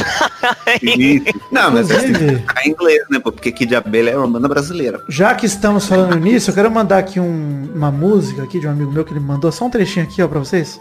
Não, 1.53 1.71
mas 1.71 1.91
é 1.91 1.97
Inclusive- 1.97 2.37
ficar 2.39 2.67
em 2.67 2.71
inglês, 2.71 3.03
né? 3.11 3.19
Porque 3.21 3.53
Kid 3.53 3.75
Abelha 3.75 4.11
é 4.11 4.17
uma 4.17 4.27
banda 4.29 4.49
brasileira. 4.49 5.01
já 5.09 5.35
que 5.35 5.47
estamos 5.47 5.87
falando 5.87 6.17
nisso, 6.17 6.51
eu 6.51 6.55
quero 6.55 6.71
mandar 6.71 6.99
aqui 6.99 7.21
um- 7.21 7.71
uma 7.75 7.91
música 7.91 8.43
aqui 8.43 8.59
de 8.59 8.67
um 8.67 8.71
amigo 8.71 8.93
meu 8.93 9.05
que 9.05 9.13
ele 9.13 9.21
me 9.21 9.27
mandou. 9.27 9.51
Só 9.53 9.65
um 9.67 9.71
trechinho 9.71 10.05
aqui, 10.07 10.23
ó, 10.23 10.29
pra 10.29 10.39
vocês. 10.39 10.81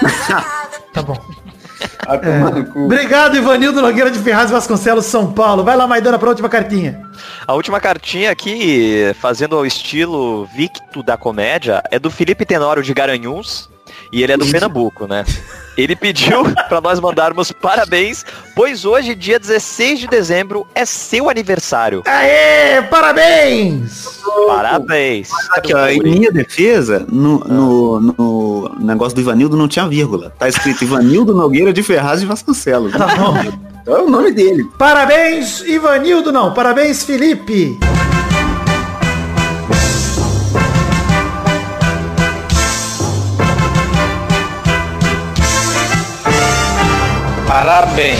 Tá 0.92 1.02
bom. 1.02 1.16
Cu. 2.72 2.84
Obrigado, 2.84 3.36
Ivanildo 3.36 3.82
Nogueira 3.82 4.10
de 4.10 4.18
Ferraz 4.18 4.50
Vasconcelos, 4.50 5.06
São 5.06 5.32
Paulo. 5.32 5.64
Vai 5.64 5.76
lá, 5.76 5.86
Maidana, 5.86 6.18
pra 6.18 6.28
última 6.28 6.48
cartinha. 6.48 7.00
A 7.46 7.54
última 7.54 7.80
cartinha 7.80 8.30
aqui, 8.30 9.14
fazendo 9.20 9.56
ao 9.56 9.66
estilo 9.66 10.46
Victo 10.46 11.02
da 11.02 11.16
comédia, 11.16 11.82
é 11.90 11.98
do 11.98 12.10
Felipe 12.10 12.44
Tenório 12.44 12.82
de 12.82 12.92
Garanhuns. 12.94 13.68
E 14.12 14.22
ele 14.22 14.32
é 14.32 14.36
do 14.36 14.46
Pernambuco, 14.46 15.06
né? 15.06 15.24
Ele 15.76 15.94
pediu 15.94 16.44
pra 16.68 16.80
nós 16.80 16.98
mandarmos 16.98 17.52
parabéns, 17.52 18.24
pois 18.54 18.84
hoje, 18.84 19.14
dia 19.14 19.38
16 19.38 20.00
de 20.00 20.06
dezembro, 20.06 20.66
é 20.74 20.84
seu 20.84 21.28
aniversário. 21.28 22.02
Aê, 22.06 22.82
parabéns! 22.82 24.16
Parabéns. 24.46 25.30
Aqui, 25.52 25.74
ó, 25.74 25.86
em 25.88 26.00
minha 26.00 26.30
defesa, 26.30 27.06
no, 27.10 27.38
no, 27.40 28.00
no 28.00 28.76
negócio 28.80 29.14
do 29.14 29.20
Ivanildo 29.20 29.56
não 29.56 29.68
tinha 29.68 29.86
vírgula. 29.88 30.32
Tá 30.38 30.48
escrito 30.48 30.84
Ivanildo 30.84 31.34
Nogueira 31.34 31.72
de 31.72 31.82
Ferraz 31.82 32.20
de 32.20 32.26
Vasconcelos. 32.26 32.92
Tá 32.92 33.06
bom. 33.16 33.36
É 33.86 33.98
o 33.98 34.10
nome 34.10 34.32
dele. 34.32 34.64
Parabéns, 34.76 35.60
Ivanildo, 35.60 36.32
não. 36.32 36.52
Parabéns, 36.52 37.04
Felipe. 37.04 37.78
Parabéns. 47.56 48.18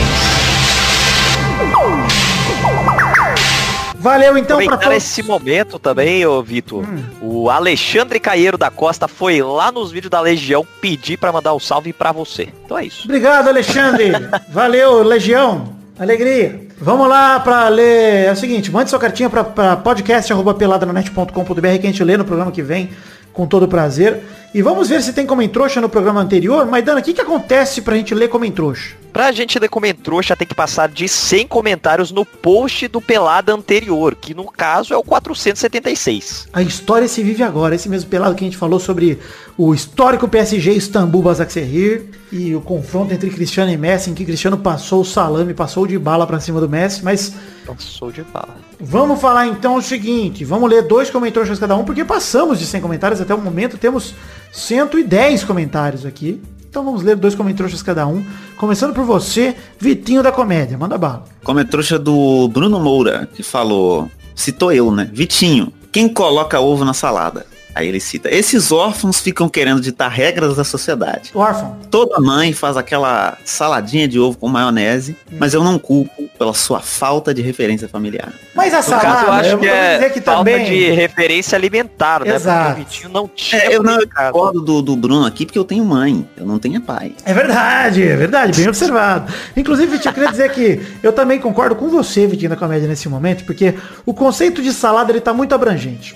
Valeu, 3.99 4.35
então, 4.35 4.59
todos. 4.59 4.95
esse 4.95 5.21
momento 5.21 5.77
também, 5.77 6.25
ô 6.25 6.41
Vitor, 6.41 6.83
o 7.21 7.47
Alexandre 7.47 8.19
Caieiro 8.19 8.57
da 8.57 8.71
Costa 8.71 9.07
foi 9.07 9.39
lá 9.43 9.71
nos 9.71 9.91
vídeos 9.91 10.09
da 10.09 10.19
Legião 10.19 10.65
pedir 10.81 11.17
pra 11.17 11.31
mandar 11.31 11.53
o 11.53 11.59
salve 11.59 11.93
pra 11.93 12.11
você. 12.11 12.49
Então 12.65 12.79
é 12.79 12.85
isso. 12.85 13.03
Obrigado, 13.05 13.49
Alexandre. 13.49 14.11
Valeu, 14.49 15.03
Legião. 15.03 15.71
Alegria. 15.99 16.59
Vamos 16.81 17.07
lá 17.07 17.39
pra 17.39 17.67
ler. 17.69 18.25
É 18.25 18.31
o 18.31 18.35
seguinte, 18.35 18.71
mande 18.71 18.89
sua 18.89 18.97
cartinha 18.97 19.29
pra, 19.29 19.43
pra 19.43 19.75
podcast.peladanet.com.br 19.75 21.61
que 21.79 21.85
a 21.85 21.91
gente 21.91 22.03
lê 22.03 22.17
no 22.17 22.25
programa 22.25 22.51
que 22.51 22.63
vem 22.63 22.89
com 23.33 23.45
todo 23.45 23.67
prazer. 23.67 24.23
E 24.53 24.61
vamos 24.61 24.87
ver 24.89 25.01
se 25.03 25.13
tem 25.13 25.25
comentrouxa 25.25 25.81
no 25.81 25.89
programa 25.89 26.21
anterior. 26.21 26.65
Maidana, 26.65 26.99
o 26.99 27.03
que, 27.03 27.13
que 27.13 27.21
acontece 27.21 27.81
pra 27.81 27.95
gente 27.95 28.15
ler 28.15 28.29
comentrouxa? 28.29 28.95
Pra 29.11 29.31
gente 29.31 29.59
ler 29.59 29.67
comentrouxa, 29.67 30.35
tem 30.35 30.47
que 30.47 30.55
passar 30.55 30.89
de 30.89 31.07
100 31.07 31.47
comentários 31.47 32.11
no 32.11 32.25
post 32.25 32.87
do 32.87 33.01
Pelada 33.01 33.53
anterior, 33.53 34.15
que 34.15 34.33
no 34.33 34.45
caso 34.45 34.93
é 34.93 34.97
o 34.97 35.03
476. 35.03 36.47
A 36.53 36.61
história 36.61 37.07
se 37.07 37.21
vive 37.23 37.43
agora. 37.43 37.75
Esse 37.75 37.89
mesmo 37.89 38.09
pelado 38.09 38.35
que 38.35 38.43
a 38.43 38.47
gente 38.47 38.57
falou 38.57 38.79
sobre 38.79 39.19
o 39.57 39.73
histórico 39.73 40.27
PSG 40.27 40.71
Istambul 40.73 41.23
Basaksehir 41.23 42.05
e 42.31 42.53
o 42.53 42.61
confronto 42.61 43.13
entre 43.13 43.29
Cristiano 43.29 43.71
e 43.71 43.77
Messi, 43.77 44.11
em 44.11 44.13
que 44.13 44.23
Cristiano 44.23 44.57
passou 44.57 45.01
o 45.01 45.05
salame, 45.05 45.53
passou 45.53 45.87
de 45.87 45.97
bala 45.97 46.27
pra 46.27 46.39
cima 46.39 46.59
do 46.59 46.69
Messi, 46.69 47.03
mas 47.03 47.33
Então 47.63 47.75
sou 47.79 48.11
de 48.11 48.21
bala. 48.21 48.55
Vamos 48.79 49.19
falar 49.19 49.47
então 49.47 49.75
o 49.75 49.81
seguinte, 49.81 50.45
vamos 50.45 50.69
ler 50.69 50.83
dois 50.83 51.09
comentários 51.09 51.57
cada 51.57 51.75
um, 51.75 51.83
porque 51.83 52.05
passamos 52.05 52.59
de 52.59 52.65
100 52.67 52.81
comentários 52.81 53.19
até 53.19 53.33
o 53.33 53.41
momento, 53.41 53.77
temos 53.77 54.13
110 54.57 55.43
comentários 55.43 56.03
aqui. 56.05 56.41
Então 56.67 56.83
vamos 56.83 57.03
ler 57.03 57.15
dois 57.15 57.35
comentários 57.35 57.81
cada 57.81 58.05
um, 58.05 58.25
começando 58.57 58.93
por 58.93 59.03
você, 59.05 59.55
Vitinho 59.79 60.21
da 60.21 60.31
Comédia, 60.31 60.77
manda 60.77 60.97
bala. 60.97 61.25
Como 61.43 61.59
é 61.59 61.63
trouxa 61.63 61.97
do 61.97 62.47
Bruno 62.49 62.79
Moura, 62.79 63.29
que 63.33 63.41
falou, 63.41 64.09
citou 64.35 64.71
eu, 64.71 64.91
né? 64.91 65.09
Vitinho, 65.13 65.71
quem 65.91 66.09
coloca 66.09 66.59
ovo 66.59 66.83
na 66.83 66.93
salada? 66.93 67.45
Aí 67.77 67.87
ele 67.87 67.99
cita, 67.99 68.27
esses 68.33 68.71
órfãos 68.71 69.19
ficam 69.19 69.47
querendo 69.47 69.79
ditar 69.79 70.09
regras 70.09 70.55
da 70.55 70.63
sociedade. 70.63 71.29
Órfão. 71.35 71.77
Toda 71.91 72.19
mãe 72.19 72.51
faz 72.51 72.75
aquela 72.75 73.37
saladinha 73.45 74.07
de 74.07 74.19
ovo 74.19 74.35
com 74.35 74.47
maionese, 74.47 75.15
mas 75.37 75.53
eu 75.53 75.63
não 75.63 75.77
culpo 75.77 76.27
pela 76.39 76.55
sua 76.55 76.79
falta 76.79 77.35
de 77.35 77.43
referência 77.43 77.87
familiar. 77.87 78.33
Mas 78.55 78.73
a 78.73 78.81
salada, 78.81 79.05
caso, 79.05 79.25
eu 79.25 79.31
acho 79.31 79.49
eu 79.49 79.59
que 79.59 79.67
vou 79.67 79.75
é 79.75 79.95
dizer 79.97 80.13
que 80.13 80.21
falta 80.21 80.51
também... 80.51 80.65
de 80.65 80.89
referência 80.91 81.55
alimentar, 81.55 82.25
né? 82.25 82.33
Exato. 82.33 82.65
Porque 82.67 82.81
o 82.81 82.85
Vitinho 82.85 83.09
não 83.09 83.27
tinha 83.27 83.61
É, 83.61 83.75
eu 83.75 83.83
não 83.83 83.99
discordo 83.99 84.61
do, 84.61 84.81
do 84.81 84.95
Bruno 84.95 85.25
aqui 85.27 85.45
porque 85.45 85.59
eu 85.59 85.63
tenho 85.63 85.85
mãe, 85.85 86.27
eu 86.35 86.47
não 86.47 86.57
tenho 86.57 86.81
pai. 86.81 87.13
É 87.25 87.33
verdade, 87.33 88.01
é 88.01 88.15
verdade, 88.15 88.57
bem 88.57 88.67
observado. 88.67 89.31
Inclusive, 89.55 89.91
Vitinho, 89.91 90.09
eu 90.09 90.13
queria 90.15 90.31
dizer 90.31 90.51
que 90.51 90.81
eu 91.03 91.13
também 91.13 91.39
concordo 91.39 91.75
com 91.75 91.89
você, 91.89 92.25
Vitinho 92.25 92.49
da 92.49 92.55
Comédia, 92.55 92.87
nesse 92.87 93.07
momento, 93.07 93.45
porque 93.45 93.75
o 94.03 94.15
conceito 94.15 94.63
de 94.63 94.73
salada, 94.73 95.11
ele 95.11 95.21
tá 95.21 95.31
muito 95.31 95.53
abrangente. 95.53 96.15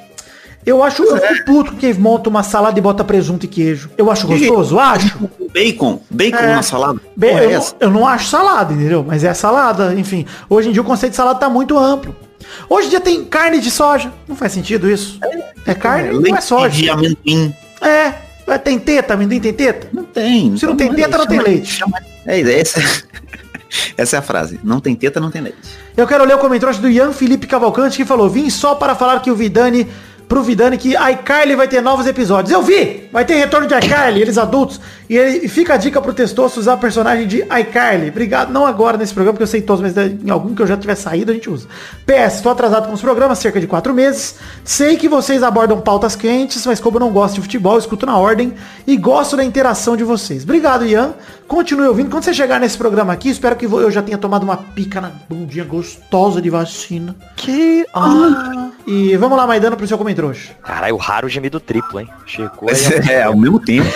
Eu 0.65 0.83
acho, 0.83 1.03
eu 1.03 1.17
fico 1.17 1.45
puto 1.45 1.73
que 1.75 1.91
monta 1.95 2.29
uma 2.29 2.43
salada 2.43 2.77
e 2.77 2.81
bota 2.81 3.03
presunto 3.03 3.45
e 3.45 3.49
queijo. 3.49 3.89
Eu 3.97 4.11
acho 4.11 4.27
gostoso, 4.27 4.77
acho. 4.79 5.17
Bacon, 5.53 5.99
bacon 6.09 6.37
É. 6.37 6.55
na 6.55 6.61
salada. 6.61 6.99
Porra, 7.19 7.39
é 7.41 7.45
eu, 7.55 7.59
não, 7.59 7.65
eu 7.79 7.89
não 7.89 8.07
acho 8.07 8.27
salada, 8.29 8.71
entendeu? 8.73 9.03
Mas 9.07 9.23
é 9.23 9.33
salada, 9.33 9.93
enfim. 9.95 10.25
Hoje 10.49 10.69
em 10.69 10.71
dia 10.71 10.81
o 10.81 10.85
conceito 10.85 11.11
de 11.11 11.15
salada 11.17 11.39
tá 11.39 11.49
muito 11.49 11.77
amplo. 11.77 12.15
Hoje 12.69 12.87
em 12.87 12.89
dia 12.91 12.99
tem 13.01 13.23
carne 13.25 13.59
de 13.59 13.71
soja. 13.71 14.11
Não 14.27 14.35
faz 14.35 14.51
sentido 14.51 14.89
isso. 14.89 15.19
É 15.65 15.73
carne, 15.73 16.09
não 16.09 16.19
é 16.19 16.21
Leite 16.23 16.37
de 16.39 16.43
soja. 16.43 16.93
amendoim. 16.93 17.55
É. 17.81 18.13
é, 18.47 18.57
Tem 18.59 18.77
teta, 18.77 19.13
amendoim 19.15 19.39
tem 19.39 19.53
teta? 19.53 19.87
Não 19.91 20.03
tem. 20.03 20.55
Se 20.57 20.65
não 20.65 20.75
tem 20.75 20.93
teta, 20.93 21.17
não 21.17 21.25
tem 21.25 21.39
leite. 21.39 21.71
chama- 21.73 21.97
É, 22.25 22.39
essa, 22.59 22.79
essa 23.97 24.15
é 24.15 24.19
a 24.19 24.21
frase. 24.21 24.59
Não 24.63 24.79
tem 24.79 24.95
teta, 24.95 25.19
não 25.19 25.31
tem 25.31 25.41
leite. 25.41 25.57
Eu 25.97 26.05
quero 26.07 26.23
ler 26.25 26.35
o 26.35 26.39
comentário 26.39 26.77
do 26.79 26.89
Ian 26.89 27.11
Felipe 27.11 27.47
Cavalcante 27.47 27.97
que 27.97 28.05
falou: 28.05 28.29
Vim 28.29 28.49
só 28.49 28.75
para 28.75 28.93
falar 28.95 29.19
que 29.21 29.31
o 29.31 29.35
Vidani. 29.35 29.87
Pro 30.31 30.41
Vidani 30.41 30.77
que 30.77 30.93
iCarly 30.95 31.57
vai 31.57 31.67
ter 31.67 31.81
novos 31.81 32.07
episódios. 32.07 32.53
Eu 32.53 32.63
vi! 32.63 33.09
Vai 33.11 33.25
ter 33.25 33.35
retorno 33.35 33.67
de 33.67 33.75
iCarly, 33.75 34.21
eles 34.21 34.37
adultos. 34.37 34.79
E, 35.09 35.17
ele, 35.17 35.45
fica 35.49 35.73
a 35.73 35.77
dica 35.77 36.01
pro 36.01 36.13
Testoso 36.13 36.57
usar 36.57 36.77
personagem 36.77 37.27
de 37.27 37.39
iCarly. 37.41 38.07
Obrigado. 38.07 38.49
Não 38.49 38.65
agora 38.65 38.97
nesse 38.97 39.13
programa, 39.13 39.33
porque 39.33 39.43
eu 39.43 39.47
sei 39.47 39.61
todos, 39.61 39.81
mas 39.81 39.93
em 39.97 40.29
algum 40.29 40.55
que 40.55 40.61
eu 40.61 40.67
já 40.67 40.77
tiver 40.77 40.95
saído 40.95 41.31
a 41.31 41.33
gente 41.33 41.49
usa. 41.49 41.67
PS, 42.05 42.35
estou 42.35 42.49
atrasado 42.49 42.87
com 42.87 42.93
os 42.93 43.01
programas, 43.01 43.39
cerca 43.39 43.59
de 43.59 43.67
quatro 43.67 43.93
meses. 43.93 44.35
Sei 44.63 44.95
que 44.95 45.09
vocês 45.09 45.43
abordam 45.43 45.81
pautas 45.81 46.15
quentes, 46.15 46.65
mas 46.65 46.79
como 46.79 46.95
eu 46.95 47.01
não 47.01 47.11
gosto 47.11 47.35
de 47.35 47.41
futebol, 47.41 47.77
escuto 47.77 48.05
na 48.05 48.17
ordem 48.17 48.53
e 48.87 48.95
gosto 48.95 49.35
da 49.35 49.43
interação 49.43 49.97
de 49.97 50.05
vocês. 50.05 50.43
Obrigado, 50.43 50.85
Ian. 50.85 51.13
Continue 51.45 51.87
ouvindo. 51.89 52.09
Quando 52.09 52.23
você 52.23 52.33
chegar 52.33 52.57
nesse 52.57 52.77
programa 52.77 53.11
aqui, 53.11 53.27
espero 53.27 53.57
que 53.57 53.65
eu 53.65 53.91
já 53.91 54.01
tenha 54.01 54.17
tomado 54.17 54.43
uma 54.43 54.55
pica 54.55 55.01
na 55.01 55.11
bundinha 55.27 55.65
gostosa 55.65 56.41
de 56.41 56.49
vacina. 56.49 57.17
Que... 57.35 57.85
Ah. 57.93 58.70
E 58.85 59.15
vamos 59.17 59.37
lá, 59.37 59.47
Maidana, 59.47 59.75
pro 59.75 59.87
seu 59.87 59.97
comentário. 59.97 60.35
Caralho, 60.61 60.95
o 60.95 60.97
raro 60.97 61.29
gemido 61.29 61.59
triplo, 61.59 61.99
hein? 61.99 62.07
Chegou 62.25 62.69
aí. 62.69 62.75
É, 63.09 63.13
é, 63.13 63.23
ao 63.23 63.35
mesmo 63.35 63.59
tempo. 63.59 63.89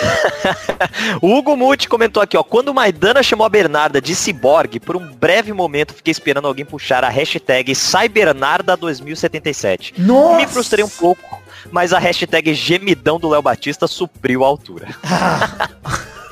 O 1.22 1.34
Hugo 1.34 1.56
Muti 1.56 1.88
comentou 1.88 2.22
aqui, 2.22 2.36
ó. 2.36 2.42
Quando 2.42 2.74
Maidana 2.74 3.22
chamou 3.22 3.46
a 3.46 3.48
Bernarda 3.48 4.00
de 4.00 4.14
ciborgue, 4.14 4.78
por 4.78 4.96
um 4.96 5.12
breve 5.14 5.52
momento 5.52 5.94
fiquei 5.94 6.10
esperando 6.10 6.46
alguém 6.46 6.64
puxar 6.64 7.04
a 7.04 7.08
hashtag 7.08 7.72
SaiBernarda2077. 7.72 9.94
Nossa! 9.98 10.36
Me 10.36 10.46
frustrei 10.46 10.84
um 10.84 10.88
pouco, 10.88 11.40
mas 11.70 11.92
a 11.92 11.98
hashtag 11.98 12.54
gemidão 12.54 13.18
do 13.18 13.28
Léo 13.28 13.42
Batista 13.42 13.86
supriu 13.86 14.44
a 14.44 14.46
altura. 14.46 14.88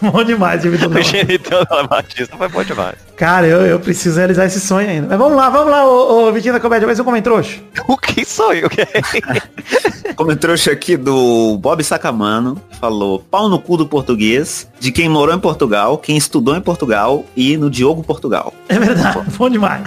Bom 0.02 0.24
demais, 0.24 0.62
David 0.62 0.86
O 0.86 0.90
Léo. 0.90 1.02
gemidão 1.04 1.64
do 1.64 1.74
Léo 1.74 1.88
Batista 1.88 2.36
foi 2.36 2.48
bom 2.48 2.62
demais. 2.62 2.96
Cara, 3.16 3.46
eu, 3.46 3.60
eu 3.64 3.78
preciso 3.78 4.16
realizar 4.16 4.44
esse 4.44 4.60
sonho 4.60 4.88
ainda. 4.88 5.06
Mas 5.08 5.18
vamos 5.18 5.36
lá, 5.36 5.48
vamos 5.48 5.70
lá, 5.70 5.86
ô, 5.86 6.28
ô 6.28 6.32
Vitinho 6.32 6.52
da 6.52 6.60
Comédia, 6.60 6.86
mais 6.86 6.98
um 6.98 7.04
comentário. 7.04 7.44
O 7.86 7.96
que 7.96 8.24
sou 8.24 8.52
eu? 8.52 8.68
Como 10.16 10.34
trouxa 10.36 10.72
aqui 10.72 10.96
do 10.96 11.56
Bob 11.58 11.82
Sacamano, 11.82 12.60
falou 12.80 13.18
pau 13.18 13.48
no 13.48 13.58
cu 13.58 13.76
do 13.76 13.86
português, 13.86 14.68
de 14.80 14.90
quem 14.90 15.08
morou 15.08 15.34
em 15.34 15.38
Portugal, 15.38 15.98
quem 15.98 16.16
estudou 16.16 16.56
em 16.56 16.60
Portugal 16.60 17.24
e 17.36 17.56
no 17.56 17.70
Diogo 17.70 18.02
Portugal. 18.02 18.52
É 18.68 18.78
verdade, 18.78 19.18
bom 19.36 19.48
demais. 19.48 19.82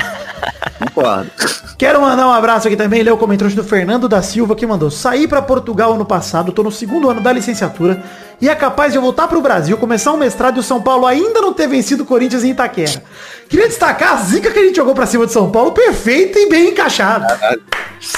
Concordo. 0.80 1.30
Quero 1.78 2.02
mandar 2.02 2.28
um 2.28 2.32
abraço 2.32 2.68
aqui 2.68 2.76
também, 2.76 3.04
ler 3.04 3.12
o 3.12 3.18
comentário 3.18 3.54
do 3.56 3.64
Fernando 3.64 4.08
da 4.08 4.22
Silva 4.22 4.56
que 4.56 4.66
mandou. 4.66 4.90
Saí 4.90 5.28
pra 5.28 5.42
Portugal 5.42 5.94
ano 5.94 6.06
passado, 6.06 6.52
tô 6.52 6.64
no 6.64 6.72
segundo 6.72 7.10
ano 7.10 7.22
da 7.22 7.32
licenciatura 7.32 8.04
e 8.40 8.48
é 8.48 8.56
capaz 8.56 8.92
de 8.92 8.98
eu 8.98 9.02
voltar 9.02 9.28
pro 9.28 9.42
Brasil, 9.42 9.78
começar 9.78 10.14
um 10.14 10.18
mestrado 10.18 10.58
e 10.58 10.60
o 10.60 10.64
São 10.64 10.82
Paulo 10.82 11.06
ainda 11.06 11.42
não 11.42 11.54
ter 11.54 11.68
vencido 11.68 12.04
o 12.04 12.06
Corinthians 12.06 12.44
em 12.44 12.52
Itaquera. 12.52 13.04
Queria 13.50 13.68
destacar 13.68 14.14
a 14.14 14.18
zica 14.18 14.52
que 14.52 14.60
a 14.60 14.64
gente 14.64 14.76
jogou 14.76 14.94
pra 14.94 15.06
cima 15.06 15.26
de 15.26 15.32
São 15.32 15.50
Paulo, 15.50 15.72
perfeita 15.72 16.38
e 16.40 16.50
bem 16.50 16.70
encaixada. 16.70 17.40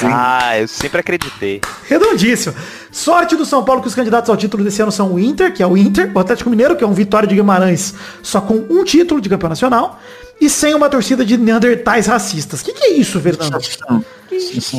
Ah, 0.03 0.59
eu 0.59 0.67
sempre 0.67 0.99
acreditei. 0.99 1.61
Redondíssimo. 1.87 2.55
Sorte 2.91 3.35
do 3.35 3.45
São 3.45 3.63
Paulo 3.63 3.81
que 3.81 3.87
os 3.87 3.95
candidatos 3.95 4.29
ao 4.29 4.35
título 4.35 4.63
desse 4.63 4.81
ano 4.81 4.91
são 4.91 5.13
o 5.13 5.19
Inter, 5.19 5.53
que 5.53 5.61
é 5.61 5.67
o 5.67 5.77
Inter, 5.77 6.11
o 6.13 6.19
Atlético 6.19 6.49
Mineiro, 6.49 6.75
que 6.75 6.83
é 6.83 6.87
um 6.87 6.93
Vitória 6.93 7.27
de 7.27 7.35
Guimarães, 7.35 7.93
só 8.23 8.41
com 8.41 8.55
um 8.69 8.83
título 8.83 9.21
de 9.21 9.29
campeão 9.29 9.49
nacional, 9.49 9.99
e 10.41 10.49
sem 10.49 10.73
uma 10.73 10.89
torcida 10.89 11.23
de 11.23 11.37
neandertais 11.37 12.07
racistas. 12.07 12.61
O 12.61 12.65
que, 12.65 12.73
que 12.73 12.83
é 12.85 12.93
isso, 12.93 13.19
Fernando? 13.19 13.59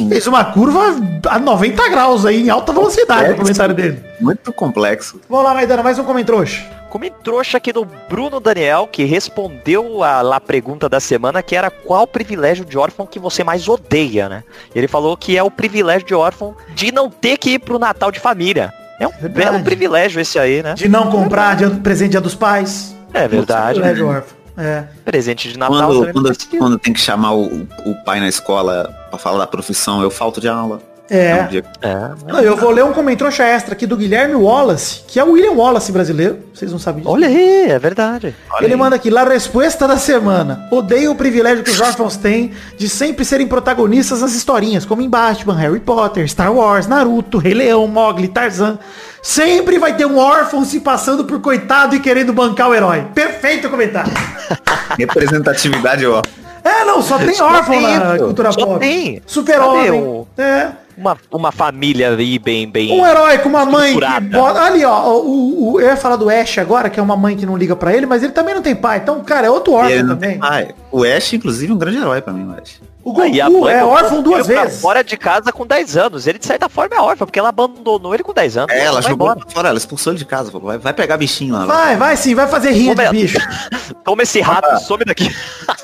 Fez 0.09 0.27
uma 0.27 0.45
curva 0.45 0.97
a 1.29 1.39
90 1.39 1.89
graus 1.89 2.27
aí, 2.27 2.43
em 2.43 2.51
alta 2.51 2.73
velocidade, 2.73 3.33
o 3.33 3.37
comentário 3.37 3.75
dele. 3.75 4.03
Muito 4.21 4.53
complexo. 4.53 5.21
Vamos 5.29 5.45
lá, 5.45 5.55
Maidana, 5.55 5.83
mais 5.83 5.99
um 5.99 6.05
comentrouxa. 6.05 6.80
Como 6.91 7.09
trouxa 7.09 7.57
aqui 7.57 7.73
do 7.73 7.85
Bruno 7.85 8.41
Daniel, 8.41 8.89
que 8.91 9.05
respondeu 9.05 10.03
a 10.03 10.21
lá 10.23 10.41
pergunta 10.41 10.89
da 10.89 10.99
semana, 10.99 11.41
que 11.41 11.55
era 11.55 11.71
qual 11.71 12.05
privilégio 12.05 12.65
de 12.65 12.77
órfão 12.77 13.07
que 13.07 13.19
você 13.19 13.45
mais 13.45 13.69
odeia, 13.69 14.29
né? 14.29 14.43
Ele 14.75 14.89
falou 14.89 15.17
que 15.17 15.39
é 15.39 15.43
o 15.43 15.51
privilégio 15.51 16.07
de 16.07 16.15
órfão 16.15 16.55
de 16.75 16.91
não 16.91 17.09
ter 17.09 17.39
que 17.39 17.51
ir 17.51 17.59
pro 17.61 17.79
Natal 17.79 18.11
de 18.11 18.19
família. 18.19 18.75
É 18.99 19.07
um 19.07 19.13
Verdade. 19.13 19.33
belo 19.33 19.65
privilégio 19.65 20.21
esse 20.21 20.39
aí, 20.39 20.63
né? 20.63 20.75
De 20.75 20.89
não 20.89 21.11
comprar 21.11 21.57
dia, 21.57 21.71
presente 21.71 22.11
dia 22.11 22.21
dos 22.21 22.35
pais. 22.35 22.95
É 23.15 23.29
verdade. 23.29 23.81
Privilégio 23.81 24.09
órfão. 24.09 24.41
É. 24.59 24.85
Presente 25.05 25.49
de 25.49 25.59
Natal. 25.59 25.87
Quando, 25.89 26.13
quando, 26.13 26.59
quando 26.59 26.79
tem 26.79 26.93
que 26.93 27.01
chamar 27.01 27.33
o, 27.35 27.69
o 27.87 27.95
pai 28.05 28.19
na 28.19 28.29
escola 28.29 28.93
pra 29.09 29.19
falar 29.19 29.39
da 29.39 29.47
profissão, 29.47 30.03
eu 30.03 30.11
falto 30.11 30.41
de 30.41 30.49
aula. 30.49 30.83
É. 31.11 31.43
um 31.43 31.49
dia- 31.49 31.63
que- 31.63 31.69
É, 31.83 32.11
Não, 32.33 32.41
eu 32.41 32.57
vou 32.57 32.71
ler 32.71 32.85
um 32.85 32.93
comentrouxa 32.93 33.43
extra 33.43 33.73
aqui 33.75 33.85
do 33.85 33.97
Guilherme 33.97 34.35
Wallace, 34.37 35.01
que 35.09 35.19
é 35.19 35.25
o 35.25 35.33
William 35.33 35.53
Wallace 35.53 35.91
brasileiro. 35.91 36.39
Vocês 36.55 36.71
não 36.71 36.79
sabem 36.79 37.01
disso. 37.03 37.13
Olha 37.13 37.27
aí, 37.27 37.71
é 37.71 37.79
verdade. 37.79 38.35
Olha 38.53 38.65
Ele 38.65 38.75
aí. 38.75 38.79
manda 38.79 38.95
aqui, 38.97 39.11
la 39.11 39.25
resposta 39.25 39.89
da 39.89 39.97
semana. 39.97 40.69
Odeio 40.71 41.11
o 41.11 41.15
privilégio 41.17 41.65
que 41.65 41.71
os 41.71 41.81
órfãos 41.81 42.17
têm 42.17 42.53
de 42.79 42.89
sempre 42.89 43.25
serem 43.25 43.47
protagonistas 43.49 44.21
nas 44.21 44.35
historinhas, 44.35 44.85
como 44.85 45.03
em 45.03 45.09
Batman, 45.09 45.55
Harry 45.57 45.81
Potter, 45.81 46.29
Star 46.29 46.53
Wars, 46.53 46.87
Naruto, 46.87 47.39
Rei 47.39 47.55
Leão, 47.55 47.87
Mogli, 47.89 48.29
Tarzan. 48.29 48.79
Sempre 49.23 49.79
vai 49.79 49.95
ter 49.97 50.07
um 50.07 50.17
órfão 50.17 50.65
se 50.65 50.81
passando 50.81 51.25
por 51.25 51.41
coitado 51.41 51.97
e 51.97 52.01
querendo 52.01 52.33
bancar 52.33 52.69
o 52.71 52.75
herói. 52.75 53.05
Perfeito 53.15 53.69
comentário. 53.69 54.13
Representatividade, 54.99 56.07
ó. 56.07 56.23
É, 56.63 56.85
não, 56.85 57.03
só 57.03 57.19
tem 57.19 57.35
Só 57.35 57.47
órfão 57.47 57.75
tem, 57.75 57.99
na 57.99 58.19
cultura 58.19 58.53
Só 58.53 58.67
pop. 58.67 58.79
tem. 58.81 59.23
Super-homem. 59.27 60.27
É. 60.37 60.69
Uma, 61.01 61.17
uma 61.33 61.51
família 61.51 62.15
aí 62.15 62.39
bem, 62.39 62.69
bem... 62.69 62.93
Um 62.93 63.07
herói 63.07 63.39
com 63.39 63.49
uma 63.49 63.65
mãe 63.65 63.95
que 63.99 64.21
bota... 64.21 64.61
Ali, 64.61 64.85
ó, 64.85 65.15
o, 65.19 65.73
o- 65.73 65.81
eu 65.81 65.89
ia 65.89 65.97
falar 65.97 66.17
do 66.17 66.29
Ash 66.29 66.59
agora, 66.59 66.91
que 66.91 67.01
é 67.01 67.03
uma 67.03 67.17
mãe 67.17 67.35
que 67.35 67.47
não 67.47 67.57
liga 67.57 67.75
pra 67.75 67.97
ele, 67.97 68.05
mas 68.05 68.23
ele 68.23 68.33
também 68.33 68.55
não 68.55 68.61
tem 68.61 68.77
pai. 68.77 68.99
Então, 68.99 69.19
cara, 69.25 69.47
é 69.47 69.51
outro 69.51 69.73
não 70.03 70.15
também. 70.15 70.39
pai. 70.39 70.75
O 70.93 71.03
Ash, 71.03 71.33
inclusive, 71.33 71.73
é 71.73 71.75
um 71.75 71.79
grande 71.79 71.97
herói 71.97 72.21
pra 72.21 72.35
mim, 72.35 72.47
o 72.47 72.53
Ash. 72.53 72.81
O 73.03 73.13
Goku 73.13 73.69
é 73.69 73.85
órfão 73.85 74.23
duas 74.23 74.47
vezes. 74.47 74.81
Fora 74.81 75.03
de 75.03 75.17
casa 75.17 75.53
com 75.53 75.67
10 75.67 75.97
anos. 75.97 76.27
Ele, 76.27 76.39
de 76.39 76.47
certa 76.47 76.69
forma, 76.69 76.95
é 76.95 77.01
órfão, 77.01 77.27
porque 77.27 77.39
ela 77.39 77.49
abandonou 77.49 78.13
ele 78.13 78.23
com 78.23 78.33
10 78.33 78.57
anos. 78.59 78.75
É, 78.75 78.85
ela 78.85 79.01
jogou 79.01 79.31
embora. 79.31 79.41
fora, 79.49 79.69
ela 79.69 79.79
expulsou 79.79 80.13
ele 80.13 80.19
de 80.19 80.27
casa. 80.27 80.51
Vai, 80.51 80.79
vai 80.79 80.93
pegar 80.93 81.17
bichinho 81.17 81.55
lá. 81.55 81.65
Vai, 81.65 81.97
vai 81.97 82.17
sim, 82.17 82.35
vai 82.35 82.47
fazer 82.47 82.73
rinha 82.73 82.95
Como 82.95 83.09
de 83.09 83.21
bicho. 83.21 83.39
Toma 84.05 84.23
esse 84.23 84.41
rato, 84.41 84.79
some 84.81 85.05
daqui. 85.05 85.35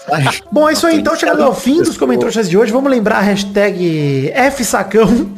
Bom, 0.52 0.68
é 0.68 0.72
isso 0.72 0.86
aí 0.86 0.98
então, 0.98 1.16
chegando 1.16 1.42
ao 1.42 1.54
fim 1.54 1.82
dos 1.82 1.96
comentários 1.96 2.48
de 2.48 2.56
hoje, 2.56 2.70
vamos 2.70 2.90
lembrar 2.90 3.18
a 3.18 3.22
hashtag 3.22 4.32
FSacão. 4.54 5.30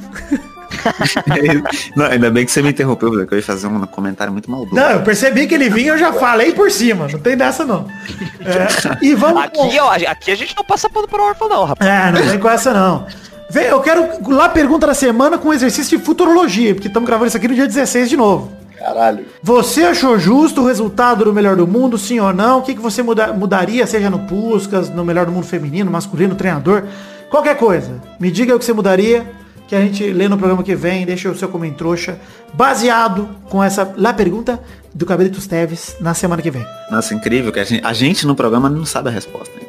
Não, 1.96 2.06
ainda 2.06 2.30
bem 2.30 2.44
que 2.44 2.52
você 2.52 2.62
me 2.62 2.70
interrompeu, 2.70 3.10
porque 3.10 3.34
eu 3.34 3.38
ia 3.38 3.44
fazer 3.44 3.66
um 3.66 3.80
comentário 3.86 4.32
muito 4.32 4.50
maldoso. 4.50 4.74
Não, 4.74 4.90
eu 4.90 5.02
percebi 5.02 5.46
que 5.46 5.54
ele 5.54 5.68
vinha, 5.68 5.92
eu 5.92 5.98
já 5.98 6.12
falei 6.12 6.52
por 6.52 6.70
cima, 6.70 7.08
não 7.08 7.18
tem 7.18 7.36
dessa 7.36 7.64
não. 7.64 7.86
É, 8.40 8.98
e 9.04 9.14
vamos... 9.14 9.42
Aqui, 9.44 9.78
ó, 9.80 9.92
aqui 9.92 10.30
a 10.30 10.36
gente 10.36 10.54
não 10.56 10.64
passa 10.64 10.88
pano 10.88 11.08
para 11.08 11.22
órfão, 11.22 11.48
não, 11.48 11.64
rapaz. 11.64 11.90
É, 11.90 12.12
não 12.12 12.22
vem 12.22 12.38
com 12.38 12.48
essa 12.48 12.72
não. 12.72 13.06
Vem, 13.50 13.64
eu 13.64 13.80
quero 13.80 14.06
lá 14.28 14.48
pergunta 14.48 14.86
da 14.86 14.94
semana 14.94 15.38
com 15.38 15.52
exercício 15.52 15.96
de 15.96 16.04
futurologia, 16.04 16.74
porque 16.74 16.88
estamos 16.88 17.06
gravando 17.06 17.28
isso 17.28 17.36
aqui 17.36 17.48
no 17.48 17.54
dia 17.54 17.66
16 17.66 18.10
de 18.10 18.16
novo. 18.16 18.52
Caralho. 18.78 19.26
Você 19.42 19.82
achou 19.82 20.18
justo 20.18 20.60
o 20.62 20.66
resultado 20.66 21.24
do 21.24 21.32
Melhor 21.32 21.56
do 21.56 21.66
Mundo, 21.66 21.98
sim 21.98 22.20
ou 22.20 22.32
não? 22.32 22.58
O 22.58 22.62
que, 22.62 22.74
que 22.74 22.80
você 22.80 23.02
muda- 23.02 23.32
mudaria, 23.32 23.86
seja 23.86 24.08
no 24.08 24.20
Puscas, 24.20 24.88
no 24.88 25.04
Melhor 25.04 25.26
do 25.26 25.32
Mundo 25.32 25.46
feminino, 25.46 25.90
masculino, 25.90 26.34
treinador? 26.36 26.84
Qualquer 27.28 27.56
coisa. 27.56 28.00
Me 28.20 28.30
diga 28.30 28.54
o 28.54 28.58
que 28.58 28.64
você 28.64 28.72
mudaria, 28.72 29.26
que 29.68 29.76
a 29.76 29.80
gente 29.80 30.02
lê 30.12 30.28
no 30.28 30.36
programa 30.38 30.62
que 30.64 30.74
vem, 30.74 31.04
deixa 31.06 31.30
o 31.30 31.36
seu 31.36 31.48
comentrouxa, 31.48 32.18
baseado 32.54 33.28
com 33.48 33.62
essa 33.62 33.92
lá 33.96 34.12
pergunta 34.12 34.58
do 34.94 35.04
Cabelitos 35.06 35.46
Teves 35.46 35.94
na 36.00 36.14
semana 36.14 36.42
que 36.42 36.50
vem. 36.50 36.66
Nossa, 36.90 37.14
incrível 37.14 37.52
que 37.52 37.60
a 37.60 37.64
gente, 37.64 37.86
a 37.86 37.92
gente 37.92 38.26
no 38.26 38.34
programa 38.34 38.68
não 38.68 38.84
sabe 38.84 39.10
a 39.10 39.12
resposta. 39.12 39.52
hein? 39.60 39.68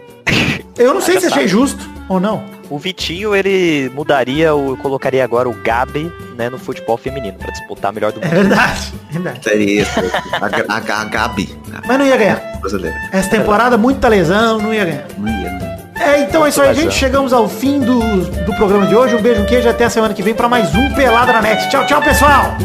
Eu 0.78 0.94
não 0.94 1.02
sei 1.02 1.20
se 1.20 1.28
achei 1.28 1.40
sabe. 1.42 1.48
justo 1.50 1.88
ou 2.08 2.20
não. 2.20 2.42
O 2.70 2.80
Vitinho, 2.80 3.36
ele 3.36 3.92
mudaria, 3.94 4.56
o 4.56 4.78
colocaria 4.78 5.24
agora 5.24 5.50
o 5.50 5.54
Gabi, 5.54 6.10
né, 6.38 6.50
no 6.50 6.58
futebol 6.58 6.96
feminino, 6.98 7.38
pra 7.38 7.52
disputar 7.52 7.92
melhor 7.92 8.12
do 8.14 8.22
É 8.22 8.26
mundo. 8.26 8.36
verdade, 8.36 8.94
é 9.10 9.14
verdade. 9.14 9.44
Seria 9.44 9.82
isso. 9.82 10.00
A, 10.34 10.74
a, 10.74 10.78
a 11.02 11.04
Gabi. 11.04 11.58
a 11.74 11.86
Mas 11.86 11.98
não 12.00 12.06
ia 12.06 12.16
ganhar. 12.16 12.40
brasileira. 12.62 12.96
Essa 13.12 13.30
temporada, 13.30 13.78
muita 13.78 14.08
lesão, 14.08 14.60
não 14.60 14.74
ia 14.74 14.86
ganhar. 14.86 15.06
Não 15.18 15.28
ia, 15.28 15.50
né? 15.52 15.79
É, 16.00 16.22
então 16.22 16.46
é 16.46 16.50
isso 16.50 16.62
aí, 16.62 16.74
gente. 16.74 16.94
Chegamos 16.94 17.34
ao 17.34 17.50
fim 17.50 17.80
do, 17.80 18.00
do 18.46 18.56
programa 18.56 18.88
de 18.88 18.96
hoje. 18.96 19.16
Um 19.16 19.22
beijo, 19.22 19.42
um 19.42 19.46
queijo. 19.46 19.68
Até 19.70 19.86
a 19.86 19.90
semana 19.90 20.14
que 20.14 20.24
vem 20.24 20.34
pra 20.34 20.48
mais 20.48 20.74
um 20.74 20.94
Pelada 20.94 21.34
na 21.34 21.42
Net. 21.42 21.70
Tchau, 21.70 21.86
tchau, 21.86 22.02
pessoal. 22.02 22.56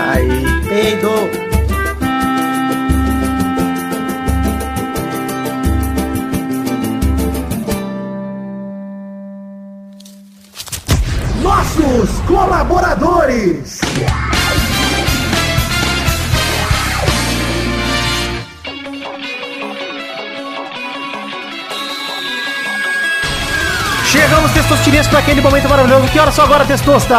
Aí. 0.00 0.28
Peido. 0.68 1.46
Nossos 11.42 12.20
colaboradores. 12.26 13.80
Chegamos, 24.56 24.68
Testosterinhas, 24.70 25.06
para 25.06 25.18
aquele 25.18 25.40
momento 25.40 25.68
maravilhoso. 25.68 26.08
Que 26.08 26.18
hora 26.18 26.32
só 26.32 26.42
agora, 26.42 26.64
Testosta? 26.64 27.16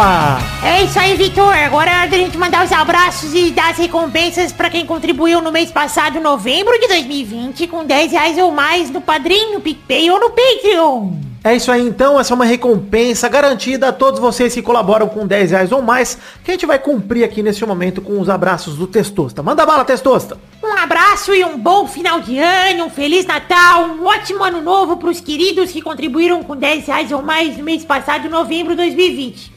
É 0.64 0.84
isso 0.84 0.98
aí, 0.98 1.16
Vitor. 1.16 1.54
Agora 1.56 1.90
é 1.92 2.00
hora 2.00 2.10
da 2.10 2.18
gente 2.18 2.38
mandar 2.38 2.66
os 2.66 2.72
abraços 2.72 3.34
e 3.34 3.52
dar 3.52 3.70
as 3.70 3.78
recompensas 3.78 4.52
pra 4.52 4.70
quem 4.70 4.86
contribuiu 4.86 5.40
no 5.42 5.52
mês 5.52 5.72
passado, 5.72 6.20
novembro 6.20 6.74
de 6.80 6.88
2020, 6.88 7.68
com 7.68 7.86
10 7.86 8.12
reais 8.12 8.38
ou 8.38 8.52
mais 8.52 8.90
no 8.90 9.02
Padrim, 9.02 9.54
no 9.54 9.62
PicPay 9.62 10.10
ou 10.10 10.20
no 10.20 10.32
Patreon. 10.32 11.12
É 11.48 11.56
isso 11.56 11.72
aí, 11.72 11.88
então. 11.88 12.20
Essa 12.20 12.34
é 12.34 12.36
uma 12.36 12.44
recompensa 12.44 13.30
garantida 13.30 13.88
a 13.88 13.94
todos 13.94 14.20
vocês 14.20 14.54
que 14.54 14.62
colaboram 14.62 15.08
com 15.08 15.26
10 15.26 15.52
reais 15.52 15.72
ou 15.72 15.82
mais, 15.82 16.18
que 16.44 16.52
a 16.52 16.54
gente 16.54 16.66
vai 16.66 16.78
cumprir 16.78 17.24
aqui 17.24 17.42
neste 17.42 17.66
momento 17.66 18.02
com 18.02 18.20
os 18.20 18.30
abraços 18.30 18.76
do 18.76 18.86
Testosta. 18.86 19.42
Manda 19.42 19.66
bala, 19.66 19.86
Testosta. 19.86 20.38
Um 20.62 20.74
abraço 20.76 21.34
e 21.34 21.46
um 21.46 21.58
bom 21.58 21.88
final 21.88 22.20
de 22.20 22.38
ano, 22.38 22.88
um 22.88 22.90
Feliz 22.90 23.26
Natal, 23.26 23.86
um 23.86 24.06
ótimo 24.06 24.44
ano 24.44 24.62
novo 24.62 24.98
pros 24.98 25.22
queridos 25.22 25.72
que 25.72 25.82
contribuíram 25.82 26.44
com 26.44 26.54
10 26.54 26.86
reais 26.86 27.12
ou 27.14 27.22
mais 27.22 27.58
no 27.58 27.64
mês 27.64 27.86
passado, 27.86 28.28
novembro 28.28 28.72
de 28.72 28.82
2020. 28.82 29.54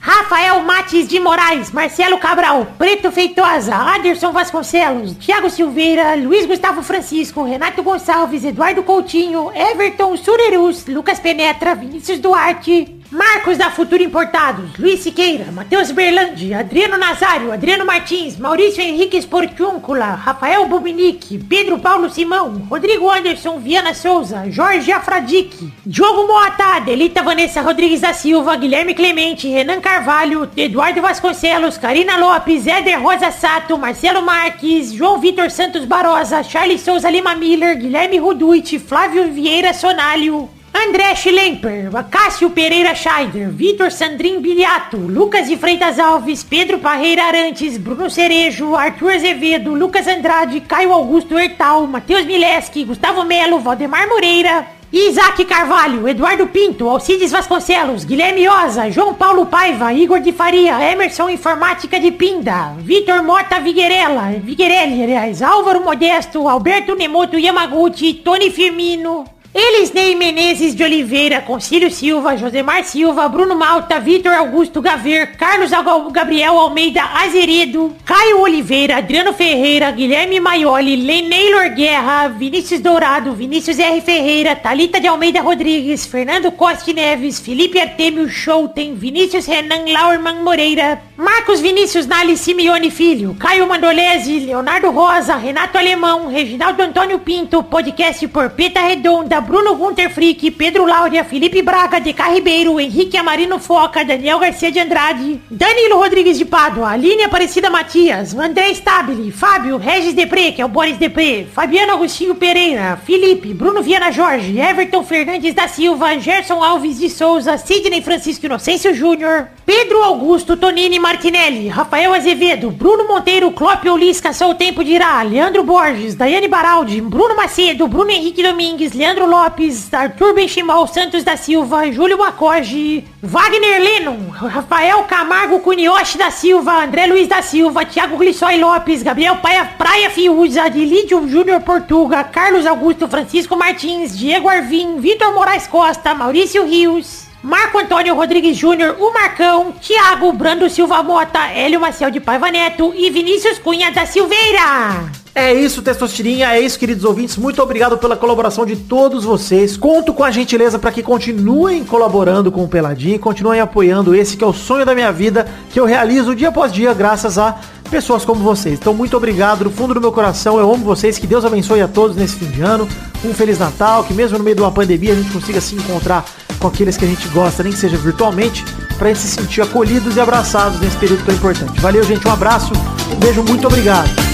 Rafael 0.00 0.62
Mates 0.64 1.06
de 1.06 1.20
Moraes, 1.20 1.70
Marcelo 1.70 2.18
Cabral, 2.18 2.74
Preto 2.76 3.12
Feitosa, 3.12 3.76
Anderson 3.76 4.32
Vasconcelos, 4.32 5.14
Thiago 5.16 5.48
Silveira, 5.48 6.16
Luiz 6.16 6.44
Gustavo 6.44 6.82
Francisco, 6.82 7.44
Renato 7.44 7.82
Gonçalves, 7.82 8.44
Eduardo 8.44 8.82
Coutinho, 8.82 9.52
Everton 9.54 10.16
Surerus, 10.16 10.86
Lucas 10.86 11.20
Penetra, 11.20 11.76
Vinícius 11.76 12.18
Duarte, 12.18 13.01
Marcos 13.12 13.58
da 13.58 13.70
Futuro 13.70 14.02
Importados, 14.02 14.78
Luiz 14.78 15.00
Siqueira, 15.00 15.52
Matheus 15.52 15.90
Berlandi, 15.90 16.54
Adriano 16.54 16.96
Nazário, 16.96 17.52
Adriano 17.52 17.84
Martins, 17.84 18.38
Maurício 18.38 18.82
Henrique 18.82 19.20
Sportiúncula, 19.20 20.14
Rafael 20.14 20.64
Bubinique, 20.64 21.36
Pedro 21.36 21.78
Paulo 21.78 22.08
Simão, 22.08 22.66
Rodrigo 22.70 23.10
Anderson 23.10 23.58
Viana 23.58 23.92
Souza, 23.92 24.50
Jorge 24.50 24.90
Afradique, 24.90 25.70
Diogo 25.84 26.26
Moata, 26.26 26.80
Delita 26.80 27.22
Vanessa 27.22 27.60
Rodrigues 27.60 28.00
da 28.00 28.14
Silva, 28.14 28.56
Guilherme 28.56 28.94
Clemente, 28.94 29.46
Renan 29.46 29.82
Carvalho, 29.82 30.48
Eduardo 30.56 31.02
Vasconcelos, 31.02 31.76
Karina 31.76 32.16
Lopes, 32.16 32.66
Éder 32.66 32.98
Rosa 32.98 33.30
Sato, 33.30 33.76
Marcelo 33.76 34.22
Marques, 34.22 34.90
João 34.90 35.20
Vitor 35.20 35.50
Santos 35.50 35.84
Barosa, 35.84 36.42
Charles 36.42 36.80
Souza 36.80 37.10
Lima 37.10 37.34
Miller, 37.34 37.76
Guilherme 37.76 38.18
Ruduit, 38.18 38.78
Flávio 38.78 39.30
Vieira 39.30 39.74
Sonalho, 39.74 40.48
André 40.74 41.14
Schlemper, 41.14 41.90
Cássio 42.10 42.50
Pereira 42.50 42.94
Scheider, 42.94 43.50
Vitor 43.50 43.92
Sandrin 43.92 44.40
Biliato, 44.40 44.96
Lucas 44.96 45.46
de 45.46 45.56
Freitas 45.56 45.98
Alves, 45.98 46.42
Pedro 46.42 46.78
Parreira 46.78 47.26
Arantes, 47.26 47.76
Bruno 47.76 48.08
Cerejo, 48.08 48.74
Arthur 48.74 49.12
Azevedo, 49.12 49.74
Lucas 49.74 50.08
Andrade, 50.08 50.62
Caio 50.62 50.92
Augusto 50.92 51.38
Hertal, 51.38 51.86
Matheus 51.86 52.24
Mileski, 52.24 52.84
Gustavo 52.84 53.24
Melo, 53.24 53.60
Valdemar 53.60 54.08
Moreira, 54.08 54.66
Isaac 54.90 55.44
Carvalho, 55.46 56.08
Eduardo 56.08 56.46
Pinto, 56.46 56.88
Alcides 56.88 57.30
Vasconcelos, 57.30 58.04
Guilherme 58.04 58.48
Oza, 58.48 58.90
João 58.90 59.14
Paulo 59.14 59.46
Paiva, 59.46 59.92
Igor 59.92 60.20
de 60.20 60.32
Faria, 60.32 60.82
Emerson 60.90 61.30
Informática 61.30 62.00
de 62.00 62.12
Pinda, 62.12 62.74
Vitor 62.78 63.22
Mota 63.22 63.60
Viguerella, 63.60 64.38
Viguerelli, 64.42 65.02
aliás, 65.02 65.42
Álvaro 65.42 65.82
Modesto, 65.82 66.48
Alberto 66.48 66.94
Nemoto 66.94 67.38
Yamaguchi, 67.38 68.14
Tony 68.14 68.50
Firmino, 68.50 69.24
Elisnei 69.54 70.14
Menezes 70.14 70.74
de 70.74 70.82
Oliveira, 70.82 71.42
Concílio 71.42 71.90
Silva, 71.90 72.38
Josemar 72.38 72.84
Silva, 72.84 73.28
Bruno 73.28 73.54
Malta, 73.54 74.00
Vitor 74.00 74.32
Augusto 74.32 74.80
Gaver, 74.80 75.36
Carlos 75.36 75.70
Gabriel 76.10 76.58
Almeida 76.58 77.02
Azeredo, 77.02 77.94
Caio 78.02 78.40
Oliveira, 78.40 78.96
Adriano 78.96 79.34
Ferreira, 79.34 79.90
Guilherme 79.90 80.40
Maioli, 80.40 80.96
Leneilor 80.96 81.68
Guerra, 81.74 82.28
Vinícius 82.28 82.80
Dourado, 82.80 83.34
Vinícius 83.34 83.78
R. 83.78 84.00
Ferreira, 84.00 84.56
Talita 84.56 84.98
de 84.98 85.06
Almeida 85.06 85.42
Rodrigues, 85.42 86.06
Fernando 86.06 86.50
Costa 86.52 86.90
Neves, 86.90 87.38
Felipe 87.38 87.78
Artemio 87.78 88.26
Schouten, 88.30 88.94
Vinícius 88.94 89.44
Renan 89.44 89.84
Laurman 89.86 90.42
Moreira, 90.42 91.02
Marcos 91.14 91.60
Vinícius 91.60 92.06
Nali 92.06 92.38
Simeone 92.38 92.90
Filho, 92.90 93.36
Caio 93.38 93.66
Mandolese, 93.66 94.40
Leonardo 94.40 94.90
Rosa, 94.90 95.36
Renato 95.36 95.76
Alemão, 95.76 96.28
Reginaldo 96.28 96.82
Antônio 96.82 97.18
Pinto, 97.18 97.62
podcast 97.62 98.26
por 98.28 98.48
Peta 98.48 98.80
Redonda, 98.80 99.41
Bruno 99.42 99.74
Gunter 99.74 100.10
Frick, 100.10 100.50
Pedro 100.52 100.86
Laura, 100.86 101.24
Felipe 101.24 101.62
Braga, 101.62 102.00
DK 102.00 102.34
Ribeiro, 102.34 102.78
Henrique 102.80 103.16
Amarino 103.16 103.58
Foca, 103.58 104.04
Daniel 104.04 104.38
Garcia 104.38 104.70
de 104.70 104.78
Andrade, 104.78 105.40
Danilo 105.50 105.98
Rodrigues 105.98 106.38
de 106.38 106.44
Pádua, 106.44 106.90
Aline 106.92 107.24
Aparecida 107.24 107.68
Matias, 107.68 108.34
André 108.34 108.70
Stabile, 108.74 109.30
Fábio, 109.32 109.76
Regis 109.78 110.14
Depré, 110.14 110.52
que 110.52 110.62
é 110.62 110.64
o 110.64 110.68
Boris 110.68 110.96
Depré, 110.96 111.44
Fabiano 111.52 111.94
Agostinho 111.94 112.34
Pereira, 112.34 112.96
Felipe, 113.04 113.52
Bruno 113.52 113.82
Viana 113.82 114.12
Jorge, 114.12 114.58
Everton 114.58 115.04
Fernandes 115.04 115.54
da 115.54 115.66
Silva, 115.68 116.18
Gerson 116.18 116.62
Alves 116.62 116.98
de 116.98 117.10
Souza, 117.10 117.58
Sidney 117.58 118.00
Francisco 118.02 118.46
Inocêncio 118.46 118.94
Júnior, 118.94 119.48
Pedro 119.66 120.02
Augusto 120.02 120.56
Tonini 120.56 120.98
Martinelli, 120.98 121.68
Rafael 121.68 122.14
Azevedo, 122.14 122.70
Bruno 122.70 123.06
Monteiro, 123.08 123.50
Clópio 123.52 123.96
Lisca, 123.96 124.32
Só 124.32 124.50
o 124.50 124.54
Tempo 124.54 124.84
dirá, 124.84 125.22
Leandro 125.22 125.64
Borges, 125.64 126.14
Daiane 126.14 126.48
Baraldi, 126.48 127.00
Bruno 127.00 127.34
Macedo, 127.34 127.88
Bruno 127.88 128.10
Henrique 128.10 128.42
Domingues, 128.42 128.92
Leandro 128.92 129.26
Lopes, 129.32 129.88
Arthur 129.94 130.34
Benchimol 130.34 130.86
Santos 130.86 131.24
da 131.24 131.38
Silva, 131.38 131.90
Júlio 131.90 132.18
Macoge, 132.18 133.02
Wagner 133.22 133.80
Lennon, 133.80 134.28
Rafael 134.28 135.04
Camargo 135.04 135.58
Cunioche 135.60 136.18
da 136.18 136.30
Silva, 136.30 136.84
André 136.84 137.06
Luiz 137.06 137.26
da 137.28 137.40
Silva, 137.40 137.86
Thiago 137.86 138.18
Glissói 138.18 138.58
Lopes, 138.58 139.02
Gabriel 139.02 139.36
Praia, 139.36 139.64
Praia 139.64 140.10
Fiuza, 140.10 140.68
Dilídio 140.68 141.26
Júnior 141.26 141.62
Portuga, 141.62 142.22
Carlos 142.24 142.66
Augusto 142.66 143.08
Francisco 143.08 143.56
Martins, 143.56 144.18
Diego 144.18 144.50
Arvim, 144.50 144.98
Vitor 144.98 145.32
Moraes 145.32 145.66
Costa, 145.66 146.14
Maurício 146.14 146.66
Rios, 146.66 147.24
Marco 147.42 147.78
Antônio 147.78 148.14
Rodrigues 148.14 148.58
Júnior, 148.58 148.96
o 149.00 149.14
Marcão, 149.14 149.72
Thiago 149.80 150.30
Brando 150.32 150.68
Silva 150.68 151.02
Mota, 151.02 151.48
Hélio 151.48 151.80
Maciel 151.80 152.10
de 152.10 152.20
Paiva 152.20 152.50
Neto 152.50 152.92
e 152.94 153.08
Vinícius 153.08 153.58
Cunha 153.58 153.90
da 153.92 154.04
Silveira. 154.04 155.21
É 155.34 155.54
isso, 155.54 155.80
Testosterinha, 155.80 156.54
é 156.54 156.60
isso, 156.60 156.78
queridos 156.78 157.04
ouvintes. 157.04 157.38
Muito 157.38 157.62
obrigado 157.62 157.96
pela 157.96 158.16
colaboração 158.16 158.66
de 158.66 158.76
todos 158.76 159.24
vocês. 159.24 159.78
Conto 159.78 160.12
com 160.12 160.22
a 160.22 160.30
gentileza 160.30 160.78
para 160.78 160.92
que 160.92 161.02
continuem 161.02 161.84
colaborando 161.84 162.52
com 162.52 162.64
o 162.64 162.68
Peladinho, 162.68 163.18
continuem 163.18 163.58
apoiando 163.58 164.14
esse 164.14 164.36
que 164.36 164.44
é 164.44 164.46
o 164.46 164.52
sonho 164.52 164.84
da 164.84 164.94
minha 164.94 165.10
vida, 165.10 165.48
que 165.70 165.80
eu 165.80 165.86
realizo 165.86 166.34
dia 166.34 166.48
após 166.48 166.70
dia 166.70 166.92
graças 166.92 167.38
a 167.38 167.58
pessoas 167.90 168.24
como 168.24 168.42
vocês. 168.42 168.78
Então, 168.78 168.92
muito 168.92 169.16
obrigado 169.16 169.64
do 169.64 169.70
fundo 169.70 169.94
do 169.94 170.00
meu 170.00 170.12
coração. 170.12 170.58
Eu 170.58 170.72
amo 170.72 170.84
vocês. 170.84 171.18
Que 171.18 171.26
Deus 171.26 171.44
abençoe 171.44 171.80
a 171.80 171.88
todos 171.88 172.16
nesse 172.16 172.36
fim 172.36 172.46
de 172.46 172.62
ano. 172.62 172.88
Um 173.24 173.34
Feliz 173.34 173.58
Natal, 173.58 174.04
que 174.04 174.14
mesmo 174.14 174.38
no 174.38 174.44
meio 174.44 174.56
de 174.56 174.62
uma 174.62 174.72
pandemia 174.72 175.12
a 175.12 175.16
gente 175.16 175.30
consiga 175.30 175.60
se 175.60 175.74
encontrar 175.74 176.24
com 176.58 176.68
aqueles 176.68 176.96
que 176.96 177.04
a 177.04 177.08
gente 177.08 177.28
gosta, 177.28 177.62
nem 177.62 177.72
que 177.72 177.78
seja 177.78 177.96
virtualmente, 177.96 178.64
para 178.98 179.14
se 179.14 179.28
sentir 179.28 179.60
acolhidos 179.60 180.16
e 180.16 180.20
abraçados 180.20 180.80
nesse 180.80 180.96
período 180.96 181.24
tão 181.24 181.34
importante. 181.34 181.80
Valeu, 181.80 182.02
gente. 182.02 182.26
Um 182.26 182.32
abraço. 182.32 182.72
Um 183.12 183.16
beijo. 183.16 183.42
Muito 183.42 183.66
obrigado. 183.66 184.31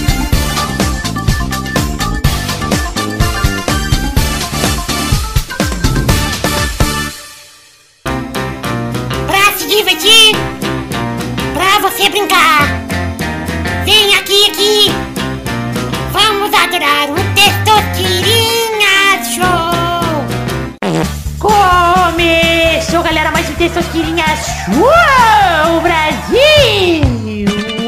Um 23.79 23.83
Testosterinha 23.83 24.25
Show 24.37 25.81
Brasil. 25.81 27.05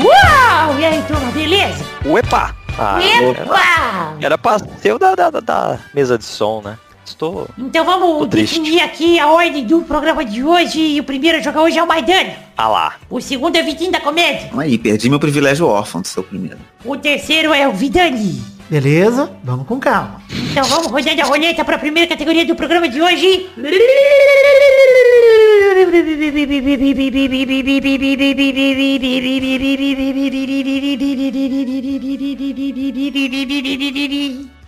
Uau! 0.04 0.78
E 0.78 0.84
aí, 0.84 1.02
turma, 1.06 1.30
beleza? 1.32 1.84
Uepa! 2.04 2.54
Ah, 2.78 2.98
era, 3.02 3.30
Epa! 3.30 4.16
era 4.20 4.38
pra 4.38 4.58
ser 4.80 4.94
o 4.94 4.98
da, 4.98 5.14
da, 5.14 5.30
da- 5.30 5.78
mesa 5.92 6.16
de 6.16 6.24
som, 6.24 6.62
né? 6.64 6.78
Estou. 7.04 7.48
Então 7.58 7.84
vamos 7.84 8.28
definir 8.28 8.80
aqui 8.82 9.18
a 9.18 9.26
ordem 9.26 9.66
do 9.66 9.80
programa 9.82 10.24
de 10.24 10.44
hoje. 10.44 10.78
E 10.80 11.00
o 11.00 11.04
primeiro 11.04 11.38
a 11.38 11.40
jogar 11.40 11.62
hoje 11.62 11.76
é 11.76 11.82
o 11.82 11.86
Maidana. 11.88 12.34
Ah 12.56 12.68
lá. 12.68 12.94
O 13.10 13.20
segundo 13.20 13.56
é 13.56 13.62
o 13.62 13.64
Vitinho 13.64 13.90
da 13.90 13.98
Comédia. 14.00 14.48
Aí, 14.56 14.78
perdi 14.78 15.10
meu 15.10 15.18
privilégio 15.18 15.66
órfão 15.66 16.00
de 16.00 16.06
ser 16.08 16.20
o 16.20 16.22
primeiro. 16.22 16.58
O 16.84 16.96
terceiro 16.96 17.52
é 17.52 17.66
o 17.66 17.72
Vidani. 17.72 18.40
Beleza? 18.70 19.32
Vamos 19.42 19.66
com 19.66 19.80
calma. 19.80 20.22
Então 20.30 20.62
vamos 20.62 20.86
rodando 20.86 21.20
a 21.20 21.24
roleta 21.24 21.64
para 21.64 21.74
a 21.74 21.78
primeira 21.78 22.08
categoria 22.08 22.46
do 22.46 22.54
programa 22.54 22.88
de 22.88 23.02
hoje. 23.02 23.50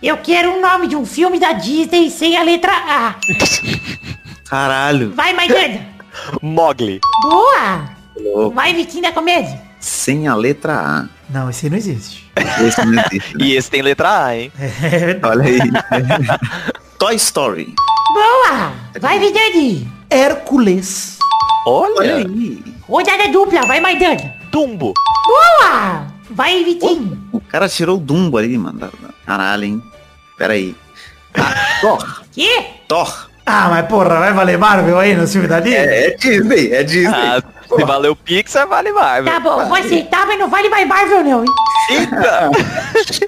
Eu 0.01 0.17
quero 0.17 0.51
um 0.51 0.61
nome 0.61 0.87
de 0.87 0.97
um 0.97 1.05
filme 1.05 1.39
da 1.39 1.53
Disney 1.53 2.09
sem 2.09 2.35
a 2.35 2.43
letra 2.43 2.73
A. 2.73 3.15
Caralho. 4.43 5.13
Vai, 5.13 5.31
Maidana. 5.33 5.87
Mogli. 6.41 6.99
Boa. 7.21 7.89
louco. 8.21 8.53
Vai, 8.55 8.73
Vitinho 8.73 9.03
da 9.03 9.13
Comédia. 9.13 9.61
Sem 9.79 10.27
a 10.27 10.35
letra 10.35 10.73
A. 10.73 11.22
Não, 11.33 11.49
esse 11.49 11.65
aí 11.65 11.69
não 11.71 11.77
existe. 11.77 12.31
Esse 12.61 12.85
não 12.85 12.93
existe, 13.01 13.37
né? 13.37 13.45
E 13.45 13.55
esse 13.55 13.71
tem 13.71 13.81
letra 13.81 14.25
A, 14.25 14.37
hein? 14.37 14.51
É 14.59 15.19
Olha 15.27 15.43
aí. 15.43 15.59
Toy 16.99 17.15
Story. 17.15 17.73
Boa. 18.13 18.71
Vai, 19.01 19.17
Vidani. 19.17 19.91
Hércules. 20.11 21.17
Olha 21.65 21.95
Olha. 21.97 22.15
aí. 22.17 22.63
Rodada 22.87 23.27
dupla. 23.29 23.65
Vai, 23.65 23.79
Maidana. 23.79 24.35
Tumbo. 24.51 24.93
Boa. 25.25 26.05
Vai, 26.29 26.63
Vitinho. 26.63 27.19
O 27.31 27.41
cara 27.41 27.67
tirou 27.67 27.97
o 27.97 27.99
Dumbo 27.99 28.37
ali, 28.37 28.55
mano. 28.55 28.91
Caralho, 29.25 29.63
hein? 29.63 29.83
Pera 30.37 30.53
aí. 30.53 30.75
Ah, 31.35 31.79
Thor. 31.81 32.23
Que? 32.31 32.61
Thor. 32.87 33.29
Ah, 33.45 33.69
mas 33.69 33.87
porra, 33.87 34.19
vai 34.19 34.33
valer 34.33 34.57
Marvel 34.57 34.99
aí 34.99 35.15
no 35.15 35.27
filme 35.27 35.47
da 35.47 35.59
Disney? 35.59 35.77
É, 35.77 36.07
é 36.07 36.15
Disney, 36.15 36.71
é 36.71 36.83
Disney. 36.83 37.13
Ah, 37.13 37.41
se 37.67 37.83
valeu 37.85 38.15
Pixar, 38.15 38.67
vale 38.67 38.91
Marvel. 38.91 39.31
Tá 39.33 39.39
bom, 39.39 39.65
vou 39.65 39.75
aceitar, 39.77 40.25
mas 40.27 40.39
não 40.39 40.49
vale 40.49 40.69
mais 40.69 40.87
Marvel 40.87 41.23
não, 41.23 41.43
hein? 41.43 41.51
Eita! 41.91 42.49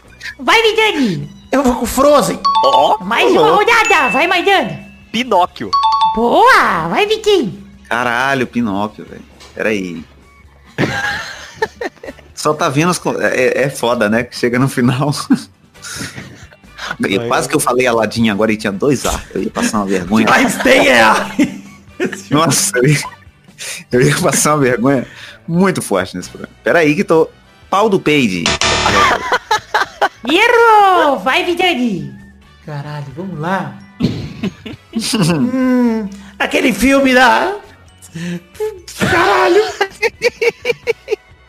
Vai, 0.40 0.62
Vidani. 0.62 1.30
Eu 1.52 1.64
vou 1.64 1.76
com 1.76 1.86
Frozen. 1.86 2.40
Ó, 2.66 2.98
Mais 3.03 3.32
uma 3.32 3.52
rodada. 3.56 4.10
Vai, 4.12 4.28
Maidana. 4.28 4.80
Pinóquio. 5.12 5.72
Boa. 6.16 6.88
Vai, 6.90 7.06
Vitinho. 7.06 7.64
Caralho, 7.88 8.45
Pinóquio, 8.45 9.06
velho. 9.06 9.22
Pera 9.53 9.70
aí. 9.70 10.03
Só 12.36 12.53
tá 12.53 12.68
vendo 12.70 12.90
as... 12.91 12.99
co- 12.99 13.20
É, 13.22 13.64
é 13.64 13.70
foda, 13.70 14.10
né? 14.10 14.24
Que 14.24 14.36
chega 14.36 14.60
no 14.60 14.68
final. 14.68 15.12
E 17.07 17.20
quase 17.28 17.48
que 17.48 17.56
eu 17.56 17.60
falei 17.60 17.88
Aladdin 17.88 18.30
agora 18.30 18.52
e 18.52 18.57
tinha 18.57 18.72
dois 18.74 19.06
A. 19.06 19.20
Eu 19.34 19.44
ia 19.44 19.49
passar 19.49 19.78
uma 19.78 19.86
vergonha. 19.86 20.26
Mas 20.30 20.57
tem 20.57 20.88
é 20.90 21.02
a... 21.02 21.28
Nossa, 22.30 22.78
eu 22.78 22.86
ia, 22.90 22.99
eu 23.91 24.02
ia 24.02 24.15
passar 24.18 24.53
uma 24.56 24.61
vergonha 24.64 25.06
muito 25.48 25.82
forte 25.82 26.15
nesse 26.15 26.30
programa. 26.30 26.53
Pera 26.64 26.80
aí 26.80 26.95
que 26.95 27.03
tô... 27.03 27.30
Pau 27.69 27.90
do 27.90 27.99
peide. 27.99 28.44
Errou. 30.30 31.19
Vai, 31.19 31.44
Vidani. 31.44 32.14
Caralho, 32.65 33.06
vamos 33.15 33.40
lá. 33.40 33.77
hum, 35.34 36.10
aquele 36.40 36.72
filme 36.73 37.14
da... 37.14 37.56
Caralho. 38.98 39.61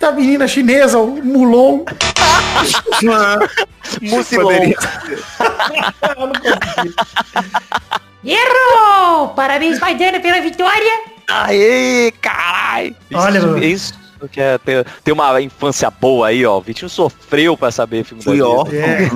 Da 0.01 0.13
menina 0.13 0.47
chinesa, 0.49 0.99
o 0.99 1.23
Mulon. 1.23 1.85
Mucilon. 4.03 4.43
Poderia- 4.43 4.77
Errou. 8.25 9.29
Parabéns, 9.29 9.79
Maidana, 9.79 10.21
pela 10.21 10.41
vitória. 10.41 11.16
Aê, 11.29 12.13
caralho! 12.21 12.95
Olha, 13.15 13.39
isso, 13.39 13.47
mano. 13.47 13.65
isso 13.65 13.95
que 14.33 14.41
é 14.41 14.59
ter, 14.59 14.85
ter 15.05 15.13
uma 15.13 15.41
infância 15.43 15.91
boa 15.91 16.29
aí, 16.29 16.45
ó. 16.47 16.57
O 16.57 16.61
Vitinho 16.61 16.89
sofreu 16.89 17.57
pra 17.57 17.71
saber 17.71 18.05
filme 18.05 18.23
Fui 18.23 18.39
da 18.39 18.49
órfão. 18.49 18.75
É. 18.79 19.09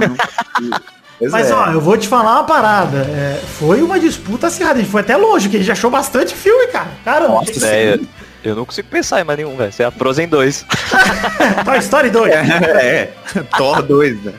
Pois 1.20 1.32
Mas 1.32 1.50
é. 1.50 1.54
ó, 1.54 1.66
eu 1.70 1.82
vou 1.82 1.98
te 1.98 2.08
falar 2.08 2.36
uma 2.36 2.44
parada. 2.44 2.96
é, 3.02 3.38
foi 3.58 3.82
uma 3.82 4.00
disputa 4.00 4.46
acirrada. 4.46 4.78
A 4.78 4.82
gente 4.82 4.90
foi 4.90 5.02
até 5.02 5.18
longe, 5.18 5.50
que 5.50 5.56
a 5.56 5.58
gente 5.58 5.70
achou 5.70 5.90
bastante 5.90 6.34
filme, 6.34 6.66
cara. 6.68 6.88
Caramba. 7.04 7.34
Nossa, 7.34 7.66
É, 7.66 7.92
eu, 7.92 8.00
eu 8.42 8.56
não 8.56 8.64
consigo 8.64 8.88
pensar 8.88 9.20
em 9.20 9.24
mais 9.24 9.36
nenhum, 9.38 9.54
velho. 9.54 9.70
Você 9.70 9.82
é 9.82 9.86
a 9.86 9.90
Frozen 9.90 10.28
2. 10.28 10.64
Toy 11.62 11.78
Story 11.80 12.08
2. 12.08 12.32
É, 12.80 13.10
Thor 13.58 13.82
2, 13.82 14.24
né? 14.24 14.32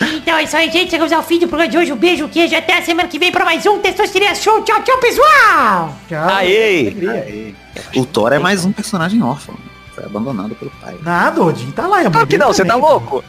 Então 0.00 0.36
é 0.36 0.44
isso 0.44 0.56
aí, 0.56 0.70
gente. 0.70 0.90
Chegamos 0.90 1.12
ao 1.12 1.22
fim 1.22 1.38
do 1.38 1.46
programa 1.48 1.70
de 1.70 1.76
hoje. 1.78 1.92
Um 1.92 1.96
beijo, 1.96 2.28
queijo. 2.28 2.56
Até 2.56 2.78
a 2.78 2.82
semana 2.82 3.08
que 3.08 3.18
vem 3.18 3.30
pra 3.30 3.44
mais 3.44 3.64
um 3.66 3.78
Testosteria 3.78 4.34
Show. 4.34 4.62
Tchau, 4.62 4.82
tchau, 4.82 4.98
pessoal! 4.98 5.96
Tchau. 6.08 6.28
Aê! 6.28 6.94
Aí. 7.10 7.54
O 7.96 8.04
Thor 8.06 8.32
é 8.32 8.38
mais 8.38 8.64
um 8.64 8.72
personagem 8.72 9.22
órfão. 9.22 9.54
Foi 9.94 10.04
abandonado 10.04 10.54
pelo 10.54 10.70
pai. 10.80 10.96
Nada, 11.02 11.42
Odin 11.42 11.70
tá 11.72 11.86
lá. 11.86 12.02
É 12.02 12.08
Claro 12.10 12.26
que 12.26 12.38
não, 12.38 12.48
você 12.48 12.64
tá 12.64 12.76
louco? 12.76 13.22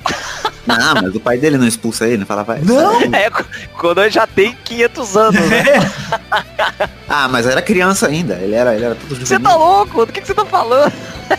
Não, 0.66 0.94
mas 1.02 1.16
o 1.16 1.20
pai 1.20 1.38
dele 1.38 1.58
não 1.58 1.68
expulsa 1.68 2.08
ele, 2.08 2.18
não 2.18 2.26
fala, 2.26 2.44
vai. 2.44 2.62
Não. 2.62 3.02
É, 3.14 3.30
qu- 3.30 3.46
quando 3.78 4.02
ele 4.02 4.12
já 4.12 4.26
tem 4.26 4.56
500 4.64 5.18
anos, 5.18 5.42
né? 5.50 5.64
Ah, 7.10 7.28
mas 7.28 7.46
era 7.46 7.62
criança 7.62 8.08
ainda. 8.08 8.36
Ele 8.36 8.56
era, 8.56 8.74
ele 8.76 8.86
era 8.86 8.96
todo 8.96 9.20
Você 9.26 9.38
tá 9.40 9.56
louco? 9.56 10.06
Do 10.06 10.14
que, 10.14 10.22
que 10.22 10.28
você 10.28 10.34
tá 10.34 10.46
falando? 10.46 10.94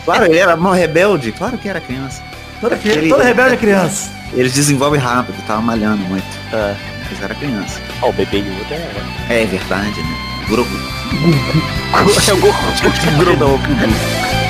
Claro, 0.05 0.27
ele 0.27 0.39
era 0.39 0.57
mó 0.57 0.73
rebelde. 0.73 1.33
Claro 1.33 1.57
que 1.57 1.69
era 1.69 1.81
criança. 1.81 2.23
Toda, 2.63 2.77
cri- 2.79 2.93
Ele- 2.93 3.09
toda 3.11 3.25
rebelde 3.25 3.55
é 3.55 3.57
criança. 3.59 4.11
Eles 4.33 4.55
desenvolvem 4.55 4.99
rápido, 4.99 5.37
tava 5.47 5.61
malhando 5.61 6.03
muito. 6.05 6.25
Ah, 6.55 6.75
Mas 7.11 7.23
era 7.23 7.35
criança. 7.35 7.79
ó, 8.01 8.09
o 8.09 8.13
bebê 8.15 8.39
Yoda 8.39 8.75
é... 9.29 9.43
É 9.43 9.45
verdade, 9.45 10.01
né? 10.01 10.17
Grogu. 10.49 10.71
É 12.29 12.33
o 12.33 12.37
Goku 12.41 13.37
novo. 13.37 13.63